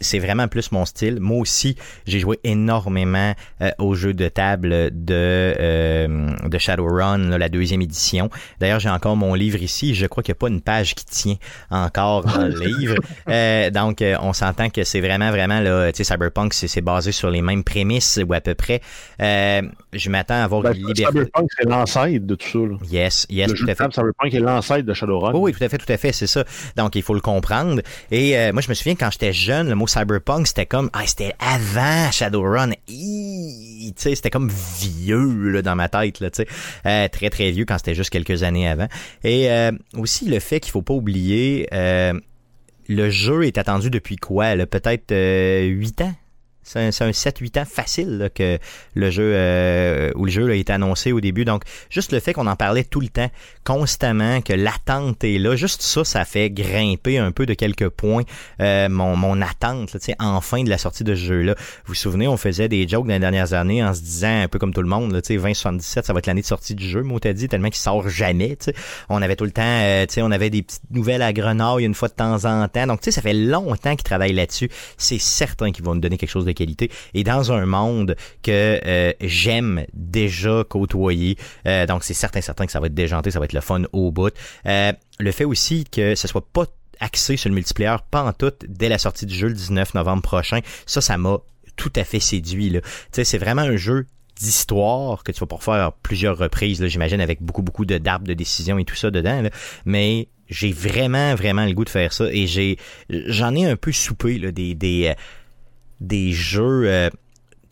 c'est 0.00 0.18
vraiment 0.18 0.48
plus 0.48 0.72
mon 0.72 0.84
style. 0.84 1.18
Moi 1.20 1.38
aussi, 1.38 1.76
j'ai 2.06 2.18
joué 2.18 2.38
énormément 2.44 3.34
euh, 3.60 3.70
aux 3.78 3.94
jeux 3.94 4.14
de 4.14 4.28
table 4.28 4.90
de, 4.92 5.14
euh, 5.14 6.30
de 6.46 6.58
Shadowrun, 6.58 7.36
la 7.36 7.48
deuxième 7.48 7.82
édition. 7.82 8.30
D'ailleurs, 8.60 8.80
j'ai 8.80 8.88
encore 8.88 9.16
mon 9.16 9.34
livre 9.34 9.62
ici. 9.62 9.94
Je 9.94 10.06
crois 10.06 10.22
qu'il 10.22 10.32
n'y 10.32 10.38
a 10.38 10.40
pas 10.40 10.48
une 10.48 10.60
page 10.60 10.94
qui 10.94 11.04
tient 11.04 11.36
encore 11.70 12.24
dans 12.24 12.46
le 12.46 12.58
livre. 12.78 12.96
Euh, 13.28 13.70
donc, 13.70 14.00
euh, 14.00 14.16
on 14.20 14.32
s'entend 14.32 14.70
que 14.70 14.84
c'est 14.84 15.00
vraiment, 15.00 15.30
vraiment, 15.30 15.60
là, 15.60 15.92
tu 15.92 15.98
sais, 15.98 16.12
Cyberpunk, 16.12 16.54
c'est 16.54 16.80
basé 16.80 17.12
sur 17.12 17.30
les 17.30 17.42
mêmes 17.42 17.64
prémices 17.64 18.18
ou 18.26 18.32
à 18.32 18.40
peu 18.40 18.54
près. 18.54 18.80
Je 19.18 20.10
m'attends 20.10 20.34
à 20.34 20.44
avoir 20.44 20.62
ben, 20.62 20.72
une 20.72 20.86
liberté. 20.86 21.04
Cyberpunk, 21.04 21.48
c'est 21.58 21.68
l'ancêtre 21.68 22.26
de 22.26 22.34
tout 22.34 22.48
ça. 22.48 22.58
Là. 22.58 22.76
Yes, 22.90 23.26
yes, 23.28 23.50
le 23.50 23.56
tout 23.56 23.64
à 23.64 23.74
fait. 23.74 23.92
Cyberpunk 23.92 24.34
est 24.34 24.40
l'ancêtre 24.40 24.86
de 24.86 24.94
Shadowrun. 24.94 25.32
oui, 25.34 25.52
tout 25.52 25.62
à 25.62 25.68
fait, 25.68 25.78
tout 25.78 25.92
à 25.92 25.96
fait, 25.96 26.12
c'est 26.12 26.26
ça. 26.26 26.44
Donc, 26.76 26.94
il 26.94 27.02
faut 27.02 27.14
le 27.14 27.20
comprendre. 27.20 27.82
Et 28.10 28.37
euh, 28.38 28.52
moi, 28.52 28.62
je 28.62 28.68
me 28.68 28.74
souviens 28.74 28.94
quand 28.94 29.10
j'étais 29.10 29.32
jeune, 29.32 29.68
le 29.68 29.74
mot 29.74 29.86
cyberpunk, 29.86 30.46
c'était 30.46 30.66
comme, 30.66 30.90
ah, 30.92 31.02
c'était 31.06 31.34
avant 31.38 32.10
Shadowrun. 32.10 32.70
C'était 33.96 34.30
comme 34.30 34.50
vieux 34.80 35.50
là, 35.50 35.62
dans 35.62 35.76
ma 35.76 35.88
tête, 35.88 36.20
là. 36.20 36.28
Euh, 36.86 37.08
très, 37.08 37.30
très 37.30 37.50
vieux 37.50 37.64
quand 37.64 37.78
c'était 37.78 37.94
juste 37.94 38.10
quelques 38.10 38.42
années 38.42 38.68
avant. 38.68 38.88
Et 39.24 39.50
euh, 39.50 39.72
aussi 39.96 40.26
le 40.28 40.38
fait 40.38 40.60
qu'il 40.60 40.72
faut 40.72 40.82
pas 40.82 40.94
oublier, 40.94 41.68
le 41.70 43.10
jeu 43.10 43.44
est 43.44 43.58
attendu 43.58 43.90
depuis 43.90 44.16
quoi? 44.16 44.54
Peut-être 44.66 45.12
8 45.12 46.00
ans? 46.02 46.14
C'est 46.68 47.02
un, 47.02 47.10
7-8 47.10 47.60
ans 47.60 47.64
facile 47.64 48.30
que 48.34 48.58
le 48.94 49.10
jeu 49.10 49.32
euh, 49.34 50.12
où 50.14 50.24
le 50.26 50.30
jeu 50.30 50.54
été 50.54 50.72
annoncé 50.72 51.12
au 51.12 51.20
début. 51.20 51.44
Donc, 51.44 51.62
juste 51.90 52.12
le 52.12 52.20
fait 52.20 52.32
qu'on 52.32 52.46
en 52.46 52.56
parlait 52.56 52.84
tout 52.84 53.00
le 53.00 53.08
temps, 53.08 53.30
constamment, 53.64 54.40
que 54.42 54.52
l'attente 54.52 55.24
est 55.24 55.38
là, 55.38 55.56
juste 55.56 55.82
ça, 55.82 56.04
ça 56.04 56.24
fait 56.24 56.50
grimper 56.50 57.18
un 57.18 57.32
peu 57.32 57.46
de 57.46 57.54
quelques 57.54 57.88
points 57.88 58.24
euh, 58.60 58.88
mon, 58.88 59.16
mon 59.16 59.40
attente, 59.40 59.94
là, 59.94 60.14
enfin 60.18 60.62
de 60.62 60.68
la 60.68 60.78
sortie 60.78 61.04
de 61.04 61.14
ce 61.14 61.20
jeu-là. 61.20 61.54
Vous 61.56 61.88
vous 61.88 61.94
souvenez, 61.94 62.28
on 62.28 62.36
faisait 62.36 62.68
des 62.68 62.86
jokes 62.86 63.06
dans 63.06 63.14
les 63.14 63.18
dernières 63.18 63.54
années 63.54 63.82
en 63.82 63.94
se 63.94 64.00
disant, 64.00 64.42
un 64.42 64.48
peu 64.48 64.58
comme 64.58 64.74
tout 64.74 64.82
le 64.82 64.88
monde, 64.88 65.12
là, 65.12 65.20
2077, 65.20 66.04
ça 66.04 66.12
va 66.12 66.18
être 66.18 66.26
l'année 66.26 66.42
de 66.42 66.46
sortie 66.46 66.74
du 66.74 66.86
jeu, 66.86 67.02
moi 67.02 67.18
t'as 67.20 67.32
dit, 67.32 67.48
tellement 67.48 67.68
qu'il 67.68 67.76
sort 67.76 68.08
jamais. 68.08 68.56
On 69.08 69.22
avait 69.22 69.36
tout 69.36 69.44
le 69.44 69.50
temps, 69.50 69.62
euh, 69.64 70.06
on 70.18 70.30
avait 70.30 70.50
des 70.50 70.62
petites 70.62 70.90
nouvelles 70.90 71.22
à 71.22 71.32
Grenade 71.32 71.80
une 71.80 71.94
fois 71.94 72.08
de 72.08 72.14
temps 72.14 72.44
en 72.44 72.68
temps. 72.68 72.86
Donc, 72.86 73.00
ça 73.02 73.22
fait 73.22 73.34
longtemps 73.34 73.94
qu'ils 73.96 74.04
travaillent 74.04 74.32
là-dessus. 74.32 74.70
C'est 74.96 75.18
certain 75.18 75.72
qu'ils 75.72 75.84
vont 75.84 75.94
nous 75.94 76.00
donner 76.00 76.18
quelque 76.18 76.30
chose 76.30 76.44
de 76.44 76.52
qualité. 76.58 76.90
Et 77.14 77.24
dans 77.24 77.52
un 77.52 77.64
monde 77.66 78.16
que 78.42 78.80
euh, 78.84 79.12
j'aime 79.20 79.86
déjà 79.94 80.64
côtoyer, 80.68 81.36
euh, 81.66 81.86
donc 81.86 82.04
c'est 82.04 82.14
certain, 82.14 82.40
certain 82.40 82.66
que 82.66 82.72
ça 82.72 82.80
va 82.80 82.86
être 82.86 82.94
déjanté, 82.94 83.30
ça 83.30 83.38
va 83.38 83.44
être 83.44 83.52
le 83.52 83.60
fun 83.60 83.82
au 83.92 84.10
bout. 84.10 84.32
Euh, 84.66 84.92
le 85.18 85.32
fait 85.32 85.44
aussi 85.44 85.84
que 85.84 86.14
ce 86.14 86.28
soit 86.28 86.46
pas 86.46 86.66
axé 87.00 87.36
sur 87.36 87.48
le 87.48 87.54
multiplayer, 87.54 87.96
pas 88.10 88.24
en 88.24 88.32
tout, 88.32 88.52
dès 88.68 88.88
la 88.88 88.98
sortie 88.98 89.26
du 89.26 89.34
jeu 89.34 89.48
le 89.48 89.54
19 89.54 89.94
novembre 89.94 90.22
prochain, 90.22 90.60
ça, 90.84 91.00
ça 91.00 91.16
m'a 91.16 91.38
tout 91.76 91.92
à 91.96 92.04
fait 92.04 92.20
séduit. 92.20 92.70
Là. 92.70 92.80
C'est 93.12 93.38
vraiment 93.38 93.62
un 93.62 93.76
jeu 93.76 94.06
d'histoire 94.40 95.24
que 95.24 95.32
tu 95.32 95.40
vas 95.40 95.46
pouvoir 95.46 95.62
faire 95.62 95.92
plusieurs 95.92 96.36
reprises, 96.36 96.84
j'imagine, 96.86 97.20
avec 97.20 97.42
beaucoup, 97.42 97.62
beaucoup 97.62 97.84
de 97.84 97.98
d'arbres 97.98 98.26
de 98.26 98.34
décision 98.34 98.78
et 98.78 98.84
tout 98.84 98.94
ça 98.94 99.10
dedans. 99.10 99.42
Mais 99.84 100.28
j'ai 100.48 100.72
vraiment, 100.72 101.34
vraiment 101.34 101.66
le 101.66 101.72
goût 101.72 101.84
de 101.84 101.90
faire 101.90 102.12
ça. 102.12 102.26
Et 102.32 102.46
j'ai 102.46 102.78
j'en 103.10 103.54
ai 103.54 103.66
un 103.66 103.76
peu 103.76 103.92
soupé 103.92 104.38
là, 104.38 104.50
des, 104.50 105.14
des 106.00 106.32
jeux 106.32 106.84
euh, 106.86 107.10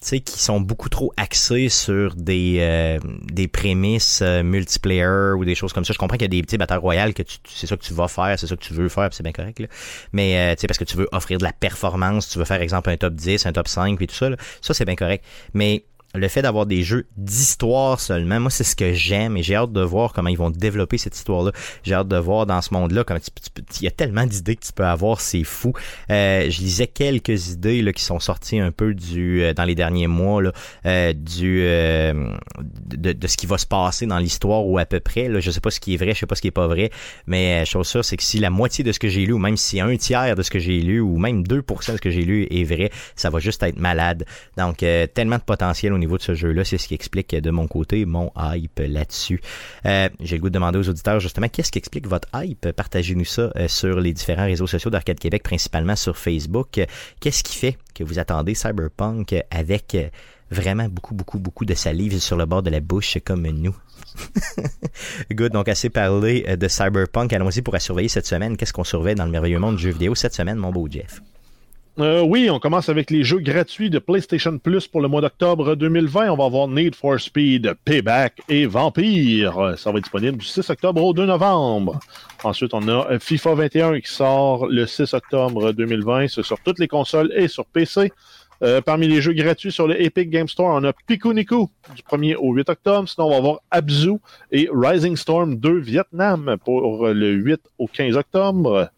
qui 0.02 0.38
sont 0.38 0.60
beaucoup 0.60 0.88
trop 0.88 1.12
axés 1.16 1.68
sur 1.68 2.14
des, 2.14 2.58
euh, 2.60 2.98
des 3.32 3.48
prémices 3.48 4.22
multiplayer 4.22 5.32
ou 5.36 5.44
des 5.44 5.54
choses 5.54 5.72
comme 5.72 5.84
ça. 5.84 5.92
Je 5.92 5.98
comprends 5.98 6.16
qu'il 6.16 6.24
y 6.24 6.26
a 6.26 6.28
des 6.28 6.42
petits 6.42 6.58
batailles 6.58 6.78
royales 6.78 7.12
que 7.12 7.22
tu, 7.22 7.38
c'est 7.48 7.66
ça 7.66 7.76
que 7.76 7.82
tu 7.82 7.92
vas 7.92 8.08
faire, 8.08 8.38
c'est 8.38 8.46
ça 8.46 8.56
que 8.56 8.62
tu 8.62 8.72
veux 8.74 8.88
faire, 8.88 9.08
c'est 9.12 9.22
bien 9.22 9.32
correct. 9.32 9.58
Là. 9.58 9.66
Mais 10.12 10.54
tu 10.54 10.60
sais, 10.60 10.66
parce 10.68 10.78
que 10.78 10.84
tu 10.84 10.96
veux 10.96 11.08
offrir 11.12 11.38
de 11.38 11.44
la 11.44 11.52
performance, 11.52 12.28
tu 12.28 12.38
veux 12.38 12.44
faire 12.44 12.62
exemple 12.62 12.90
un 12.90 12.96
top 12.96 13.14
10, 13.14 13.46
un 13.46 13.52
top 13.52 13.68
5 13.68 14.00
et 14.00 14.06
tout 14.06 14.14
ça, 14.14 14.30
ça 14.60 14.74
c'est 14.74 14.84
bien 14.84 14.96
correct. 14.96 15.24
Mais 15.54 15.84
le 16.16 16.28
fait 16.28 16.42
d'avoir 16.42 16.66
des 16.66 16.82
jeux 16.82 17.06
d'histoire 17.16 18.00
seulement, 18.00 18.40
moi 18.40 18.50
c'est 18.50 18.64
ce 18.64 18.76
que 18.76 18.92
j'aime 18.92 19.36
et 19.36 19.42
j'ai 19.42 19.54
hâte 19.54 19.72
de 19.72 19.82
voir 19.82 20.12
comment 20.12 20.28
ils 20.28 20.38
vont 20.38 20.50
développer 20.50 20.98
cette 20.98 21.16
histoire-là. 21.16 21.52
J'ai 21.82 21.94
hâte 21.94 22.08
de 22.08 22.16
voir 22.16 22.46
dans 22.46 22.60
ce 22.62 22.72
monde-là 22.74 23.04
comment 23.04 23.20
il 23.80 23.84
y 23.84 23.86
a 23.86 23.90
tellement 23.90 24.24
d'idées 24.26 24.56
que 24.56 24.64
tu 24.64 24.72
peux 24.72 24.84
avoir, 24.84 25.20
c'est 25.20 25.44
fou. 25.44 25.72
Euh, 26.10 26.48
je 26.48 26.60
lisais 26.60 26.86
quelques 26.86 27.50
idées 27.50 27.82
là, 27.82 27.92
qui 27.92 28.02
sont 28.02 28.20
sorties 28.20 28.58
un 28.58 28.72
peu 28.72 28.94
du 28.94 29.42
euh, 29.42 29.52
dans 29.52 29.64
les 29.64 29.74
derniers 29.74 30.06
mois 30.06 30.42
là, 30.42 30.52
euh, 30.86 31.12
du 31.12 31.56
de, 31.56 33.12
de, 33.12 33.26
ce 33.26 33.36
qui 33.36 33.46
va 33.46 33.58
se 33.58 33.66
passer 33.66 34.06
dans 34.06 34.18
l'histoire 34.18 34.66
ou 34.66 34.78
à 34.78 34.86
peu 34.86 35.00
près. 35.00 35.28
Là, 35.28 35.40
je 35.40 35.50
sais 35.50 35.60
pas 35.60 35.70
ce 35.70 35.80
qui 35.80 35.94
est 35.94 35.96
vrai, 35.96 36.14
je 36.14 36.20
sais 36.20 36.26
pas 36.26 36.34
ce 36.34 36.42
qui 36.42 36.48
est 36.48 36.52
pas 36.52 36.66
vrai, 36.66 36.90
mais 37.26 37.64
chose 37.64 37.86
sûre 37.86 38.04
c'est 38.04 38.16
que 38.16 38.22
si 38.22 38.38
la 38.38 38.50
moitié 38.50 38.84
de 38.84 38.92
ce 38.92 38.98
que 38.98 39.08
j'ai 39.08 39.26
lu 39.26 39.32
ou 39.32 39.38
même 39.38 39.56
si 39.56 39.80
un 39.80 39.96
tiers 39.96 40.34
de 40.36 40.42
ce 40.42 40.50
que 40.50 40.58
j'ai 40.58 40.80
lu 40.80 41.00
ou 41.00 41.18
même 41.18 41.42
2% 41.42 41.92
de 41.92 41.96
ce 41.96 42.00
que 42.00 42.10
j'ai 42.10 42.22
lu 42.22 42.46
est 42.50 42.64
vrai, 42.64 42.90
ça 43.14 43.30
va 43.30 43.38
juste 43.38 43.62
être 43.62 43.78
malade. 43.78 44.24
Donc 44.56 44.84
tellement 45.14 45.36
de 45.36 45.42
potentiel 45.42 45.92
au 45.92 45.98
niveau 45.98 46.05
de 46.06 46.22
ce 46.22 46.34
jeu-là. 46.34 46.64
C'est 46.64 46.78
ce 46.78 46.88
qui 46.88 46.94
explique 46.94 47.34
de 47.34 47.50
mon 47.50 47.66
côté 47.66 48.04
mon 48.06 48.30
hype 48.38 48.80
là-dessus. 48.80 49.40
Euh, 49.84 50.08
j'ai 50.20 50.36
le 50.36 50.42
goût 50.42 50.48
de 50.48 50.54
demander 50.54 50.78
aux 50.78 50.88
auditeurs 50.88 51.20
justement 51.20 51.48
qu'est-ce 51.48 51.70
qui 51.70 51.78
explique 51.78 52.06
votre 52.06 52.28
hype? 52.34 52.72
Partagez-nous 52.72 53.24
ça 53.24 53.52
euh, 53.56 53.68
sur 53.68 54.00
les 54.00 54.12
différents 54.12 54.44
réseaux 54.44 54.66
sociaux 54.66 54.90
d'Arcade 54.90 55.18
Québec, 55.18 55.42
principalement 55.42 55.96
sur 55.96 56.16
Facebook. 56.16 56.80
Qu'est-ce 57.20 57.42
qui 57.42 57.56
fait 57.56 57.78
que 57.94 58.04
vous 58.04 58.18
attendez 58.18 58.54
Cyberpunk 58.54 59.34
avec 59.50 59.94
euh, 59.94 60.08
vraiment 60.50 60.88
beaucoup, 60.88 61.14
beaucoup, 61.14 61.38
beaucoup 61.38 61.64
de 61.64 61.74
salive 61.74 62.18
sur 62.18 62.36
le 62.36 62.46
bord 62.46 62.62
de 62.62 62.70
la 62.70 62.80
bouche 62.80 63.18
comme 63.24 63.46
nous? 63.48 63.76
Good, 65.30 65.52
donc 65.52 65.68
assez 65.68 65.90
parlé 65.90 66.56
de 66.56 66.68
Cyberpunk. 66.68 67.32
Allons-y 67.32 67.62
pour 67.62 67.74
la 67.74 67.80
surveiller 67.80 68.08
cette 68.08 68.26
semaine. 68.26 68.56
Qu'est-ce 68.56 68.72
qu'on 68.72 68.84
surveille 68.84 69.14
dans 69.14 69.26
le 69.26 69.30
merveilleux 69.30 69.58
monde 69.58 69.76
du 69.76 69.82
jeu 69.82 69.90
vidéo 69.90 70.14
cette 70.14 70.34
semaine, 70.34 70.56
mon 70.56 70.70
beau 70.70 70.88
Jeff? 70.90 71.20
Euh, 71.98 72.20
oui, 72.20 72.50
on 72.50 72.58
commence 72.58 72.90
avec 72.90 73.10
les 73.10 73.24
jeux 73.24 73.38
gratuits 73.38 73.88
de 73.88 73.98
PlayStation 73.98 74.58
Plus 74.58 74.86
pour 74.86 75.00
le 75.00 75.08
mois 75.08 75.22
d'octobre 75.22 75.74
2020. 75.74 76.30
On 76.30 76.36
va 76.36 76.44
avoir 76.44 76.68
Need 76.68 76.94
for 76.94 77.18
Speed, 77.18 77.72
Payback 77.86 78.42
et 78.50 78.66
Vampire. 78.66 79.74
Ça 79.78 79.90
va 79.90 79.96
être 79.96 80.04
disponible 80.04 80.36
du 80.36 80.44
6 80.44 80.68
octobre 80.68 81.02
au 81.02 81.14
2 81.14 81.24
novembre. 81.24 81.98
Ensuite, 82.44 82.74
on 82.74 82.86
a 82.88 83.18
FIFA 83.18 83.54
21 83.54 84.00
qui 84.00 84.12
sort 84.12 84.66
le 84.66 84.84
6 84.84 85.14
octobre 85.14 85.72
2020. 85.72 86.28
C'est 86.28 86.42
sur 86.42 86.60
toutes 86.60 86.78
les 86.78 86.88
consoles 86.88 87.32
et 87.34 87.48
sur 87.48 87.64
PC. 87.64 88.12
Euh, 88.62 88.82
parmi 88.82 89.08
les 89.08 89.22
jeux 89.22 89.32
gratuits 89.32 89.72
sur 89.72 89.86
le 89.86 90.00
Epic 90.00 90.28
Game 90.28 90.48
Store, 90.48 90.74
on 90.74 90.84
a 90.84 90.92
Piku 91.06 91.32
Niku 91.32 91.68
du 91.94 92.02
1er 92.02 92.36
au 92.36 92.52
8 92.52 92.68
octobre. 92.68 93.08
Sinon, 93.08 93.28
on 93.28 93.30
va 93.30 93.36
avoir 93.36 93.60
Abzu 93.70 94.16
et 94.52 94.68
Rising 94.70 95.16
Storm 95.16 95.56
2 95.56 95.78
Vietnam 95.78 96.56
pour 96.62 97.06
le 97.06 97.32
8 97.32 97.58
au 97.78 97.86
15 97.86 98.16
octobre. 98.18 98.90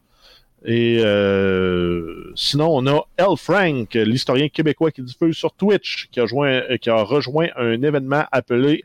Et 0.65 1.01
euh, 1.01 2.33
sinon, 2.35 2.69
on 2.71 2.87
a 2.87 3.07
L. 3.17 3.37
Frank, 3.37 3.95
l'historien 3.95 4.49
québécois 4.49 4.91
qui 4.91 5.03
diffuse 5.03 5.37
sur 5.37 5.53
Twitch, 5.53 6.09
qui 6.11 6.21
a, 6.21 6.27
joint, 6.27 6.63
qui 6.81 6.91
a 6.91 7.03
rejoint 7.03 7.49
un 7.57 7.81
événement 7.83 8.25
appelé 8.33 8.85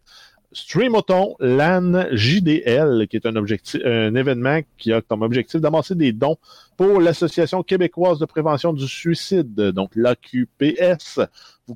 Streamoton 0.53 1.35
LAN 1.39 2.05
JDL, 2.11 3.07
qui 3.09 3.17
est 3.17 3.25
un, 3.25 4.15
événement 4.15 4.59
qui 4.77 4.93
a 4.93 5.01
comme 5.01 5.21
objectif 5.21 5.59
d'amasser 5.59 5.95
des 5.95 6.11
dons 6.11 6.37
pour 6.77 7.01
l'Association 7.01 7.63
québécoise 7.63 8.19
de 8.19 8.25
prévention 8.25 8.73
du 8.73 8.87
suicide, 8.87 9.53
donc 9.55 9.91
l'AQPS. 9.95 11.19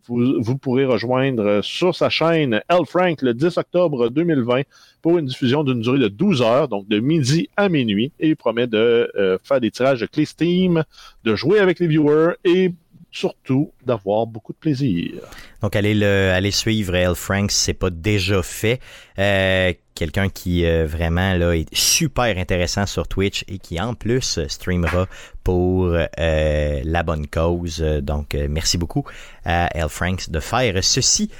Vous, 0.07 0.57
pourrez 0.57 0.83
rejoindre 0.83 1.61
sur 1.61 1.95
sa 1.95 2.09
chaîne 2.09 2.61
L. 2.67 2.79
Frank 2.85 3.21
le 3.21 3.33
10 3.33 3.57
octobre 3.57 4.09
2020 4.09 4.63
pour 5.01 5.17
une 5.17 5.25
diffusion 5.25 5.63
d'une 5.63 5.79
durée 5.79 5.99
de 5.99 6.09
12 6.09 6.41
heures, 6.41 6.67
donc 6.67 6.89
de 6.89 6.99
midi 6.99 7.49
à 7.55 7.69
minuit, 7.69 8.11
et 8.19 8.29
il 8.29 8.35
promet 8.35 8.67
de 8.67 9.09
euh, 9.15 9.37
faire 9.43 9.61
des 9.61 9.71
tirages 9.71 10.01
de 10.01 10.05
clés 10.05 10.25
Steam, 10.25 10.83
de 11.23 11.35
jouer 11.35 11.59
avec 11.59 11.79
les 11.79 11.87
viewers 11.87 12.33
et 12.43 12.73
surtout 13.11 13.71
d'avoir 13.87 14.27
beaucoup 14.27 14.53
de 14.53 14.57
plaisir. 14.57 15.13
Donc, 15.61 15.75
allez, 15.75 15.95
le, 15.95 16.31
allez 16.31 16.51
suivre 16.51 16.95
L. 16.95 17.15
Frank 17.15 17.51
si 17.51 17.59
c'est 17.59 17.73
pas 17.73 17.89
déjà 17.89 18.43
fait. 18.43 18.79
Euh, 19.19 19.73
quelqu'un 19.95 20.29
qui 20.29 20.63
euh, 20.63 20.85
vraiment 20.85 21.33
là 21.33 21.53
est 21.53 21.73
super 21.73 22.37
intéressant 22.37 22.85
sur 22.85 23.07
Twitch 23.07 23.43
et 23.47 23.57
qui 23.57 23.81
en 23.81 23.95
plus 23.95 24.39
streamera 24.47 25.07
pour 25.43 25.87
euh, 25.87 26.81
la 26.83 27.01
bonne 27.01 27.25
cause. 27.25 27.79
Donc 27.79 28.35
merci 28.47 28.77
beaucoup 28.77 29.05
à 29.43 29.75
L. 29.75 29.89
Franks 29.89 30.29
de 30.29 30.39
faire 30.39 30.83
ceci, 30.83 31.31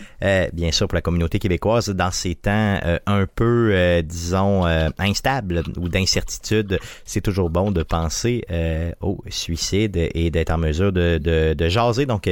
bien 0.54 0.72
sûr 0.72 0.88
pour 0.88 0.96
la 0.96 1.02
communauté 1.02 1.38
québécoise 1.38 1.90
dans 1.90 2.10
ces 2.10 2.34
temps 2.34 2.80
un 3.06 3.28
peu 3.28 4.02
disons 4.02 4.66
instables 4.98 5.62
ou 5.78 5.88
d'incertitude. 5.90 6.80
C'est 7.06 7.22
toujours 7.22 7.52
bon 7.52 7.70
de 7.70 7.84
penser 7.84 8.44
au 9.02 9.22
suicide 9.30 9.98
et 9.98 10.32
d'être 10.32 10.52
en 10.52 10.58
mesure 10.58 10.94
de, 10.94 11.20
de, 11.22 11.54
de 11.54 11.68
jaser. 11.68 12.08
Donc 12.08 12.28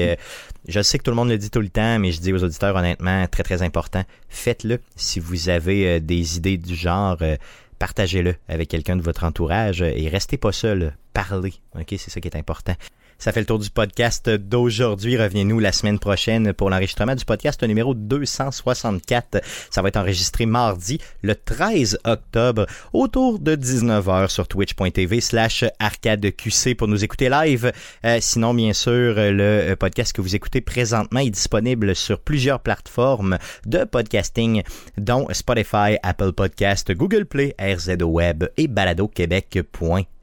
je 0.68 0.82
sais 0.82 0.98
que 0.98 1.04
tout 1.04 1.12
le 1.12 1.16
monde 1.16 1.30
le 1.30 1.38
dit 1.38 1.50
tout 1.50 1.62
le 1.62 1.70
temps, 1.70 2.00
mais 2.00 2.12
je 2.12 2.20
dis 2.20 2.34
aux 2.34 2.44
auditeurs 2.44 2.76
honnêtement, 2.76 3.28
très 3.28 3.44
très 3.44 3.62
important, 3.62 4.04
faites-le. 4.30 4.80
Si 4.96 5.20
vous 5.20 5.50
avez 5.50 5.88
euh, 5.88 6.00
des 6.00 6.38
idées 6.38 6.58
du 6.58 6.76
genre, 6.76 7.18
euh, 7.22 7.36
partagez-le 7.80 8.36
avec 8.48 8.70
quelqu'un 8.70 8.96
de 8.96 9.02
votre 9.02 9.24
entourage 9.24 9.82
et 9.82 10.08
restez 10.10 10.38
pas 10.38 10.52
seul, 10.52 10.96
parlez. 11.14 11.54
Ok, 11.76 11.88
c'est 11.98 12.10
ça 12.10 12.22
qui 12.22 12.28
est 12.28 12.38
important. 12.38 12.76
Ça 13.18 13.32
fait 13.32 13.40
le 13.40 13.46
tour 13.46 13.60
du 13.60 13.70
podcast 13.70 14.30
d'aujourd'hui. 14.30 15.18
Revenez-nous 15.18 15.60
la 15.60 15.72
semaine 15.72 16.00
prochaine 16.00 16.54
pour 16.54 16.70
l'enregistrement 16.70 17.16
du 17.16 17.26
podcast 17.26 17.64
numéro 17.64 17.94
264. 17.94 19.42
Ça 19.70 19.82
va 19.82 19.88
être 19.88 19.98
enregistré 19.98 20.46
mardi, 20.46 21.00
le 21.22 21.36
13 21.36 22.00
octobre, 22.04 22.66
autour 22.94 23.40
de 23.40 23.56
19h 23.56 24.30
sur 24.30 24.48
twitch.tv 24.48 25.22
slash 25.22 25.64
arcadeqc 25.80 26.76
pour 26.78 26.88
nous 26.88 27.04
écouter 27.04 27.30
live. 27.30 27.72
Euh, 28.06 28.18
sinon, 28.22 28.54
bien 28.54 28.74
sûr, 28.74 29.16
le 29.18 29.76
podcast 29.76 30.14
que 30.14 30.22
vous 30.22 30.36
écoutez 30.36 30.62
présentement 30.62 31.22
est 31.22 31.30
disponible 31.30 31.96
sur 31.96 32.20
plusieurs 32.20 32.60
plateformes 32.60 33.38
de 33.66 33.84
podcasting, 33.86 34.64
dont 34.98 35.28
Spotify, 35.32 35.98
Apple 36.04 36.34
Podcast, 36.34 36.92
Google 36.92 37.26
Play, 37.26 37.56
RZO 37.60 38.06
Web 38.06 38.46
et 38.58 38.68
baladoquebec.ca. 38.68 40.15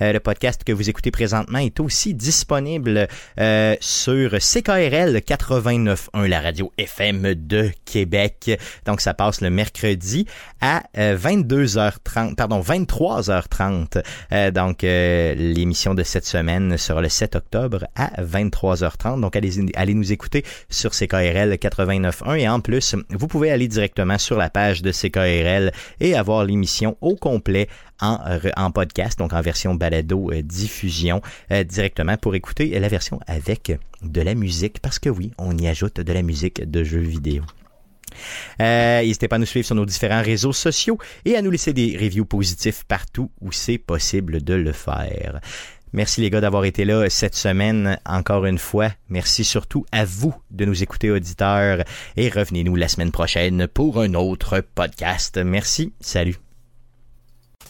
Euh, 0.00 0.12
le 0.12 0.20
podcast 0.20 0.64
que 0.64 0.72
vous 0.72 0.90
écoutez 0.90 1.10
présentement 1.10 1.58
est 1.58 1.80
aussi 1.80 2.14
disponible 2.14 3.06
euh, 3.38 3.76
sur 3.80 4.30
CKRL 4.30 5.16
89.1, 5.18 6.26
la 6.26 6.40
radio 6.40 6.72
FM 6.78 7.34
de 7.34 7.70
Québec. 7.84 8.58
Donc 8.86 9.00
ça 9.00 9.14
passe 9.14 9.40
le 9.40 9.50
mercredi 9.50 10.26
à 10.60 10.82
22h30, 10.96 12.30
euh, 12.30 12.34
pardon 12.36 12.60
23h30. 12.60 14.50
donc 14.50 14.82
l'émission 14.82 15.94
de 15.94 16.02
cette 16.02 16.26
semaine 16.26 16.76
sera 16.76 17.00
le 17.00 17.08
7 17.08 17.36
octobre 17.36 17.86
à 17.94 18.22
23h30. 18.22 19.20
Donc 19.20 19.36
allez, 19.36 19.60
allez 19.74 19.94
nous 19.94 20.12
écouter 20.12 20.44
sur 20.68 20.90
CKRL 20.90 21.54
89.1 21.54 22.38
et 22.38 22.48
en 22.48 22.60
plus 22.60 22.96
vous 23.10 23.26
pouvez 23.26 23.50
aller 23.50 23.68
directement 23.68 24.18
sur 24.18 24.36
la 24.36 24.50
page 24.50 24.82
de 24.82 24.90
CKRL 24.90 25.72
et 26.00 26.14
avoir 26.14 26.44
l'émission 26.44 26.96
au 27.00 27.16
complet 27.16 27.68
en, 28.02 28.18
en 28.56 28.70
podcast 28.70 29.18
donc 29.18 29.32
en 29.32 29.40
version 29.40 29.74
balado 29.74 30.30
diffusion, 30.42 31.22
directement 31.50 32.16
pour 32.16 32.34
écouter 32.34 32.78
la 32.78 32.88
version 32.88 33.20
avec 33.26 33.72
de 34.02 34.20
la 34.20 34.34
musique, 34.34 34.80
parce 34.80 34.98
que 34.98 35.08
oui, 35.08 35.32
on 35.38 35.56
y 35.56 35.68
ajoute 35.68 36.00
de 36.00 36.12
la 36.12 36.22
musique 36.22 36.68
de 36.68 36.84
jeux 36.84 37.00
vidéo. 37.00 37.42
Euh, 38.60 39.00
n'hésitez 39.00 39.28
pas 39.28 39.36
à 39.36 39.38
nous 39.38 39.46
suivre 39.46 39.66
sur 39.66 39.74
nos 39.74 39.86
différents 39.86 40.22
réseaux 40.22 40.52
sociaux 40.52 40.98
et 41.24 41.36
à 41.36 41.42
nous 41.42 41.50
laisser 41.50 41.72
des 41.72 41.96
reviews 41.98 42.24
positifs 42.24 42.84
partout 42.84 43.30
où 43.40 43.52
c'est 43.52 43.78
possible 43.78 44.42
de 44.42 44.54
le 44.54 44.72
faire. 44.72 45.40
Merci 45.92 46.22
les 46.22 46.30
gars 46.30 46.40
d'avoir 46.40 46.64
été 46.64 46.86
là 46.86 47.08
cette 47.10 47.34
semaine 47.34 47.98
encore 48.06 48.46
une 48.46 48.58
fois. 48.58 48.90
Merci 49.10 49.44
surtout 49.44 49.84
à 49.92 50.06
vous 50.06 50.34
de 50.50 50.64
nous 50.64 50.82
écouter 50.82 51.10
auditeurs 51.10 51.84
et 52.16 52.30
revenez-nous 52.30 52.76
la 52.76 52.88
semaine 52.88 53.12
prochaine 53.12 53.66
pour 53.66 54.00
un 54.00 54.14
autre 54.14 54.60
podcast. 54.74 55.38
Merci, 55.38 55.92
salut. 56.00 56.51